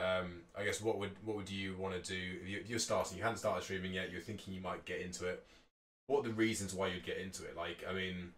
Um, 0.00 0.40
I 0.58 0.64
guess 0.64 0.80
what 0.80 0.98
would 0.98 1.12
what 1.24 1.36
would 1.36 1.48
you 1.48 1.76
want 1.76 1.94
to 1.94 2.12
do 2.12 2.20
if 2.42 2.48
you, 2.48 2.64
you're 2.66 2.80
starting? 2.80 3.16
You 3.16 3.22
hadn't 3.22 3.38
started 3.38 3.62
streaming 3.62 3.94
yet. 3.94 4.10
You're 4.10 4.20
thinking 4.20 4.52
you 4.52 4.60
might 4.60 4.84
get 4.84 5.00
into 5.00 5.28
it. 5.28 5.46
What 6.08 6.24
are 6.24 6.28
the 6.28 6.34
reasons 6.34 6.74
why 6.74 6.88
you'd 6.88 7.06
get 7.06 7.18
into 7.18 7.44
it? 7.44 7.56
Like, 7.56 7.84
I 7.88 7.94
mean, 7.94 8.32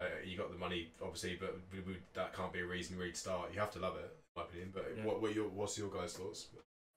uh, 0.00 0.06
you 0.24 0.36
got 0.36 0.50
the 0.50 0.58
money, 0.58 0.92
obviously, 1.02 1.36
but 1.40 1.58
we, 1.72 1.80
we, 1.80 1.98
that 2.14 2.32
can't 2.34 2.52
be 2.52 2.60
a 2.60 2.66
reason 2.66 2.96
really 2.96 3.12
to 3.12 3.18
start. 3.18 3.52
You 3.52 3.60
have 3.60 3.72
to 3.72 3.80
love 3.80 3.96
it, 3.96 4.12
in 4.12 4.36
my 4.36 4.42
opinion. 4.42 4.70
But 4.72 4.92
Yeah. 4.96 5.04
what, 5.04 5.20
what 5.20 5.34
your 5.34 5.48
what's 5.48 5.76
your 5.76 5.90
guys' 5.90 6.14
thoughts? 6.14 6.46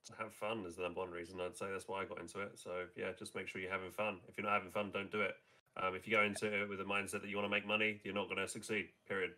To 0.08 0.14
have 0.18 0.34
fun 0.34 0.66
is 0.66 0.76
the 0.76 0.84
number 0.84 1.02
one 1.02 1.12
reason 1.12 1.40
I'd 1.40 1.56
say 1.58 1.68
that's 1.72 1.88
why 1.88 2.02
I 2.02 2.06
got 2.06 2.20
into 2.20 2.40
it. 2.42 2.60
So 2.60 2.86
yeah, 2.96 3.12
just 3.18 3.36
make 3.36 3.48
sure 3.48 3.62
you're 3.62 3.72
having 3.72 3.92
fun. 3.92 4.20
If 4.28 4.38
you're 4.38 4.46
not 4.46 4.54
having 4.54 4.72
fun, 4.72 4.92
don't 4.92 5.12
do 5.12 5.22
it. 5.22 5.36
Um, 5.82 5.96
if 5.96 6.08
you 6.08 6.14
go 6.14 6.24
into 6.24 6.48
it 6.48 6.68
with 6.68 6.82
a 6.82 6.84
mindset 6.84 7.22
that 7.22 7.30
you 7.30 7.38
want 7.38 7.46
to 7.46 7.50
make 7.50 7.66
money, 7.66 8.02
you're 8.04 8.14
not 8.14 8.28
going 8.28 8.42
to 8.42 8.48
succeed. 8.48 8.90
Period. 9.08 9.32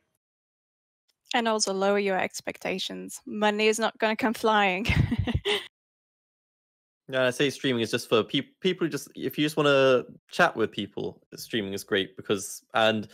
And 1.33 1.47
also 1.47 1.73
lower 1.73 1.99
your 1.99 2.19
expectations. 2.19 3.19
Money 3.25 3.67
is 3.67 3.79
not 3.79 3.97
going 3.97 4.15
to 4.15 4.21
come 4.21 4.33
flying. 4.33 4.87
Yeah, 7.09 7.27
I 7.27 7.31
say 7.31 7.49
streaming 7.49 7.81
is 7.81 7.91
just 7.91 8.07
for 8.07 8.23
people. 8.23 8.51
People 8.61 8.87
who 8.87 8.91
just 8.91 9.09
if 9.13 9.37
you 9.37 9.43
just 9.45 9.57
want 9.57 9.67
to 9.67 10.05
chat 10.31 10.55
with 10.55 10.71
people, 10.71 11.21
streaming 11.35 11.73
is 11.73 11.83
great 11.83 12.15
because 12.15 12.63
and 12.73 13.09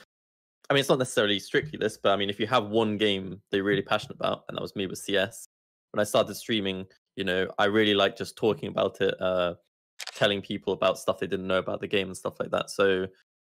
I 0.70 0.74
mean 0.74 0.82
it's 0.82 0.90
not 0.90 1.00
necessarily 1.00 1.40
strictly 1.40 1.78
this, 1.80 1.98
but 1.98 2.12
I 2.12 2.16
mean 2.16 2.30
if 2.30 2.40
you 2.40 2.48
have 2.48 2.68
one 2.68 2.98
game 2.98 3.42
that 3.50 3.58
you're 3.58 3.66
really 3.66 3.82
passionate 3.82 4.16
about, 4.16 4.44
and 4.48 4.58
that 4.58 4.62
was 4.62 4.76
me 4.76 4.88
with 4.88 5.00
CS. 5.00 5.48
When 5.92 6.00
I 6.00 6.04
started 6.04 6.36
streaming, 6.36 6.86
you 7.16 7.24
know, 7.24 7.48
I 7.58 7.66
really 7.66 7.96
like 7.96 8.16
just 8.16 8.38
talking 8.38 8.70
about 8.70 9.02
it, 9.02 9.20
uh, 9.20 9.56
telling 10.14 10.42
people 10.42 10.74
about 10.74 11.00
stuff 11.00 11.20
they 11.20 11.28
didn't 11.28 11.48
know 11.48 11.58
about 11.58 11.82
the 11.82 11.88
game 11.88 12.08
and 12.08 12.18
stuff 12.18 12.40
like 12.40 12.52
that. 12.52 12.70
So, 12.70 13.08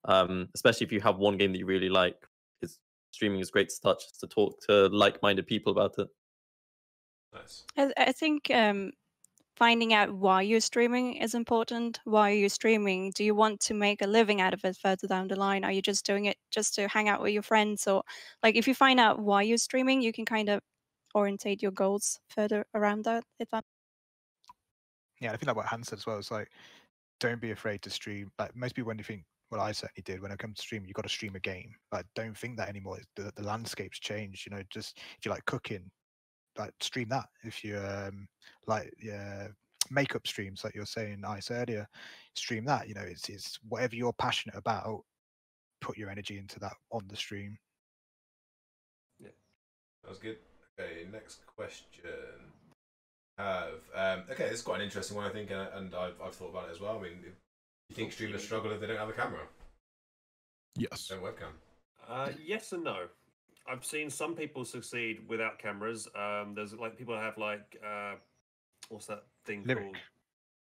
um, 0.05 0.47
especially 0.53 0.86
if 0.86 0.91
you 0.91 1.01
have 1.01 1.18
one 1.18 1.38
game 1.38 1.51
that 1.51 1.57
you 1.57 1.65
really 1.65 1.89
like, 1.89 2.15
it's 2.61 2.80
streaming 3.11 3.39
is 3.39 3.49
great 3.49 3.70
to 3.70 3.76
start 3.76 3.99
just 3.99 4.20
to 4.20 4.28
talk 4.28 4.61
to 4.68 4.88
like-minded 4.88 5.47
people 5.47 5.72
about 5.72 5.95
it. 5.97 6.07
Nice. 7.34 7.65
I, 7.76 7.91
I 7.97 8.11
think 8.11 8.51
um, 8.53 8.91
finding 9.58 9.91
out 9.91 10.14
why 10.14 10.43
you're 10.43 10.60
streaming 10.60 11.16
is 11.16 11.34
important. 11.34 11.99
Why 12.03 12.32
are 12.32 12.36
you 12.36 12.47
streaming? 12.47 13.12
Do 13.16 13.24
you 13.24 13.34
want 13.34 13.60
to 13.62 13.74
make 13.74 14.03
a 14.03 14.08
living 14.08 14.39
out 14.39 14.53
of 14.53 14.64
it 14.64 14.78
further 14.78 15.08
down 15.08 15.28
the 15.28 15.36
line? 15.36 15.64
Are 15.64 15.72
you 15.72 15.82
just 15.82 16.05
doing 16.05 16.26
it 16.26 16.38
just 16.51 16.76
to 16.76 16.88
hang 16.88 17.10
out 17.10 17.22
with 17.22 17.34
your 17.34 17.41
friends? 17.41 17.88
Or 17.88 18.03
like 18.43 18.55
if 18.55 18.68
you 18.68 18.76
find 18.76 18.99
out 18.99 19.20
why 19.20 19.41
you're 19.41 19.58
streaming, 19.58 20.01
you 20.01 20.14
can 20.14 20.26
kind 20.26 20.49
of 20.49 20.62
orientate 21.16 21.64
your 21.64 21.72
goals 21.72 22.20
further 22.30 22.66
around 22.76 23.05
that. 23.05 23.24
If 23.39 23.49
that 23.49 23.64
Yeah, 25.20 25.32
I 25.32 25.38
think 25.38 25.47
like 25.47 25.55
what 25.55 25.66
Han 25.66 25.84
said 25.84 25.97
as 25.97 26.05
well. 26.05 26.20
It's 26.20 26.30
like 26.30 26.49
don't 27.20 27.41
be 27.41 27.51
afraid 27.51 27.82
to 27.82 27.89
stream. 27.89 28.32
Like 28.38 28.55
most 28.55 28.76
people 28.76 28.89
when 28.89 28.99
you 28.99 29.03
think 29.03 29.24
well, 29.49 29.62
I 29.62 29.72
certainly 29.72 30.03
did 30.03 30.22
when 30.22 30.32
I 30.32 30.36
come 30.36 30.53
to 30.53 30.62
stream. 30.62 30.84
you've 30.86 30.93
got 30.93 31.03
to 31.03 31.10
stream 31.10 31.36
a 31.36 31.39
game. 31.39 31.74
Like, 31.93 32.05
don't 32.16 32.38
think 32.38 32.58
that 32.58 32.68
anymore. 32.68 32.99
The, 33.16 33.32
the 33.34 33.43
landscape's 33.43 33.97
changed. 33.97 34.45
You 34.45 34.53
know, 34.53 34.62
just 34.70 34.97
if 34.97 35.26
you 35.26 35.32
like 35.32 35.45
cooking, 35.45 35.89
like 36.58 36.74
stream 36.82 37.10
that. 37.10 37.28
If 37.43 37.64
you 37.64 37.78
um 37.78 38.28
like 38.66 38.93
yeah 39.01 39.47
makeup 39.89 40.28
streams, 40.28 40.64
like 40.64 40.76
you're 40.76 40.86
saying, 40.86 41.24
Ice 41.26 41.51
earlier, 41.51 41.88
stream 42.36 42.66
that. 42.66 42.88
You 42.88 42.95
know, 42.95 43.01
it's 43.01 43.30
it's 43.30 43.60
whatever 43.68 43.95
you're 43.95 44.14
passionate 44.14 44.55
about. 44.58 45.03
Put 45.80 45.97
your 45.97 46.10
energy 46.10 46.38
into 46.39 46.60
that 46.60 46.74
on 46.91 47.03
the 47.08 47.16
stream. 47.16 47.58
Yeah 49.20 49.30
that 50.03 50.10
was 50.10 50.20
good. 50.20 50.38
Okay, 50.80 51.05
next 51.12 51.41
question. 51.45 51.86
Have 53.38 53.70
um, 53.93 54.24
okay, 54.32 54.45
this 54.45 54.60
is 54.60 54.62
quite 54.64 54.80
an 54.80 54.86
interesting 54.86 55.16
one, 55.16 55.26
I 55.26 55.30
think, 55.30 55.51
and, 55.51 55.68
and 55.76 55.93
I've, 55.95 56.16
I've 56.24 56.34
thought 56.34 56.49
about 56.49 56.70
it 56.70 56.72
as 56.72 56.80
well. 56.80 56.97
I 56.97 57.01
mean, 57.03 57.20
if 57.20 57.34
you 57.89 57.95
think 57.95 58.12
streamers 58.12 58.43
struggle 58.43 58.72
if 58.72 58.80
they 58.82 58.88
don't 58.88 58.97
have 58.97 59.10
a 59.10 59.14
camera, 59.14 59.41
Yes. 60.76 61.08
don't 61.08 61.22
webcam? 61.22 61.53
Uh, 62.08 62.30
yes 62.43 62.72
and 62.72 62.84
no. 62.84 63.08
I've 63.70 63.86
seen 63.86 64.09
some 64.09 64.36
people 64.36 64.63
succeed 64.65 65.28
without 65.28 65.59
cameras. 65.59 66.07
Um, 66.15 66.53
there's 66.55 66.74
like 66.74 66.97
people 66.97 67.13
that 67.15 67.24
have 67.24 67.38
like 67.38 67.78
uh, 67.86 68.15
what's 68.89 69.07
that 69.07 69.24
thing 69.45 69.63
Lirik. 69.63 69.84
called? 69.84 69.97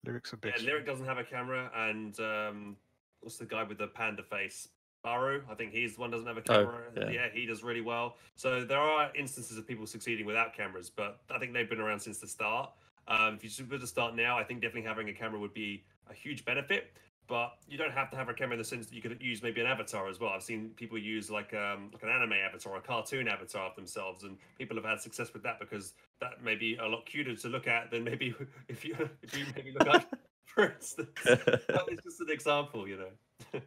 Lirik's 0.07 0.33
a 0.33 0.37
Yeah, 0.43 0.51
bitch. 0.51 0.65
Lirik 0.65 0.85
doesn't 0.85 1.05
have 1.05 1.17
a 1.17 1.23
camera, 1.23 1.71
and 1.75 2.19
um, 2.19 2.75
what's 3.21 3.37
the 3.37 3.45
guy 3.45 3.63
with 3.63 3.77
the 3.77 3.87
panda 3.87 4.23
face? 4.23 4.69
Baru, 5.03 5.43
I 5.51 5.53
think 5.53 5.71
he's 5.71 5.93
the 5.95 6.01
one 6.01 6.09
doesn't 6.09 6.25
have 6.25 6.37
a 6.37 6.41
Oh, 6.49 6.65
camera. 6.65 6.81
yeah. 6.97 7.09
yeah, 7.11 7.27
he 7.31 7.45
does 7.45 7.61
really 7.63 7.81
well. 7.81 8.17
So 8.35 8.65
there 8.65 8.79
are 8.79 9.11
instances 9.15 9.55
of 9.55 9.67
people 9.67 9.85
succeeding 9.85 10.25
without 10.25 10.55
cameras, 10.55 10.89
but 10.89 11.21
I 11.29 11.37
think 11.37 11.53
they've 11.53 11.69
been 11.69 11.79
around 11.79 11.99
since 11.99 12.17
the 12.17 12.27
start. 12.27 12.71
Um, 13.07 13.37
if 13.39 13.59
you 13.59 13.65
were 13.69 13.77
to 13.77 13.85
start 13.85 14.15
now, 14.15 14.35
I 14.35 14.43
think 14.43 14.61
definitely 14.61 14.87
having 14.87 15.07
a 15.09 15.13
camera 15.13 15.39
would 15.39 15.53
be 15.53 15.83
a 16.09 16.13
huge 16.15 16.43
benefit. 16.43 16.91
But 17.27 17.57
you 17.67 17.77
don't 17.77 17.91
have 17.91 18.11
to 18.11 18.17
have 18.17 18.29
a 18.29 18.33
camera 18.33 18.53
in 18.53 18.59
the 18.59 18.65
sense 18.65 18.85
that 18.87 18.95
you 18.95 19.01
could 19.01 19.17
use 19.19 19.41
maybe 19.41 19.59
an 19.59 19.67
avatar 19.67 20.07
as 20.07 20.19
well. 20.19 20.31
I've 20.31 20.43
seen 20.43 20.69
people 20.75 20.97
use 20.97 21.31
like 21.31 21.53
um, 21.53 21.89
like 21.91 22.03
an 22.03 22.09
anime 22.09 22.33
avatar 22.33 22.73
or 22.73 22.77
a 22.77 22.81
cartoon 22.81 23.27
avatar 23.27 23.69
of 23.69 23.75
themselves, 23.75 24.23
and 24.23 24.37
people 24.57 24.75
have 24.77 24.85
had 24.85 25.01
success 25.01 25.33
with 25.33 25.41
that 25.43 25.59
because 25.59 25.93
that 26.21 26.43
may 26.43 26.55
be 26.55 26.75
a 26.75 26.85
lot 26.85 27.05
cuter 27.05 27.35
to 27.35 27.47
look 27.47 27.67
at 27.67 27.89
than 27.89 28.03
maybe 28.03 28.35
if 28.67 28.85
you 28.85 28.95
if 29.23 29.37
you 29.37 29.45
maybe 29.55 29.71
look 29.71 29.87
like, 29.87 30.07
for 30.45 30.71
instance. 30.73 31.09
Well, 31.25 31.85
it's 31.87 32.03
just 32.03 32.21
an 32.21 32.29
example, 32.29 32.87
you 32.87 32.97
know. 32.97 33.61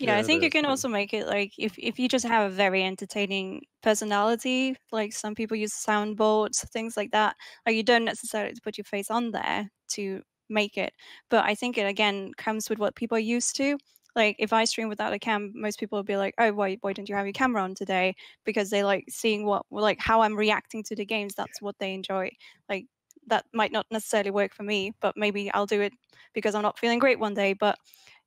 Yeah, 0.00 0.16
I 0.16 0.22
think 0.22 0.42
you 0.42 0.48
can 0.48 0.64
true. 0.64 0.70
also 0.70 0.88
make 0.88 1.12
it 1.12 1.26
like 1.26 1.52
if 1.58 1.78
if 1.78 1.98
you 1.98 2.08
just 2.08 2.26
have 2.26 2.50
a 2.50 2.54
very 2.54 2.82
entertaining 2.82 3.62
personality, 3.82 4.74
like 4.92 5.12
some 5.12 5.34
people 5.34 5.56
use 5.58 5.72
soundboards, 5.74 6.66
things 6.70 6.96
like 6.96 7.10
that. 7.10 7.36
Like 7.66 7.76
you 7.76 7.82
don't 7.82 8.06
necessarily 8.06 8.54
to 8.54 8.60
put 8.62 8.78
your 8.78 8.84
face 8.84 9.10
on 9.10 9.30
there 9.30 9.70
to 9.92 10.22
make 10.50 10.76
it, 10.76 10.92
but 11.30 11.44
I 11.44 11.54
think 11.54 11.78
it 11.78 11.86
again 11.86 12.32
comes 12.36 12.68
with 12.70 12.78
what 12.78 12.96
people 12.96 13.16
are 13.16 13.20
used 13.20 13.56
to. 13.56 13.78
Like 14.16 14.36
if 14.40 14.52
I 14.52 14.64
stream 14.64 14.88
without 14.88 15.12
a 15.12 15.18
cam, 15.18 15.52
most 15.54 15.78
people 15.78 15.98
will 15.98 16.02
be 16.04 16.16
like, 16.16 16.34
"Oh, 16.38 16.52
why 16.52 16.76
why 16.80 16.92
didn't 16.92 17.08
you 17.08 17.14
have 17.14 17.26
your 17.26 17.32
camera 17.32 17.62
on 17.62 17.74
today?" 17.74 18.14
Because 18.44 18.70
they 18.70 18.82
like 18.84 19.04
seeing 19.08 19.46
what 19.46 19.64
like 19.70 19.98
how 20.00 20.22
I'm 20.22 20.36
reacting 20.36 20.82
to 20.84 20.96
the 20.96 21.04
games. 21.06 21.34
That's 21.36 21.60
what 21.62 21.78
they 21.78 21.94
enjoy. 21.94 22.30
Like 22.68 22.86
that 23.28 23.46
might 23.54 23.72
not 23.72 23.86
necessarily 23.90 24.30
work 24.32 24.54
for 24.54 24.62
me, 24.64 24.92
but 25.00 25.16
maybe 25.16 25.50
I'll 25.52 25.66
do 25.66 25.80
it 25.80 25.92
because 26.34 26.54
I'm 26.54 26.62
not 26.62 26.78
feeling 26.78 26.98
great 26.98 27.20
one 27.20 27.34
day. 27.34 27.52
But 27.52 27.78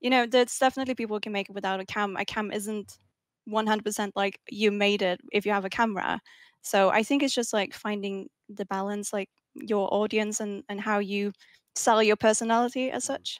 you 0.02 0.10
know, 0.10 0.26
there's 0.26 0.58
definitely 0.58 0.96
people 0.96 1.16
who 1.16 1.22
can 1.22 1.32
make 1.34 1.50
it 1.50 1.54
without 1.56 1.80
a 1.80 1.86
cam. 1.86 2.16
A 2.18 2.26
cam 2.26 2.52
isn't 2.52 2.98
100% 3.46 4.16
like 4.16 4.40
you 4.50 4.72
made 4.72 5.02
it 5.02 5.20
if 5.32 5.46
you 5.46 5.52
have 5.52 5.66
a 5.66 5.70
camera. 5.70 6.22
So 6.62 6.90
I 6.90 7.04
think 7.04 7.24
it's 7.24 7.34
just 7.36 7.54
like 7.54 7.74
finding 7.74 8.30
the 8.50 8.66
balance, 8.66 9.12
like 9.14 9.30
your 9.56 9.94
audience 9.94 10.40
and 10.40 10.64
and 10.70 10.80
how 10.82 11.00
you 11.00 11.34
sell 11.76 12.02
your 12.04 12.16
personality 12.16 12.92
as 12.92 13.04
such. 13.04 13.40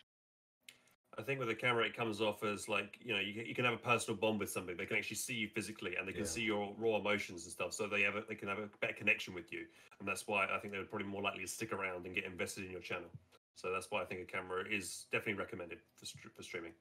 I 1.18 1.22
think 1.22 1.40
with 1.40 1.50
a 1.50 1.56
camera, 1.56 1.86
it 1.86 1.96
comes 1.96 2.22
off 2.22 2.44
as 2.44 2.68
like 2.68 2.98
you 3.00 3.14
know 3.14 3.20
you, 3.20 3.34
can- 3.36 3.46
you 3.46 3.54
can 3.54 3.66
have 3.66 3.76
a 3.76 3.78
personal 3.78 4.20
bond 4.20 4.40
with 4.40 4.50
somebody. 4.50 4.76
They 4.76 4.88
can 4.88 4.98
actually 4.98 5.18
see 5.18 5.36
you 5.36 5.48
physically, 5.48 5.96
and 5.96 6.08
they 6.08 6.12
can 6.12 6.22
Yeah. 6.22 6.28
see 6.28 6.42
your 6.42 6.74
raw 6.78 6.98
emotions 6.98 7.44
and 7.44 7.52
stuff. 7.52 7.74
So 7.74 7.88
they 7.88 8.02
have 8.02 8.16
a, 8.16 8.24
they 8.28 8.34
can 8.36 8.48
have 8.48 8.58
a 8.58 8.68
better 8.82 8.94
connection 8.94 9.36
with 9.36 9.52
you, 9.54 9.66
and 10.00 10.08
that's 10.08 10.28
why 10.28 10.48
I 10.48 10.58
think 10.60 10.74
they're 10.74 10.86
probably 10.86 11.08
more 11.08 11.22
likely 11.22 11.42
to 11.42 11.48
stick 11.48 11.72
around 11.72 12.06
and 12.08 12.16
get 12.16 12.24
invested 12.24 12.66
in 12.66 12.72
your 12.72 12.82
channel. 12.82 13.10
So 13.56 13.72
that's 13.72 13.92
why 13.92 14.02
I 14.02 14.06
think 14.06 14.22
a 14.22 14.26
camera 14.26 14.64
is 14.68 15.06
definitely 15.12 15.36
recommended 15.36 15.80
for 15.96 16.06
for 16.36 16.42
streaming. 16.42 16.74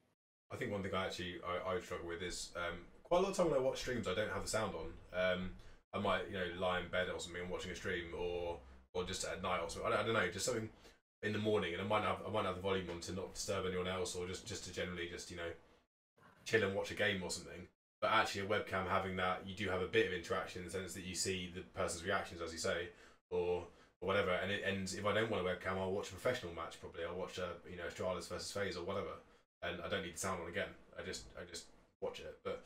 I 0.51 0.57
think 0.57 0.73
one 0.73 0.83
thing 0.83 0.95
I 0.95 1.07
actually 1.07 1.37
I, 1.47 1.75
I 1.75 1.81
struggle 1.81 2.09
with 2.09 2.23
is 2.23 2.53
um, 2.57 2.79
quite 3.03 3.19
a 3.19 3.21
lot 3.23 3.31
of 3.33 3.37
time 3.37 3.51
when 3.51 3.59
I 3.59 3.63
watch 3.63 3.81
streams 3.81 4.09
I 4.09 4.15
don't 4.15 4.33
have 4.33 4.45
the 4.45 4.49
sound 4.49 4.75
on. 4.75 4.93
Um, 5.13 5.51
I 5.93 5.99
might 5.99 6.29
you 6.29 6.39
know 6.39 6.47
lie 6.59 6.81
in 6.81 6.89
bed 6.89 7.09
or 7.13 7.21
something 7.21 7.43
and 7.43 7.51
watching 7.51 7.71
a 7.71 7.75
stream 7.75 8.07
or 8.17 8.61
or 8.95 9.05
just 9.05 9.25
at 9.27 9.43
night 9.43 9.61
or 9.61 9.69
something. 9.69 9.93
I 9.93 9.97
don't, 9.97 10.01
I 10.01 10.07
don't 10.07 10.15
know, 10.15 10.31
just 10.31 10.47
something 10.47 10.71
in 11.23 11.33
the 11.33 11.39
morning, 11.39 11.73
and 11.73 11.83
I 11.83 11.87
might 11.87 12.03
have 12.03 12.19
I 12.27 12.31
might 12.31 12.45
have 12.45 12.57
the 12.57 12.63
volume 12.63 12.91
on 12.91 13.01
to 13.01 13.13
not 13.13 13.35
disturb 13.35 13.67
anyone 13.67 13.89
else 13.89 14.15
or 14.15 14.27
just 14.27 14.47
just 14.47 14.65
to 14.65 14.73
generally 14.73 15.09
just 15.11 15.31
you 15.31 15.37
know 15.37 15.51
chill 16.45 16.65
and 16.65 16.75
watch 16.75 16.91
a 16.91 16.95
game 16.95 17.23
or 17.23 17.31
something. 17.31 17.69
But 18.01 18.11
actually, 18.11 18.43
a 18.43 18.47
webcam 18.47 18.89
having 18.89 19.15
that, 19.17 19.43
you 19.47 19.55
do 19.55 19.69
have 19.71 19.81
a 19.81 19.87
bit 19.87 20.09
of 20.09 20.13
interaction 20.13 20.61
in 20.61 20.67
the 20.67 20.73
sense 20.73 20.93
that 20.95 21.05
you 21.05 21.15
see 21.15 21.53
the 21.55 21.61
person's 21.61 22.05
reactions, 22.05 22.41
as 22.41 22.53
you 22.53 22.59
say, 22.59 22.89
or 23.31 23.65
or 24.01 24.09
whatever. 24.09 24.33
And 24.33 24.51
it 24.51 24.63
ends. 24.67 24.95
If 24.95 25.07
I 25.07 25.15
don't 25.15 25.31
want 25.31 25.47
a 25.47 25.49
webcam, 25.49 25.79
I'll 25.79 25.93
watch 25.93 26.09
a 26.09 26.13
professional 26.13 26.53
match. 26.55 26.81
Probably, 26.81 27.05
I'll 27.05 27.17
watch 27.17 27.39
a 27.39 27.51
you 27.71 27.77
know 27.77 27.85
Astralis 27.85 28.29
versus 28.29 28.51
FaZe 28.51 28.77
or 28.77 28.85
whatever, 28.85 29.15
and 29.63 29.81
I 29.81 29.89
don't 29.89 30.03
need 30.03 30.15
the 30.15 30.19
sound 30.19 30.43
on 30.43 30.49
again. 30.49 30.69
I 30.99 31.03
just 31.03 31.25
I 31.41 31.45
just 31.49 31.67
watch 32.01 32.19
it. 32.19 32.39
But 32.43 32.65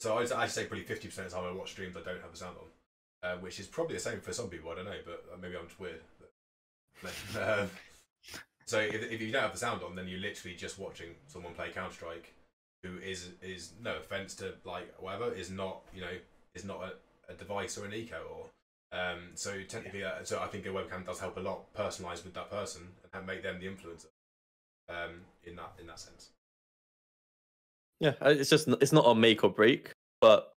so 0.00 0.18
I'd, 0.18 0.30
I'd 0.32 0.50
say 0.50 0.66
probably 0.66 0.84
fifty 0.84 1.08
percent 1.08 1.28
of 1.28 1.32
the 1.32 1.38
time 1.38 1.48
I 1.48 1.52
watch 1.52 1.70
streams, 1.70 1.96
I 1.96 2.02
don't 2.02 2.20
have 2.20 2.32
the 2.32 2.36
sound 2.36 2.56
on, 2.60 3.30
uh, 3.30 3.36
which 3.38 3.58
is 3.58 3.66
probably 3.66 3.94
the 3.94 4.02
same 4.02 4.20
for 4.20 4.34
some 4.34 4.50
people. 4.50 4.70
I 4.70 4.74
don't 4.74 4.84
know, 4.84 5.00
but 5.06 5.24
maybe 5.40 5.56
I'm 5.56 5.66
just 5.66 5.80
weird. 5.80 6.00
Um, 7.04 7.70
so 8.64 8.80
if, 8.80 8.94
if 9.12 9.20
you 9.20 9.30
don't 9.30 9.42
have 9.42 9.52
the 9.52 9.58
sound 9.58 9.82
on, 9.82 9.94
then 9.94 10.08
you're 10.08 10.20
literally 10.20 10.56
just 10.56 10.78
watching 10.78 11.14
someone 11.28 11.54
play 11.54 11.70
Counter 11.70 11.94
Strike, 11.94 12.34
who 12.82 12.98
is 12.98 13.30
is 13.42 13.72
no 13.82 13.96
offense 13.96 14.34
to 14.36 14.54
like 14.64 14.92
whatever 14.98 15.32
is 15.32 15.50
not 15.50 15.82
you 15.94 16.00
know 16.00 16.16
is 16.54 16.64
not 16.64 16.82
a, 16.82 17.32
a 17.32 17.34
dev1ce 17.34 17.80
or 17.80 17.86
an 17.86 17.94
eco 17.94 18.22
or 18.34 18.98
um, 18.98 19.30
so 19.34 19.62
technically 19.68 20.04
uh, 20.04 20.24
so 20.24 20.40
I 20.40 20.46
think 20.46 20.66
a 20.66 20.70
webcam 20.70 21.04
does 21.04 21.20
help 21.20 21.36
a 21.36 21.40
lot 21.40 21.72
personalize 21.74 22.24
with 22.24 22.34
that 22.34 22.50
person 22.50 22.82
and 23.12 23.26
make 23.26 23.42
them 23.42 23.60
the 23.60 23.66
influencer 23.66 24.06
um, 24.88 25.20
in 25.44 25.56
that 25.56 25.72
in 25.80 25.86
that 25.86 25.98
sense. 25.98 26.30
Yeah, 28.00 28.12
uh, 28.20 28.30
it's 28.30 28.50
just 28.50 28.68
it's 28.68 28.92
not 28.92 29.06
a 29.06 29.14
make 29.14 29.42
or 29.42 29.50
break, 29.50 29.92
but 30.20 30.52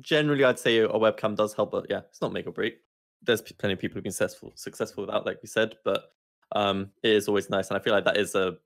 generally 0.00 0.44
I'd 0.44 0.58
say 0.58 0.78
a 0.78 0.88
webcam 0.88 1.36
does 1.36 1.54
help. 1.54 1.70
But 1.70 1.86
yeah, 1.88 2.02
it's 2.10 2.20
not 2.20 2.32
make 2.32 2.46
or 2.46 2.52
break. 2.52 2.78
There's 3.24 3.42
plenty 3.42 3.74
of 3.74 3.78
people 3.78 3.94
who've 3.94 4.04
been 4.04 4.12
successful 4.12 4.52
successful 4.54 5.04
without, 5.04 5.26
like 5.26 5.38
we 5.42 5.48
said, 5.48 5.74
but 5.84 6.12
um, 6.52 6.90
it 7.02 7.10
is 7.10 7.28
always 7.28 7.50
nice, 7.50 7.68
and 7.68 7.76
I 7.76 7.80
feel 7.80 7.92
like 7.92 8.04
that 8.04 8.16
is 8.16 8.34
a 8.34 8.56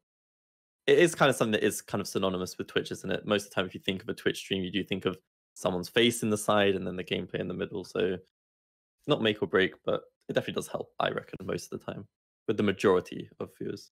it 0.86 0.98
is 0.98 1.14
kind 1.14 1.28
of 1.28 1.36
something 1.36 1.52
that 1.52 1.64
is 1.64 1.82
kind 1.82 2.00
of 2.00 2.08
synonymous 2.08 2.56
with 2.56 2.66
Twitch, 2.66 2.90
isn't 2.90 3.10
it? 3.10 3.26
Most 3.26 3.44
of 3.44 3.50
the 3.50 3.54
time, 3.54 3.66
if 3.66 3.74
you 3.74 3.80
think 3.80 4.02
of 4.02 4.08
a 4.08 4.14
Twitch 4.14 4.38
stream, 4.38 4.64
you 4.64 4.72
do 4.72 4.82
think 4.82 5.04
of 5.04 5.18
someone's 5.52 5.90
face 5.90 6.22
in 6.22 6.30
the 6.30 6.38
side 6.38 6.74
and 6.74 6.86
then 6.86 6.96
the 6.96 7.04
gameplay 7.04 7.40
in 7.40 7.48
the 7.48 7.54
middle. 7.54 7.84
So 7.84 8.16
not 9.06 9.20
make 9.20 9.42
or 9.42 9.46
break, 9.46 9.74
but 9.84 10.02
it 10.28 10.32
definitely 10.32 10.54
does 10.54 10.68
help. 10.68 10.90
I 10.98 11.10
reckon 11.10 11.44
most 11.44 11.70
of 11.70 11.78
the 11.78 11.92
time 11.92 12.06
with 12.46 12.56
the 12.56 12.62
majority 12.62 13.28
of 13.38 13.50
viewers. 13.58 13.90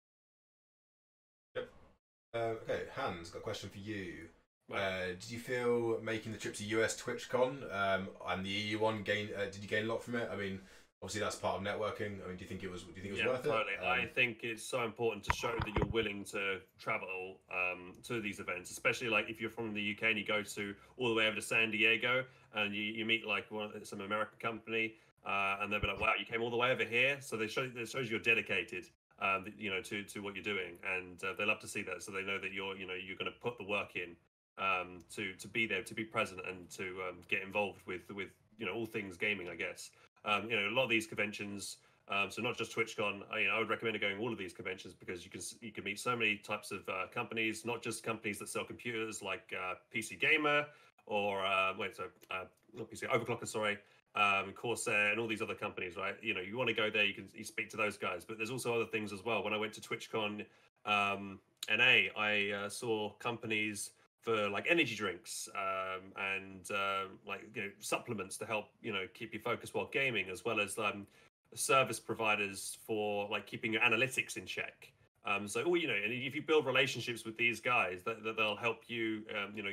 Uh, 1.56 2.38
okay, 2.38 2.82
Hans, 2.94 3.30
got 3.30 3.38
a 3.38 3.42
question 3.42 3.70
for 3.70 3.78
you. 3.78 4.28
Uh, 4.72 5.06
did 5.08 5.30
you 5.30 5.38
feel 5.38 6.00
making 6.02 6.32
the 6.32 6.38
trip 6.38 6.54
to 6.56 6.64
US 6.64 7.00
TwitchCon 7.00 7.74
um, 7.74 8.08
and 8.28 8.44
the 8.44 8.50
EU 8.50 8.78
one 8.78 9.02
gain? 9.02 9.28
Uh, 9.36 9.44
did 9.44 9.62
you 9.62 9.68
gain 9.68 9.84
a 9.84 9.88
lot 9.88 10.02
from 10.02 10.16
it? 10.16 10.28
I 10.32 10.36
mean, 10.36 10.60
obviously 11.02 11.20
that's 11.20 11.36
part 11.36 11.56
of 11.60 11.62
networking. 11.62 12.22
I 12.24 12.28
mean, 12.28 12.36
do 12.36 12.42
you 12.44 12.48
think 12.48 12.62
it 12.62 12.70
was? 12.70 12.82
Do 12.82 12.88
you 12.88 13.02
think 13.02 13.06
it 13.06 13.12
was 13.12 13.20
yeah, 13.20 13.28
worth 13.28 13.44
totally. 13.44 13.74
it? 13.80 13.84
I 13.84 14.02
Um, 14.02 14.08
think 14.14 14.40
it's 14.42 14.62
so 14.62 14.84
important 14.84 15.24
to 15.24 15.32
show 15.34 15.52
that 15.52 15.76
you're 15.76 15.88
willing 15.88 16.24
to 16.26 16.60
travel 16.78 17.38
um, 17.52 17.92
to 18.04 18.20
these 18.20 18.40
events, 18.40 18.70
especially 18.70 19.08
like 19.08 19.28
if 19.28 19.40
you're 19.40 19.50
from 19.50 19.74
the 19.74 19.96
UK 19.96 20.10
and 20.10 20.18
you 20.18 20.24
go 20.24 20.42
to 20.42 20.74
all 20.96 21.08
the 21.08 21.14
way 21.14 21.26
over 21.26 21.36
to 21.36 21.42
San 21.42 21.70
Diego 21.70 22.24
and 22.54 22.74
you, 22.74 22.82
you 22.82 23.04
meet 23.04 23.26
like 23.26 23.50
one 23.50 23.84
some 23.84 24.00
American 24.00 24.38
company 24.38 24.94
uh, 25.24 25.56
and 25.60 25.72
they'll 25.72 25.80
be 25.80 25.86
like, 25.86 26.00
"Wow, 26.00 26.12
you 26.18 26.24
came 26.24 26.42
all 26.42 26.50
the 26.50 26.56
way 26.56 26.70
over 26.70 26.84
here." 26.84 27.16
So 27.20 27.36
they 27.36 27.46
show 27.46 27.68
it 27.74 27.88
shows 27.88 28.10
you're 28.10 28.20
dedicated, 28.20 28.84
um, 29.20 29.46
you 29.56 29.70
know, 29.70 29.80
to 29.82 30.02
to 30.04 30.20
what 30.20 30.34
you're 30.34 30.44
doing, 30.44 30.78
and 30.96 31.22
uh, 31.24 31.34
they 31.38 31.44
love 31.44 31.60
to 31.60 31.68
see 31.68 31.82
that. 31.82 32.02
So 32.02 32.12
they 32.12 32.22
know 32.22 32.38
that 32.38 32.52
you're 32.52 32.76
you 32.76 32.86
know 32.86 32.94
you're 32.94 33.16
going 33.16 33.30
to 33.32 33.38
put 33.40 33.58
the 33.58 33.64
work 33.64 33.96
in 33.96 34.16
um, 34.59 35.05
to 35.14 35.32
to 35.34 35.48
be 35.48 35.66
there, 35.66 35.82
to 35.82 35.94
be 35.94 36.05
present, 36.05 36.40
and 36.48 36.68
to 36.70 36.84
um, 37.09 37.16
get 37.28 37.42
involved 37.42 37.80
with 37.86 38.11
with 38.14 38.30
you 38.59 38.66
know 38.66 38.72
all 38.72 38.86
things 38.86 39.16
gaming, 39.16 39.48
I 39.48 39.57
guess. 39.57 39.90
Um, 40.24 40.48
you 40.48 40.57
know, 40.57 40.68
a 40.68 40.74
lot 40.74 40.84
of 40.84 40.90
these 40.90 41.07
conventions. 41.07 41.78
Um, 42.09 42.30
so 42.30 42.42
not 42.42 42.59
just 42.59 42.76
TwitchCon. 42.76 43.22
I, 43.32 43.38
you 43.38 43.46
know, 43.46 43.55
I 43.55 43.59
would 43.61 43.70
recommend 43.70 43.98
going 44.00 44.18
all 44.18 44.32
of 44.32 44.38
these 44.38 44.53
conventions 44.53 44.92
because 44.92 45.24
you 45.24 45.30
can 45.30 45.40
you 45.61 45.70
can 45.70 45.84
meet 45.84 45.98
so 45.98 46.16
many 46.16 46.36
types 46.36 46.72
of 46.72 46.88
uh, 46.88 47.07
companies, 47.12 47.64
not 47.64 47.82
just 47.82 48.03
companies 48.03 48.38
that 48.40 48.48
sell 48.48 48.64
computers 48.64 49.22
like 49.22 49.53
uh, 49.57 49.74
PC 49.94 50.20
Gamer 50.20 50.66
or 51.07 51.44
uh, 51.44 51.74
wait, 51.78 51.96
so 51.96 52.05
uh, 52.30 52.44
not 52.74 52.90
PC 52.90 53.05
Overclocker, 53.09 53.46
sorry, 53.46 53.78
um, 54.14 54.53
Corsair, 54.55 55.11
and 55.11 55.20
all 55.20 55.26
these 55.26 55.42
other 55.42 55.55
companies, 55.55 55.96
right? 55.96 56.14
You 56.22 56.34
know, 56.34 56.40
you 56.40 56.57
want 56.57 56.68
to 56.68 56.74
go 56.74 56.90
there, 56.90 57.05
you 57.05 57.14
can 57.14 57.28
you 57.34 57.44
speak 57.44 57.70
to 57.70 57.76
those 57.76 57.96
guys, 57.96 58.24
but 58.24 58.36
there's 58.36 58.50
also 58.50 58.74
other 58.74 58.86
things 58.86 59.12
as 59.12 59.24
well. 59.24 59.42
When 59.42 59.53
I 59.53 59.57
went 59.57 59.72
to 59.74 59.80
TwitchCon 59.80 60.44
um, 60.84 61.38
NA, 61.70 62.09
I 62.16 62.64
uh, 62.64 62.68
saw 62.68 63.11
companies 63.18 63.90
for 64.22 64.48
like 64.48 64.66
energy 64.70 64.94
drinks 64.94 65.48
um, 65.56 66.12
and 66.16 66.70
uh, 66.70 67.08
like 67.26 67.42
you 67.54 67.62
know 67.62 67.68
supplements 67.80 68.36
to 68.38 68.46
help 68.46 68.66
you 68.80 68.92
know 68.92 69.04
keep 69.12 69.34
you 69.34 69.40
focused 69.40 69.74
while 69.74 69.88
gaming, 69.92 70.30
as 70.30 70.44
well 70.44 70.60
as 70.60 70.78
um, 70.78 71.06
service 71.54 72.00
providers 72.00 72.78
for 72.86 73.28
like 73.28 73.46
keeping 73.46 73.72
your 73.72 73.82
analytics 73.82 74.36
in 74.36 74.46
check. 74.46 74.92
Um, 75.24 75.46
so, 75.46 75.62
oh, 75.64 75.74
you 75.74 75.86
know, 75.86 75.94
and 75.94 76.12
if 76.12 76.34
you 76.34 76.42
build 76.42 76.66
relationships 76.66 77.24
with 77.24 77.36
these 77.36 77.60
guys, 77.60 78.02
that, 78.04 78.24
that 78.24 78.36
they'll 78.36 78.56
help 78.56 78.82
you, 78.88 79.22
um, 79.30 79.52
you 79.54 79.62
know, 79.62 79.72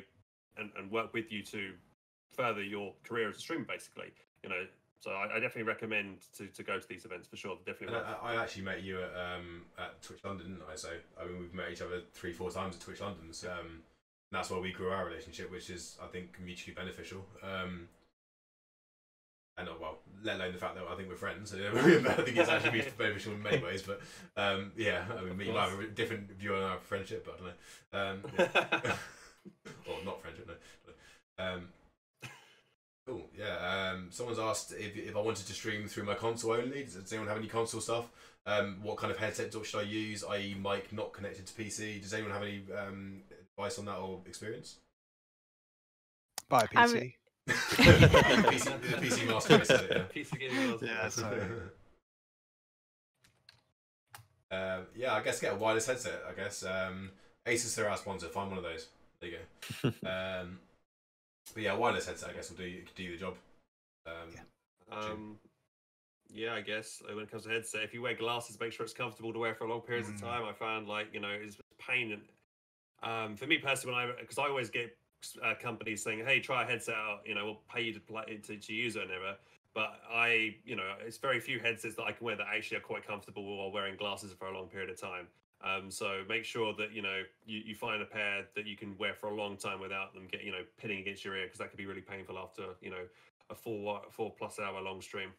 and, 0.58 0.70
and 0.78 0.92
work 0.92 1.12
with 1.14 1.32
you 1.32 1.42
to 1.46 1.74
further 2.36 2.62
your 2.62 2.94
career 3.04 3.30
as 3.30 3.38
a 3.38 3.40
streamer, 3.40 3.66
basically. 3.66 4.14
You 4.44 4.50
know, 4.50 4.66
so 5.00 5.12
I, 5.12 5.38
I 5.38 5.40
definitely 5.40 5.64
recommend 5.64 6.18
to, 6.38 6.48
to 6.48 6.64
go 6.64 6.78
to 6.78 6.88
these 6.88 7.06
events 7.06 7.28
for 7.28 7.36
sure. 7.36 7.58
Definitely. 7.66 7.98
I, 7.98 8.34
I 8.34 8.42
actually 8.42 8.64
met 8.64 8.84
you 8.84 9.02
at 9.02 9.10
um, 9.16 9.64
at 9.78 10.02
Twitch 10.02 10.24
London, 10.24 10.50
didn't 10.50 10.64
I? 10.72 10.76
So 10.76 10.90
I 11.20 11.26
mean, 11.26 11.40
we've 11.40 11.54
met 11.54 11.72
each 11.72 11.82
other 11.82 12.02
three, 12.14 12.34
four 12.34 12.52
times 12.52 12.76
at 12.76 12.82
Twitch 12.82 13.02
London. 13.02 13.32
So, 13.32 13.50
um, 13.50 13.80
that's 14.32 14.50
why 14.50 14.60
we 14.60 14.72
grew 14.72 14.90
our 14.90 15.06
relationship, 15.06 15.52
which 15.52 15.70
is 15.70 15.98
I 16.02 16.08
think 16.08 16.38
mutually 16.44 16.74
beneficial. 16.74 17.26
Um, 17.44 17.88
and 19.58 19.68
uh, 19.68 19.74
well, 19.80 20.00
let 20.24 20.38
alone 20.38 20.54
the 20.54 20.60
fact 20.60 20.76
that 20.76 20.86
I 20.90 20.96
think 20.96 21.10
we're 21.10 21.16
friends. 21.16 21.54
I 21.54 21.58
think 21.60 22.38
it's 22.38 22.50
actually 22.50 22.72
mutually 22.72 22.96
beneficial 22.98 23.34
in 23.34 23.44
many 23.44 23.64
ways. 23.64 23.84
But 23.84 24.02
um, 24.38 24.72
yeah, 24.78 25.04
I 25.18 25.22
mean, 25.24 25.48
you 25.48 25.54
might 25.54 25.70
have 25.70 25.80
a 25.80 25.88
different 25.88 26.32
view 26.32 26.56
on 26.56 26.64
our 26.64 26.80
friendship, 26.80 27.26
but 27.26 27.36
I 27.36 27.38
don't 27.38 28.24
know. 28.24 28.40
Um, 28.40 28.50
yeah. 28.86 28.96
or 29.88 30.06
not 30.06 30.22
friendship, 30.22 30.48
no. 30.48 31.44
Um, 31.44 31.70
Cool. 33.10 33.26
Yeah. 33.36 33.92
Um, 33.96 34.10
someone's 34.12 34.38
asked 34.38 34.72
if, 34.72 34.96
if 34.96 35.16
I 35.16 35.20
wanted 35.20 35.48
to 35.48 35.54
stream 35.54 35.88
through 35.88 36.04
my 36.04 36.14
console 36.14 36.52
only. 36.52 36.84
Does, 36.84 36.94
does 36.94 37.12
anyone 37.12 37.28
have 37.28 37.40
any 37.40 37.48
console 37.48 37.82
stuff? 37.82 38.06
Um, 38.46 38.78
what 38.84 38.98
kind 38.98 39.12
of 39.12 39.18
headset 39.18 39.52
should 39.52 39.80
I 39.80 39.84
use? 39.84 40.24
I.e., 40.24 40.56
mic 40.62 40.94
not 40.94 41.12
connected 41.12 41.48
to 41.48 41.54
PC. 41.54 42.02
Does 42.04 42.14
anyone 42.14 42.32
have 42.32 42.44
any 42.44 42.62
um, 42.78 43.22
advice 43.60 43.78
on 43.80 43.86
that 43.86 43.98
or 43.98 44.20
experience? 44.26 44.78
Buy 46.48 46.62
a 46.74 46.78
I'm- 46.78 46.90
PC. 46.90 47.14
PC, 47.50 48.82
the 48.82 48.98
PC 48.98 49.28
master 49.28 49.58
race, 49.58 49.70
is 49.72 49.82
it, 49.82 49.92
yeah. 49.92 50.04
PC 50.24 50.40
gaming 50.40 50.72
was- 50.72 50.82
Yeah, 50.82 51.10
so- 51.10 51.50
Um, 54.52 54.88
yeah, 54.96 55.14
I 55.14 55.22
guess 55.22 55.40
get 55.40 55.54
a 55.54 55.56
wireless 55.56 55.86
headset. 55.86 56.24
I 56.28 56.34
guess 56.34 56.64
um, 56.66 57.12
Asus 57.46 57.78
are 57.84 57.88
our 57.88 57.98
sponsor. 57.98 58.26
Find 58.30 58.50
one 58.50 58.58
of 58.58 58.64
those. 58.64 58.88
There 59.22 59.30
you 59.30 59.38
go. 59.84 59.90
um, 60.10 60.58
but 61.54 61.62
yeah, 61.62 61.74
wireless 61.76 62.08
headset. 62.08 62.32
I 62.32 62.34
guess 62.34 62.50
will 62.50 62.58
do 62.58 62.82
do 62.96 63.12
the 63.12 63.18
job. 63.18 63.36
Um, 64.08 64.32
Um, 64.92 65.38
yeah, 66.34 66.56
I 66.56 66.62
guess 66.62 67.04
uh, 67.08 67.14
when 67.14 67.26
it 67.26 67.30
comes 67.32 67.44
to 67.44 67.50
headset, 67.50 67.84
if 67.84 67.94
you 67.94 68.02
wear 68.02 68.16
glasses, 68.16 68.60
make 68.60 68.72
sure 68.74 68.84
it's 68.84 68.92
comfortable 68.94 69.32
to 69.34 69.38
wear 69.38 69.54
for 69.54 69.68
long 69.68 69.82
periods 69.82 70.10
Mm. 70.10 70.16
of 70.16 70.22
time. 70.22 70.44
I 70.46 70.54
found 70.54 70.88
like 70.88 71.14
you 71.14 71.20
know 71.20 71.30
it's 71.30 71.58
pain. 71.78 72.20
Um, 73.04 73.36
for 73.36 73.48
me 73.48 73.58
personally, 73.58 73.96
I 73.96 74.12
because 74.20 74.38
I 74.38 74.48
always 74.48 74.70
get 74.70 74.98
uh, 75.44 75.56
companies 75.60 76.04
saying, 76.04 76.26
"Hey, 76.26 76.40
try 76.40 76.64
a 76.64 76.66
headset 76.66 76.96
out," 76.96 77.22
you 77.26 77.36
know, 77.36 77.46
we'll 77.46 77.62
pay 77.74 77.82
you 77.82 77.94
to 77.94 78.00
play 78.00 78.40
to, 78.44 78.58
to 78.58 78.74
use 78.74 78.96
it 78.96 79.08
whatever. 79.08 79.38
But 79.74 80.02
I, 80.10 80.56
you 80.66 80.76
know, 80.76 80.96
it's 81.00 81.18
very 81.18 81.40
few 81.40 81.60
headsets 81.60 81.96
that 81.96 82.04
I 82.04 82.12
can 82.12 82.26
wear 82.26 82.36
that 82.36 82.48
actually 82.54 82.78
are 82.78 82.82
quite 82.82 83.06
comfortable 83.06 83.58
while 83.58 83.72
wearing 83.72 83.96
glasses 83.96 84.34
for 84.34 84.48
a 84.48 84.54
long 84.54 84.68
period 84.68 84.90
of 84.90 85.00
time. 85.00 85.28
Um, 85.62 85.92
so 85.92 86.24
make 86.28 86.46
sure 86.46 86.74
that 86.76 86.94
you 86.94 87.02
know 87.02 87.24
you, 87.46 87.60
you 87.60 87.76
find 87.76 88.02
a 88.02 88.06
pair 88.06 88.48
that 88.56 88.66
you 88.66 88.78
can 88.78 88.98
wear 88.98 89.14
for 89.14 89.30
a 89.30 89.36
long 89.36 89.58
time 89.58 89.80
without 89.80 90.14
them 90.14 90.28
get 90.28 90.44
you 90.44 90.52
know 90.52 90.64
pinning 90.78 91.00
against 91.00 91.26
your 91.26 91.36
ear 91.36 91.46
because 91.46 91.60
that 91.60 91.70
could 91.70 91.78
be 91.78 91.86
really 91.86 92.02
painful 92.02 92.38
after 92.38 92.76
you 92.82 92.90
know 92.90 93.06
a 93.50 93.56
four 93.56 94.02
four 94.10 94.34
plus 94.38 94.60
hour 94.60 94.82
long 94.82 95.02
stream. 95.02 95.32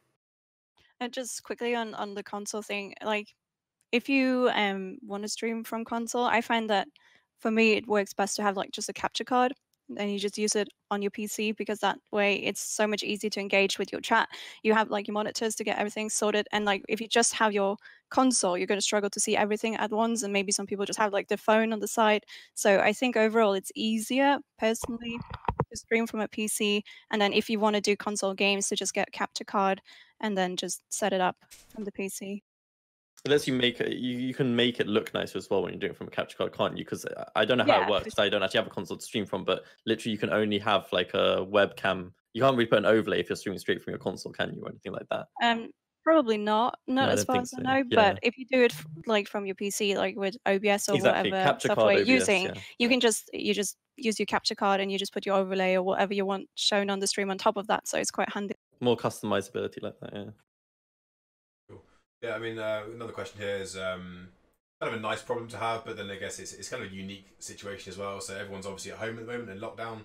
And 1.01 1.13
just 1.13 1.43
quickly 1.43 1.75
on 1.75 1.95
on 1.95 2.15
the 2.15 2.23
console 2.23 2.63
thing, 2.63 2.95
like 3.03 3.35
if 3.93 4.09
you 4.09 4.51
um 4.55 4.99
want 5.03 5.23
to 5.23 5.29
stream 5.29 5.65
from 5.65 5.85
console, 5.85 6.25
I 6.25 6.43
find 6.43 6.69
that 6.69 6.89
for 7.41 7.51
me 7.51 7.73
it 7.73 7.87
works 7.87 8.13
best 8.15 8.37
to 8.37 8.43
have 8.43 8.57
like 8.57 8.71
just 8.71 8.89
a 8.89 8.93
capture 8.93 9.25
card 9.25 9.53
and 9.99 10.13
you 10.13 10.19
just 10.19 10.39
use 10.39 10.55
it 10.55 10.69
on 10.91 11.03
your 11.03 11.11
PC 11.11 11.57
because 11.57 11.81
that 11.81 11.99
way 12.13 12.37
it's 12.37 12.61
so 12.61 12.87
much 12.87 13.03
easier 13.03 13.31
to 13.31 13.41
engage 13.41 13.79
with 13.79 13.93
your 13.93 14.01
chat. 14.01 14.29
You 14.63 14.75
have 14.75 14.91
like 14.91 15.09
your 15.09 15.15
monitors 15.15 15.55
to 15.57 15.65
get 15.65 15.79
everything 15.79 16.11
sorted 16.11 16.47
and 16.53 16.65
like 16.65 16.85
if 16.89 17.01
you 17.01 17.09
just 17.09 17.35
have 17.35 17.53
your 17.53 17.77
console, 18.11 18.57
you're 18.57 18.67
going 18.67 18.79
to 18.79 18.85
struggle 18.85 19.11
to 19.11 19.21
see 19.21 19.37
everything 19.37 19.77
at 19.77 19.91
once 19.91 20.23
and 20.23 20.33
maybe 20.33 20.53
some 20.53 20.67
people 20.67 20.85
just 20.85 20.99
have 20.99 21.13
like 21.13 21.29
their 21.29 21.39
phone 21.39 21.73
on 21.73 21.81
the 21.81 21.89
side. 21.89 22.25
So 22.55 22.81
I 22.81 22.93
think 22.93 23.17
overall 23.17 23.55
it's 23.55 23.73
easier 23.75 24.39
personally 24.59 25.19
to 25.71 25.77
stream 25.77 26.07
from 26.07 26.21
a 26.21 26.29
PC 26.29 26.83
and 27.11 27.21
then 27.21 27.33
if 27.33 27.49
you 27.51 27.59
want 27.59 27.77
to 27.77 27.81
do 27.81 27.97
console 27.97 28.35
games 28.35 28.69
to 28.69 28.77
just 28.77 28.95
get 28.95 29.09
a 29.09 29.13
capture 29.13 29.45
card 29.45 29.81
and 30.21 30.37
then 30.37 30.57
just 30.57 30.83
set 30.91 31.13
it 31.13 31.21
up 31.21 31.37
from 31.69 31.85
the 31.85 31.93
PC. 31.93 32.43
It 33.25 33.31
lets 33.31 33.47
you 33.47 33.53
make 33.53 33.81
it. 33.81 33.93
You, 33.99 34.17
you 34.19 34.33
can 34.33 34.57
make 34.57 34.81
it 34.81 34.87
look 34.87 35.13
nicer 35.13 35.37
as 35.37 35.51
well 35.51 35.63
when 35.63 35.73
you're 35.73 35.81
doing 35.81 35.93
it 35.93 35.97
from 35.97 36.09
a 36.09 36.11
capture 36.11 36.39
card, 36.39 36.55
can't 36.55 36.77
you? 36.79 36.85
Because 36.85 37.05
I 37.37 37.45
don't 37.45 37.59
know 37.59 37.65
how 37.65 37.77
Yeah, 37.77 37.83
it 37.83 37.87
works. 37.87 38.15
'cause 38.15 38.19
I 38.19 38.29
don't 38.31 38.43
actually 38.43 38.59
have 38.59 38.67
a 38.67 38.71
console 38.71 38.97
to 38.97 39.05
stream 39.05 39.27
from, 39.27 39.45
but 39.45 39.65
literally 39.85 40.13
you 40.13 40.19
can 40.19 40.33
only 40.33 40.59
have 40.59 40.91
like 40.93 41.13
a 41.13 41.45
webcam. 41.47 42.13
You 42.33 42.43
can't 42.43 42.57
really 42.57 42.69
put 42.69 42.79
an 42.79 42.87
overlay 42.87 43.21
if 43.21 43.29
you're 43.29 43.37
streaming 43.37 43.59
straight 43.59 43.83
from 43.83 43.91
your 43.93 43.99
console, 43.99 44.33
can 44.33 44.55
you, 44.55 44.63
or 44.63 44.71
anything 44.71 44.93
like 44.93 45.09
that? 45.11 45.27
Um, 45.43 45.71
probably 46.05 46.37
not, 46.39 46.79
not 46.87 47.11
I 47.11 47.13
as 47.13 47.25
far 47.25 47.41
as 47.41 47.53
I 47.57 47.61
know. 47.61 47.85
yeah. 47.89 47.95
But 47.95 48.19
if 48.23 48.37
you 48.39 48.47
do 48.51 48.63
it 48.65 48.73
like 49.07 49.29
from 49.29 49.47
your 49.47 49.55
PC, 49.55 49.95
like 49.97 50.17
with 50.17 50.37
OBS 50.47 50.89
or 50.89 50.97
exactly, 50.97 50.99
whatever 50.99 51.37
capture 51.41 51.69
software 51.69 51.95
you're 51.95 52.03
using, 52.03 52.45
yeah. 52.45 52.63
you 52.79 52.89
can 52.89 53.01
just 53.01 53.31
you 53.33 53.55
just 53.55 53.77
use 53.97 54.19
your 54.19 54.27
capture 54.27 54.55
card 54.55 54.81
and 54.81 54.91
you 54.91 54.99
just 54.99 55.13
put 55.13 55.27
your 55.27 55.37
overlay 55.37 55.75
or 55.75 55.83
whatever 55.83 56.15
you 56.15 56.25
want 56.25 56.49
shown 56.55 56.89
on 56.91 57.01
the 57.01 57.07
stream 57.07 57.31
on 57.31 57.39
top 57.39 57.57
of 57.57 57.67
that. 57.69 57.87
So 57.89 57.99
it's 57.99 58.11
quite 58.11 58.33
handy. 58.33 58.55
More 58.81 58.97
customizability 58.97 59.83
like 59.83 59.99
that. 60.01 60.13
Yeah. 60.13 60.31
Yeah, 62.23 62.35
I 62.35 62.39
mean, 62.39 62.59
uh, 62.59 62.83
another 62.95 63.13
question 63.13 63.41
here 63.41 63.57
is 63.57 63.77
um, 63.77 64.29
kind 64.81 64.93
of 64.93 64.99
a 64.99 65.03
nice 65.03 65.23
problem 65.23 65.49
to 65.49 65.57
have, 65.57 65.85
but 65.85 65.97
then 65.97 66.11
I 66.11 66.17
guess 66.17 66.39
it's, 66.39 66.53
it's 66.53 66.69
kind 66.69 66.83
of 66.83 66.93
a 66.93 66.95
unique 66.95 67.27
situation 67.39 67.91
as 67.91 67.99
well. 67.99 68.21
So 68.21 68.37
everyone's 68.37 68.67
obviously 68.67 68.93
at 68.93 68.99
home 68.99 69.19
at 69.19 69.27
the 69.27 69.33
moment 69.33 69.51
in 69.51 69.59
lockdown, 69.59 70.01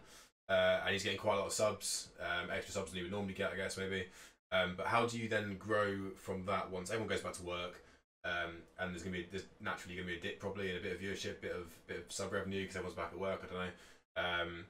uh, 0.48 0.80
and 0.84 0.94
he's 0.94 1.04
getting 1.04 1.20
quite 1.20 1.36
a 1.36 1.40
lot 1.40 1.48
of 1.48 1.54
subs, 1.54 2.10
um, 2.22 2.50
extra 2.52 2.74
subs 2.74 2.92
than 2.92 2.98
he 2.98 3.04
would 3.04 3.12
normally 3.12 3.34
get, 3.34 3.52
I 3.52 3.58
guess, 3.58 3.78
maybe. 3.78 4.06
Um, 4.52 4.76
but 4.78 4.86
how 4.86 5.06
do 5.06 5.18
you 5.18 5.28
then 5.28 5.58
grow 5.58 6.12
from 6.16 6.46
that 6.46 6.72
once 6.72 6.90
everyone 6.90 7.10
goes 7.10 7.22
back 7.22 7.34
to 7.34 7.44
work? 7.44 7.82
Um, 8.24 8.54
and 8.80 8.92
there's 8.92 9.04
gonna 9.04 9.18
be 9.18 9.28
there's 9.30 9.46
naturally 9.62 9.96
gonna 9.96 10.08
be 10.08 10.16
a 10.16 10.20
dip 10.20 10.40
probably 10.40 10.70
and 10.70 10.80
a 10.80 10.82
bit 10.82 10.94
of 10.94 11.00
viewership, 11.00 11.42
bit 11.42 11.52
of 11.52 11.68
bit 11.86 11.98
of 11.98 12.12
sub 12.12 12.32
revenue 12.32 12.62
because 12.62 12.76
everyone's 12.76 12.98
back 12.98 13.12
at 13.12 13.20
work. 13.20 13.42
I 13.44 13.54
don't 13.54 13.66
know. 13.66 14.44
Um, 14.44 14.66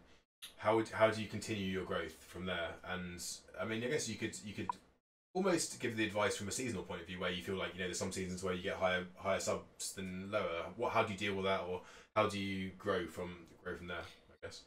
how 0.57 0.75
would 0.75 0.89
how 0.89 1.09
do 1.09 1.21
you 1.21 1.27
continue 1.27 1.65
your 1.65 1.85
growth 1.85 2.21
from 2.27 2.45
there? 2.45 2.71
And 2.89 3.23
I 3.59 3.63
mean, 3.63 3.83
I 3.83 3.87
guess 3.87 4.09
you 4.09 4.15
could 4.15 4.37
you 4.43 4.53
could 4.53 4.67
almost 5.35 5.79
give 5.79 5.97
the 5.97 6.05
advice 6.05 6.37
from 6.37 6.47
a 6.47 6.51
seasonal 6.51 6.81
point 6.81 7.01
of 7.01 7.07
view 7.07 7.19
where 7.19 7.29
you 7.29 7.43
feel 7.43 7.55
like 7.55 7.73
you 7.73 7.79
know 7.79 7.85
there's 7.85 7.99
some 7.99 8.11
seasons 8.11 8.41
where 8.41 8.53
you 8.53 8.63
get 8.63 8.77
higher 8.77 9.05
higher 9.15 9.39
subs 9.39 9.91
than 9.93 10.31
lower. 10.31 10.65
What 10.77 10.93
how 10.93 11.03
do 11.03 11.11
you 11.11 11.19
deal 11.19 11.35
with 11.35 11.45
that 11.45 11.61
or 11.69 11.81
how 12.15 12.27
do 12.27 12.39
you 12.39 12.71
grow 12.77 13.05
from 13.05 13.35
grow 13.63 13.75
from 13.75 13.87
there 13.87 13.97
i 13.97 14.45
guess? 14.45 14.63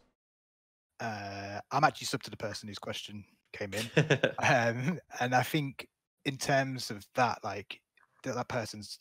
Uh, 1.00 1.60
I'm 1.72 1.84
actually 1.84 2.06
sub 2.06 2.22
to 2.24 2.30
the 2.30 2.36
person 2.36 2.68
whose 2.68 2.78
question 2.78 3.24
came 3.52 3.72
in. 3.72 3.90
um, 4.40 5.00
and 5.20 5.34
I 5.34 5.42
think 5.42 5.88
in 6.24 6.36
terms 6.36 6.90
of 6.90 7.06
that, 7.14 7.38
like 7.42 7.80
that, 8.24 8.34
that 8.34 8.48
person's 8.48 8.98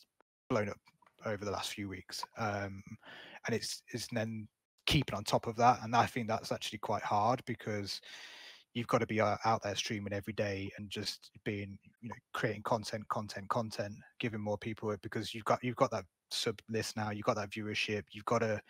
blown 0.49 0.69
up 0.69 0.79
over 1.25 1.43
the 1.43 1.51
last 1.51 1.73
few 1.73 1.89
weeks, 1.89 2.23
um, 2.37 2.81
and 3.45 3.55
it's 3.55 3.81
it's 3.93 4.07
then 4.11 4.47
keeping 4.85 5.15
on 5.15 5.23
top 5.25 5.47
of 5.47 5.57
that, 5.57 5.79
and 5.83 5.93
I 5.95 6.05
think 6.05 6.27
that's 6.27 6.51
actually 6.51 6.79
quite 6.79 7.03
hard 7.03 7.43
because 7.45 7.99
you've 8.73 8.87
got 8.87 8.99
to 8.99 9.07
be 9.07 9.19
uh, 9.19 9.37
out 9.45 9.63
there 9.63 9.75
streaming 9.75 10.13
every 10.13 10.33
day 10.33 10.71
and 10.77 10.89
just 10.89 11.31
being 11.43 11.77
you 12.01 12.09
know 12.09 12.15
creating 12.33 12.63
content, 12.63 13.07
content, 13.09 13.47
content, 13.49 13.95
giving 14.19 14.41
more 14.41 14.57
people 14.57 14.91
it 14.91 15.01
because 15.01 15.33
you've 15.33 15.45
got 15.45 15.63
you've 15.63 15.75
got 15.75 15.91
that 15.91 16.05
sub 16.31 16.59
list 16.69 16.95
now, 16.95 17.11
you've 17.11 17.25
got 17.25 17.35
that 17.35 17.51
viewership, 17.51 18.03
you've 18.11 18.25
got 18.25 18.39
to 18.39 18.61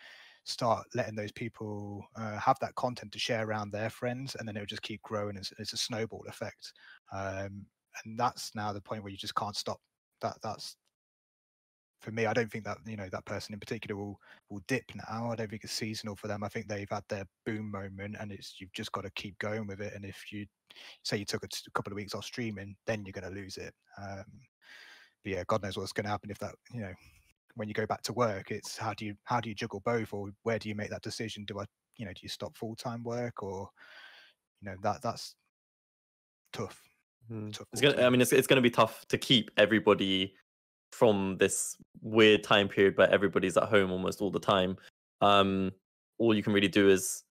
start 0.44 0.86
letting 0.94 1.14
those 1.14 1.32
people 1.32 2.02
uh, 2.16 2.38
have 2.38 2.58
that 2.60 2.74
content 2.74 3.12
to 3.12 3.18
share 3.18 3.46
around 3.46 3.70
their 3.70 3.90
friends 3.90 4.34
and 4.38 4.48
then 4.48 4.56
it'll 4.56 4.66
just 4.66 4.82
keep 4.82 5.02
growing 5.02 5.36
it's, 5.36 5.52
it's 5.58 5.74
a 5.74 5.76
snowball 5.76 6.24
effect. 6.26 6.72
Um, 7.12 7.66
and 8.04 8.18
that's 8.18 8.54
now 8.54 8.72
the 8.72 8.80
point 8.80 9.02
where 9.02 9.12
you 9.12 9.18
just 9.18 9.34
can't 9.34 9.56
stop. 9.56 9.80
That 10.22 10.36
that's 10.42 10.76
for 12.00 12.10
me 12.12 12.26
i 12.26 12.32
don't 12.32 12.50
think 12.50 12.64
that 12.64 12.78
you 12.86 12.96
know 12.96 13.08
that 13.10 13.24
person 13.24 13.52
in 13.52 13.60
particular 13.60 13.96
will 13.96 14.18
will 14.50 14.62
dip 14.66 14.84
now. 14.94 15.30
I 15.30 15.36
don't 15.36 15.50
think 15.50 15.64
it's 15.64 15.72
seasonal 15.72 16.16
for 16.16 16.28
them. 16.28 16.42
I 16.42 16.48
think 16.48 16.68
they've 16.68 16.88
had 16.88 17.04
their 17.08 17.24
boom 17.44 17.70
moment 17.70 18.16
and 18.18 18.32
it's 18.32 18.56
you've 18.58 18.72
just 18.72 18.92
got 18.92 19.02
to 19.02 19.10
keep 19.10 19.38
going 19.38 19.66
with 19.66 19.80
it. 19.80 19.92
And 19.94 20.04
if 20.04 20.32
you 20.32 20.46
say 21.02 21.16
you 21.16 21.24
took 21.24 21.44
a, 21.44 21.48
couple 21.74 21.92
of 21.92 21.96
weeks 21.96 22.14
off 22.14 22.24
streaming 22.24 22.76
then 22.86 23.04
you're 23.04 23.12
going 23.12 23.32
to 23.32 23.40
lose 23.40 23.56
it. 23.56 23.74
Um, 24.00 24.24
but 25.24 25.32
yeah 25.32 25.42
god 25.46 25.62
knows 25.62 25.76
what's 25.76 25.92
going 25.92 26.04
to 26.04 26.10
happen 26.10 26.30
if 26.30 26.38
that 26.38 26.54
you 26.72 26.80
know 26.80 26.92
when 27.54 27.66
you 27.66 27.74
go 27.74 27.86
back 27.86 28.02
to 28.02 28.12
work 28.12 28.52
it's 28.52 28.76
how 28.76 28.94
do 28.94 29.04
you 29.04 29.14
how 29.24 29.40
do 29.40 29.48
you 29.48 29.54
juggle 29.54 29.82
both 29.84 30.12
or 30.12 30.28
where 30.44 30.58
do 30.58 30.68
you 30.68 30.74
make 30.74 30.90
that 30.90 31.02
decision? 31.02 31.44
Do 31.44 31.58
i 31.60 31.64
you 31.96 32.06
know 32.06 32.12
do 32.12 32.20
you 32.22 32.28
stop 32.28 32.56
full-time 32.56 33.02
work 33.02 33.42
or 33.42 33.68
you 34.60 34.70
know 34.70 34.76
that 34.82 35.02
that's 35.02 35.34
tough 36.52 36.82
Hmm. 37.28 37.50
tough 37.50 37.66
gonna, 37.78 38.02
I 38.02 38.08
mean, 38.08 38.22
it's, 38.22 38.32
it's 38.32 38.46
going 38.46 38.56
to 38.56 38.62
be 38.62 38.70
tough 38.70 39.06
to 39.08 39.18
keep 39.18 39.50
everybody 39.58 40.34
from 40.92 41.36
this 41.38 41.76
weird 42.00 42.42
time 42.42 42.68
period 42.68 42.96
where 42.96 43.10
everybody's 43.10 43.56
at 43.56 43.64
home 43.64 43.90
almost 43.90 44.20
all 44.20 44.30
the 44.30 44.40
time. 44.40 44.76
Um, 45.20 45.72
all 46.18 46.34
you 46.34 46.42
can 46.42 46.52
really 46.52 46.68
do 46.68 46.88
is 46.88 47.24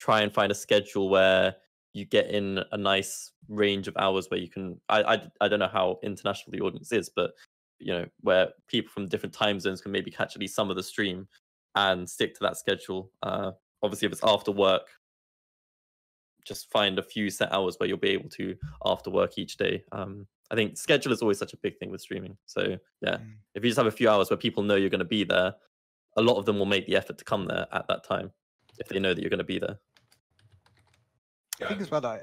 try 0.00 0.20
and 0.20 0.32
find 0.32 0.52
a 0.52 0.54
schedule 0.54 1.08
where 1.08 1.56
you 1.94 2.04
get 2.04 2.30
in 2.30 2.62
a 2.72 2.76
nice 2.76 3.32
range 3.48 3.88
of 3.88 3.96
hours 3.96 4.26
where 4.28 4.40
you 4.40 4.48
can. 4.48 4.80
I, 4.88 5.02
I, 5.02 5.22
I 5.40 5.48
don't 5.48 5.60
know 5.60 5.68
how 5.68 5.98
international 6.02 6.52
the 6.52 6.60
audience 6.60 6.92
is, 6.92 7.08
but 7.08 7.32
you 7.78 7.92
know, 7.92 8.06
where 8.20 8.48
people 8.68 8.90
from 8.90 9.08
different 9.08 9.34
time 9.34 9.60
zones 9.60 9.80
can 9.80 9.92
maybe 9.92 10.10
catch 10.10 10.34
at 10.34 10.40
least 10.40 10.54
some 10.54 10.70
of 10.70 10.76
the 10.76 10.82
stream 10.82 11.26
and 11.74 12.08
stick 12.08 12.34
to 12.34 12.40
that 12.42 12.56
schedule. 12.56 13.10
Uh, 13.22 13.52
obviously, 13.82 14.06
if 14.06 14.12
it's 14.12 14.24
after 14.24 14.50
work, 14.50 14.88
just 16.46 16.70
find 16.70 16.98
a 16.98 17.02
few 17.02 17.28
set 17.28 17.52
hours 17.52 17.76
where 17.78 17.88
you'll 17.88 17.98
be 17.98 18.10
able 18.10 18.30
to 18.30 18.54
after 18.84 19.10
work 19.10 19.36
each 19.36 19.56
day. 19.56 19.82
Um, 19.92 20.26
I 20.50 20.54
think 20.54 20.76
schedule 20.76 21.12
is 21.12 21.22
always 21.22 21.38
such 21.38 21.52
a 21.54 21.56
big 21.56 21.78
thing 21.78 21.90
with 21.90 22.00
streaming. 22.00 22.36
So 22.46 22.78
yeah, 23.00 23.16
Mm. 23.16 23.34
if 23.54 23.64
you 23.64 23.70
just 23.70 23.78
have 23.78 23.86
a 23.86 23.90
few 23.90 24.08
hours 24.08 24.30
where 24.30 24.36
people 24.36 24.62
know 24.62 24.76
you're 24.76 24.90
going 24.90 25.00
to 25.00 25.04
be 25.04 25.24
there, 25.24 25.54
a 26.16 26.22
lot 26.22 26.36
of 26.36 26.46
them 26.46 26.58
will 26.58 26.66
make 26.66 26.86
the 26.86 26.96
effort 26.96 27.18
to 27.18 27.24
come 27.24 27.46
there 27.46 27.66
at 27.72 27.86
that 27.88 28.04
time 28.04 28.32
if 28.78 28.88
they 28.88 28.98
know 28.98 29.12
that 29.12 29.20
you're 29.20 29.30
going 29.30 29.38
to 29.38 29.44
be 29.44 29.58
there. 29.58 29.78
I 31.62 31.68
think 31.68 31.80
as 31.80 31.90
well 31.90 32.00
that 32.02 32.22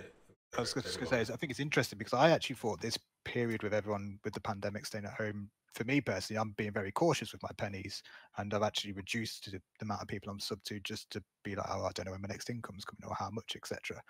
I 0.57 0.61
was 0.61 0.73
just 0.73 0.99
going 0.99 1.09
to 1.09 1.15
say, 1.15 1.21
is 1.21 1.31
I 1.31 1.35
think 1.35 1.49
it's 1.51 1.59
interesting 1.59 1.97
because 1.97 2.13
I 2.13 2.29
actually 2.29 2.55
thought 2.57 2.79
this 2.81 2.97
period 3.25 3.63
with 3.63 3.73
everyone 3.73 4.19
with 4.23 4.33
the 4.33 4.39
pandemic 4.39 4.85
staying 4.85 5.05
at 5.05 5.13
home, 5.13 5.49
for 5.73 5.83
me 5.85 6.01
personally, 6.01 6.39
I'm 6.39 6.51
being 6.51 6.71
very 6.71 6.91
cautious 6.91 7.31
with 7.31 7.43
my 7.43 7.49
pennies, 7.57 8.03
and 8.37 8.53
I've 8.53 8.63
actually 8.63 8.93
reduced 8.93 9.45
the, 9.45 9.51
the 9.79 9.85
amount 9.85 10.01
of 10.01 10.07
people 10.07 10.31
I'm 10.31 10.39
sub 10.39 10.63
to 10.65 10.79
just 10.81 11.09
to 11.11 11.23
be 11.43 11.55
like, 11.55 11.65
oh, 11.69 11.85
I 11.85 11.91
don't 11.93 12.05
know 12.05 12.11
when 12.11 12.21
my 12.21 12.27
next 12.27 12.49
income's 12.49 12.85
coming 12.85 13.09
or 13.09 13.15
how 13.15 13.29
much, 13.31 13.55
etc. 13.55 14.01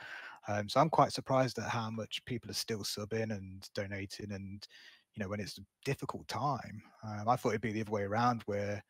Um, 0.48 0.68
so 0.68 0.80
I'm 0.80 0.90
quite 0.90 1.14
surprised 1.14 1.58
at 1.60 1.70
how 1.70 1.90
much 1.90 2.24
people 2.26 2.52
are 2.52 2.56
still 2.56 2.82
subbing 2.82 3.32
and 3.32 3.68
donating, 3.74 4.32
and 4.32 4.66
you 5.16 5.24
know 5.24 5.30
when 5.30 5.40
it's 5.40 5.58
a 5.58 5.62
difficult 5.86 6.28
time. 6.28 6.82
Um, 7.04 7.28
I 7.28 7.36
thought 7.36 7.50
it'd 7.50 7.62
be 7.62 7.72
the 7.72 7.82
other 7.82 7.92
way 7.92 8.04
around 8.04 8.44
where 8.46 8.84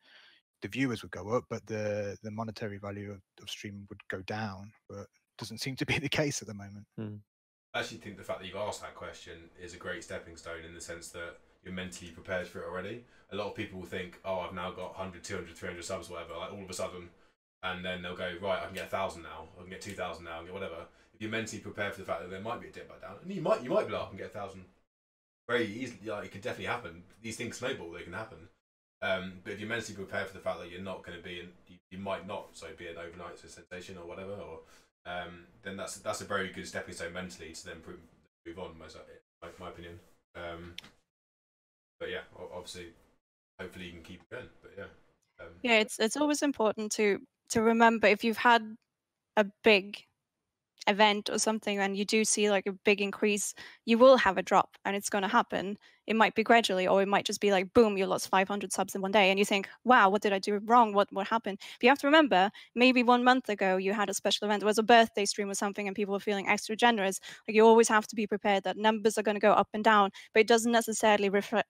the 0.62 0.68
viewers 0.68 1.02
would 1.02 1.12
go 1.12 1.28
up, 1.30 1.44
but 1.48 1.64
the 1.66 2.16
the 2.22 2.30
monetary 2.30 2.78
value 2.78 3.12
of, 3.12 3.20
of 3.42 3.50
streaming 3.50 3.86
would 3.88 4.00
go 4.08 4.22
down, 4.22 4.72
but 4.88 5.06
doesn't 5.38 5.58
seem 5.58 5.76
to 5.76 5.86
be 5.86 5.98
the 5.98 6.08
case 6.20 6.42
at 6.42 6.48
the 6.48 6.54
moment. 6.54 6.86
I 7.74 7.80
actually 7.80 7.98
think 7.98 8.16
the 8.16 8.22
fact 8.22 8.40
that 8.40 8.46
you've 8.46 8.56
asked 8.56 8.82
that 8.82 8.94
question 8.94 9.50
is 9.60 9.74
a 9.74 9.76
great 9.76 10.04
stepping 10.04 10.36
stone 10.36 10.64
in 10.64 10.74
the 10.74 10.80
sense 10.80 11.08
that 11.08 11.38
you're 11.64 11.74
mentally 11.74 12.10
prepared 12.10 12.46
for 12.46 12.60
it 12.60 12.68
already. 12.68 13.04
A 13.32 13.36
lot 13.36 13.46
of 13.48 13.54
people 13.54 13.80
will 13.80 13.86
think, 13.86 14.20
oh, 14.24 14.40
I've 14.40 14.54
now 14.54 14.70
got 14.70 14.96
100, 14.96 15.24
200, 15.24 15.56
300 15.56 15.84
subs, 15.84 16.10
whatever, 16.10 16.34
like 16.38 16.52
all 16.52 16.62
of 16.62 16.70
a 16.70 16.74
sudden, 16.74 17.08
and 17.62 17.84
then 17.84 18.02
they'll 18.02 18.16
go, 18.16 18.30
right, 18.42 18.62
I 18.62 18.66
can 18.66 18.74
get 18.74 18.86
a 18.86 18.90
thousand 18.90 19.22
now, 19.22 19.48
I 19.58 19.62
can 19.62 19.70
get 19.70 19.80
two 19.80 19.92
thousand 19.92 20.24
now, 20.24 20.34
I 20.34 20.36
can 20.36 20.46
get 20.46 20.54
whatever. 20.54 20.86
If 21.14 21.22
you're 21.22 21.30
mentally 21.30 21.62
prepared 21.62 21.94
for 21.94 22.00
the 22.00 22.06
fact 22.06 22.22
that 22.22 22.30
there 22.30 22.40
might 22.40 22.60
be 22.60 22.68
a 22.68 22.70
dip 22.70 22.88
back 22.88 23.00
down, 23.00 23.16
and 23.22 23.32
you 23.32 23.40
might, 23.40 23.62
you 23.62 23.70
might 23.70 23.86
be 23.86 23.92
like, 23.92 24.08
can 24.08 24.18
get 24.18 24.26
a 24.26 24.30
thousand 24.30 24.64
very 25.48 25.66
easily. 25.66 26.10
Like, 26.10 26.26
it 26.26 26.32
could 26.32 26.42
definitely 26.42 26.66
happen. 26.66 27.02
These 27.22 27.36
things 27.36 27.56
snowball; 27.56 27.90
they 27.90 28.02
can 28.02 28.12
happen. 28.12 28.48
Um, 29.00 29.34
but 29.44 29.52
if 29.52 29.60
you're 29.60 29.68
mentally 29.68 29.94
prepared 29.94 30.28
for 30.28 30.34
the 30.34 30.40
fact 30.40 30.60
that 30.60 30.70
you're 30.70 30.80
not 30.80 31.04
going 31.04 31.16
to 31.16 31.22
be, 31.22 31.40
in, 31.40 31.48
you, 31.68 31.76
you 31.90 31.98
might 31.98 32.26
not, 32.26 32.48
so 32.52 32.66
be 32.76 32.86
an 32.86 32.96
overnight 32.96 33.38
sensation 33.38 33.98
or 33.98 34.06
whatever, 34.06 34.32
or 34.32 34.60
um, 35.06 35.44
then 35.62 35.76
that's 35.76 35.96
that's 35.96 36.20
a 36.20 36.24
very 36.24 36.50
good 36.50 36.66
stepping 36.66 36.94
stone 36.94 37.12
mentally 37.12 37.52
to 37.52 37.64
then 37.66 37.76
move, 37.86 38.58
on. 38.58 38.70
My, 38.78 38.86
my 39.60 39.68
opinion. 39.68 40.00
Um, 40.34 40.74
but 42.04 42.10
yeah, 42.10 42.20
obviously, 42.54 42.88
hopefully 43.58 43.86
you 43.86 43.92
can 43.92 44.02
keep 44.02 44.20
it 44.20 44.30
going. 44.30 44.48
But 44.60 44.72
yeah. 44.76 44.84
Um, 45.40 45.52
yeah, 45.62 45.78
it's 45.78 45.98
it's 45.98 46.18
always 46.18 46.42
important 46.42 46.92
to 46.92 47.18
to 47.50 47.62
remember 47.62 48.06
if 48.08 48.22
you've 48.22 48.36
had 48.36 48.76
a 49.38 49.46
big 49.62 50.04
event 50.86 51.30
or 51.30 51.38
something 51.38 51.78
and 51.78 51.96
you 51.96 52.04
do 52.04 52.24
see 52.24 52.50
like 52.50 52.66
a 52.66 52.72
big 52.72 53.00
increase, 53.00 53.54
you 53.84 53.98
will 53.98 54.16
have 54.16 54.38
a 54.38 54.42
drop 54.42 54.76
and 54.84 54.94
it's 54.96 55.10
going 55.10 55.22
to 55.22 55.28
happen. 55.28 55.78
It 56.06 56.16
might 56.16 56.34
be 56.34 56.42
gradually, 56.42 56.86
or 56.86 57.00
it 57.00 57.08
might 57.08 57.24
just 57.24 57.40
be 57.40 57.50
like, 57.50 57.72
boom, 57.72 57.96
you 57.96 58.04
lost 58.04 58.28
500 58.28 58.70
subs 58.70 58.94
in 58.94 59.00
one 59.00 59.10
day. 59.10 59.30
And 59.30 59.38
you 59.38 59.44
think, 59.46 59.70
wow, 59.84 60.10
what 60.10 60.20
did 60.20 60.34
I 60.34 60.38
do 60.38 60.60
wrong? 60.66 60.92
What, 60.92 61.08
what 61.12 61.26
happened? 61.26 61.58
But 61.60 61.82
you 61.82 61.88
have 61.88 61.98
to 62.00 62.06
remember, 62.06 62.50
maybe 62.74 63.02
one 63.02 63.24
month 63.24 63.48
ago 63.48 63.78
you 63.78 63.94
had 63.94 64.10
a 64.10 64.14
special 64.14 64.46
event, 64.46 64.62
it 64.62 64.66
was 64.66 64.76
a 64.76 64.82
birthday 64.82 65.24
stream 65.24 65.48
or 65.48 65.54
something, 65.54 65.86
and 65.86 65.96
people 65.96 66.12
were 66.12 66.20
feeling 66.20 66.46
extra 66.46 66.76
generous. 66.76 67.20
Like 67.48 67.54
you 67.54 67.64
always 67.64 67.88
have 67.88 68.06
to 68.08 68.16
be 68.16 68.26
prepared 68.26 68.64
that 68.64 68.76
numbers 68.76 69.16
are 69.16 69.22
going 69.22 69.36
to 69.36 69.40
go 69.40 69.52
up 69.52 69.68
and 69.72 69.82
down, 69.82 70.10
but 70.34 70.40
it 70.40 70.46
doesn't 70.46 70.72
necessarily 70.72 71.30
reflect, 71.30 71.68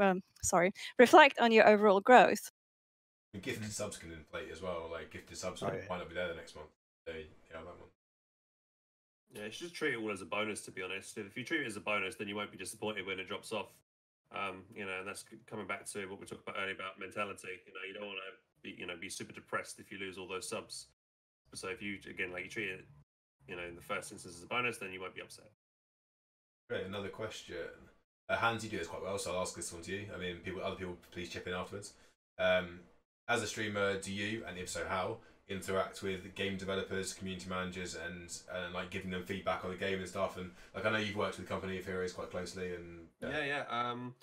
um, 0.00 0.22
sorry, 0.42 0.72
reflect 0.98 1.38
on 1.38 1.52
your 1.52 1.68
overall 1.68 2.00
growth. 2.00 2.50
Gifted 3.40 3.72
subs 3.72 3.98
can 3.98 4.12
inflate 4.12 4.50
as 4.50 4.62
well. 4.62 4.88
Like 4.90 5.10
gifted 5.10 5.36
subs 5.36 5.62
oh, 5.62 5.66
yeah. 5.66 5.82
might 5.88 5.98
not 5.98 6.08
be 6.08 6.14
there 6.14 6.28
the 6.28 6.34
next 6.34 6.56
month. 6.56 6.68
They, 7.06 7.26
yeah, 7.50 7.58
that 7.58 7.64
month. 7.64 7.95
Yeah, 9.34 9.44
you 9.44 9.50
should 9.50 9.68
just 9.68 9.74
treat 9.74 9.94
it 9.94 9.98
all 9.98 10.10
as 10.10 10.22
a 10.22 10.26
bonus. 10.26 10.62
To 10.62 10.70
be 10.70 10.82
honest, 10.82 11.18
if 11.18 11.36
you 11.36 11.44
treat 11.44 11.62
it 11.62 11.66
as 11.66 11.76
a 11.76 11.80
bonus, 11.80 12.14
then 12.14 12.28
you 12.28 12.36
won't 12.36 12.52
be 12.52 12.58
disappointed 12.58 13.06
when 13.06 13.18
it 13.18 13.28
drops 13.28 13.52
off. 13.52 13.72
Um, 14.34 14.64
you 14.74 14.84
know, 14.84 14.98
and 14.98 15.06
that's 15.06 15.24
coming 15.48 15.66
back 15.66 15.86
to 15.92 16.06
what 16.06 16.20
we 16.20 16.26
talked 16.26 16.42
about 16.42 16.60
earlier 16.60 16.74
about 16.74 16.98
mentality. 16.98 17.60
You 17.66 17.72
know, 17.72 17.80
you 17.86 17.94
don't 17.94 18.06
want 18.06 18.18
to 18.18 18.62
be, 18.62 18.76
you 18.78 18.86
know, 18.86 18.96
be 19.00 19.08
super 19.08 19.32
depressed 19.32 19.78
if 19.78 19.92
you 19.92 19.98
lose 19.98 20.18
all 20.18 20.26
those 20.26 20.48
subs. 20.48 20.86
So 21.54 21.68
if 21.68 21.80
you 21.80 21.98
again, 22.08 22.32
like 22.32 22.44
you 22.44 22.50
treat 22.50 22.68
it, 22.68 22.84
you 23.48 23.56
know, 23.56 23.62
in 23.62 23.76
the 23.76 23.82
first 23.82 24.12
instance 24.12 24.36
as 24.36 24.42
a 24.42 24.46
bonus, 24.46 24.78
then 24.78 24.92
you 24.92 25.00
won't 25.00 25.14
be 25.14 25.22
upset. 25.22 25.50
Great. 26.68 26.86
Another 26.86 27.08
question. 27.08 27.56
Uh, 28.28 28.36
Hans, 28.36 28.64
you 28.64 28.70
do 28.70 28.78
this 28.78 28.88
quite 28.88 29.02
well, 29.02 29.18
so 29.18 29.32
I'll 29.32 29.42
ask 29.42 29.54
this 29.54 29.72
one 29.72 29.82
to 29.82 29.92
you. 29.92 30.06
I 30.12 30.18
mean, 30.18 30.38
people, 30.44 30.62
other 30.62 30.74
people, 30.74 30.96
please 31.12 31.28
chip 31.28 31.46
in 31.46 31.52
afterwards. 31.52 31.92
Um, 32.38 32.80
as 33.28 33.42
a 33.42 33.46
streamer, 33.46 33.98
do 34.00 34.12
you, 34.12 34.42
and 34.48 34.58
if 34.58 34.68
so, 34.68 34.84
how, 34.88 35.18
interact 35.48 36.02
with 36.02 36.34
game 36.34 36.56
developers, 36.56 37.14
community 37.14 37.48
managers, 37.48 37.94
and 37.94 38.36
and 38.54 38.74
like 38.74 38.90
giving 38.90 39.10
them 39.10 39.24
feedback 39.24 39.64
on 39.64 39.70
the 39.70 39.76
game 39.76 39.98
and 39.98 40.08
stuff. 40.08 40.36
And 40.36 40.50
like 40.74 40.84
I 40.84 40.90
know 40.90 40.98
you've 40.98 41.16
worked 41.16 41.38
with 41.38 41.48
Company 41.48 41.78
of 41.78 41.86
Heroes 41.86 42.12
quite 42.12 42.30
closely, 42.30 42.74
and 42.74 43.06
yeah, 43.22 43.44
yeah. 43.44 43.44
yeah. 43.70 43.90
Um, 43.90 44.14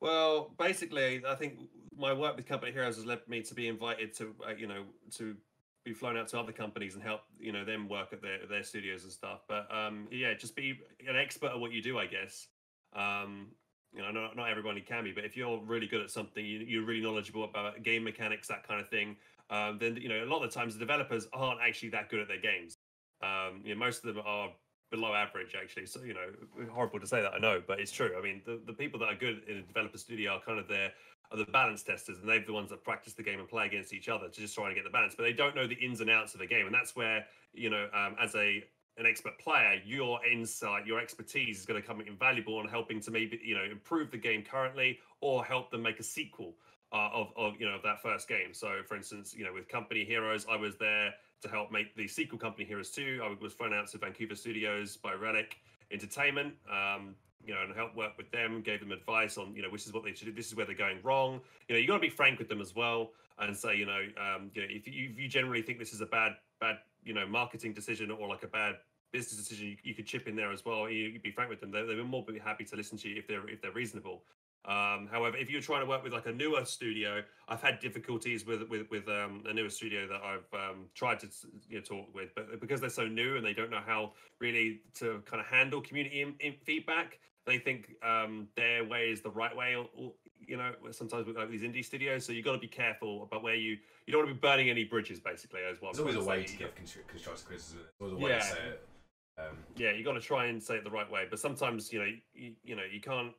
well, 0.00 0.52
basically, 0.58 1.22
I 1.26 1.34
think 1.34 1.58
my 1.96 2.12
work 2.12 2.36
with 2.36 2.46
Company 2.46 2.72
Heroes 2.72 2.96
has 2.96 3.06
led 3.06 3.26
me 3.28 3.42
to 3.42 3.54
be 3.54 3.68
invited 3.68 4.14
to 4.16 4.34
uh, 4.46 4.52
you 4.52 4.66
know 4.66 4.84
to 5.12 5.36
be 5.84 5.92
flown 5.92 6.16
out 6.16 6.28
to 6.28 6.38
other 6.38 6.52
companies 6.52 6.94
and 6.94 7.02
help 7.02 7.20
you 7.38 7.52
know 7.52 7.64
them 7.64 7.88
work 7.88 8.12
at 8.12 8.22
their 8.22 8.46
their 8.48 8.62
studios 8.62 9.04
and 9.04 9.12
stuff. 9.12 9.40
But 9.48 9.68
um, 9.74 10.08
yeah, 10.10 10.34
just 10.34 10.56
be 10.56 10.80
an 11.08 11.16
expert 11.16 11.52
at 11.52 11.60
what 11.60 11.72
you 11.72 11.82
do, 11.82 11.98
I 11.98 12.06
guess. 12.06 12.48
Um, 12.94 13.48
you 13.94 14.02
know, 14.02 14.10
not, 14.10 14.36
not 14.36 14.50
everybody 14.50 14.80
can 14.80 15.04
be, 15.04 15.12
but 15.12 15.24
if 15.24 15.36
you're 15.36 15.60
really 15.64 15.86
good 15.86 16.00
at 16.00 16.10
something, 16.10 16.44
you, 16.44 16.58
you're 16.58 16.84
really 16.84 17.00
knowledgeable 17.00 17.44
about 17.44 17.80
game 17.84 18.02
mechanics, 18.02 18.48
that 18.48 18.66
kind 18.66 18.80
of 18.80 18.88
thing, 18.88 19.16
um, 19.50 19.78
then 19.78 19.96
you 19.96 20.08
know 20.08 20.24
a 20.24 20.26
lot 20.26 20.42
of 20.42 20.50
the 20.50 20.58
times 20.58 20.74
the 20.74 20.80
developers 20.80 21.28
aren't 21.32 21.60
actually 21.60 21.90
that 21.90 22.08
good 22.08 22.20
at 22.20 22.28
their 22.28 22.40
games. 22.40 22.78
Um, 23.22 23.62
you 23.64 23.74
know, 23.74 23.78
most 23.78 24.04
of 24.04 24.14
them 24.14 24.22
are 24.24 24.50
below 24.90 25.14
average 25.14 25.54
actually. 25.60 25.86
So 25.86 26.02
you 26.02 26.14
know, 26.14 26.68
horrible 26.70 27.00
to 27.00 27.06
say 27.06 27.20
that 27.22 27.32
I 27.32 27.38
know, 27.38 27.62
but 27.66 27.80
it's 27.80 27.92
true. 27.92 28.12
I 28.18 28.22
mean, 28.22 28.42
the, 28.44 28.60
the 28.66 28.72
people 28.72 28.98
that 29.00 29.06
are 29.06 29.14
good 29.14 29.42
in 29.48 29.58
a 29.58 29.62
developer 29.62 29.98
studio 29.98 30.32
are 30.32 30.40
kind 30.40 30.58
of 30.58 30.68
there 30.68 30.92
are 31.30 31.38
the 31.38 31.44
balance 31.46 31.82
testers, 31.82 32.18
and 32.18 32.28
they're 32.28 32.44
the 32.44 32.52
ones 32.52 32.70
that 32.70 32.84
practice 32.84 33.14
the 33.14 33.22
game 33.22 33.40
and 33.40 33.48
play 33.48 33.66
against 33.66 33.92
each 33.92 34.08
other 34.08 34.28
to 34.28 34.40
just 34.40 34.54
try 34.54 34.66
and 34.66 34.74
get 34.74 34.84
the 34.84 34.90
balance. 34.90 35.14
But 35.16 35.24
they 35.24 35.32
don't 35.32 35.54
know 35.54 35.66
the 35.66 35.76
ins 35.76 36.00
and 36.00 36.10
outs 36.10 36.34
of 36.34 36.40
the 36.40 36.46
game, 36.46 36.66
and 36.66 36.74
that's 36.74 36.94
where 36.94 37.24
you 37.52 37.70
know, 37.70 37.88
um, 37.92 38.16
as 38.20 38.34
a 38.34 38.64
an 38.96 39.06
expert 39.06 39.36
player, 39.40 39.80
your 39.84 40.24
insight, 40.24 40.86
your 40.86 41.00
expertise 41.00 41.58
is 41.58 41.66
going 41.66 41.80
to 41.80 41.86
come 41.86 42.00
invaluable 42.00 42.58
on 42.58 42.68
helping 42.68 43.00
to 43.00 43.10
maybe 43.10 43.40
you 43.42 43.54
know 43.54 43.64
improve 43.64 44.10
the 44.10 44.18
game 44.18 44.42
currently 44.42 44.98
or 45.20 45.44
help 45.44 45.70
them 45.70 45.82
make 45.82 45.98
a 45.98 46.02
sequel 46.04 46.54
uh, 46.94 47.10
of, 47.12 47.32
of 47.36 47.54
you 47.60 47.66
know 47.68 47.74
of 47.74 47.82
that 47.82 48.00
first 48.00 48.28
game. 48.28 48.52
So, 48.54 48.80
for 48.86 48.96
instance, 48.96 49.34
you 49.36 49.44
know 49.44 49.52
with 49.52 49.68
Company 49.68 50.04
Heroes, 50.04 50.46
I 50.48 50.56
was 50.56 50.76
there 50.76 51.12
to 51.42 51.48
help 51.48 51.70
make 51.70 51.94
the 51.96 52.06
sequel 52.08 52.38
Company 52.38 52.64
Heroes 52.64 52.90
2. 52.90 53.20
I 53.22 53.36
was 53.42 53.52
flown 53.52 53.74
out 53.74 53.88
to 53.88 53.98
Vancouver 53.98 54.34
Studios 54.34 54.96
by 54.96 55.12
Relic 55.12 55.56
Entertainment. 55.90 56.54
Um, 56.70 57.16
you 57.46 57.52
know, 57.52 57.60
and 57.60 57.74
help 57.74 57.94
work 57.94 58.16
with 58.16 58.30
them, 58.30 58.62
gave 58.62 58.80
them 58.80 58.90
advice 58.90 59.36
on, 59.36 59.54
you 59.54 59.60
know, 59.60 59.68
which 59.68 59.84
is 59.84 59.92
what 59.92 60.02
they 60.02 60.14
should 60.14 60.28
do. 60.28 60.32
This 60.32 60.46
is 60.46 60.54
where 60.54 60.64
they're 60.64 60.74
going 60.74 60.98
wrong. 61.02 61.42
You 61.68 61.74
know, 61.74 61.78
you 61.78 61.86
got 61.86 61.94
to 61.94 62.00
be 62.00 62.08
frank 62.08 62.38
with 62.38 62.48
them 62.48 62.62
as 62.62 62.74
well, 62.74 63.10
and 63.38 63.54
say, 63.54 63.76
you 63.76 63.84
know, 63.84 64.00
um, 64.16 64.50
you 64.54 64.62
know, 64.62 64.68
if 64.70 64.86
you, 64.86 65.10
if 65.10 65.18
you 65.18 65.28
generally 65.28 65.60
think 65.60 65.78
this 65.78 65.92
is 65.92 66.00
a 66.00 66.06
bad, 66.06 66.36
bad, 66.58 66.78
you 67.04 67.12
know, 67.12 67.26
marketing 67.26 67.74
decision 67.74 68.10
or 68.10 68.28
like 68.28 68.44
a 68.44 68.48
bad 68.48 68.76
business 69.12 69.36
decision, 69.36 69.68
you, 69.68 69.76
you 69.82 69.94
could 69.94 70.06
chip 70.06 70.26
in 70.26 70.34
there 70.36 70.52
as 70.52 70.64
well. 70.64 70.88
You, 70.88 71.12
would 71.12 71.22
be 71.22 71.30
frank 71.30 71.50
with 71.50 71.60
them. 71.60 71.70
They, 71.70 71.84
they 71.84 71.94
were 71.94 72.04
more 72.04 72.24
be 72.24 72.38
happy 72.38 72.64
to 72.64 72.76
listen 72.76 72.96
to 72.98 73.08
you 73.08 73.18
if 73.18 73.28
they're 73.28 73.46
if 73.48 73.60
they're 73.60 73.72
reasonable. 73.72 74.22
Um, 74.66 75.08
however, 75.10 75.36
if 75.36 75.50
you're 75.50 75.60
trying 75.60 75.82
to 75.82 75.86
work 75.86 76.02
with 76.02 76.12
like 76.12 76.26
a 76.26 76.32
newer 76.32 76.64
studio, 76.64 77.22
I've 77.48 77.60
had 77.60 77.80
difficulties 77.80 78.46
with 78.46 78.62
with 78.70 78.88
with 78.90 79.06
um, 79.08 79.42
a 79.46 79.52
newer 79.52 79.68
studio 79.68 80.08
that 80.08 80.22
I've 80.22 80.46
um, 80.58 80.86
tried 80.94 81.20
to 81.20 81.28
you 81.68 81.78
know, 81.78 81.82
talk 81.82 82.14
with, 82.14 82.34
but 82.34 82.60
because 82.60 82.80
they're 82.80 82.88
so 82.88 83.06
new 83.06 83.36
and 83.36 83.44
they 83.44 83.52
don't 83.52 83.70
know 83.70 83.82
how 83.84 84.12
really 84.40 84.80
to 84.94 85.22
kind 85.26 85.40
of 85.40 85.46
handle 85.46 85.82
community 85.82 86.22
in, 86.22 86.34
in 86.40 86.54
feedback, 86.64 87.18
they 87.46 87.58
think 87.58 87.94
um, 88.02 88.48
their 88.56 88.84
way 88.84 89.10
is 89.10 89.20
the 89.20 89.30
right 89.30 89.54
way. 89.54 89.76
Or, 89.76 89.86
or, 89.94 90.12
you 90.46 90.56
know, 90.56 90.72
sometimes 90.90 91.26
with 91.26 91.36
like 91.36 91.50
these 91.50 91.62
indie 91.62 91.84
studios, 91.84 92.24
so 92.24 92.32
you've 92.32 92.44
got 92.44 92.52
to 92.52 92.58
be 92.58 92.68
careful 92.68 93.22
about 93.22 93.42
where 93.42 93.54
you 93.54 93.76
you 94.06 94.12
don't 94.12 94.24
want 94.24 94.30
to 94.30 94.34
be 94.34 94.40
burning 94.40 94.70
any 94.70 94.84
bridges. 94.84 95.20
Basically, 95.20 95.60
as 95.70 95.80
well. 95.82 95.92
There's 95.92 96.00
always 96.00 96.16
a 96.16 96.24
way 96.24 96.44
to 96.44 96.56
give 96.56 96.74
constructive 96.74 97.46
criticism. 97.46 97.80
There's 98.00 98.12
always 98.12 98.22
a 98.22 98.24
way 98.24 98.30
yeah. 98.30 98.38
to 98.38 98.44
say 98.44 98.58
it. 98.68 98.88
Um, 99.36 99.56
yeah, 99.76 99.92
you 99.92 100.04
got 100.04 100.12
to 100.12 100.20
try 100.20 100.46
and 100.46 100.62
say 100.62 100.76
it 100.76 100.84
the 100.84 100.90
right 100.90 101.10
way, 101.10 101.26
but 101.28 101.38
sometimes 101.38 101.92
you 101.92 101.98
know 101.98 102.08
you, 102.34 102.52
you 102.62 102.76
know 102.76 102.84
you 102.90 103.00
can't 103.00 103.32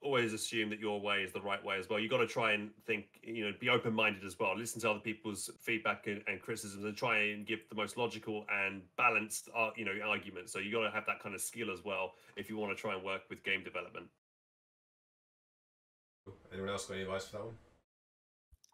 always 0.00 0.32
assume 0.32 0.70
that 0.70 0.78
your 0.78 1.00
way 1.00 1.22
is 1.22 1.32
the 1.32 1.40
right 1.40 1.62
way 1.64 1.78
as 1.78 1.88
well. 1.88 1.98
You've 1.98 2.10
got 2.10 2.18
to 2.18 2.26
try 2.26 2.52
and 2.52 2.70
think, 2.86 3.06
you 3.22 3.44
know, 3.44 3.52
be 3.58 3.68
open 3.68 3.92
minded 3.92 4.24
as 4.24 4.38
well. 4.38 4.56
Listen 4.56 4.80
to 4.82 4.90
other 4.90 5.00
people's 5.00 5.50
feedback 5.60 6.06
and, 6.06 6.22
and, 6.26 6.40
criticisms 6.40 6.84
and 6.84 6.96
try 6.96 7.18
and 7.18 7.46
give 7.46 7.60
the 7.68 7.74
most 7.74 7.96
logical 7.96 8.44
and 8.50 8.82
balanced, 8.96 9.48
uh, 9.56 9.70
you 9.76 9.84
know, 9.84 9.92
argument. 10.06 10.50
So 10.50 10.60
you've 10.60 10.72
got 10.72 10.84
to 10.84 10.90
have 10.90 11.04
that 11.06 11.20
kind 11.20 11.34
of 11.34 11.40
skill 11.40 11.70
as 11.72 11.84
well 11.84 12.12
if 12.36 12.48
you 12.48 12.56
want 12.56 12.76
to 12.76 12.80
try 12.80 12.94
and 12.94 13.04
work 13.04 13.22
with 13.28 13.42
game 13.42 13.64
development. 13.64 14.06
Anyone 16.52 16.70
else 16.70 16.86
got 16.86 16.94
any 16.94 17.02
advice 17.02 17.26
for 17.26 17.38
that 17.38 17.44
one? 17.44 17.54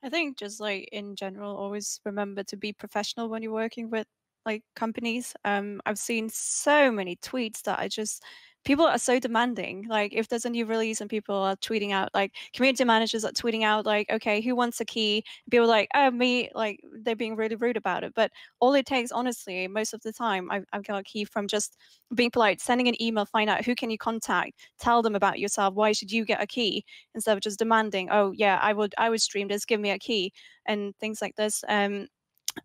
I 0.02 0.10
think 0.10 0.36
just 0.36 0.60
like 0.60 0.88
in 0.92 1.16
general, 1.16 1.56
always 1.56 2.00
remember 2.04 2.42
to 2.44 2.56
be 2.56 2.72
professional 2.72 3.30
when 3.30 3.42
you're 3.42 3.52
working 3.52 3.88
with 3.88 4.06
like 4.44 4.62
companies. 4.76 5.34
Um, 5.44 5.80
I've 5.86 5.98
seen 5.98 6.28
so 6.28 6.92
many 6.92 7.16
tweets 7.16 7.62
that 7.62 7.78
I 7.78 7.88
just 7.88 8.22
people 8.64 8.84
are 8.86 8.98
so 8.98 9.18
demanding. 9.18 9.86
Like 9.88 10.12
if 10.14 10.28
there's 10.28 10.44
a 10.44 10.50
new 10.50 10.66
release 10.66 11.00
and 11.00 11.10
people 11.10 11.34
are 11.36 11.56
tweeting 11.56 11.92
out, 11.92 12.10
like 12.14 12.34
community 12.54 12.84
managers 12.84 13.24
are 13.24 13.32
tweeting 13.32 13.62
out, 13.62 13.86
like, 13.86 14.10
okay, 14.10 14.40
who 14.40 14.54
wants 14.56 14.80
a 14.80 14.84
key? 14.84 15.24
People 15.50 15.66
are 15.66 15.68
like, 15.68 15.88
oh, 15.94 16.10
me, 16.10 16.50
like 16.54 16.80
they're 17.02 17.16
being 17.16 17.36
really 17.36 17.56
rude 17.56 17.76
about 17.76 18.04
it. 18.04 18.12
But 18.14 18.30
all 18.60 18.74
it 18.74 18.86
takes, 18.86 19.12
honestly, 19.12 19.68
most 19.68 19.92
of 19.94 20.00
the 20.02 20.12
time, 20.12 20.50
I've, 20.50 20.64
I've 20.72 20.84
got 20.84 21.00
a 21.00 21.04
key 21.04 21.24
from 21.24 21.46
just 21.46 21.76
being 22.14 22.30
polite, 22.30 22.60
sending 22.60 22.88
an 22.88 23.00
email, 23.02 23.24
find 23.26 23.50
out 23.50 23.64
who 23.64 23.74
can 23.74 23.90
you 23.90 23.98
contact, 23.98 24.52
tell 24.78 25.02
them 25.02 25.14
about 25.14 25.38
yourself. 25.38 25.74
Why 25.74 25.92
should 25.92 26.10
you 26.12 26.24
get 26.24 26.42
a 26.42 26.46
key 26.46 26.84
instead 27.14 27.36
of 27.36 27.42
just 27.42 27.58
demanding, 27.58 28.08
oh 28.10 28.32
yeah, 28.32 28.58
I 28.62 28.72
would, 28.72 28.94
I 28.98 29.10
would 29.10 29.20
stream 29.20 29.48
this, 29.48 29.64
give 29.64 29.80
me 29.80 29.90
a 29.90 29.98
key, 29.98 30.32
and 30.66 30.96
things 30.98 31.20
like 31.20 31.36
this. 31.36 31.64
Um, 31.68 32.08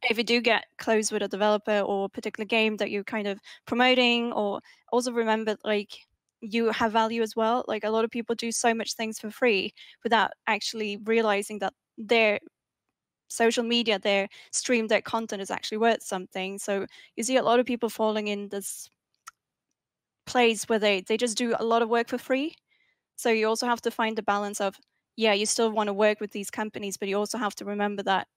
if 0.10 0.18
you 0.18 0.24
do 0.24 0.42
get 0.42 0.66
close 0.78 1.12
with 1.12 1.22
a 1.24 1.28
developer 1.28 1.80
or 1.80 2.06
a 2.06 2.10
particular 2.10 2.46
game 2.46 2.78
that 2.78 2.92
you're 2.92 3.04
kind 3.04 3.28
of 3.28 3.40
promoting 3.66 4.32
or 4.34 4.62
also 4.92 5.12
remember 5.12 5.56
like 5.64 6.08
you 6.42 6.72
have 6.72 6.92
value 6.94 7.22
as 7.22 7.36
well 7.36 7.66
like 7.68 7.84
a 7.84 7.90
lot 7.90 8.06
of 8.06 8.12
people 8.12 8.36
do 8.36 8.52
so 8.52 8.74
much 8.74 8.94
things 8.94 9.20
for 9.20 9.30
free 9.32 9.74
without 10.04 10.32
actually 10.48 10.98
realizing 11.06 11.60
that 11.60 11.74
their 11.98 12.40
social 13.30 13.64
media 13.64 14.00
their 14.00 14.28
stream 14.52 14.88
their 14.88 15.02
content 15.02 15.42
is 15.42 15.52
actually 15.52 15.78
worth 15.78 16.04
something. 16.04 16.60
So 16.60 16.86
you 17.16 17.24
see 17.24 17.38
a 17.38 17.44
lot 17.44 17.60
of 17.60 17.66
people 17.66 17.90
falling 17.90 18.28
in 18.28 18.50
this 18.50 18.90
place 20.26 20.66
where 20.70 20.80
they 20.80 21.02
they 21.02 21.18
just 21.18 21.38
do 21.38 21.56
a 21.60 21.64
lot 21.66 21.82
of 21.82 21.90
work 21.90 22.08
for 22.08 22.18
free. 22.18 22.56
So 23.18 23.32
you 23.32 23.48
also 23.48 23.68
have 23.68 23.82
to 23.84 23.92
find 23.92 24.18
the 24.18 24.24
balance 24.24 24.62
of 24.62 24.78
yeah 25.18 25.34
you 25.34 25.46
still 25.46 25.72
want 25.72 25.88
to 25.90 25.94
work 25.94 26.20
with 26.22 26.32
these 26.32 26.52
companies 26.52 26.98
but 26.98 27.08
you 27.10 27.18
also 27.18 27.38
have 27.38 27.56
to 27.56 27.66
remember 27.66 28.04
that 28.04 28.28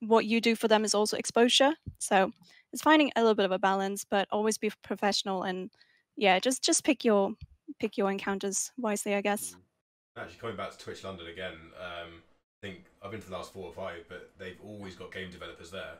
what 0.00 0.26
you 0.26 0.40
do 0.40 0.54
for 0.54 0.68
them 0.68 0.84
is 0.84 0.94
also 0.94 1.16
exposure. 1.16 1.72
So 1.98 2.32
it's 2.72 2.82
finding 2.82 3.10
a 3.16 3.20
little 3.20 3.34
bit 3.34 3.44
of 3.44 3.52
a 3.52 3.58
balance, 3.58 4.04
but 4.08 4.28
always 4.30 4.58
be 4.58 4.70
professional 4.82 5.42
and 5.42 5.70
yeah, 6.16 6.38
just 6.38 6.62
just 6.62 6.84
pick 6.84 7.04
your 7.04 7.32
pick 7.78 7.96
your 7.96 8.10
encounters 8.10 8.72
wisely, 8.76 9.14
I 9.14 9.20
guess. 9.20 9.52
Mm. 9.52 10.22
Actually, 10.22 10.38
coming 10.40 10.56
back 10.56 10.72
to 10.72 10.78
Twitch 10.78 11.04
London 11.04 11.28
again, 11.28 11.54
um, 11.80 12.22
I 12.62 12.66
think 12.66 12.86
I've 13.02 13.12
been 13.12 13.20
for 13.20 13.30
the 13.30 13.36
last 13.36 13.52
four 13.52 13.66
or 13.66 13.72
five, 13.72 14.04
but 14.08 14.32
they've 14.36 14.58
always 14.64 14.96
got 14.96 15.12
game 15.12 15.30
developers 15.30 15.70
there, 15.70 15.94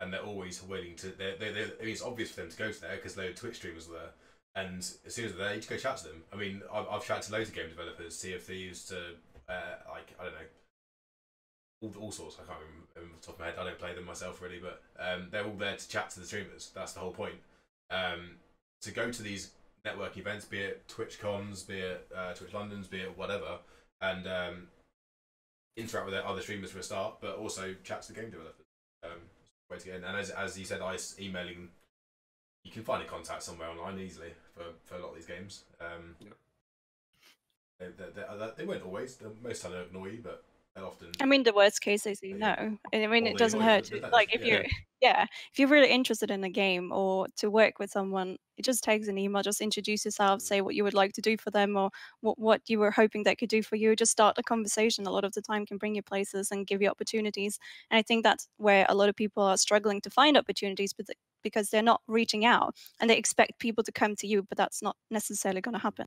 and 0.00 0.12
they're 0.12 0.22
always 0.22 0.62
willing 0.62 0.96
to. 0.96 1.08
They're, 1.08 1.36
they're, 1.36 1.52
they're, 1.52 1.70
I 1.78 1.84
mean, 1.84 1.92
it's 1.92 2.02
obvious 2.02 2.30
for 2.30 2.40
them 2.40 2.50
to 2.50 2.56
go 2.56 2.72
to 2.72 2.80
there 2.80 2.96
because 2.96 3.14
their 3.14 3.32
Twitch 3.34 3.56
streamers 3.56 3.88
are 3.88 3.92
there, 3.92 4.64
and 4.64 4.78
as 4.78 5.14
soon 5.14 5.26
as 5.26 5.32
they're 5.32 5.44
there, 5.44 5.54
you 5.54 5.60
just 5.60 5.68
go 5.68 5.76
chat 5.76 5.98
to 5.98 6.04
them. 6.04 6.22
I 6.32 6.36
mean, 6.36 6.62
I've, 6.72 6.86
I've 6.90 7.04
chatted 7.04 7.24
to 7.24 7.32
loads 7.32 7.50
of 7.50 7.54
game 7.54 7.68
developers, 7.68 8.16
see 8.16 8.32
if 8.32 8.46
they 8.46 8.54
used 8.54 8.88
to, 8.88 8.96
uh, 9.50 9.76
like, 9.90 10.14
I 10.18 10.24
don't 10.24 10.32
know, 10.32 10.48
all, 11.82 11.92
all 12.00 12.12
sorts. 12.12 12.36
I 12.36 12.46
can't 12.46 12.58
remember 12.94 13.14
off 13.14 13.20
the 13.20 13.26
top 13.26 13.34
of 13.36 13.40
my 13.40 13.46
head. 13.46 13.54
I 13.58 13.64
don't 13.64 13.78
play 13.78 13.94
them 13.94 14.04
myself 14.04 14.42
really, 14.42 14.60
but 14.60 14.82
um, 14.98 15.28
they're 15.30 15.44
all 15.44 15.56
there 15.56 15.76
to 15.76 15.88
chat 15.88 16.10
to 16.10 16.20
the 16.20 16.26
streamers. 16.26 16.70
That's 16.74 16.92
the 16.92 17.00
whole 17.00 17.12
point. 17.12 17.36
Um, 17.90 18.36
to 18.82 18.90
go 18.90 19.10
to 19.10 19.22
these 19.22 19.50
network 19.84 20.16
events, 20.16 20.44
be 20.44 20.58
it 20.58 20.86
Twitch 20.88 21.18
cons, 21.20 21.62
be 21.62 21.78
it 21.78 22.06
uh, 22.16 22.32
Twitch 22.34 22.52
Londons, 22.52 22.86
be 22.86 23.00
it 23.00 23.16
whatever, 23.16 23.58
and 24.00 24.26
um, 24.26 24.68
interact 25.76 26.06
with 26.06 26.14
their 26.14 26.26
other 26.26 26.40
streamers 26.40 26.70
for 26.70 26.78
a 26.78 26.82
start, 26.82 27.16
but 27.20 27.36
also 27.36 27.74
chat 27.84 28.02
to 28.02 28.12
the 28.12 28.20
game 28.20 28.30
developers. 28.30 28.66
Um, 29.04 29.20
way 29.70 29.78
to 29.78 29.84
get 29.84 29.96
in. 29.96 30.04
And 30.04 30.16
as 30.16 30.30
as 30.30 30.58
you 30.58 30.64
said, 30.64 30.80
ice 30.80 31.16
emailing, 31.20 31.68
you 32.64 32.72
can 32.72 32.82
find 32.82 33.02
a 33.02 33.06
contact 33.06 33.42
somewhere 33.42 33.68
online 33.68 33.98
easily 33.98 34.32
for, 34.54 34.64
for 34.84 34.96
a 34.96 34.98
lot 35.02 35.10
of 35.10 35.14
these 35.16 35.26
games. 35.26 35.64
Um, 35.80 36.16
Yeah. 36.20 36.28
they, 37.78 37.86
they, 37.86 38.10
they, 38.14 38.50
they 38.56 38.64
won't 38.64 38.82
always. 38.84 39.18
Most 39.42 39.62
time 39.62 39.72
ignore 39.74 40.08
you, 40.08 40.20
but 40.22 40.44
often. 40.82 41.08
I 41.20 41.26
mean, 41.26 41.42
the 41.42 41.52
worst 41.52 41.80
case 41.80 42.02
they 42.04 42.14
say 42.14 42.32
no. 42.32 42.78
I 42.92 43.06
mean, 43.06 43.26
it 43.26 43.36
doesn't 43.38 43.60
hurt. 43.60 43.84
to- 43.84 44.08
Like 44.12 44.34
if 44.34 44.42
yeah. 44.42 44.46
you're, 44.46 44.64
yeah, 45.00 45.26
if 45.52 45.58
you're 45.58 45.68
really 45.68 45.90
interested 45.90 46.30
in 46.30 46.42
a 46.44 46.48
game 46.50 46.92
or 46.92 47.26
to 47.36 47.50
work 47.50 47.78
with 47.78 47.90
someone, 47.90 48.36
it 48.56 48.64
just 48.64 48.82
takes 48.82 49.08
an 49.08 49.18
email. 49.18 49.42
Just 49.42 49.60
introduce 49.60 50.04
yourself, 50.04 50.42
say 50.42 50.60
what 50.60 50.74
you 50.74 50.84
would 50.84 50.94
like 50.94 51.12
to 51.14 51.20
do 51.20 51.36
for 51.36 51.50
them, 51.50 51.76
or 51.76 51.90
what 52.20 52.38
what 52.38 52.62
you 52.68 52.78
were 52.78 52.90
hoping 52.90 53.22
they 53.22 53.36
could 53.36 53.48
do 53.48 53.62
for 53.62 53.76
you. 53.76 53.94
Just 53.96 54.12
start 54.12 54.38
a 54.38 54.42
conversation. 54.42 55.06
A 55.06 55.10
lot 55.10 55.24
of 55.24 55.32
the 55.32 55.42
time 55.42 55.66
can 55.66 55.78
bring 55.78 55.94
you 55.94 56.02
places 56.02 56.50
and 56.50 56.66
give 56.66 56.82
you 56.82 56.88
opportunities. 56.88 57.58
And 57.90 57.98
I 57.98 58.02
think 58.02 58.24
that's 58.24 58.48
where 58.56 58.86
a 58.88 58.94
lot 58.94 59.08
of 59.08 59.16
people 59.16 59.42
are 59.42 59.56
struggling 59.56 60.00
to 60.02 60.10
find 60.10 60.36
opportunities, 60.36 60.92
but 60.92 61.06
because 61.42 61.70
they're 61.70 61.82
not 61.82 62.00
reaching 62.08 62.44
out 62.44 62.74
and 63.00 63.08
they 63.08 63.16
expect 63.16 63.58
people 63.60 63.84
to 63.84 63.92
come 63.92 64.16
to 64.16 64.26
you, 64.26 64.42
but 64.42 64.58
that's 64.58 64.82
not 64.82 64.96
necessarily 65.10 65.60
going 65.60 65.74
to 65.74 65.78
happen. 65.80 66.06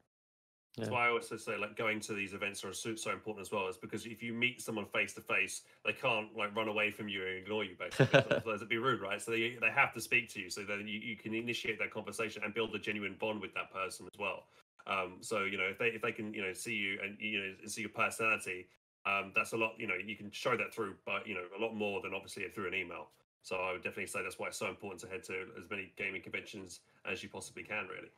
That's 0.78 0.90
Yeah. 0.90 0.96
why 0.96 1.08
I 1.08 1.12
also 1.12 1.36
say 1.36 1.58
like 1.58 1.76
going 1.76 2.00
to 2.02 2.14
these 2.14 2.34
events 2.34 2.64
are 2.64 2.74
so, 2.74 2.96
so 2.96 3.12
important 3.12 3.46
as 3.46 3.52
well, 3.52 3.68
is 3.68 3.78
because 3.78 4.06
if 4.06 4.24
you 4.24 4.34
meet 4.34 4.62
someone 4.62 4.86
face 4.86 5.14
to 5.14 5.22
face, 5.22 5.64
they 5.84 5.92
can't 5.94 6.36
like 6.36 6.56
run 6.56 6.70
away 6.70 6.92
from 6.92 7.10
you 7.10 7.26
and 7.26 7.38
ignore 7.38 7.64
you 7.66 7.76
basically. 7.78 8.20
Otherwise 8.22 8.42
it'd 8.58 8.70
be 8.70 8.78
rude, 8.78 9.02
right? 9.02 9.22
So 9.22 9.32
they 9.32 9.58
they 9.60 9.70
have 9.70 9.94
to 9.94 10.02
speak 10.02 10.30
to 10.30 10.40
you 10.40 10.50
so 10.50 10.64
then 10.64 10.88
you, 10.88 11.00
you 11.00 11.18
can 11.18 11.34
initiate 11.34 11.78
that 11.80 11.92
conversation 11.92 12.44
and 12.44 12.54
build 12.54 12.74
a 12.74 12.80
genuine 12.80 13.16
bond 13.20 13.42
with 13.42 13.54
that 13.54 13.72
person 13.72 14.08
as 14.14 14.18
well. 14.20 14.48
Um, 14.88 15.18
so 15.22 15.44
you 15.44 15.58
know 15.58 15.66
if 15.66 15.78
they 15.78 15.88
if 15.88 16.02
they 16.02 16.12
can 16.14 16.34
you 16.34 16.42
know 16.42 16.54
see 16.54 16.74
you 16.76 17.00
and 17.04 17.18
you 17.20 17.40
know 17.40 17.54
see 17.68 17.82
your 17.82 17.92
personality, 17.92 18.68
um, 19.06 19.34
that's 19.36 19.52
a 19.52 19.58
lot. 19.58 19.74
You 19.78 19.88
know 19.88 19.96
you 19.96 20.16
can 20.16 20.32
show 20.32 20.56
that 20.56 20.74
through, 20.74 20.96
but 21.06 21.28
you 21.28 21.36
know 21.36 21.44
a 21.58 21.62
lot 21.62 21.76
more 21.76 22.02
than 22.02 22.14
obviously 22.14 22.48
through 22.50 22.68
an 22.68 22.74
email. 22.76 23.10
So 23.44 23.58
I 23.58 23.74
would 23.74 23.82
definitely 23.84 24.08
say 24.08 24.24
that's 24.24 24.40
why 24.40 24.48
it's 24.48 24.58
so 24.58 24.70
important 24.70 25.02
to 25.02 25.08
head 25.08 25.24
to 25.26 25.48
as 25.58 25.70
many 25.70 25.92
gaming 25.98 26.22
conventions 26.22 26.82
as 27.06 27.24
you 27.24 27.30
possibly 27.30 27.64
can, 27.64 27.88
really. 27.88 28.10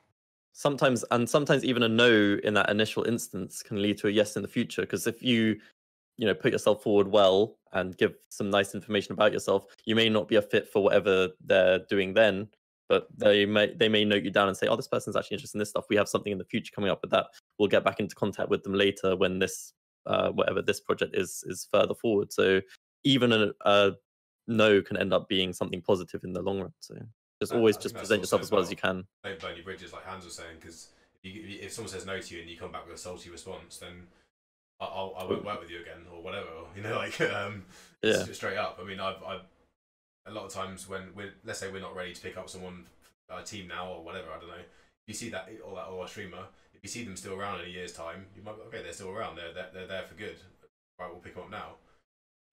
Sometimes 0.54 1.04
and 1.12 1.30
sometimes 1.30 1.64
even 1.66 1.84
a 1.84 1.90
no 1.90 2.38
in 2.44 2.54
that 2.54 2.70
initial 2.70 3.04
instance 3.04 3.62
can 3.62 3.82
lead 3.82 3.98
to 3.98 4.08
a 4.08 4.12
yes 4.12 4.36
in 4.36 4.42
the 4.42 4.48
future 4.48 4.82
because 4.82 5.08
if 5.08 5.22
you 5.22 5.60
you 6.18 6.28
know 6.28 6.34
put 6.34 6.52
yourself 6.52 6.84
forward 6.84 7.08
well 7.08 7.58
and 7.74 7.98
give 7.98 8.14
some 8.30 8.50
nice 8.50 8.76
information 8.76 9.14
about 9.14 9.34
yourself 9.34 9.66
you 9.86 9.96
may 9.96 10.08
not 10.10 10.28
be 10.28 10.36
a 10.36 10.42
fit 10.42 10.68
for 10.68 10.84
whatever 10.84 11.30
they're 11.46 11.80
doing 11.90 12.14
then 12.14 12.48
but 12.90 13.08
they 13.18 13.46
may 13.46 13.74
they 13.74 13.90
may 13.90 14.06
note 14.06 14.24
you 14.24 14.30
down 14.30 14.48
and 14.48 14.56
say 14.56 14.68
oh 14.68 14.76
this 14.76 14.88
person's 14.88 15.16
actually 15.16 15.36
interested 15.36 15.58
in 15.58 15.60
this 15.60 15.70
stuff. 15.70 15.86
We 15.90 15.96
have 15.96 16.10
something 16.10 16.32
in 16.32 16.38
the 16.38 16.46
future 16.46 16.72
coming 16.76 16.92
up 16.92 17.02
with 17.02 17.12
that. 17.12 17.28
We'll 17.58 17.70
get 17.70 17.84
back 17.84 18.00
into 18.00 18.14
contact 18.14 18.50
with 18.50 18.62
them 18.64 18.74
later 18.74 19.16
when 19.16 19.40
this 19.40 19.74
uh, 20.06 20.30
whatever 20.30 20.62
this 20.62 20.80
project 20.80 21.16
is 21.16 21.44
is 21.48 21.68
further 21.72 21.96
forward. 21.96 22.32
So 22.32 22.62
even 23.04 23.32
a, 23.32 23.52
a 23.66 23.94
no 24.48 24.82
can 24.82 24.98
end 24.98 25.14
up 25.14 25.28
being 25.28 25.54
something 25.54 25.82
positive 25.82 26.24
in 26.24 26.34
the 26.34 26.42
long 26.42 26.60
run 26.60 26.74
so 26.80 26.96
just 27.44 27.54
I- 27.54 27.58
always 27.58 27.78
I 27.78 27.82
just 27.82 27.96
present 27.96 28.22
yourself 28.22 28.42
as 28.42 28.52
well 28.52 28.62
as 28.62 28.70
you 28.72 28.78
can 28.78 29.06
don't 29.24 29.40
burn 29.40 29.56
your 29.56 29.64
bridges, 29.64 29.94
like 29.94 30.06
Hans 30.06 30.26
was 30.26 30.36
saying, 30.36 30.58
because 30.60 30.88
if, 31.24 31.64
if 31.66 31.72
someone 31.72 31.92
says 31.92 32.06
no 32.06 32.20
to 32.20 32.36
you 32.36 32.42
and 32.42 32.50
you 32.50 32.58
come 32.58 32.72
back 32.72 32.86
with 32.86 32.96
a 32.96 32.98
salty 32.98 33.30
response, 33.30 33.78
then 33.78 34.08
I- 34.80 34.86
I'll, 34.86 35.14
I 35.18 35.24
won't 35.24 35.46
work 35.46 35.60
with 35.62 35.70
you 35.72 35.80
again 35.82 36.02
or 36.14 36.22
whatever. 36.22 36.48
You 36.76 36.84
know, 36.84 36.96
like 37.06 37.20
um, 37.22 37.66
yeah 38.02 38.24
straight 38.32 38.58
up. 38.58 38.80
I 38.82 38.86
mean, 38.86 39.00
I've, 39.00 39.22
I've 39.26 39.42
a 40.26 40.32
lot 40.32 40.46
of 40.46 40.54
times 40.54 40.88
when 40.88 41.10
we're 41.16 41.34
let's 41.46 41.60
say 41.60 41.70
we're 41.72 41.82
not 41.82 41.96
ready 41.96 42.14
to 42.14 42.22
pick 42.22 42.38
up 42.38 42.50
someone, 42.50 42.86
a 43.30 43.44
team 43.44 43.68
now 43.68 43.92
or 43.92 44.04
whatever. 44.04 44.28
I 44.36 44.40
don't 44.40 44.50
know. 44.50 44.56
If 44.56 45.08
you 45.08 45.14
see 45.14 45.30
that 45.30 45.50
or 45.66 45.76
that 45.76 45.88
or 45.88 46.06
a 46.06 46.08
streamer, 46.08 46.46
if 46.74 46.82
you 46.84 46.90
see 46.90 47.04
them 47.04 47.16
still 47.16 47.36
around 47.36 47.60
in 47.62 47.66
a 47.68 47.70
year's 47.70 47.92
time, 47.94 48.26
you 48.36 48.42
might 48.44 48.56
be, 48.56 48.62
okay. 48.68 48.84
They're 48.84 48.94
still 48.94 49.10
around. 49.10 49.36
They're, 49.38 49.54
they're 49.54 49.70
they're 49.74 49.88
there 49.88 50.04
for 50.04 50.16
good. 50.16 50.38
Right, 51.00 51.10
we'll 51.10 51.20
pick 51.20 51.36
them 51.36 51.44
up 51.46 51.52
now. 51.52 51.68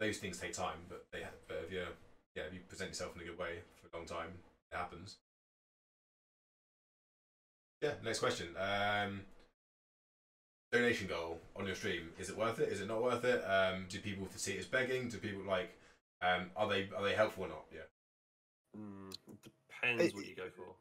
Those 0.01 0.17
things 0.19 0.39
take 0.39 0.53
time, 0.53 0.79
but 0.89 1.07
they 1.13 1.21
but 1.47 1.63
if 1.67 1.73
you 1.73 1.83
yeah 2.35 2.45
if 2.49 2.55
you 2.55 2.61
present 2.69 2.91
yourself 2.91 3.15
in 3.17 3.23
a 3.23 3.25
good 3.25 3.39
way 3.39 3.61
for 3.81 3.89
a 3.95 3.99
long 3.99 4.07
time, 4.07 4.33
happens. 4.73 5.19
Yeah, 7.83 7.93
next 8.05 8.19
question. 8.21 8.49
Um, 8.59 9.23
donation 10.73 11.07
goal 11.09 11.41
on 11.57 11.67
your 11.67 11.75
stream 11.75 12.11
is 12.19 12.29
it 12.31 12.37
worth 12.37 12.59
it? 12.61 12.69
Is 12.69 12.81
it 12.81 12.89
not 12.89 13.03
worth 13.03 13.25
it? 13.25 13.43
Um, 13.45 13.87
do 13.89 13.99
people 14.01 14.29
see 14.37 14.53
it 14.53 14.61
as 14.61 14.67
begging? 14.67 15.09
Do 15.09 15.19
people 15.19 15.43
like? 15.43 15.77
Um, 16.23 16.51
are 16.57 16.69
they 16.69 16.89
are 16.97 17.03
they 17.03 17.15
helpful 17.15 17.45
or 17.45 17.49
not? 17.49 17.65
Yeah. 17.73 17.81
Mm, 18.79 19.11
it 19.11 19.39
depends 19.69 20.15
what 20.15 20.27
you 20.27 20.35
go 20.37 20.49
for. 20.55 20.75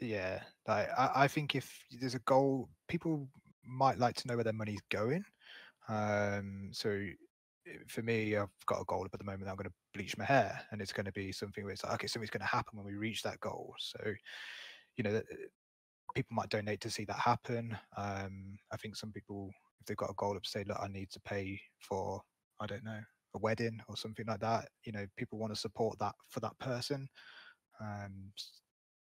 Yeah, 0.00 0.40
like 0.66 0.88
I, 0.96 1.10
I 1.14 1.28
think 1.28 1.54
if 1.54 1.84
there's 2.00 2.14
a 2.14 2.20
goal, 2.20 2.68
people 2.88 3.28
might 3.64 3.98
like 3.98 4.16
to 4.16 4.28
know 4.28 4.34
where 4.34 4.44
their 4.44 4.52
money's 4.52 4.82
going. 4.90 5.24
Um, 5.88 6.68
so 6.72 6.90
i- 6.90 7.14
for 7.88 8.02
me, 8.02 8.36
I've 8.36 8.48
got 8.66 8.80
a 8.80 8.84
goal 8.84 9.04
up 9.04 9.14
at 9.14 9.18
the 9.20 9.24
moment. 9.24 9.44
that 9.44 9.50
I'm 9.50 9.56
going 9.56 9.68
to 9.68 9.74
bleach 9.94 10.16
my 10.18 10.24
hair, 10.24 10.60
and 10.70 10.80
it's 10.80 10.92
going 10.92 11.06
to 11.06 11.12
be 11.12 11.32
something 11.32 11.64
where 11.64 11.72
it's 11.72 11.84
like, 11.84 11.94
okay, 11.94 12.06
something's 12.06 12.30
going 12.30 12.40
to 12.40 12.46
happen 12.46 12.76
when 12.78 12.86
we 12.86 12.94
reach 12.94 13.22
that 13.22 13.40
goal. 13.40 13.74
So, 13.78 13.98
you 14.96 15.04
know, 15.04 15.12
that- 15.12 15.26
people 16.14 16.34
might 16.34 16.50
donate 16.50 16.80
to 16.80 16.90
see 16.90 17.04
that 17.06 17.16
happen. 17.18 17.76
Um, 17.96 18.58
I 18.70 18.76
think 18.76 18.96
some 18.96 19.12
people, 19.12 19.50
if 19.80 19.86
they've 19.86 19.96
got 19.96 20.10
a 20.10 20.14
goal 20.14 20.36
up, 20.36 20.44
say, 20.44 20.64
look, 20.64 20.78
I 20.80 20.88
need 20.88 21.10
to 21.12 21.20
pay 21.20 21.58
for, 21.80 22.20
I 22.60 22.66
don't 22.66 22.84
know, 22.84 23.00
a 23.34 23.38
wedding 23.38 23.80
or 23.88 23.96
something 23.96 24.26
like 24.26 24.40
that. 24.40 24.68
You 24.84 24.92
know, 24.92 25.06
people 25.16 25.38
want 25.38 25.54
to 25.54 25.60
support 25.60 25.98
that 26.00 26.14
for 26.28 26.40
that 26.40 26.58
person. 26.58 27.08
Um, 27.80 28.32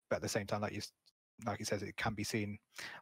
but 0.10 0.18
at 0.18 0.22
the 0.22 0.30
same 0.30 0.46
time, 0.46 0.62
like 0.62 0.74
you, 0.74 0.82
like 1.46 1.62
it 1.62 1.68
says, 1.68 1.82
it 1.82 1.98
can 1.98 2.14
be 2.14 2.24
seen. 2.24 2.58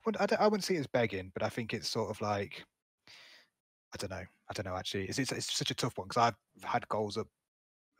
wouldn't- 0.06 0.32
I, 0.32 0.44
I 0.44 0.48
wouldn't 0.48 0.64
see 0.64 0.76
it 0.76 0.80
as 0.82 0.88
begging, 0.88 1.32
but 1.34 1.44
I 1.44 1.50
think 1.50 1.74
it's 1.74 1.90
sort 1.90 2.10
of 2.10 2.22
like, 2.22 2.64
I 3.93 3.97
don't 3.97 4.11
know, 4.11 4.26
I 4.49 4.53
don't 4.53 4.65
know. 4.65 4.76
Actually, 4.76 5.05
it's 5.07 5.19
it's, 5.19 5.31
it's 5.31 5.53
such 5.57 5.72
a 5.72 5.76
tough 5.76 5.97
one 5.97 6.07
because 6.07 6.22
I've 6.57 6.64
had 6.69 6.88
goals 6.89 7.18
up 7.18 7.27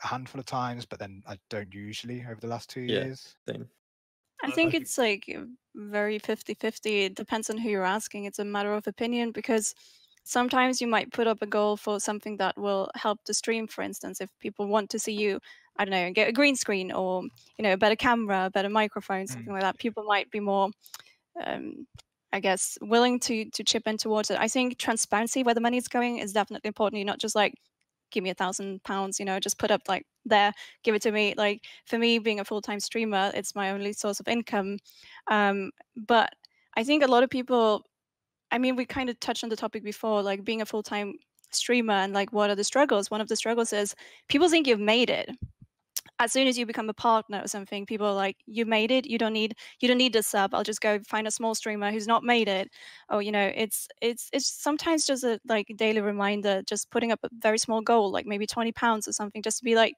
a 0.04 0.08
handful 0.08 0.40
of 0.40 0.46
times, 0.46 0.86
but 0.86 1.00
then 1.00 1.24
I 1.28 1.38
don't 1.50 1.74
usually 1.74 2.24
over 2.26 2.40
the 2.42 2.48
last 2.48 2.70
two 2.70 2.82
Yeah. 2.82 3.06
years. 3.06 3.36
same 3.48 3.70
I 4.44 4.48
I 4.48 4.52
think 4.52 4.72
think- 4.72 4.84
it's 4.84 4.98
like 4.98 5.26
very 5.76 6.20
50 6.20 6.54
50. 6.56 7.06
It 7.06 7.16
depends 7.16 7.50
on 7.50 7.58
who 7.58 7.70
you're 7.70 7.84
asking. 7.86 8.26
It's 8.26 8.40
a 8.40 8.46
matter 8.46 8.74
of 8.74 8.88
opinion 8.88 9.32
because 9.32 9.76
sometimes 10.24 10.82
you 10.82 10.88
might 10.88 11.12
put 11.14 11.28
up 11.28 11.42
a 11.42 11.48
goal 11.48 11.78
for 11.78 12.00
something 12.00 12.38
that 12.38 12.58
will 12.58 12.90
help 12.96 13.20
the 13.26 13.34
stream, 13.34 13.68
for 13.68 13.82
instance, 13.84 14.22
if 14.22 14.30
people 14.40 14.68
want 14.68 14.90
to 14.92 15.00
see 15.00 15.14
you, 15.14 15.40
I 15.78 15.86
don't 15.86 15.92
know, 15.92 16.12
get 16.14 16.30
a 16.30 16.34
green 16.34 16.56
screen 16.56 16.92
or, 16.92 17.24
you 17.58 17.64
know, 17.64 17.74
a 17.74 17.78
better 17.78 17.96
camera, 17.96 18.46
a 18.48 18.52
better 18.52 18.70
microphone, 18.70 19.28
something 19.28 19.54
like 19.54 19.62
that. 19.64 19.78
People 19.80 20.04
might 20.04 20.30
be 20.32 20.40
more, 20.42 20.70
um, 21.46 21.88
I 22.34 22.40
guess, 22.40 22.78
willing 22.82 23.20
to 23.22 23.46
to 23.52 23.64
chip 23.64 23.88
in 23.88 23.98
towards 23.98 24.32
it. 24.32 24.40
I 24.40 24.48
think 24.48 24.78
transparency 24.78 25.44
where 25.44 25.56
the 25.56 25.62
money 25.62 25.78
is 25.78 25.88
going 25.88 26.18
is 26.20 26.34
definitely 26.34 26.68
important. 26.68 27.00
You're 27.00 27.06
not 27.06 27.20
just 27.20 27.36
like, 27.36 27.54
give 28.12 28.24
me 28.24 28.30
a 28.30 28.34
thousand 28.34 28.84
pounds, 28.84 29.20
you 29.20 29.26
know, 29.26 29.40
just 29.40 29.60
put 29.60 29.72
up 29.72 29.82
like 29.88 30.06
there, 30.26 30.54
give 30.84 30.96
it 30.96 31.02
to 31.04 31.12
me. 31.12 31.34
Like 31.38 31.64
for 31.86 31.98
me, 31.98 32.20
being 32.20 32.40
a 32.40 32.46
full 32.46 32.62
time 32.62 32.80
streamer, 32.80 33.32
it's 33.34 33.56
my 33.56 33.72
only 33.72 33.94
source 33.94 34.20
of 34.20 34.28
income. 34.28 34.78
Um, 35.28 35.72
but 35.96 36.34
I 36.76 36.84
think 36.84 37.04
a 37.04 37.08
lot 37.08 37.24
of 37.24 37.30
people, 37.30 37.84
I 38.52 38.58
mean, 38.58 38.76
we 38.76 38.86
kind 38.86 39.10
of 39.10 39.20
touched 39.20 39.44
on 39.44 39.50
the 39.50 39.56
topic 39.56 39.84
before, 39.84 40.22
like 40.22 40.44
being 40.44 40.62
a 40.62 40.66
full 40.66 40.84
time 40.84 41.14
streamer 41.52 41.94
and 41.94 42.14
like 42.14 42.34
what 42.34 42.50
are 42.50 42.56
the 42.56 42.64
struggles. 42.64 43.10
One 43.12 43.22
of 43.22 43.30
the 43.30 43.36
struggles 43.36 43.74
is 43.74 43.96
people 44.30 44.50
think 44.50 44.68
you've 44.68 44.80
made 44.80 45.10
it. 45.10 45.30
As 46.20 46.32
soon 46.34 46.48
as 46.48 46.58
you 46.58 46.66
become 46.66 46.90
a 46.90 46.94
partner 46.96 47.42
or 47.44 47.48
something, 47.48 47.86
people 47.86 48.08
are 48.08 48.14
like, 48.16 48.38
"You 48.48 48.66
made 48.66 48.92
it. 48.92 49.06
You 49.06 49.18
don't 49.20 49.34
need. 49.34 49.56
You 49.80 49.88
don't 49.88 49.98
need 50.00 50.16
a 50.16 50.24
sub. 50.24 50.54
I'll 50.56 50.64
just 50.64 50.82
go 50.82 51.00
find 51.08 51.28
a 51.28 51.32
small 51.32 51.54
streamer 51.56 51.92
who's 51.92 52.08
not 52.08 52.24
made 52.24 52.48
it." 52.48 52.70
Or 53.10 53.22
you 53.22 53.32
know, 53.32 53.52
it's 53.56 53.88
it's 54.02 54.30
it's 54.34 54.48
sometimes 54.50 55.06
just 55.06 55.24
a 55.24 55.40
like 55.48 55.72
daily 55.76 56.02
reminder, 56.02 56.64
just 56.64 56.90
putting 56.92 57.12
up 57.12 57.20
a 57.24 57.30
very 57.34 57.60
small 57.60 57.82
goal, 57.82 58.12
like 58.12 58.26
maybe 58.26 58.48
twenty 58.48 58.72
pounds 58.72 59.08
or 59.08 59.14
something, 59.14 59.42
just 59.44 59.60
to 59.60 59.64
be 59.66 59.76
like, 59.76 59.96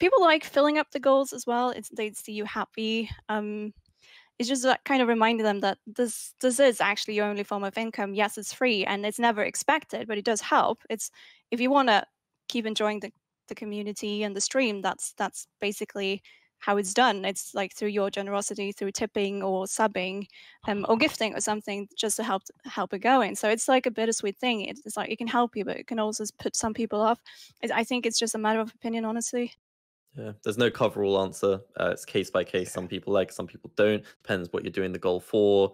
people 0.00 0.20
like 0.20 0.44
filling 0.44 0.78
up 0.78 0.90
the 0.92 1.00
goals 1.00 1.32
as 1.32 1.46
well. 1.46 1.70
It's 1.70 1.90
they 1.96 2.12
see 2.12 2.32
you 2.32 2.44
happy. 2.44 3.10
Um, 3.28 3.72
it's 4.38 4.48
just 4.50 4.64
that 4.64 4.84
kind 4.84 5.02
of 5.02 5.08
reminding 5.08 5.44
them 5.44 5.60
that 5.60 5.78
this 5.86 6.34
this 6.40 6.60
is 6.60 6.80
actually 6.80 7.14
your 7.16 7.26
only 7.26 7.44
form 7.44 7.64
of 7.64 7.78
income. 7.78 8.14
Yes, 8.14 8.38
it's 8.38 8.52
free 8.54 8.84
and 8.86 9.06
it's 9.06 9.18
never 9.20 9.42
expected, 9.44 10.08
but 10.08 10.18
it 10.18 10.24
does 10.26 10.42
help. 10.42 10.80
It's 10.90 11.10
if 11.52 11.60
you 11.60 11.70
want 11.70 11.88
to 11.90 12.04
keep 12.48 12.66
enjoying 12.66 13.00
the 13.00 13.12
the 13.52 13.64
community 13.64 14.24
and 14.24 14.34
the 14.34 14.40
stream, 14.40 14.80
that's 14.80 15.12
that's 15.16 15.46
basically 15.60 16.22
how 16.58 16.78
it's 16.78 16.94
done. 16.94 17.24
It's 17.24 17.54
like 17.54 17.74
through 17.74 17.88
your 17.88 18.08
generosity, 18.08 18.72
through 18.72 18.92
tipping 18.92 19.42
or 19.42 19.66
subbing, 19.66 20.26
um, 20.68 20.86
or 20.88 20.96
gifting 20.96 21.34
or 21.34 21.40
something, 21.40 21.88
just 21.96 22.16
to 22.16 22.22
help 22.22 22.42
help 22.64 22.94
it 22.94 23.00
going. 23.00 23.36
So 23.36 23.48
it's 23.48 23.68
like 23.68 23.86
a 23.86 23.90
bittersweet 23.90 24.38
thing. 24.38 24.62
It's, 24.62 24.96
like 24.96 25.10
it 25.10 25.18
can 25.18 25.26
help 25.26 25.56
you, 25.56 25.64
but 25.64 25.76
it 25.76 25.86
can 25.86 25.98
also 25.98 26.24
put 26.38 26.56
some 26.56 26.72
people 26.72 27.00
off. 27.00 27.18
I 27.74 27.84
think 27.84 28.06
it's 28.06 28.18
just 28.18 28.34
a 28.34 28.38
matter 28.38 28.60
of 28.60 28.72
opinion, 28.74 29.04
honestly. 29.04 29.52
Yeah, 30.16 30.32
there's 30.44 30.58
no 30.58 30.70
coverall 30.70 31.22
answer. 31.22 31.60
Uh, 31.80 31.90
it's 31.92 32.04
case 32.04 32.30
by 32.30 32.44
case. 32.44 32.70
Some 32.70 32.86
people 32.86 33.12
like, 33.12 33.32
some 33.32 33.46
people 33.46 33.70
don't. 33.76 34.04
Depends 34.22 34.48
what 34.52 34.62
you're 34.62 34.70
doing 34.70 34.92
the 34.92 34.98
goal 34.98 35.20
for. 35.20 35.72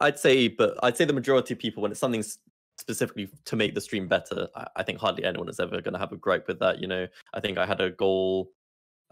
I'd 0.00 0.18
say, 0.18 0.48
but 0.48 0.76
I'd 0.82 0.96
say 0.96 1.06
the 1.06 1.12
majority 1.12 1.54
of 1.54 1.60
people, 1.60 1.82
when 1.82 1.92
it's 1.92 2.00
something 2.00 2.24
specifically 2.78 3.28
to 3.44 3.56
make 3.56 3.74
the 3.74 3.80
stream 3.80 4.08
better, 4.08 4.48
I, 4.54 4.66
I 4.76 4.82
think 4.82 4.98
hardly 4.98 5.24
anyone 5.24 5.48
is 5.48 5.60
ever 5.60 5.80
going 5.80 5.94
to 5.94 5.98
have 5.98 6.12
a 6.12 6.16
gripe 6.16 6.48
with 6.48 6.58
that. 6.60 6.80
You 6.80 6.88
know, 6.88 7.06
I 7.34 7.40
think 7.40 7.58
I 7.58 7.66
had 7.66 7.80
a 7.80 7.90
goal 7.90 8.50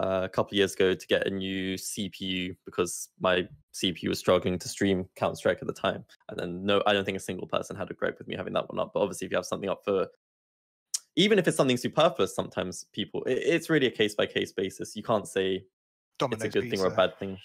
uh, 0.03 0.23
a 0.25 0.29
couple 0.29 0.57
years 0.57 0.75
ago 0.75 0.95
to 0.95 1.07
get 1.07 1.27
a 1.27 1.31
new 1.31 1.77
CPU 1.77 2.57
because 2.65 3.09
my 3.21 3.47
CPU 3.75 4.09
was 4.09 4.19
struggling 4.19 4.59
to 4.59 4.69
stream 4.69 5.09
Counter 5.17 5.37
Strike 5.37 5.59
at 5.61 5.67
the 5.67 5.73
time. 5.73 6.05
And 6.29 6.39
then 6.39 6.65
no, 6.65 6.83
I 6.87 6.93
don't 6.93 7.05
think 7.05 7.17
a 7.17 7.21
single 7.21 7.47
person 7.47 7.77
had 7.77 7.91
a 7.91 7.95
gripe 7.95 8.19
with 8.19 8.29
me 8.29 8.37
having 8.37 8.53
that 8.55 8.69
one 8.69 8.81
up. 8.81 8.93
But 8.93 9.01
obviously, 9.01 9.27
if 9.27 9.31
you 9.31 9.37
have 9.39 9.47
something 9.47 9.71
up 9.71 9.85
for, 9.85 10.09
even 11.17 11.39
if 11.39 11.47
it's 11.47 11.57
something 11.57 11.77
superfluous, 11.77 12.35
sometimes 12.35 12.87
people, 12.93 13.23
it, 13.25 13.39
it's 13.39 13.71
really 13.71 13.87
a 13.87 13.91
case 13.91 14.15
by 14.15 14.27
case 14.27 14.53
basis. 14.53 14.97
You 14.97 15.03
can't 15.03 15.29
say 15.29 15.65
Domino's 16.19 16.45
it's 16.45 16.55
a 16.55 16.59
good 16.61 16.71
pizza. 16.71 16.77
thing 16.77 16.87
or 16.87 16.93
a 16.93 16.97
bad 16.97 17.19
thing. 17.19 17.39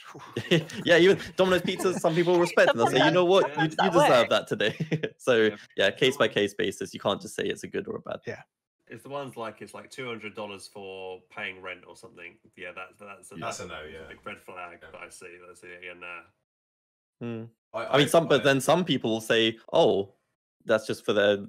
yeah, 0.86 0.98
even 0.98 1.18
Domino's 1.36 1.62
Pizza, 1.64 2.00
some 2.00 2.14
people 2.14 2.40
respect 2.48 2.72
and 2.72 2.80
they'll 2.80 2.88
say, 2.88 3.04
you 3.04 3.12
know 3.12 3.26
what, 3.26 3.56
you, 3.58 3.64
you 3.64 3.70
deserve 3.70 3.96
work? 3.96 4.30
that 4.30 4.48
today. 4.48 4.76
so 5.18 5.36
Yeah. 5.46 5.56
yeah, 5.76 5.92
case 5.92 6.18
by 6.18 6.28
case 6.28 6.54
basis. 6.54 6.94
You 6.94 7.00
can't 7.00 7.20
just 7.22 7.36
say 7.36 7.44
it's 7.46 7.64
a 7.64 7.68
good 7.68 7.88
or 7.88 7.96
a 7.96 8.02
bad. 8.02 8.20
Yeah. 8.28 8.42
It's 8.88 9.04
the 9.04 9.10
ones 9.10 9.38
like 9.38 9.62
it's 9.62 9.74
like 9.74 9.90
two 9.92 10.08
hundred 10.08 10.36
dollars 10.36 10.68
for 10.72 11.20
paying 11.36 11.62
rent 11.62 11.82
or 11.88 11.96
something. 11.96 12.36
Yeah, 12.58 12.70
that's 12.76 13.00
that's 13.00 13.32
a, 13.32 13.36
That's 13.36 13.60
a 13.60 13.68
no, 13.68 13.76
a 13.76 13.92
yeah. 13.92 14.00
big 14.10 14.18
red 14.26 14.40
flag 14.40 14.80
Yeah. 14.82 14.88
that 14.92 15.00
I 15.00 15.10
see. 15.10 15.28
I 15.28 15.54
see 15.54 15.68
it 15.68 15.84
again 15.84 16.00
there. 16.00 16.24
Hmm. 17.22 17.44
I 17.74 17.98
mean, 18.00 18.08
some, 18.08 18.28
but 18.28 18.44
then 18.44 18.60
some 18.62 18.84
people 18.84 19.12
will 19.12 19.22
say, 19.22 19.58
"Oh, 19.74 20.14
that's 20.66 20.88
just 20.88 21.06
for 21.06 21.14
their." 21.14 21.46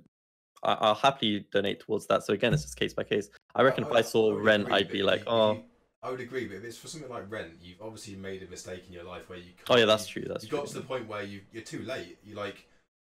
I, 0.63 0.75
I'll 0.75 0.95
happily 0.95 1.47
donate 1.51 1.81
towards 1.81 2.07
that. 2.09 2.25
So 2.25 2.35
again, 2.35 2.53
it's 2.53 2.63
just 2.63 2.77
case 2.77 2.93
by 2.93 3.05
case. 3.05 3.31
I 3.55 3.63
reckon 3.63 3.85
if 3.85 3.93
I 3.93 4.03
saw 4.03 4.35
would 4.35 4.45
rent, 4.45 4.71
I'd 4.71 4.91
be 4.91 5.03
like, 5.03 5.23
"Oh, 5.27 5.53
you- 5.53 5.63
I 6.03 6.11
would 6.11 6.21
agree, 6.21 6.47
but 6.47 6.57
if 6.57 6.65
it's 6.65 6.79
for 6.79 6.89
something 6.89 7.11
like 7.11 7.31
rent, 7.31 7.53
you've 7.63 7.81
obviously 7.83 8.17
made 8.17 8.43
a 8.43 8.47
mistake 8.49 8.85
in 8.87 8.93
your 8.93 9.05
life 9.05 9.29
where 9.29 9.39
you. 9.39 9.51
oh 9.69 9.75
yeah, 9.75 9.81
can't- 9.81 9.89
that's 9.89 10.07
true. 10.07 10.25
That's 10.27 10.45
you 10.45 10.51
true." 10.51 10.59
got 10.59 10.69
to 10.69 10.75
the 10.75 10.81
point 10.83 11.07
where 11.09 11.23
you 11.23 11.43
you're 11.53 11.63
too 11.63 11.83
late. 11.83 12.19
You 12.25 12.35
like 12.37 12.67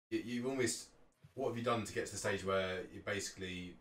you, 0.09 0.21
you've 0.25 0.45
almost. 0.45 0.87
What 1.35 1.47
have 1.47 1.57
you 1.57 1.63
done 1.63 1.85
to 1.85 1.93
get 1.93 2.05
to 2.07 2.11
the 2.11 2.17
stage 2.17 2.43
where 2.43 2.81
you 2.93 3.01
basically? 3.05 3.75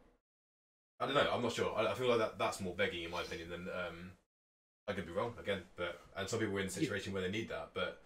I 1.01 1.07
don't 1.07 1.15
know. 1.15 1.29
I'm 1.33 1.43
not 1.43 1.53
sure. 1.53 1.75
I, 1.77 1.91
I 1.91 1.95
feel 1.95 2.09
like 2.09 2.19
that 2.19 2.39
that's 2.39 2.61
more 2.61 2.75
begging, 2.75 3.03
in 3.05 3.11
my 3.11 3.23
opinion, 3.23 3.51
than 3.51 3.63
um. 3.69 4.13
I 4.89 4.93
could 4.93 5.07
be 5.07 5.13
wrong 5.13 5.35
again, 5.41 5.63
but 5.77 6.01
and 6.17 6.29
some 6.29 6.41
people 6.41 6.57
are 6.57 6.61
in 6.61 6.67
a 6.67 6.71
situation 6.71 7.13
where 7.13 7.23
they 7.23 7.31
need 7.31 7.49
that, 7.49 7.71
but 7.75 8.01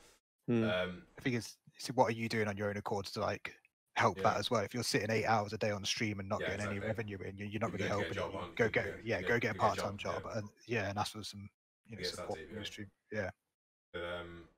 Hmm. 0.47 0.65
um, 0.65 1.03
I 1.19 1.23
think 1.23 1.37
it's, 1.37 1.57
it's 1.77 1.89
what 1.89 2.09
are 2.09 2.13
you 2.13 2.29
doing 2.29 2.47
on 2.47 2.59
your 2.59 2.69
own 2.69 2.77
accord 2.77 3.07
to 3.07 3.21
like 3.21 3.55
help 3.97 4.17
Yeah. 4.19 4.25
that 4.25 4.37
as 4.39 4.51
well? 4.51 4.63
If 4.63 4.75
you're 4.75 4.83
sitting 4.83 5.11
eight 5.11 5.25
hours 5.27 5.53
a 5.53 5.59
day 5.59 5.71
on 5.71 5.81
the 5.81 5.87
stream 5.87 6.21
and 6.21 6.29
not 6.29 6.41
Yeah, 6.41 6.57
getting 6.57 6.67
any 6.67 6.79
revenue 6.81 7.19
in, 7.19 7.37
you- 7.37 7.47
you're 7.47 7.61
not 7.61 7.73
You 7.73 7.79
really 7.79 7.89
go 7.89 7.99
get 8.01 8.11
a 8.11 8.15
helping. 8.15 8.15
job, 8.15 8.31
it. 8.31 8.33
You 8.35 8.39
aren't 8.41 8.57
go 8.57 8.69
get 8.69 8.87
Yeah, 8.87 8.93
yeah, 9.05 9.21
go 9.23 9.29
get- 9.29 9.29
get 9.29 9.33
a 9.33 9.35
you 9.35 9.41
get 9.41 9.57
a 9.57 9.59
part 9.59 9.79
time 9.79 9.97
job, 9.97 10.23
job, 10.23 10.33
yeah. 10.33 10.39
and 10.39 10.49
yeah, 10.67 10.89
and 10.89 10.99
that's 10.99 11.11
for 11.11 11.23
some 11.23 11.49
you 11.87 11.97
know 11.97 12.03
support 12.03 12.39
it, 12.41 12.47
from 12.49 12.57
yeah. 12.57 12.61
the 12.61 12.67
stream. 12.67 12.91
Yeah, 13.13 13.31
But 13.93 14.05
um, 14.05 14.49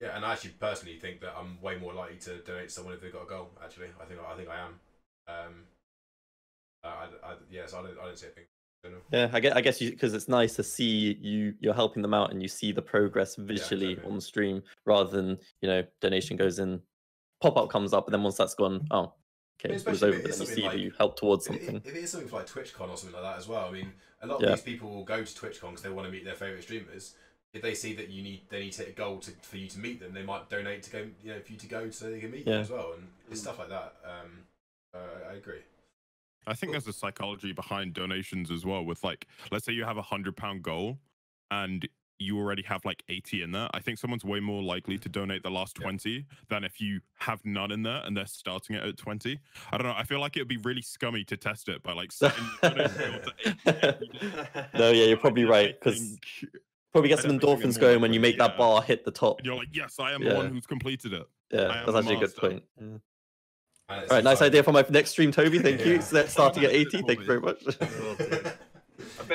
yeah, 0.00 0.16
and 0.16 0.24
I 0.24 0.32
actually 0.32 0.50
personally 0.52 0.98
think 0.98 1.20
that 1.20 1.36
I'm 1.36 1.60
way 1.60 1.76
more 1.76 1.92
likely 1.94 2.18
to 2.18 2.38
donate 2.42 2.68
to 2.68 2.74
someone 2.74 2.94
if 2.94 3.00
they've 3.00 3.12
got 3.12 3.22
a 3.22 3.26
goal. 3.26 3.50
Actually, 3.62 3.90
I 4.00 4.04
think 4.04 4.20
I 4.20 4.36
think 4.36 4.48
I 4.48 4.58
am. 4.58 4.80
Um, 5.28 5.66
I, 6.82 6.88
I, 6.88 7.08
I 7.22 7.36
yes, 7.50 7.74
I 7.74 7.82
don't 7.82 7.98
I 7.98 8.04
don't 8.06 8.18
see 8.18 8.26
it 8.26 8.48
Yeah, 9.12 9.30
I 9.32 9.38
guess 9.38 9.52
I 9.54 9.60
guess 9.60 9.80
you 9.80 9.90
because 9.90 10.14
it's 10.14 10.28
nice 10.28 10.56
to 10.56 10.64
see 10.64 11.14
you 11.20 11.54
you're 11.60 11.74
helping 11.74 12.02
them 12.02 12.14
out 12.14 12.32
and 12.32 12.42
you 12.42 12.48
see 12.48 12.72
the 12.72 12.82
progress 12.82 13.36
visually 13.36 13.92
exactly. 13.92 14.10
on 14.10 14.16
the 14.16 14.20
stream 14.20 14.62
rather 14.86 15.10
than 15.10 15.38
you 15.60 15.68
know 15.68 15.84
donation 16.00 16.36
goes 16.36 16.58
in, 16.58 16.82
pop 17.42 17.56
up 17.56 17.68
comes 17.68 17.92
up, 17.92 18.06
and 18.06 18.14
then 18.14 18.22
once 18.22 18.36
that's 18.36 18.54
gone, 18.54 18.86
oh, 18.90 19.12
okay, 19.64 19.74
it 19.74 19.86
was 19.86 20.02
over. 20.02 20.16
if 20.16 20.22
But 20.22 20.30
then 20.30 20.40
you 20.40 20.46
something 20.46 20.54
see 20.54 20.68
that 20.68 20.78
you 20.78 20.92
helped 20.98 21.18
towards 21.18 21.46
If 21.48 21.54
it, 21.56 21.64
something. 21.64 21.82
if 21.84 21.94
it 21.94 21.98
is 22.04 22.10
something 22.12 22.30
like 22.32 22.46
TwitchCon 22.46 22.88
or 22.88 22.96
something 22.96 23.12
like 23.12 23.22
that 23.22 23.38
as 23.38 23.48
well, 23.48 23.68
I 23.68 23.72
mean, 23.72 23.92
a 24.22 24.26
lot 24.26 24.36
of 24.36 24.42
Yeah. 24.42 24.50
these 24.50 24.62
people 24.62 24.90
will 24.90 25.04
go 25.04 25.22
to 25.24 25.32
TwitchCon 25.40 25.70
because 25.70 25.82
they 25.82 25.90
want 25.90 26.06
to 26.06 26.12
meet 26.12 26.24
their 26.24 26.34
favorite 26.36 26.62
streamers. 26.62 27.14
If 27.52 27.60
they 27.60 27.74
see 27.74 27.94
that 27.96 28.08
you 28.08 28.22
need 28.22 28.42
they 28.48 28.60
need 28.60 28.72
to 28.72 28.82
hit 28.84 28.88
a 28.92 28.92
goal 28.92 29.18
to, 29.18 29.30
for 29.42 29.58
you 29.58 29.68
to 29.68 29.78
meet 29.78 30.00
them, 30.00 30.14
they 30.14 30.22
might 30.22 30.48
donate 30.48 30.82
to 30.84 30.90
go 30.90 31.06
you 31.22 31.34
know 31.34 31.40
for 31.40 31.52
you 31.52 31.58
to 31.58 31.66
go 31.66 31.90
so 31.90 32.10
they 32.10 32.20
can 32.20 32.30
meet 32.30 32.46
you 32.46 32.52
Yeah. 32.52 32.60
as 32.60 32.70
well, 32.70 32.92
and 32.94 33.08
it's 33.30 33.40
Mm. 33.40 33.42
stuff 33.42 33.58
like 33.58 33.68
that. 33.68 33.94
Um, 34.04 34.46
uh, 34.94 35.28
I 35.30 35.34
agree. 35.34 35.60
I 36.46 36.54
think 36.54 36.72
there's 36.72 36.88
a 36.88 36.92
psychology 36.92 37.52
behind 37.52 37.92
donations 37.94 38.50
as 38.50 38.64
well. 38.64 38.84
With 38.84 39.04
like, 39.04 39.28
let's 39.50 39.64
say 39.66 39.72
you 39.72 39.84
have 39.84 39.96
a 39.98 40.02
hundred 40.02 40.36
pound 40.36 40.62
goal, 40.62 40.98
and 41.50 41.86
you 42.22 42.38
already 42.38 42.62
have 42.62 42.84
like 42.84 43.02
80 43.08 43.42
in 43.42 43.52
there. 43.52 43.68
I 43.74 43.80
think 43.80 43.98
someone's 43.98 44.24
way 44.24 44.40
more 44.40 44.62
likely 44.62 44.98
to 44.98 45.08
donate 45.08 45.42
the 45.42 45.50
last 45.50 45.76
Yeah. 45.78 45.84
20 45.84 46.24
than 46.48 46.64
if 46.64 46.80
you 46.80 47.00
have 47.18 47.44
none 47.44 47.70
in 47.70 47.82
there 47.82 48.02
and 48.04 48.16
they're 48.16 48.26
starting 48.26 48.76
it 48.76 48.82
at 48.84 48.96
20. 48.96 49.38
I 49.70 49.76
don't 49.76 49.86
know. 49.86 49.94
I 49.96 50.04
feel 50.04 50.20
like 50.20 50.36
it 50.36 50.40
would 50.40 50.48
be 50.48 50.56
really 50.58 50.82
scummy 50.82 51.24
to 51.24 51.36
test 51.36 51.68
it 51.68 51.82
by 51.82 51.92
like 51.92 52.12
setting 52.20 52.44
the 52.62 52.68
donation 52.70 53.12
goal 53.12 53.20
to 53.20 53.32
80 53.48 53.58
every 53.66 53.80
day. 53.80 54.66
no, 54.78 54.90
yeah, 54.90 55.04
you're 55.04 55.16
probably 55.16 55.44
right 55.44 55.78
because 55.78 55.98
think- 55.98 56.54
probably 56.92 57.08
get 57.08 57.18
some 57.20 57.30
endorphins 57.30 57.78
going 57.80 58.00
when 58.00 58.12
you 58.12 58.20
likely, 58.20 58.32
make 58.32 58.38
that 58.38 58.56
bar 58.58 58.82
hit 58.82 59.04
the 59.04 59.10
top. 59.10 59.38
and 59.38 59.46
you're 59.46 59.56
like, 59.56 59.68
yes, 59.72 59.96
I 59.98 60.12
am 60.12 60.22
the 60.22 60.30
Yeah. 60.30 60.36
one 60.36 60.50
who's 60.50 60.66
completed 60.66 61.12
it. 61.14 61.26
Yeah, 61.50 61.60
that's 61.68 61.86
the 61.92 61.98
actually 61.98 62.16
a 62.16 62.18
good 62.20 62.36
point. 62.36 62.62
Yeah. 62.80 62.86
All 63.88 64.06
right, 64.10 64.24
nice 64.24 64.40
idea 64.40 64.62
for 64.62 64.72
my 64.72 64.84
next 64.88 65.10
stream, 65.10 65.32
Toby. 65.32 65.58
Thank 65.58 65.84
you. 65.84 65.94
Yeah. 65.94 66.00
So 66.00 66.16
that's 66.16 66.32
starting 66.32 66.64
at 66.64 66.70
80. 66.70 67.02
Thank 67.06 67.20
you 67.20 67.26
very 67.26 67.40
much. 67.40 67.62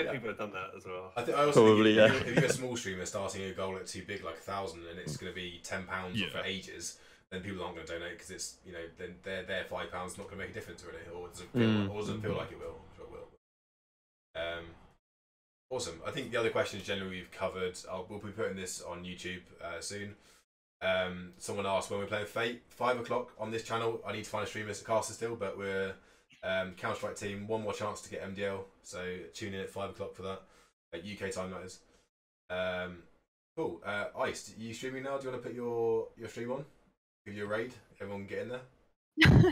Dear. 0.03 0.09
I 0.09 0.13
bet 0.13 0.13
people 0.13 0.29
have 0.29 0.37
done 0.37 0.51
that 0.53 0.71
as 0.77 0.85
well. 0.85 1.11
I, 1.15 1.21
think 1.23 1.37
I 1.37 1.43
also 1.45 1.65
Probably, 1.65 1.95
think 1.95 2.09
if, 2.09 2.13
yeah. 2.13 2.19
if, 2.19 2.25
you're, 2.25 2.33
if 2.35 2.41
you're 2.41 2.49
a 2.51 2.53
small 2.53 2.75
streamer 2.77 3.05
starting 3.05 3.43
a 3.43 3.51
goal 3.53 3.75
at 3.77 3.87
too 3.87 4.03
big, 4.07 4.23
like 4.23 4.35
a 4.35 4.41
thousand, 4.41 4.81
and 4.89 4.99
it's 4.99 5.17
going 5.17 5.31
to 5.31 5.35
be 5.35 5.59
ten 5.63 5.83
pounds 5.83 6.19
Yeah. 6.19 6.29
for 6.29 6.39
ages, 6.39 6.97
then 7.31 7.41
people 7.41 7.63
aren't 7.63 7.75
going 7.75 7.87
to 7.87 7.93
donate 7.93 8.13
because 8.13 8.31
it's 8.31 8.55
you 8.65 8.71
know 8.73 8.79
then 8.97 9.15
their 9.23 9.43
their 9.43 9.63
five 9.65 9.91
pounds 9.91 10.17
not 10.17 10.27
going 10.27 10.39
to 10.39 10.45
make 10.45 10.51
a 10.51 10.53
difference 10.53 10.83
really, 10.83 11.03
or 11.15 11.27
it 11.27 11.33
doesn't 11.33 11.51
feel, 11.53 11.61
Mm. 11.61 11.89
or 11.93 11.99
doesn't 12.01 12.21
feel 12.21 12.35
like 12.35 12.51
it 12.51 12.59
will. 12.59 12.77
Sure 12.95 13.05
it 13.05 13.11
will. 13.11 14.41
Um, 14.41 14.65
awesome. 15.69 16.01
I 16.05 16.11
think 16.11 16.31
the 16.31 16.37
other 16.37 16.49
questions 16.49 16.83
generally 16.83 17.17
we've 17.17 17.31
covered. 17.31 17.77
I'll, 17.91 18.05
we'll 18.09 18.19
be 18.19 18.29
putting 18.29 18.55
this 18.55 18.81
on 18.81 19.03
YouTube 19.03 19.41
uh, 19.63 19.79
soon. 19.81 20.15
Um, 20.81 21.33
someone 21.39 21.65
asked 21.65 21.89
when 21.89 21.99
we're 21.99 22.05
playing 22.05 22.27
Fate, 22.27 22.61
five 22.69 22.99
o'clock 22.99 23.31
on 23.39 23.49
this 23.51 23.63
channel. 23.63 23.99
I 24.07 24.13
need 24.13 24.25
to 24.25 24.29
find 24.29 24.43
a 24.45 24.47
streamer 24.47 24.73
to 24.73 24.85
caster 24.85 25.13
still, 25.13 25.35
but 25.35 25.57
we're 25.57 25.93
um, 26.47 26.71
Counter 26.77 26.95
Strike 26.97 27.15
team. 27.17 27.47
One 27.47 27.63
more 27.63 27.73
chance 27.73 28.01
to 28.01 28.09
get 28.09 28.23
MDL, 28.23 28.61
so 28.83 29.03
tune 29.33 29.53
in 29.53 29.61
at 29.61 29.69
five 29.69 29.89
o'clock 29.91 30.15
for 30.15 30.23
that. 30.23 30.41
At 30.93 31.01
UK 31.01 31.31
time, 31.31 31.51
that 31.51 31.63
is. 31.63 31.79
Um, 32.49 32.99
cool. 33.57 33.81
Uh, 33.85 34.05
Ice, 34.19 34.53
you 34.57 34.73
streaming 34.73 35.03
now? 35.03 35.17
Do 35.17 35.25
you 35.25 35.31
want 35.31 35.43
to 35.43 35.49
put 35.49 35.55
your 35.55 36.07
your 36.17 36.29
stream 36.29 36.51
on? 36.51 36.63
Give 37.25 37.35
you 37.35 37.45
a 37.45 37.47
raid. 37.47 37.73
Everyone 37.99 38.25
get 38.25 38.43
in 38.43 38.49
there. 38.49 38.61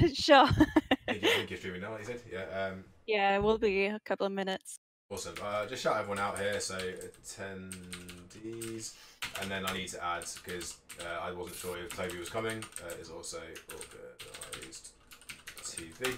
sure. 0.13 0.45
I 0.47 1.11
think, 1.11 1.23
you- 1.23 1.29
I 1.29 1.33
think 1.33 1.49
you're 1.49 1.59
streaming 1.59 1.81
now. 1.81 1.91
Like 1.91 2.01
you 2.01 2.05
said, 2.05 2.21
yeah. 2.31 2.67
Um, 2.71 2.83
yeah, 3.07 3.35
it 3.35 3.43
will 3.43 3.57
be 3.57 3.85
a 3.87 3.99
couple 4.05 4.25
of 4.25 4.31
minutes. 4.31 4.77
Awesome. 5.11 5.35
Uh, 5.43 5.65
just 5.67 5.83
shout 5.83 5.97
everyone 5.97 6.19
out 6.19 6.39
here. 6.39 6.59
So 6.59 6.77
attendees, 6.77 8.93
and 9.41 9.51
then 9.51 9.65
I 9.65 9.73
need 9.73 9.89
to 9.89 10.03
add 10.03 10.25
because 10.43 10.77
uh, 11.01 11.19
I 11.21 11.31
wasn't 11.31 11.57
sure 11.57 11.77
if 11.77 11.95
Toby 11.95 12.17
was 12.17 12.29
coming. 12.29 12.63
Uh, 12.83 12.93
is 13.01 13.09
also 13.09 13.39
organised 13.71 14.93
TV. 15.61 16.15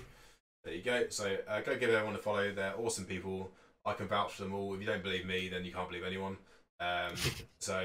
There 0.68 0.76
you 0.76 0.82
go. 0.82 1.06
So 1.08 1.38
uh, 1.48 1.62
go 1.62 1.78
give 1.78 1.92
everyone 1.92 2.16
a 2.16 2.18
follow. 2.18 2.52
They're 2.52 2.74
awesome 2.78 3.06
people. 3.06 3.50
I 3.86 3.94
can 3.94 4.06
vouch 4.06 4.34
for 4.34 4.44
them 4.44 4.54
all. 4.54 4.74
If 4.74 4.82
you 4.82 4.86
don't 4.86 5.02
believe 5.02 5.26
me, 5.26 5.48
then 5.48 5.64
you 5.64 5.72
can't 5.72 5.88
believe 5.88 6.04
anyone. 6.04 6.36
Um, 6.82 7.14
so 7.62 7.80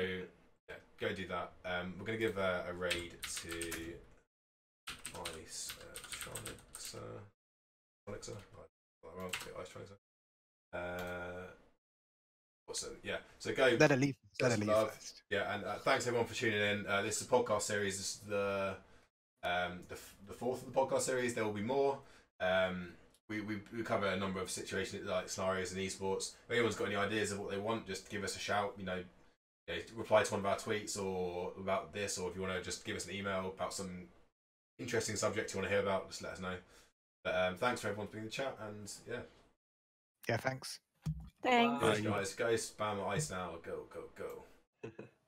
yeah, 0.68 0.74
go 0.98 1.14
do 1.14 1.28
that. 1.28 1.52
Um, 1.64 1.94
we're 1.96 2.06
gonna 2.06 2.18
give 2.18 2.36
uh, 2.36 2.62
a 2.68 2.72
raid 2.72 3.14
to 3.36 3.50
Ice 5.44 5.72
uh, 5.78 5.96
Tronics. 6.10 6.96
Uh, 6.96 8.10
Tronics. 8.10 8.30
Uh, 8.30 8.64
well, 9.04 9.30
Ice 9.60 9.68
Tronics. 9.68 9.92
Uh, 10.74 11.46
awesome. 12.68 12.96
Yeah. 13.04 13.18
So 13.38 13.54
go. 13.54 13.76
Let 13.78 13.92
her 13.92 13.96
leave. 13.96 14.16
Let 14.40 14.50
her 14.50 14.58
leave 14.58 14.74
first. 14.74 15.22
Yeah, 15.30 15.54
and 15.54 15.64
uh, 15.64 15.76
thanks 15.84 16.08
everyone 16.08 16.26
for 16.26 16.34
tuning 16.34 16.60
in. 16.60 16.86
Uh, 16.88 17.02
this 17.02 17.20
is 17.20 17.28
a 17.28 17.30
podcast 17.30 17.62
series. 17.62 17.98
This 17.98 18.14
is 18.14 18.20
the 18.28 18.74
um, 19.44 19.78
the, 19.88 19.96
the 20.26 20.32
fourth 20.32 20.66
of 20.66 20.74
the 20.74 20.80
podcast 20.80 21.02
series. 21.02 21.34
There 21.34 21.44
will 21.44 21.52
be 21.52 21.62
more. 21.62 21.98
Um, 22.42 22.88
we, 23.28 23.40
we, 23.40 23.60
we 23.74 23.82
cover 23.82 24.06
a 24.06 24.16
number 24.16 24.40
of 24.40 24.50
situations 24.50 25.06
like 25.06 25.28
scenarios 25.28 25.72
in 25.72 25.78
esports. 25.78 26.32
If 26.46 26.50
anyone's 26.50 26.74
got 26.76 26.86
any 26.88 26.96
ideas 26.96 27.32
of 27.32 27.38
what 27.38 27.50
they 27.50 27.58
want, 27.58 27.86
just 27.86 28.10
give 28.10 28.24
us 28.24 28.36
a 28.36 28.38
shout. 28.38 28.74
You 28.76 28.84
know, 28.84 28.96
you 29.68 29.74
know, 29.74 29.80
reply 29.94 30.22
to 30.24 30.30
one 30.32 30.40
of 30.40 30.46
our 30.46 30.56
tweets 30.56 31.00
or 31.02 31.52
about 31.58 31.92
this, 31.94 32.18
or 32.18 32.28
if 32.28 32.36
you 32.36 32.42
want 32.42 32.54
to 32.54 32.62
just 32.62 32.84
give 32.84 32.96
us 32.96 33.06
an 33.06 33.14
email 33.14 33.52
about 33.54 33.72
some 33.72 34.08
interesting 34.78 35.16
subject 35.16 35.54
you 35.54 35.60
want 35.60 35.70
to 35.70 35.74
hear 35.74 35.82
about, 35.82 36.10
just 36.10 36.22
let 36.22 36.32
us 36.32 36.40
know. 36.40 36.56
But 37.24 37.34
um, 37.36 37.56
thanks 37.56 37.80
for 37.80 37.88
everyone 37.88 38.08
for 38.08 38.14
being 38.14 38.24
in 38.24 38.28
the 38.28 38.32
chat, 38.32 38.58
and 38.68 38.92
yeah, 39.08 39.20
Yeah, 40.28 40.36
thanks. 40.38 40.80
Thanks. 41.42 41.82
Bye. 41.82 42.00
guys, 42.00 42.34
guys, 42.34 42.74
spam 42.76 43.06
ice 43.06 43.30
now. 43.30 43.52
Go, 43.64 43.84
go, 43.92 44.02
go. 44.16 44.90